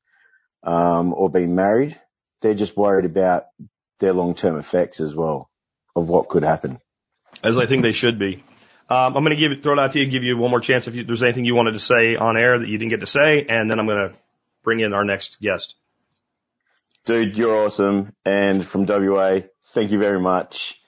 um, 0.63 1.13
or 1.13 1.29
been 1.29 1.55
married, 1.55 2.01
they're 2.41 2.55
just 2.55 2.77
worried 2.77 3.05
about 3.05 3.45
their 4.01 4.13
long-term 4.13 4.59
effects 4.59 5.01
as 5.01 5.15
well 5.15 5.51
of 5.95 6.09
what 6.09 6.29
could 6.29 6.45
happen. 6.45 6.79
As 7.45 7.59
I 7.59 7.67
think 7.67 7.83
they 7.83 7.93
should 7.93 8.19
be. 8.19 8.43
Um, 8.89 9.17
I'm 9.17 9.25
going 9.25 9.31
to 9.31 9.37
give 9.37 9.53
it, 9.53 9.63
throw 9.63 9.75
it 9.75 9.79
out 9.79 9.93
to 9.93 10.01
you, 10.01 10.07
give 10.07 10.23
you 10.23 10.37
one 10.37 10.51
more 10.51 10.61
chance 10.61 10.87
if 10.87 10.97
you, 10.97 11.05
there's 11.05 11.23
anything 11.23 11.45
you 11.45 11.55
wanted 11.55 11.73
to 11.73 11.79
say 11.79 12.17
on 12.17 12.37
air 12.37 12.59
that 12.59 12.69
you 12.69 12.79
didn't 12.79 12.91
get 12.91 13.01
to 13.01 13.07
say, 13.07 13.47
and 13.49 13.71
then 13.71 13.79
I'm 13.79 13.87
going 13.87 14.11
to 14.11 14.17
bring 14.63 14.81
in 14.81 14.93
our 14.93 15.05
next 15.05 15.41
guest. 15.41 15.77
Dude, 17.05 17.37
you're 17.37 17.65
awesome. 17.65 18.13
And 18.25 18.67
from 18.67 18.87
WA, 18.87 19.41
thank 19.73 19.91
you 19.91 19.99
very 19.99 20.21
much. 20.21 20.82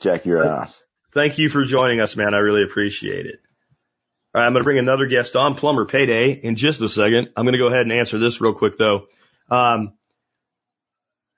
Jack, 0.00 0.24
you're 0.24 0.42
an 0.42 0.48
ass. 0.48 0.82
Thank 1.12 1.38
you 1.38 1.48
for 1.48 1.64
joining 1.64 2.00
us, 2.00 2.16
man. 2.16 2.34
I 2.34 2.38
really 2.38 2.62
appreciate 2.62 3.26
it. 3.26 3.40
All 4.34 4.40
right, 4.40 4.46
I'm 4.46 4.52
going 4.52 4.60
to 4.60 4.64
bring 4.64 4.78
another 4.78 5.06
guest 5.06 5.36
on, 5.36 5.56
Plumber 5.56 5.86
Payday, 5.86 6.32
in 6.32 6.56
just 6.56 6.80
a 6.80 6.88
second. 6.88 7.30
I'm 7.36 7.44
going 7.44 7.52
to 7.52 7.58
go 7.58 7.66
ahead 7.66 7.82
and 7.82 7.92
answer 7.92 8.18
this 8.18 8.40
real 8.40 8.54
quick 8.54 8.78
though. 8.78 9.06
Um, 9.50 9.94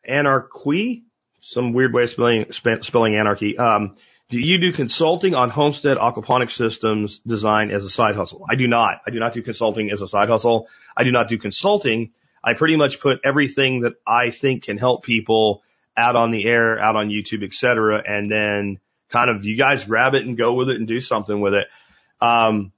anarchy, 0.07 1.05
some 1.41 1.73
weird 1.73 1.93
way 1.93 2.05
of 2.05 2.11
spelling, 2.11 2.53
spelling 2.53 3.17
anarchy. 3.17 3.57
Um, 3.57 3.95
do 4.29 4.39
you 4.39 4.59
do 4.59 4.73
consulting 4.73 5.35
on 5.35 5.51
homestead 5.51 5.97
aquaponic 5.97 6.51
systems 6.51 7.19
design 7.19 7.71
as 7.71 7.85
a 7.85 7.91
side 7.91 8.15
hustle? 8.15 8.47
I 8.49 8.55
do 8.55 8.69
not. 8.69 9.01
I 9.07 9.11
do 9.11 9.19
not 9.19 9.33
do 9.33 9.43
consulting 9.43 9.91
as 9.91 10.03
a 10.03 10.07
side 10.07 10.29
hustle. 10.29 10.69
I 10.97 11.05
do 11.05 11.11
not 11.11 11.29
do 11.29 11.39
consulting. 11.39 12.13
I 12.45 12.55
pretty 12.55 12.77
much 12.77 13.01
put 13.01 13.21
everything 13.25 13.81
that 13.81 13.95
I 14.07 14.31
think 14.31 14.65
can 14.65 14.79
help 14.79 15.05
people 15.05 15.63
out 15.97 16.17
on 16.17 16.31
the 16.31 16.45
air, 16.45 16.79
out 16.79 16.97
on 16.97 17.09
YouTube, 17.09 17.45
et 17.45 17.53
cetera. 17.53 18.03
And 18.07 18.31
then 18.31 18.79
kind 19.11 19.31
of 19.31 19.45
you 19.45 19.57
guys 19.57 19.85
grab 19.85 20.15
it 20.15 20.25
and 20.25 20.37
go 20.37 20.55
with 20.55 20.71
it 20.71 20.77
and 20.77 20.89
do 20.89 21.01
something 21.01 21.41
with 21.41 21.55
it. 21.55 21.67
Um, 22.21 22.73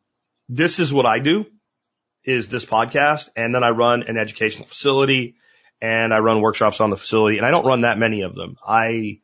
this 0.49 0.81
is 0.81 0.93
what 0.93 1.07
I 1.07 1.21
do 1.21 1.47
is 2.25 2.49
this 2.49 2.65
podcast. 2.65 3.29
And 3.37 3.55
then 3.55 3.63
I 3.63 3.71
run 3.71 4.05
an 4.05 4.17
educational 4.17 4.67
facility 4.67 5.37
and 5.81 6.13
I 6.13 6.19
run 6.19 6.41
workshops 6.41 6.81
on 6.81 6.91
the 6.91 6.97
facility 6.97 7.39
and 7.39 7.47
I 7.47 7.51
don't 7.51 7.67
run 7.67 7.83
that 7.83 7.99
many 7.99 8.23
of 8.23 8.35
them. 8.35 8.57
I 8.67 9.21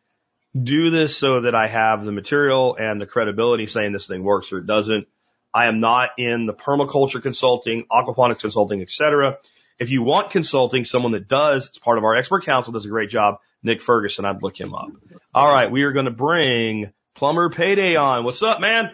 do 0.60 0.90
this 0.90 1.16
so 1.16 1.42
that 1.42 1.54
I 1.54 1.68
have 1.68 2.04
the 2.04 2.12
material 2.12 2.76
and 2.76 3.00
the 3.00 3.06
credibility 3.06 3.66
saying 3.66 3.92
this 3.92 4.06
thing 4.06 4.22
works 4.22 4.52
or 4.52 4.58
it 4.58 4.66
doesn't. 4.66 5.06
I 5.52 5.66
am 5.66 5.80
not 5.80 6.10
in 6.18 6.46
the 6.46 6.52
permaculture 6.52 7.22
consulting, 7.22 7.86
aquaponics 7.90 8.40
consulting, 8.40 8.82
et 8.82 8.90
cetera. 8.90 9.38
If 9.78 9.90
you 9.90 10.02
want 10.02 10.30
consulting, 10.30 10.84
someone 10.84 11.12
that 11.12 11.26
does, 11.26 11.68
it's 11.68 11.78
part 11.78 11.98
of 11.98 12.04
our 12.04 12.14
expert 12.14 12.44
council, 12.44 12.72
does 12.72 12.86
a 12.86 12.90
great 12.90 13.08
job. 13.08 13.38
Nick 13.62 13.82
Ferguson, 13.82 14.24
I'd 14.24 14.42
look 14.42 14.58
him 14.58 14.74
up. 14.74 14.88
All 15.34 15.52
right. 15.52 15.70
We 15.70 15.82
are 15.82 15.92
going 15.92 16.06
to 16.06 16.10
bring 16.10 16.92
plumber 17.14 17.50
payday 17.50 17.96
on. 17.96 18.24
What's 18.24 18.42
up, 18.42 18.60
man? 18.60 18.90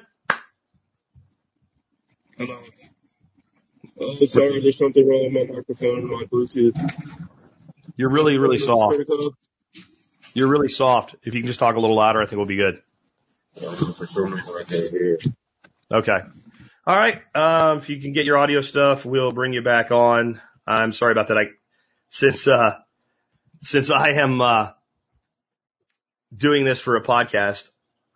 Hello. 2.37 2.59
Oh, 3.99 4.15
sorry, 4.27 4.61
there's 4.61 4.77
something 4.77 5.09
wrong 5.09 5.33
with 5.33 5.49
my 5.49 5.57
microphone, 5.57 6.11
my 6.11 6.25
Bluetooth. 6.25 6.77
You're 7.97 8.11
really, 8.11 8.37
really 8.37 8.59
soft. 8.59 8.99
You're 10.35 10.49
really 10.49 10.69
soft. 10.69 11.15
If 11.23 11.35
you 11.35 11.41
can 11.41 11.47
just 11.47 11.61
talk 11.61 11.77
a 11.77 11.81
little 11.81 11.97
louder, 11.97 12.21
I 12.21 12.27
think 12.27 12.37
we'll 12.37 12.47
be 12.47 12.57
good. 12.57 12.83
Uh, 13.57 13.75
For 13.93 14.05
some 14.05 14.35
reason, 14.35 14.55
I 14.55 14.65
can't 14.65 14.91
hear. 14.91 15.19
Okay. 15.91 16.19
All 16.87 16.97
right. 16.97 17.23
Um, 17.35 17.79
if 17.79 17.89
you 17.89 17.99
can 18.03 18.13
get 18.13 18.27
your 18.27 18.37
audio 18.37 18.61
stuff, 18.61 19.07
we'll 19.07 19.33
bring 19.33 19.55
you 19.55 19.63
back 19.63 19.91
on. 19.93 20.43
I'm 20.67 20.93
sorry 20.93 21.13
about 21.13 21.29
that. 21.29 21.39
I, 21.39 21.45
since, 22.11 22.47
uh, 22.47 22.75
since 23.63 23.91
I 23.91 24.11
am, 24.11 24.41
uh, 24.41 24.71
doing 26.37 26.65
this 26.65 26.81
for 26.81 26.97
a 26.97 27.03
podcast, 27.03 27.69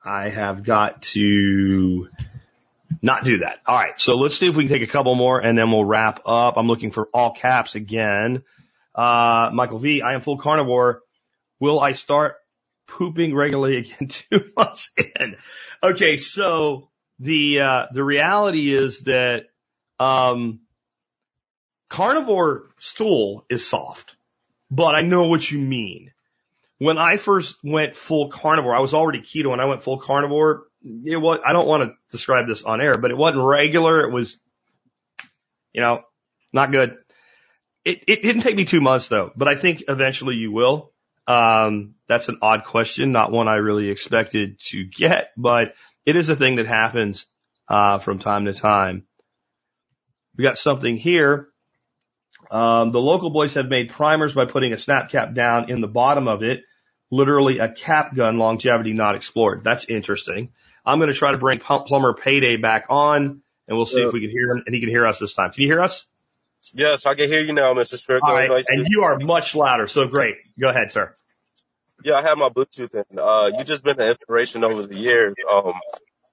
I 0.04 0.28
have 0.28 0.62
got 0.62 1.02
to 1.02 2.08
not 3.02 3.24
do 3.24 3.38
that. 3.38 3.58
All 3.66 3.76
right. 3.76 3.98
So 3.98 4.16
let's 4.16 4.36
see 4.36 4.48
if 4.48 4.56
we 4.56 4.66
can 4.66 4.72
take 4.72 4.88
a 4.88 4.90
couple 4.90 5.14
more 5.14 5.40
and 5.40 5.56
then 5.56 5.70
we'll 5.70 5.84
wrap 5.84 6.20
up. 6.26 6.56
I'm 6.56 6.66
looking 6.66 6.90
for 6.90 7.08
all 7.12 7.32
caps 7.32 7.74
again. 7.74 8.42
Uh, 8.94 9.50
Michael 9.52 9.78
V, 9.78 10.02
I 10.02 10.14
am 10.14 10.20
full 10.20 10.38
carnivore. 10.38 11.02
Will 11.60 11.78
I 11.78 11.92
start 11.92 12.36
pooping 12.86 13.34
regularly 13.34 13.78
again 13.98 14.08
two 14.08 14.50
months 14.56 14.90
in? 14.96 15.36
Okay. 15.82 16.16
So 16.16 16.90
the, 17.18 17.60
uh, 17.60 17.86
the 17.92 18.04
reality 18.04 18.74
is 18.74 19.00
that, 19.02 19.46
um, 19.98 20.60
carnivore 21.88 22.70
stool 22.78 23.44
is 23.50 23.66
soft, 23.66 24.16
but 24.70 24.94
I 24.94 25.02
know 25.02 25.26
what 25.26 25.50
you 25.50 25.58
mean. 25.58 26.12
When 26.78 26.96
I 26.96 27.16
first 27.16 27.58
went 27.62 27.96
full 27.96 28.28
carnivore, 28.28 28.74
I 28.74 28.80
was 28.80 28.94
already 28.94 29.20
keto 29.20 29.52
and 29.52 29.60
I 29.60 29.66
went 29.66 29.82
full 29.82 29.98
carnivore. 29.98 30.64
It 30.82 31.16
was, 31.16 31.40
I 31.44 31.52
don't 31.52 31.68
want 31.68 31.82
to 31.82 31.94
describe 32.10 32.46
this 32.46 32.62
on 32.62 32.80
air, 32.80 32.96
but 32.96 33.10
it 33.10 33.16
wasn't 33.16 33.44
regular. 33.44 34.00
It 34.08 34.12
was, 34.12 34.38
you 35.72 35.82
know, 35.82 36.02
not 36.52 36.70
good. 36.70 36.96
It, 37.84 38.04
it 38.08 38.22
didn't 38.22 38.42
take 38.42 38.56
me 38.56 38.64
two 38.64 38.80
months 38.80 39.08
though, 39.08 39.30
but 39.36 39.48
I 39.48 39.56
think 39.56 39.84
eventually 39.88 40.36
you 40.36 40.52
will. 40.52 40.92
Um, 41.26 41.94
that's 42.08 42.28
an 42.28 42.38
odd 42.40 42.64
question, 42.64 43.12
not 43.12 43.30
one 43.30 43.46
I 43.46 43.56
really 43.56 43.90
expected 43.90 44.58
to 44.68 44.84
get, 44.84 45.30
but 45.36 45.74
it 46.06 46.16
is 46.16 46.28
a 46.28 46.36
thing 46.36 46.56
that 46.56 46.66
happens, 46.66 47.26
uh, 47.68 47.98
from 47.98 48.18
time 48.18 48.46
to 48.46 48.52
time. 48.52 49.04
We 50.36 50.44
got 50.44 50.58
something 50.58 50.96
here. 50.96 51.48
Um, 52.50 52.90
the 52.92 53.00
local 53.00 53.30
boys 53.30 53.54
have 53.54 53.68
made 53.68 53.90
primers 53.90 54.34
by 54.34 54.44
putting 54.44 54.72
a 54.72 54.78
snap 54.78 55.10
cap 55.10 55.34
down 55.34 55.70
in 55.70 55.80
the 55.80 55.88
bottom 55.88 56.28
of 56.28 56.42
it. 56.42 56.62
Literally 57.10 57.58
a 57.58 57.68
cap 57.68 58.14
gun 58.14 58.38
longevity 58.38 58.92
not 58.92 59.16
explored. 59.16 59.64
That's 59.64 59.84
interesting. 59.84 60.50
I'm 60.84 60.98
going 60.98 61.08
to 61.08 61.14
try 61.14 61.32
to 61.32 61.38
bring 61.38 61.58
Pump 61.58 61.86
Plumber 61.86 62.14
Payday 62.14 62.56
back 62.56 62.86
on 62.88 63.42
and 63.68 63.76
we'll 63.76 63.86
see 63.86 64.00
if 64.00 64.12
we 64.12 64.20
can 64.20 64.30
hear 64.30 64.48
him 64.48 64.62
and 64.66 64.74
he 64.74 64.80
can 64.80 64.88
hear 64.88 65.06
us 65.06 65.18
this 65.18 65.34
time. 65.34 65.52
Can 65.52 65.62
you 65.62 65.68
hear 65.68 65.80
us? 65.80 66.06
Yes, 66.74 67.06
I 67.06 67.14
can 67.14 67.28
hear 67.28 67.40
you 67.40 67.52
now, 67.52 67.72
Mr. 67.72 67.94
Spirko. 67.94 68.20
All 68.22 68.34
right. 68.34 68.64
And 68.68 68.86
you 68.88 69.04
are 69.04 69.18
much 69.18 69.54
louder. 69.54 69.86
So 69.86 70.06
great. 70.08 70.36
Go 70.60 70.68
ahead, 70.68 70.92
sir. 70.92 71.12
Yeah, 72.02 72.16
I 72.16 72.22
have 72.22 72.38
my 72.38 72.48
Bluetooth 72.48 72.94
in. 72.94 73.18
Uh, 73.18 73.50
you 73.58 73.64
just 73.64 73.84
been 73.84 74.00
an 74.00 74.08
inspiration 74.08 74.64
over 74.64 74.82
the 74.86 74.96
years. 74.96 75.34
Um, 75.50 75.74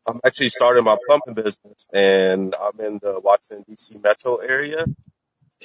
I'm 0.07 0.19
actually 0.25 0.49
starting 0.49 0.83
my 0.83 0.97
pumping 1.07 1.33
business 1.33 1.87
and 1.93 2.55
I'm 2.55 2.79
in 2.85 2.99
the 3.01 3.19
Washington 3.19 3.65
DC 3.69 4.01
metro 4.01 4.37
area. 4.37 4.85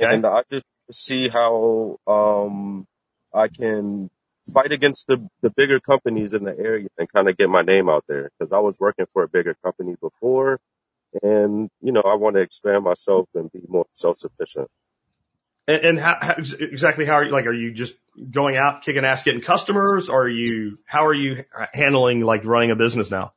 Okay. 0.00 0.14
And 0.14 0.26
I 0.26 0.42
just 0.50 0.64
see 0.90 1.28
how, 1.28 1.98
um, 2.06 2.86
I 3.34 3.48
can 3.48 4.10
fight 4.52 4.72
against 4.72 5.06
the, 5.06 5.28
the 5.40 5.50
bigger 5.50 5.80
companies 5.80 6.34
in 6.34 6.44
the 6.44 6.56
area 6.56 6.88
and 6.98 7.08
kind 7.08 7.28
of 7.28 7.36
get 7.36 7.48
my 7.48 7.62
name 7.62 7.88
out 7.88 8.04
there 8.08 8.30
because 8.38 8.52
I 8.52 8.58
was 8.58 8.78
working 8.78 9.06
for 9.12 9.22
a 9.22 9.28
bigger 9.28 9.56
company 9.62 9.94
before. 10.00 10.60
And, 11.22 11.70
you 11.80 11.92
know, 11.92 12.02
I 12.04 12.16
want 12.16 12.36
to 12.36 12.42
expand 12.42 12.84
myself 12.84 13.28
and 13.34 13.52
be 13.52 13.60
more 13.68 13.86
self-sufficient. 13.92 14.68
And, 15.68 15.84
and 15.84 15.98
how, 15.98 16.16
how, 16.20 16.34
exactly 16.38 17.04
how 17.04 17.16
are 17.16 17.24
you, 17.24 17.30
like, 17.30 17.46
are 17.46 17.52
you 17.52 17.72
just 17.72 17.94
going 18.30 18.56
out, 18.56 18.82
kicking 18.82 19.04
ass, 19.04 19.22
getting 19.22 19.42
customers? 19.42 20.08
Or 20.08 20.24
are 20.24 20.28
you, 20.28 20.76
how 20.86 21.06
are 21.06 21.14
you 21.14 21.44
handling 21.74 22.20
like 22.20 22.44
running 22.44 22.70
a 22.70 22.76
business 22.76 23.10
now? 23.10 23.32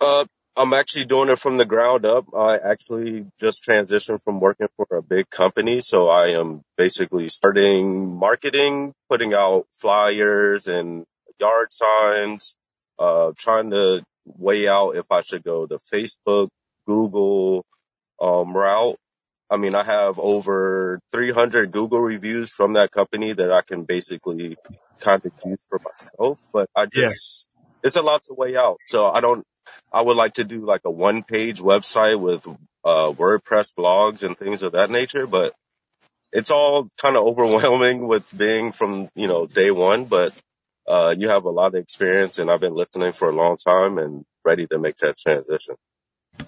Uh, 0.00 0.24
I'm 0.56 0.72
actually 0.72 1.04
doing 1.04 1.28
it 1.28 1.38
from 1.38 1.56
the 1.56 1.64
ground 1.64 2.04
up. 2.04 2.26
I 2.36 2.58
actually 2.58 3.26
just 3.40 3.64
transitioned 3.64 4.22
from 4.22 4.40
working 4.40 4.66
for 4.76 4.96
a 4.96 5.02
big 5.02 5.30
company. 5.30 5.80
So 5.80 6.08
I 6.08 6.28
am 6.28 6.62
basically 6.76 7.28
starting 7.28 8.16
marketing, 8.16 8.92
putting 9.08 9.32
out 9.32 9.66
flyers 9.72 10.66
and 10.66 11.04
yard 11.38 11.68
signs, 11.70 12.56
uh, 12.98 13.32
trying 13.36 13.70
to 13.70 14.02
weigh 14.26 14.68
out 14.68 14.96
if 14.96 15.10
I 15.10 15.22
should 15.22 15.44
go 15.44 15.66
the 15.66 15.78
Facebook, 15.78 16.48
Google, 16.86 17.64
um, 18.20 18.54
route. 18.54 18.98
I 19.48 19.56
mean, 19.56 19.74
I 19.74 19.82
have 19.82 20.18
over 20.18 21.00
300 21.12 21.72
Google 21.72 22.00
reviews 22.00 22.50
from 22.50 22.74
that 22.74 22.92
company 22.92 23.32
that 23.32 23.50
I 23.50 23.62
can 23.62 23.84
basically 23.84 24.56
kind 25.00 25.24
of 25.24 25.32
use 25.44 25.66
for 25.68 25.80
myself, 25.84 26.44
but 26.52 26.68
I 26.76 26.86
just, 26.86 27.48
it's 27.82 27.96
a 27.96 28.02
lot 28.02 28.22
to 28.24 28.34
weigh 28.34 28.56
out. 28.56 28.78
So 28.86 29.08
I 29.08 29.20
don't, 29.20 29.44
I 29.92 30.02
would 30.02 30.16
like 30.16 30.34
to 30.34 30.44
do 30.44 30.64
like 30.64 30.82
a 30.84 30.90
one 30.90 31.22
page 31.22 31.60
website 31.60 32.18
with, 32.18 32.46
uh, 32.84 33.12
WordPress 33.12 33.74
blogs 33.74 34.22
and 34.22 34.36
things 34.36 34.62
of 34.62 34.72
that 34.72 34.90
nature, 34.90 35.26
but 35.26 35.54
it's 36.32 36.50
all 36.50 36.88
kind 36.96 37.16
of 37.16 37.24
overwhelming 37.26 38.06
with 38.06 38.36
being 38.36 38.72
from, 38.72 39.08
you 39.14 39.28
know, 39.28 39.46
day 39.46 39.70
one, 39.70 40.04
but, 40.04 40.32
uh, 40.88 41.14
you 41.16 41.28
have 41.28 41.44
a 41.44 41.50
lot 41.50 41.68
of 41.68 41.74
experience 41.76 42.38
and 42.38 42.50
I've 42.50 42.60
been 42.60 42.74
listening 42.74 43.12
for 43.12 43.28
a 43.28 43.34
long 43.34 43.56
time 43.56 43.98
and 43.98 44.24
ready 44.44 44.66
to 44.68 44.78
make 44.78 44.96
that 44.98 45.18
transition. 45.18 45.76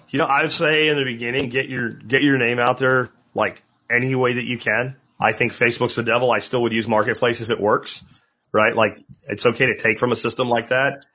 You 0.09 0.19
know, 0.19 0.25
I'd 0.25 0.51
say 0.51 0.87
in 0.87 0.97
the 0.97 1.05
beginning, 1.05 1.49
get 1.49 1.69
your, 1.69 1.89
get 1.89 2.23
your 2.23 2.37
name 2.37 2.59
out 2.59 2.77
there 2.77 3.09
like 3.33 3.61
any 3.89 4.15
way 4.15 4.33
that 4.33 4.43
you 4.43 4.57
can. 4.57 4.95
I 5.19 5.31
think 5.31 5.53
Facebook's 5.53 5.95
the 5.95 6.03
devil. 6.03 6.31
I 6.31 6.39
still 6.39 6.61
would 6.61 6.75
use 6.75 6.87
marketplace 6.87 7.41
if 7.41 7.49
it 7.49 7.59
works, 7.59 8.03
right? 8.51 8.75
Like 8.75 8.97
it's 9.27 9.45
okay 9.45 9.65
to 9.65 9.77
take 9.77 9.97
from 9.99 10.11
a 10.11 10.15
system 10.15 10.49
like 10.49 10.69
that. 10.69 11.05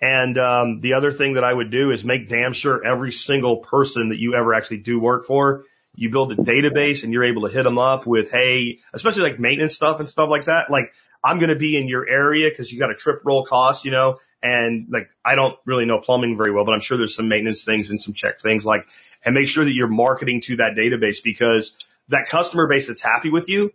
And, 0.00 0.36
um, 0.38 0.80
the 0.80 0.94
other 0.94 1.12
thing 1.12 1.34
that 1.34 1.44
I 1.44 1.52
would 1.52 1.70
do 1.70 1.90
is 1.90 2.04
make 2.04 2.28
damn 2.28 2.52
sure 2.52 2.84
every 2.84 3.12
single 3.12 3.58
person 3.58 4.10
that 4.10 4.18
you 4.18 4.34
ever 4.34 4.54
actually 4.54 4.78
do 4.78 5.02
work 5.02 5.24
for, 5.24 5.64
you 5.94 6.10
build 6.10 6.32
a 6.32 6.36
database 6.36 7.02
and 7.02 7.12
you're 7.12 7.24
able 7.24 7.48
to 7.48 7.48
hit 7.48 7.66
them 7.66 7.78
up 7.78 8.06
with, 8.06 8.30
Hey, 8.30 8.68
especially 8.92 9.22
like 9.22 9.40
maintenance 9.40 9.74
stuff 9.74 9.98
and 9.98 10.08
stuff 10.08 10.28
like 10.28 10.44
that. 10.44 10.70
Like 10.70 10.92
I'm 11.24 11.38
going 11.38 11.50
to 11.50 11.58
be 11.58 11.76
in 11.76 11.88
your 11.88 12.06
area 12.08 12.50
because 12.50 12.70
you 12.70 12.78
got 12.78 12.90
a 12.90 12.94
trip 12.94 13.22
roll 13.24 13.44
cost, 13.44 13.84
you 13.84 13.90
know, 13.90 14.14
and 14.42 14.86
like 14.90 15.08
I 15.24 15.34
don't 15.34 15.56
really 15.64 15.86
know 15.86 15.98
plumbing 15.98 16.36
very 16.36 16.52
well, 16.52 16.64
but 16.64 16.72
I'm 16.72 16.80
sure 16.80 16.98
there's 16.98 17.16
some 17.16 17.28
maintenance 17.28 17.64
things 17.64 17.88
and 17.88 18.00
some 18.00 18.14
check 18.14 18.40
things 18.40 18.64
like, 18.64 18.86
and 19.24 19.34
make 19.34 19.48
sure 19.48 19.64
that 19.64 19.72
you're 19.72 19.88
marketing 19.88 20.42
to 20.42 20.56
that 20.56 20.74
database 20.76 21.22
because 21.24 21.88
that 22.08 22.28
customer 22.28 22.68
base 22.68 22.88
that's 22.88 23.02
happy 23.02 23.30
with 23.30 23.50
you 23.50 23.70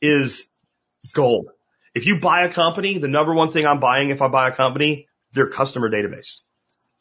is 0.00 0.48
gold. 1.14 1.50
If 1.94 2.06
you 2.06 2.18
buy 2.18 2.44
a 2.44 2.52
company, 2.52 2.98
the 2.98 3.08
number 3.08 3.34
one 3.34 3.48
thing 3.48 3.66
I'm 3.66 3.80
buying 3.80 4.10
if 4.10 4.22
I 4.22 4.28
buy 4.28 4.48
a 4.48 4.52
company, 4.52 5.06
their 5.32 5.46
customer 5.46 5.90
database. 5.90 6.42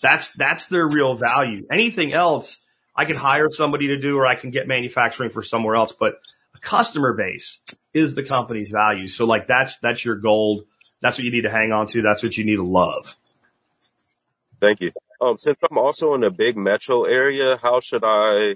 That's, 0.02 0.38
that's 0.38 0.68
their 0.68 0.88
real 0.88 1.16
value. 1.16 1.68
Anything 1.72 2.14
else, 2.14 2.66
I 2.96 3.06
can 3.06 3.18
hire 3.18 3.50
somebody 3.52 3.88
to 3.88 3.98
do 3.98 4.18
or 4.18 4.28
I 4.28 4.36
can 4.36 4.50
get 4.50 4.68
manufacturing 4.68 5.30
for 5.30 5.42
somewhere 5.42 5.76
else, 5.76 5.94
but 6.00 6.16
a 6.56 6.60
customer 6.60 7.14
base 7.14 7.60
is 7.94 8.16
the 8.16 8.24
company's 8.24 8.70
value. 8.70 9.08
So 9.08 9.26
like 9.26 9.48
that's, 9.48 9.78
that's 9.80 10.04
your 10.04 10.16
gold. 10.16 10.62
That's 11.02 11.18
what 11.18 11.26
you 11.26 11.32
need 11.32 11.44
to 11.44 11.52
hang 11.52 11.72
on 11.72 11.88
to. 11.88 12.02
That's 12.02 12.24
what 12.24 12.38
you 12.38 12.46
need 12.46 12.58
to 12.58 12.64
love. 12.64 13.16
Thank 14.60 14.82
you. 14.82 14.92
Um, 15.22 15.38
since 15.38 15.62
I'm 15.70 15.78
also 15.78 16.14
in 16.14 16.24
a 16.24 16.32
big 16.32 16.58
metro 16.58 17.04
area, 17.04 17.58
how 17.62 17.80
should 17.80 18.04
I, 18.06 18.56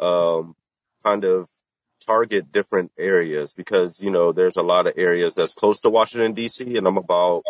um, 0.00 0.54
kind 1.04 1.24
of 1.24 1.48
target 2.06 2.52
different 2.52 2.92
areas? 2.98 3.54
Because, 3.54 4.02
you 4.02 4.10
know, 4.10 4.32
there's 4.32 4.56
a 4.56 4.62
lot 4.62 4.86
of 4.86 4.94
areas 4.96 5.34
that's 5.34 5.54
close 5.54 5.80
to 5.80 5.90
Washington 5.90 6.34
DC 6.34 6.76
and 6.76 6.86
I'm 6.86 6.98
about 6.98 7.42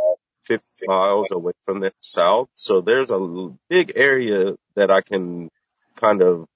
50 0.45 0.65
miles 0.87 1.31
away 1.31 1.53
from 1.65 1.81
the 1.81 1.93
south. 1.99 2.49
So 2.55 2.81
there's 2.81 3.11
a 3.11 3.51
big 3.69 3.93
area 3.97 4.55
that 4.75 4.91
I 4.91 5.01
can 5.01 5.51
kind 5.97 6.23
of 6.23 6.47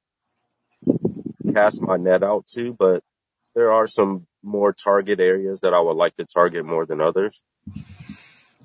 cast 1.53 1.81
my 1.83 1.97
net 1.97 2.23
out 2.23 2.47
to, 2.49 2.75
but 2.75 3.03
there 3.55 3.73
are 3.73 3.87
some 3.87 4.27
more 4.43 4.73
target 4.73 5.21
areas 5.21 5.61
that 5.61 5.75
I 5.75 5.81
would 5.81 5.97
like 5.97 6.17
to 6.17 6.25
target 6.25 6.65
more 6.65 6.87
than 6.87 7.01
others. 7.01 7.43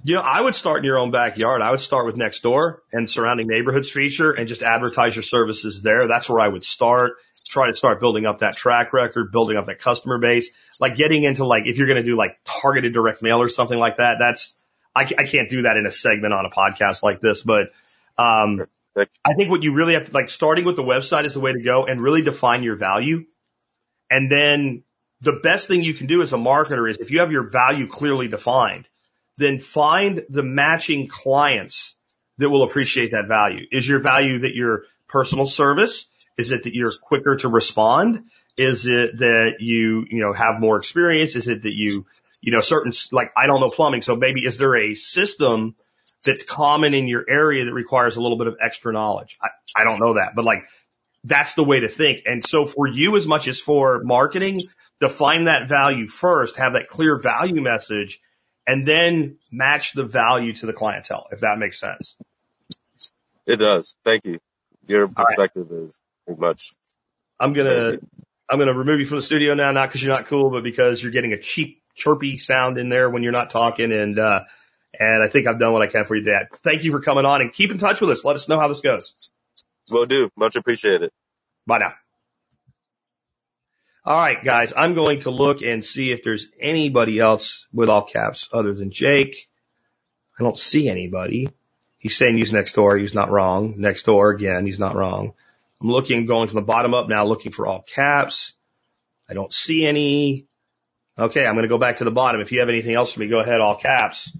Know, 0.03 0.19
I 0.19 0.41
would 0.41 0.55
start 0.55 0.79
in 0.79 0.83
your 0.85 0.97
own 0.97 1.11
backyard. 1.11 1.61
I 1.61 1.69
would 1.71 1.81
start 1.81 2.07
with 2.07 2.17
next 2.17 2.41
door 2.41 2.81
and 2.91 3.09
surrounding 3.09 3.47
neighborhoods 3.47 3.91
feature 3.91 4.31
and 4.31 4.47
just 4.47 4.63
advertise 4.63 5.15
your 5.15 5.23
services 5.23 5.83
there. 5.83 5.99
That's 6.07 6.27
where 6.27 6.43
I 6.43 6.51
would 6.51 6.63
start. 6.63 7.13
Try 7.47 7.69
to 7.69 7.75
start 7.75 7.99
building 7.99 8.25
up 8.25 8.39
that 8.39 8.55
track 8.55 8.93
record, 8.93 9.31
building 9.31 9.57
up 9.57 9.67
that 9.67 9.79
customer 9.79 10.17
base. 10.17 10.49
Like 10.79 10.95
getting 10.95 11.23
into 11.23 11.45
like, 11.45 11.63
if 11.65 11.77
you're 11.77 11.87
going 11.87 12.03
to 12.03 12.09
do 12.09 12.17
like 12.17 12.39
targeted 12.45 12.93
direct 12.93 13.21
mail 13.21 13.41
or 13.41 13.49
something 13.49 13.77
like 13.77 13.97
that, 13.97 14.15
that's, 14.19 14.60
I, 14.95 15.01
I 15.01 15.23
can't 15.23 15.49
do 15.49 15.63
that 15.63 15.77
in 15.77 15.85
a 15.85 15.91
segment 15.91 16.33
on 16.33 16.45
a 16.45 16.49
podcast 16.49 17.03
like 17.03 17.19
this, 17.19 17.43
but, 17.43 17.71
um, 18.17 18.59
I 18.95 19.33
think 19.35 19.49
what 19.49 19.63
you 19.63 19.73
really 19.73 19.93
have 19.93 20.07
to 20.07 20.11
like 20.11 20.29
starting 20.29 20.65
with 20.65 20.75
the 20.75 20.83
website 20.83 21.25
is 21.25 21.33
the 21.33 21.39
way 21.39 21.53
to 21.53 21.61
go 21.61 21.85
and 21.85 22.01
really 22.01 22.21
define 22.21 22.61
your 22.61 22.75
value. 22.75 23.23
And 24.09 24.29
then 24.29 24.83
the 25.21 25.39
best 25.41 25.69
thing 25.69 25.81
you 25.81 25.93
can 25.93 26.07
do 26.07 26.21
as 26.21 26.33
a 26.33 26.37
marketer 26.37 26.89
is 26.89 26.97
if 26.97 27.09
you 27.09 27.21
have 27.21 27.31
your 27.31 27.49
value 27.49 27.87
clearly 27.87 28.27
defined, 28.27 28.87
then 29.37 29.59
find 29.59 30.23
the 30.29 30.43
matching 30.43 31.07
clients 31.07 31.95
that 32.37 32.49
will 32.49 32.63
appreciate 32.63 33.11
that 33.11 33.27
value. 33.27 33.65
Is 33.71 33.87
your 33.87 33.99
value 33.99 34.39
that 34.39 34.55
your 34.55 34.83
personal 35.07 35.45
service? 35.45 36.07
Is 36.37 36.51
it 36.51 36.63
that 36.63 36.73
you're 36.73 36.91
quicker 37.01 37.37
to 37.37 37.47
respond? 37.47 38.25
Is 38.57 38.85
it 38.87 39.19
that 39.19 39.53
you, 39.59 40.05
you 40.09 40.21
know, 40.21 40.33
have 40.33 40.59
more 40.59 40.77
experience? 40.77 41.35
Is 41.35 41.47
it 41.47 41.61
that 41.61 41.73
you, 41.73 42.05
you 42.41 42.51
know, 42.51 42.61
certain, 42.61 42.91
like, 43.11 43.29
I 43.37 43.47
don't 43.47 43.59
know 43.59 43.67
plumbing. 43.73 44.01
So 44.01 44.15
maybe 44.15 44.45
is 44.45 44.57
there 44.57 44.75
a 44.75 44.95
system 44.95 45.75
that's 46.25 46.43
common 46.43 46.93
in 46.93 47.07
your 47.07 47.25
area 47.27 47.65
that 47.65 47.73
requires 47.73 48.17
a 48.17 48.21
little 48.21 48.37
bit 48.37 48.47
of 48.47 48.57
extra 48.63 48.91
knowledge? 48.93 49.37
I, 49.41 49.49
I 49.75 49.83
don't 49.83 49.99
know 49.99 50.15
that, 50.15 50.33
but 50.35 50.43
like, 50.43 50.63
that's 51.23 51.53
the 51.53 51.63
way 51.63 51.81
to 51.81 51.87
think. 51.87 52.23
And 52.25 52.43
so 52.43 52.65
for 52.65 52.87
you 52.87 53.15
as 53.15 53.27
much 53.27 53.47
as 53.47 53.59
for 53.59 54.01
marketing, 54.03 54.57
define 54.99 55.45
that 55.45 55.69
value 55.69 56.07
first, 56.07 56.57
have 56.57 56.73
that 56.73 56.87
clear 56.87 57.13
value 57.21 57.61
message 57.61 58.19
and 58.65 58.83
then 58.83 59.37
match 59.51 59.93
the 59.93 60.03
value 60.03 60.53
to 60.53 60.65
the 60.65 60.73
clientele, 60.73 61.27
if 61.31 61.41
that 61.41 61.57
makes 61.57 61.79
sense. 61.79 62.15
It 63.45 63.57
does. 63.57 63.95
Thank 64.03 64.25
you. 64.25 64.39
Your 64.87 65.07
perspective 65.07 65.67
right. 65.69 65.83
is 65.83 65.99
pretty 66.25 66.39
much. 66.39 66.71
I'm 67.39 67.53
gonna 67.53 67.97
I'm 68.51 68.59
gonna 68.59 68.73
remove 68.73 68.99
you 68.99 69.05
from 69.05 69.17
the 69.17 69.23
studio 69.23 69.53
now, 69.53 69.71
not 69.71 69.87
because 69.87 70.03
you're 70.03 70.13
not 70.13 70.25
cool, 70.25 70.51
but 70.51 70.61
because 70.61 71.01
you're 71.01 71.13
getting 71.13 71.31
a 71.31 71.39
cheap 71.39 71.81
chirpy 71.95 72.37
sound 72.37 72.77
in 72.77 72.89
there 72.89 73.09
when 73.09 73.23
you're 73.23 73.31
not 73.31 73.49
talking, 73.49 73.93
and 73.93 74.19
uh, 74.19 74.41
and 74.99 75.23
I 75.23 75.29
think 75.29 75.47
I've 75.47 75.57
done 75.57 75.71
what 75.71 75.81
I 75.81 75.87
can 75.87 76.03
for 76.03 76.15
you, 76.15 76.23
Dad. 76.23 76.47
Thank 76.57 76.83
you 76.83 76.91
for 76.91 76.99
coming 76.99 77.25
on, 77.25 77.39
and 77.39 77.53
keep 77.53 77.71
in 77.71 77.77
touch 77.77 78.01
with 78.01 78.09
us. 78.09 78.25
Let 78.25 78.35
us 78.35 78.49
know 78.49 78.59
how 78.59 78.67
this 78.67 78.81
goes. 78.81 79.15
Will 79.89 80.05
do. 80.05 80.29
Much 80.35 80.57
appreciated. 80.57 81.11
Bye 81.65 81.77
now. 81.77 81.93
All 84.03 84.17
right, 84.17 84.43
guys, 84.43 84.73
I'm 84.75 84.95
going 84.95 85.21
to 85.21 85.31
look 85.31 85.61
and 85.61 85.85
see 85.85 86.11
if 86.11 86.23
there's 86.23 86.47
anybody 86.59 87.19
else 87.19 87.67
with 87.71 87.87
all 87.87 88.03
caps 88.03 88.49
other 88.51 88.73
than 88.73 88.91
Jake. 88.91 89.47
I 90.39 90.43
don't 90.43 90.57
see 90.57 90.89
anybody. 90.89 91.49
He's 91.99 92.17
saying 92.17 92.35
he's 92.35 92.51
next 92.51 92.73
door. 92.73 92.97
He's 92.97 93.13
not 93.13 93.29
wrong. 93.29 93.75
Next 93.77 94.03
door 94.03 94.31
again. 94.31 94.65
He's 94.65 94.79
not 94.79 94.95
wrong. 94.95 95.33
I'm 95.81 95.89
looking, 95.89 96.25
going 96.25 96.47
from 96.47 96.55
the 96.55 96.65
bottom 96.65 96.93
up 96.93 97.09
now, 97.09 97.25
looking 97.25 97.51
for 97.51 97.65
all 97.65 97.81
caps. 97.81 98.53
I 99.29 99.33
don't 99.33 99.51
see 99.51 99.85
any. 99.85 100.47
Okay, 101.17 101.45
I'm 101.45 101.55
going 101.55 101.63
to 101.63 101.69
go 101.69 101.77
back 101.77 101.97
to 101.97 102.03
the 102.03 102.11
bottom. 102.11 102.41
If 102.41 102.51
you 102.51 102.59
have 102.59 102.69
anything 102.69 102.95
else 102.95 103.13
for 103.13 103.19
me, 103.19 103.27
go 103.27 103.39
ahead, 103.39 103.61
all 103.61 103.77
caps. 103.77 104.31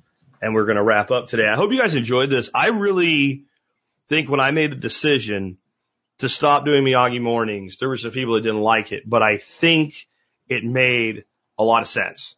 And 0.42 0.54
we're 0.54 0.66
going 0.66 0.78
to 0.78 0.84
wrap 0.84 1.12
up 1.12 1.28
today. 1.28 1.48
I 1.48 1.56
hope 1.56 1.72
you 1.72 1.80
guys 1.80 1.96
enjoyed 1.96 2.30
this. 2.30 2.50
I 2.54 2.70
really 2.70 3.46
think 4.10 4.30
when 4.30 4.40
I 4.40 4.52
made 4.52 4.72
the 4.72 4.76
decision 4.76 5.58
to 6.22 6.30
stop 6.30 6.66
doing 6.66 6.84
Miyagi 6.84 7.20
mornings. 7.20 7.78
There 7.78 7.90
were 7.90 7.98
some 7.98 8.12
people 8.12 8.36
that 8.36 8.42
didn't 8.42 8.62
like 8.62 8.92
it, 8.92 9.10
but 9.10 9.24
I 9.24 9.38
think 9.38 10.08
it 10.48 10.64
made 10.64 11.26
a 11.58 11.64
lot 11.64 11.82
of 11.82 11.88
sense. 11.88 12.36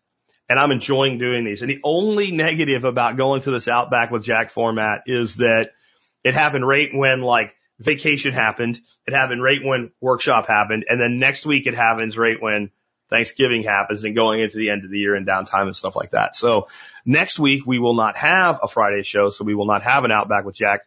And 0.48 0.58
I'm 0.58 0.72
enjoying 0.72 1.18
doing 1.18 1.44
these. 1.44 1.62
And 1.62 1.70
the 1.70 1.82
only 1.84 2.32
negative 2.32 2.86
about 2.86 3.18
going 3.18 3.42
to 3.42 3.52
this 3.52 3.68
Outback 3.68 4.10
with 4.10 4.24
Jack 4.24 4.52
format 4.52 5.04
is 5.08 5.36
that 5.36 5.72
it 6.24 6.34
happened 6.34 6.66
right 6.66 6.90
when 6.94 7.22
like 7.22 7.56
vacation 7.80 8.34
happened. 8.34 8.80
It 9.08 9.14
happened 9.14 9.44
right 9.44 9.60
when 9.64 9.92
workshop 10.02 10.48
happened. 10.48 10.86
And 10.88 11.00
then 11.00 11.20
next 11.20 11.46
week 11.46 11.68
it 11.68 11.76
happens 11.76 12.18
right 12.18 12.42
when 12.42 12.72
Thanksgiving 13.10 13.64
happens 13.64 14.04
and 14.04 14.16
going 14.16 14.40
into 14.42 14.58
the 14.58 14.70
end 14.70 14.86
of 14.86 14.92
the 14.92 14.98
year 14.98 15.16
and 15.16 15.28
downtime 15.28 15.64
and 15.64 15.76
stuff 15.76 15.96
like 15.96 16.12
that. 16.12 16.36
So 16.36 16.68
next 17.06 17.38
week 17.38 17.66
we 17.66 17.80
will 17.80 17.94
not 17.94 18.18
have 18.18 18.60
a 18.64 18.68
Friday 18.68 19.04
show. 19.04 19.30
So 19.30 19.44
we 19.44 19.56
will 19.56 19.68
not 19.68 19.84
have 19.84 20.04
an 20.04 20.12
Outback 20.12 20.46
with 20.46 20.56
Jack. 20.56 20.82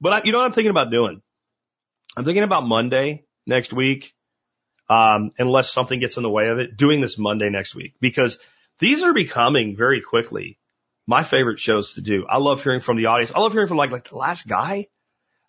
But 0.00 0.12
I, 0.12 0.20
you 0.24 0.32
know 0.32 0.38
what 0.38 0.46
I'm 0.46 0.52
thinking 0.52 0.70
about 0.70 0.90
doing? 0.90 1.22
I'm 2.16 2.24
thinking 2.24 2.42
about 2.42 2.66
Monday 2.66 3.24
next 3.46 3.72
week, 3.72 4.14
um, 4.88 5.32
unless 5.38 5.70
something 5.70 6.00
gets 6.00 6.16
in 6.16 6.22
the 6.22 6.30
way 6.30 6.48
of 6.48 6.58
it, 6.58 6.76
doing 6.76 7.00
this 7.00 7.18
Monday 7.18 7.50
next 7.50 7.74
week 7.74 7.94
because 8.00 8.38
these 8.78 9.02
are 9.02 9.12
becoming 9.12 9.76
very 9.76 10.00
quickly 10.00 10.58
my 11.06 11.22
favorite 11.22 11.58
shows 11.58 11.94
to 11.94 12.00
do. 12.00 12.26
I 12.28 12.38
love 12.38 12.62
hearing 12.62 12.80
from 12.80 12.96
the 12.96 13.06
audience. 13.06 13.32
I 13.34 13.40
love 13.40 13.52
hearing 13.52 13.68
from 13.68 13.78
like, 13.78 13.90
like 13.90 14.08
the 14.08 14.18
last 14.18 14.46
guy, 14.46 14.88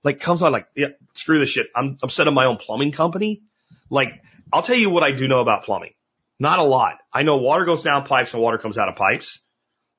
like 0.04 0.20
comes 0.20 0.42
on 0.42 0.52
like, 0.52 0.68
yeah, 0.76 0.88
screw 1.14 1.40
this 1.40 1.50
shit. 1.50 1.68
I'm, 1.76 1.98
I'm 2.02 2.10
setting 2.10 2.34
my 2.34 2.46
own 2.46 2.58
plumbing 2.58 2.92
company. 2.92 3.42
Like, 3.90 4.22
I'll 4.52 4.62
tell 4.62 4.76
you 4.76 4.90
what 4.90 5.04
I 5.04 5.12
do 5.12 5.28
know 5.28 5.42
about 5.42 5.64
plumbing. 5.64 5.94
Not 6.40 6.60
a 6.60 6.64
lot. 6.64 7.00
I 7.12 7.24
know 7.24 7.38
water 7.38 7.66
goes 7.66 7.82
down 7.82 8.06
pipes 8.06 8.34
and 8.34 8.42
water 8.42 8.58
comes 8.58 8.78
out 8.78 8.88
of 8.90 8.96
pipes. 8.96 9.40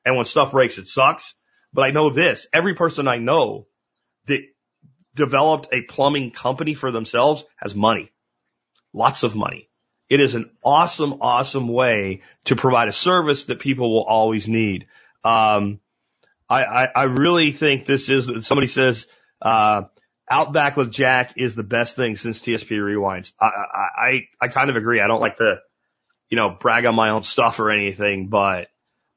And 0.05 0.17
when 0.17 0.25
stuff 0.25 0.53
breaks, 0.53 0.79
it 0.79 0.87
sucks. 0.87 1.35
But 1.73 1.85
I 1.85 1.91
know 1.91 2.11
this. 2.11 2.47
Every 2.53 2.75
person 2.75 3.07
I 3.07 3.19
know 3.19 3.67
that 4.27 4.41
developed 5.15 5.69
a 5.73 5.83
plumbing 5.83 6.31
company 6.31 6.75
for 6.75 6.91
themselves 6.91 7.45
has 7.57 7.75
money. 7.75 8.11
Lots 8.93 9.23
of 9.23 9.37
money. 9.37 9.69
It 10.09 10.21
is 10.21 10.35
an 10.35 10.51
awesome, 10.65 11.19
awesome 11.21 11.69
way 11.69 12.23
to 12.47 12.57
provide 12.57 12.89
a 12.89 12.93
service 12.93 13.45
that 13.45 13.61
people 13.61 13.93
will 13.95 14.05
always 14.05 14.49
need. 14.49 14.87
Um, 15.23 15.79
I, 16.49 16.65
I, 16.65 16.89
I 16.97 17.03
really 17.05 17.53
think 17.53 17.85
this 17.85 18.09
is, 18.09 18.47
somebody 18.47 18.67
says, 18.67 19.07
uh, 19.43 19.83
Outback 20.31 20.77
with 20.77 20.93
Jack 20.93 21.35
is 21.37 21.57
the 21.57 21.65
best 21.65 21.97
thing 21.97 22.15
since 22.15 22.41
TSP 22.41 22.79
rewinds. 22.79 23.33
I, 23.41 23.47
I, 23.47 23.89
I, 23.97 24.29
I 24.43 24.49
kind 24.49 24.71
of 24.71 24.77
agree. 24.77 25.01
I 25.01 25.09
don't 25.09 25.21
like 25.21 25.39
to, 25.39 25.57
you 26.29 26.37
know, 26.37 26.51
brag 26.51 26.87
on 26.87 26.95
my 26.95 27.11
own 27.11 27.25
stuff 27.25 27.59
or 27.59 27.73
anything, 27.73 28.29
but, 28.29 28.69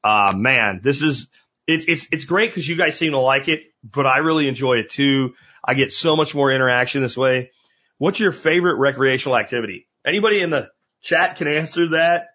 uh, 0.02 0.32
man, 0.36 0.80
this 0.82 1.02
is, 1.02 1.28
it's, 1.68 1.86
it's, 1.86 2.08
it's 2.10 2.24
great 2.24 2.50
because 2.50 2.68
you 2.68 2.74
guys 2.74 2.98
seem 2.98 3.12
to 3.12 3.20
like 3.20 3.48
it, 3.48 3.62
but 3.84 4.06
I 4.06 4.18
really 4.18 4.48
enjoy 4.48 4.78
it 4.78 4.90
too. 4.90 5.34
I 5.62 5.74
get 5.74 5.92
so 5.92 6.16
much 6.16 6.34
more 6.34 6.52
interaction 6.52 7.00
this 7.00 7.16
way. 7.16 7.52
What's 7.98 8.18
your 8.18 8.32
favorite 8.32 8.78
recreational 8.78 9.38
activity? 9.38 9.86
Anybody 10.04 10.40
in 10.40 10.50
the 10.50 10.70
chat 11.00 11.36
can 11.36 11.46
answer 11.46 11.90
that. 11.90 12.30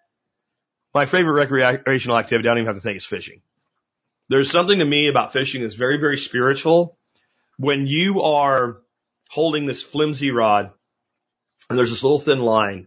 My 0.94 1.04
favorite 1.04 1.34
recreational 1.34 2.18
activity, 2.18 2.48
I 2.48 2.50
don't 2.50 2.62
even 2.62 2.66
have 2.66 2.76
to 2.76 2.80
think, 2.80 2.96
is 2.96 3.04
fishing. 3.04 3.42
There's 4.28 4.50
something 4.50 4.78
to 4.78 4.84
me 4.84 5.08
about 5.08 5.32
fishing 5.32 5.62
that's 5.62 5.74
very, 5.74 6.00
very 6.00 6.16
spiritual. 6.16 6.96
When 7.60 7.86
you 7.86 8.22
are 8.22 8.78
holding 9.28 9.66
this 9.66 9.82
flimsy 9.82 10.30
rod 10.30 10.70
there's 11.68 11.90
this 11.90 12.02
little 12.02 12.18
thin 12.18 12.38
line 12.38 12.86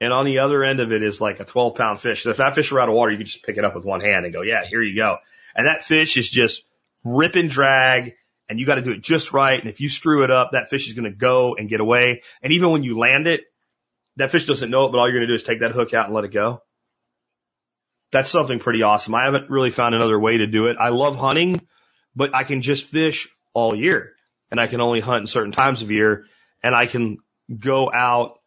and 0.00 0.14
on 0.14 0.24
the 0.24 0.38
other 0.38 0.64
end 0.64 0.80
of 0.80 0.92
it 0.92 1.02
is 1.02 1.20
like 1.20 1.40
a 1.40 1.44
12 1.44 1.76
pound 1.76 2.00
fish. 2.00 2.22
So 2.22 2.30
if 2.30 2.38
that 2.38 2.54
fish 2.54 2.72
were 2.72 2.80
out 2.80 2.88
of 2.88 2.94
water, 2.94 3.12
you 3.12 3.18
could 3.18 3.26
just 3.26 3.44
pick 3.44 3.58
it 3.58 3.64
up 3.66 3.74
with 3.74 3.84
one 3.84 4.00
hand 4.00 4.24
and 4.24 4.32
go, 4.34 4.40
yeah, 4.40 4.64
here 4.64 4.82
you 4.82 4.96
go. 4.96 5.18
And 5.54 5.66
that 5.66 5.84
fish 5.84 6.16
is 6.16 6.28
just 6.28 6.62
rip 7.04 7.36
and 7.36 7.50
drag 7.50 8.14
and 8.48 8.58
you 8.58 8.64
got 8.64 8.76
to 8.76 8.82
do 8.82 8.92
it 8.92 9.02
just 9.02 9.34
right. 9.34 9.60
And 9.60 9.68
if 9.68 9.82
you 9.82 9.90
screw 9.90 10.24
it 10.24 10.30
up, 10.30 10.52
that 10.52 10.68
fish 10.68 10.88
is 10.88 10.94
going 10.94 11.10
to 11.10 11.16
go 11.16 11.54
and 11.54 11.68
get 11.68 11.80
away. 11.80 12.22
And 12.42 12.52
even 12.54 12.70
when 12.70 12.82
you 12.82 12.98
land 12.98 13.26
it, 13.26 13.42
that 14.16 14.30
fish 14.30 14.46
doesn't 14.46 14.70
know 14.70 14.86
it, 14.86 14.92
but 14.92 14.98
all 14.98 15.06
you're 15.06 15.18
going 15.18 15.28
to 15.28 15.32
do 15.32 15.36
is 15.36 15.42
take 15.42 15.60
that 15.60 15.72
hook 15.72 15.92
out 15.92 16.06
and 16.06 16.14
let 16.14 16.24
it 16.24 16.32
go. 16.32 16.62
That's 18.10 18.30
something 18.30 18.58
pretty 18.58 18.82
awesome. 18.82 19.14
I 19.14 19.24
haven't 19.24 19.50
really 19.50 19.70
found 19.70 19.94
another 19.94 20.18
way 20.18 20.38
to 20.38 20.46
do 20.46 20.68
it. 20.68 20.76
I 20.78 20.88
love 20.88 21.16
hunting, 21.16 21.60
but 22.16 22.34
I 22.34 22.44
can 22.44 22.62
just 22.62 22.86
fish 22.86 23.28
all 23.52 23.74
year 23.74 24.13
and 24.50 24.60
I 24.60 24.66
can 24.66 24.80
only 24.80 25.00
hunt 25.00 25.22
in 25.22 25.26
certain 25.26 25.52
times 25.52 25.82
of 25.82 25.90
year 25.90 26.26
and 26.62 26.74
I 26.74 26.86
can 26.86 27.18
go 27.58 27.90
out 27.92 28.40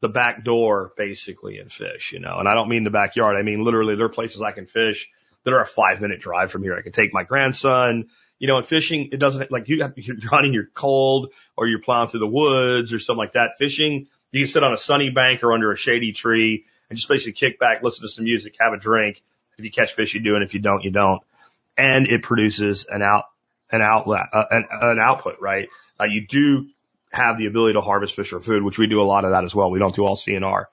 the 0.00 0.08
back 0.08 0.44
door 0.44 0.92
basically 0.96 1.58
and 1.58 1.72
fish, 1.72 2.12
you 2.12 2.20
know, 2.20 2.36
and 2.38 2.48
I 2.48 2.54
don't 2.54 2.68
mean 2.68 2.84
the 2.84 2.90
backyard. 2.90 3.36
I 3.36 3.42
mean, 3.42 3.64
literally 3.64 3.96
there 3.96 4.06
are 4.06 4.10
places 4.10 4.42
I 4.42 4.52
can 4.52 4.66
fish 4.66 5.08
that 5.44 5.54
are 5.54 5.60
a 5.60 5.66
five 5.66 6.00
minute 6.00 6.20
drive 6.20 6.50
from 6.50 6.62
here. 6.62 6.76
I 6.76 6.82
can 6.82 6.92
take 6.92 7.14
my 7.14 7.22
grandson, 7.22 8.08
you 8.38 8.48
know, 8.48 8.58
in 8.58 8.64
fishing, 8.64 9.10
it 9.12 9.18
doesn't 9.18 9.50
like 9.50 9.68
you, 9.68 9.76
you're 9.96 10.16
hunting, 10.28 10.52
you're 10.52 10.68
cold 10.74 11.32
or 11.56 11.66
you're 11.66 11.80
plowing 11.80 12.08
through 12.08 12.20
the 12.20 12.26
woods 12.26 12.92
or 12.92 12.98
something 12.98 13.18
like 13.18 13.32
that. 13.34 13.56
Fishing, 13.58 14.06
you 14.32 14.40
can 14.40 14.48
sit 14.48 14.64
on 14.64 14.72
a 14.72 14.76
sunny 14.76 15.10
bank 15.10 15.42
or 15.42 15.52
under 15.52 15.72
a 15.72 15.76
shady 15.76 16.12
tree 16.12 16.66
and 16.90 16.96
just 16.96 17.08
basically 17.08 17.32
kick 17.32 17.58
back, 17.58 17.82
listen 17.82 18.02
to 18.02 18.08
some 18.08 18.24
music, 18.24 18.56
have 18.60 18.72
a 18.72 18.78
drink. 18.78 19.22
If 19.56 19.64
you 19.64 19.70
catch 19.70 19.94
fish, 19.94 20.14
you 20.14 20.20
do. 20.20 20.34
And 20.34 20.44
if 20.44 20.52
you 20.54 20.60
don't, 20.60 20.82
you 20.82 20.90
don't. 20.90 21.22
And 21.76 22.06
it 22.06 22.22
produces 22.22 22.86
an 22.88 23.02
out, 23.02 23.24
an 23.74 23.82
outlet, 23.82 24.26
uh, 24.32 24.44
an, 24.50 24.66
an 24.70 24.98
output, 25.00 25.36
right? 25.40 25.68
Uh, 26.00 26.04
you 26.04 26.26
do 26.26 26.68
have 27.12 27.38
the 27.38 27.46
ability 27.46 27.74
to 27.74 27.80
harvest 27.80 28.16
fish 28.16 28.28
for 28.28 28.40
food, 28.40 28.62
which 28.62 28.78
we 28.78 28.86
do 28.86 29.00
a 29.00 29.04
lot 29.04 29.24
of 29.24 29.30
that 29.30 29.44
as 29.44 29.54
well. 29.54 29.70
We 29.70 29.78
don't 29.78 29.94
do 29.94 30.04
all 30.04 30.16
CNR. 30.16 30.66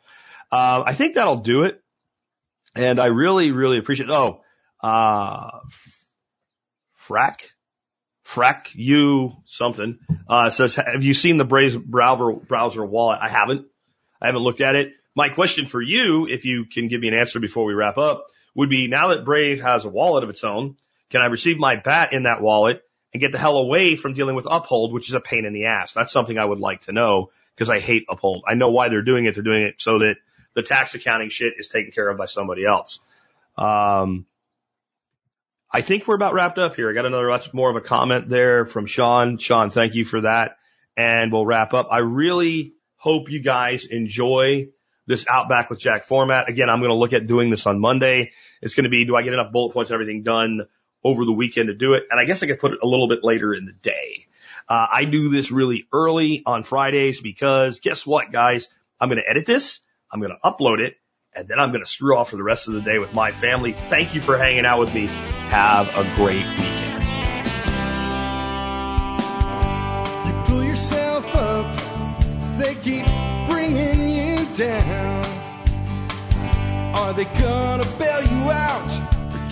Uh, 0.51 0.83
I 0.85 0.93
think 0.93 1.15
that'll 1.15 1.37
do 1.37 1.63
it. 1.63 1.81
And 2.75 2.99
I 2.99 3.07
really, 3.07 3.51
really 3.51 3.77
appreciate, 3.77 4.09
oh, 4.09 4.41
uh, 4.81 5.59
Frack, 7.07 7.41
Frack 8.25 8.67
you 8.73 9.33
something, 9.45 9.99
uh, 10.27 10.49
says, 10.49 10.75
have 10.75 11.03
you 11.03 11.13
seen 11.13 11.37
the 11.37 11.45
Brave 11.45 11.83
browser, 11.83 12.31
browser 12.33 12.85
wallet? 12.85 13.19
I 13.21 13.27
haven't. 13.27 13.67
I 14.21 14.27
haven't 14.27 14.43
looked 14.43 14.61
at 14.61 14.75
it. 14.75 14.93
My 15.15 15.29
question 15.29 15.65
for 15.65 15.81
you, 15.81 16.27
if 16.27 16.45
you 16.45 16.65
can 16.65 16.87
give 16.87 17.01
me 17.01 17.09
an 17.09 17.13
answer 17.13 17.39
before 17.39 17.65
we 17.65 17.73
wrap 17.73 17.97
up, 17.97 18.27
would 18.55 18.69
be 18.69 18.87
now 18.87 19.09
that 19.09 19.25
Brave 19.25 19.61
has 19.61 19.83
a 19.83 19.89
wallet 19.89 20.23
of 20.23 20.29
its 20.29 20.43
own, 20.43 20.77
can 21.09 21.21
I 21.21 21.25
receive 21.25 21.57
my 21.57 21.75
bat 21.75 22.13
in 22.13 22.23
that 22.23 22.41
wallet 22.41 22.81
and 23.13 23.19
get 23.21 23.31
the 23.31 23.37
hell 23.37 23.57
away 23.57 23.95
from 23.95 24.13
dealing 24.13 24.35
with 24.35 24.47
Uphold, 24.49 24.93
which 24.93 25.09
is 25.09 25.15
a 25.15 25.19
pain 25.19 25.45
in 25.45 25.53
the 25.53 25.65
ass? 25.65 25.93
That's 25.93 26.11
something 26.11 26.37
I 26.37 26.45
would 26.45 26.59
like 26.59 26.81
to 26.81 26.91
know 26.91 27.31
because 27.55 27.69
I 27.69 27.79
hate 27.79 28.05
Uphold. 28.09 28.43
I 28.47 28.53
know 28.53 28.71
why 28.71 28.89
they're 28.89 29.01
doing 29.01 29.25
it. 29.25 29.35
They're 29.35 29.43
doing 29.43 29.63
it 29.63 29.75
so 29.81 29.99
that 29.99 30.15
the 30.53 30.63
tax 30.63 30.95
accounting 30.95 31.29
shit 31.29 31.53
is 31.57 31.67
taken 31.67 31.91
care 31.91 32.09
of 32.09 32.17
by 32.17 32.25
somebody 32.25 32.65
else. 32.65 32.99
Um, 33.57 34.25
I 35.71 35.81
think 35.81 36.07
we're 36.07 36.15
about 36.15 36.33
wrapped 36.33 36.57
up 36.57 36.75
here. 36.75 36.89
I 36.89 36.93
got 36.93 37.05
another, 37.05 37.29
that's 37.29 37.53
more 37.53 37.69
of 37.69 37.75
a 37.75 37.81
comment 37.81 38.27
there 38.27 38.65
from 38.65 38.85
Sean. 38.85 39.37
Sean, 39.37 39.69
thank 39.69 39.95
you 39.95 40.03
for 40.03 40.21
that. 40.21 40.57
And 40.97 41.31
we'll 41.31 41.45
wrap 41.45 41.73
up. 41.73 41.87
I 41.91 41.99
really 41.99 42.73
hope 42.97 43.29
you 43.29 43.41
guys 43.41 43.85
enjoy 43.85 44.67
this 45.07 45.25
Outback 45.27 45.69
with 45.69 45.79
Jack 45.79 46.03
format. 46.03 46.49
Again, 46.49 46.69
I'm 46.69 46.79
going 46.79 46.91
to 46.91 46.95
look 46.95 47.13
at 47.13 47.25
doing 47.25 47.49
this 47.49 47.65
on 47.65 47.79
Monday. 47.79 48.31
It's 48.61 48.75
going 48.75 48.83
to 48.83 48.89
be, 48.89 49.05
do 49.05 49.15
I 49.15 49.23
get 49.23 49.33
enough 49.33 49.51
bullet 49.51 49.73
points 49.73 49.91
and 49.91 49.95
everything 49.95 50.23
done 50.23 50.67
over 51.03 51.25
the 51.25 51.31
weekend 51.31 51.67
to 51.67 51.73
do 51.73 51.93
it? 51.93 52.07
And 52.09 52.19
I 52.19 52.25
guess 52.25 52.43
I 52.43 52.47
could 52.47 52.59
put 52.59 52.73
it 52.73 52.79
a 52.81 52.87
little 52.87 53.07
bit 53.07 53.23
later 53.23 53.53
in 53.53 53.65
the 53.65 53.73
day. 53.73 54.27
Uh, 54.67 54.87
I 54.91 55.05
do 55.05 55.29
this 55.29 55.51
really 55.51 55.87
early 55.91 56.43
on 56.45 56.63
Fridays 56.63 57.21
because 57.21 57.79
guess 57.79 58.05
what, 58.05 58.31
guys? 58.31 58.69
I'm 58.99 59.09
going 59.09 59.21
to 59.21 59.29
edit 59.29 59.45
this. 59.45 59.79
I'm 60.11 60.19
going 60.19 60.31
to 60.31 60.49
upload 60.49 60.79
it 60.79 60.97
and 61.33 61.47
then 61.47 61.59
I'm 61.59 61.69
going 61.69 61.81
to 61.81 61.89
screw 61.89 62.17
off 62.17 62.29
for 62.29 62.35
the 62.35 62.43
rest 62.43 62.67
of 62.67 62.73
the 62.73 62.81
day 62.81 62.99
with 62.99 63.13
my 63.13 63.31
family. 63.31 63.73
Thank 63.73 64.15
you 64.15 64.21
for 64.21 64.37
hanging 64.37 64.65
out 64.65 64.79
with 64.79 64.93
me. 64.93 65.07
Have 65.07 65.89
a 65.89 66.03
great 66.15 66.45
weekend. 66.45 67.03
You 70.27 70.43
pull 70.43 70.63
yourself 70.63 71.35
up, 71.35 72.57
they 72.57 72.75
keep 72.75 73.05
bringing 73.47 74.09
you 74.09 74.53
down. 74.53 75.25
Are 76.95 77.13
they 77.13 77.25
gonna 77.25 77.85
bail 77.97 78.21
you 78.23 78.51
out 78.51 79.00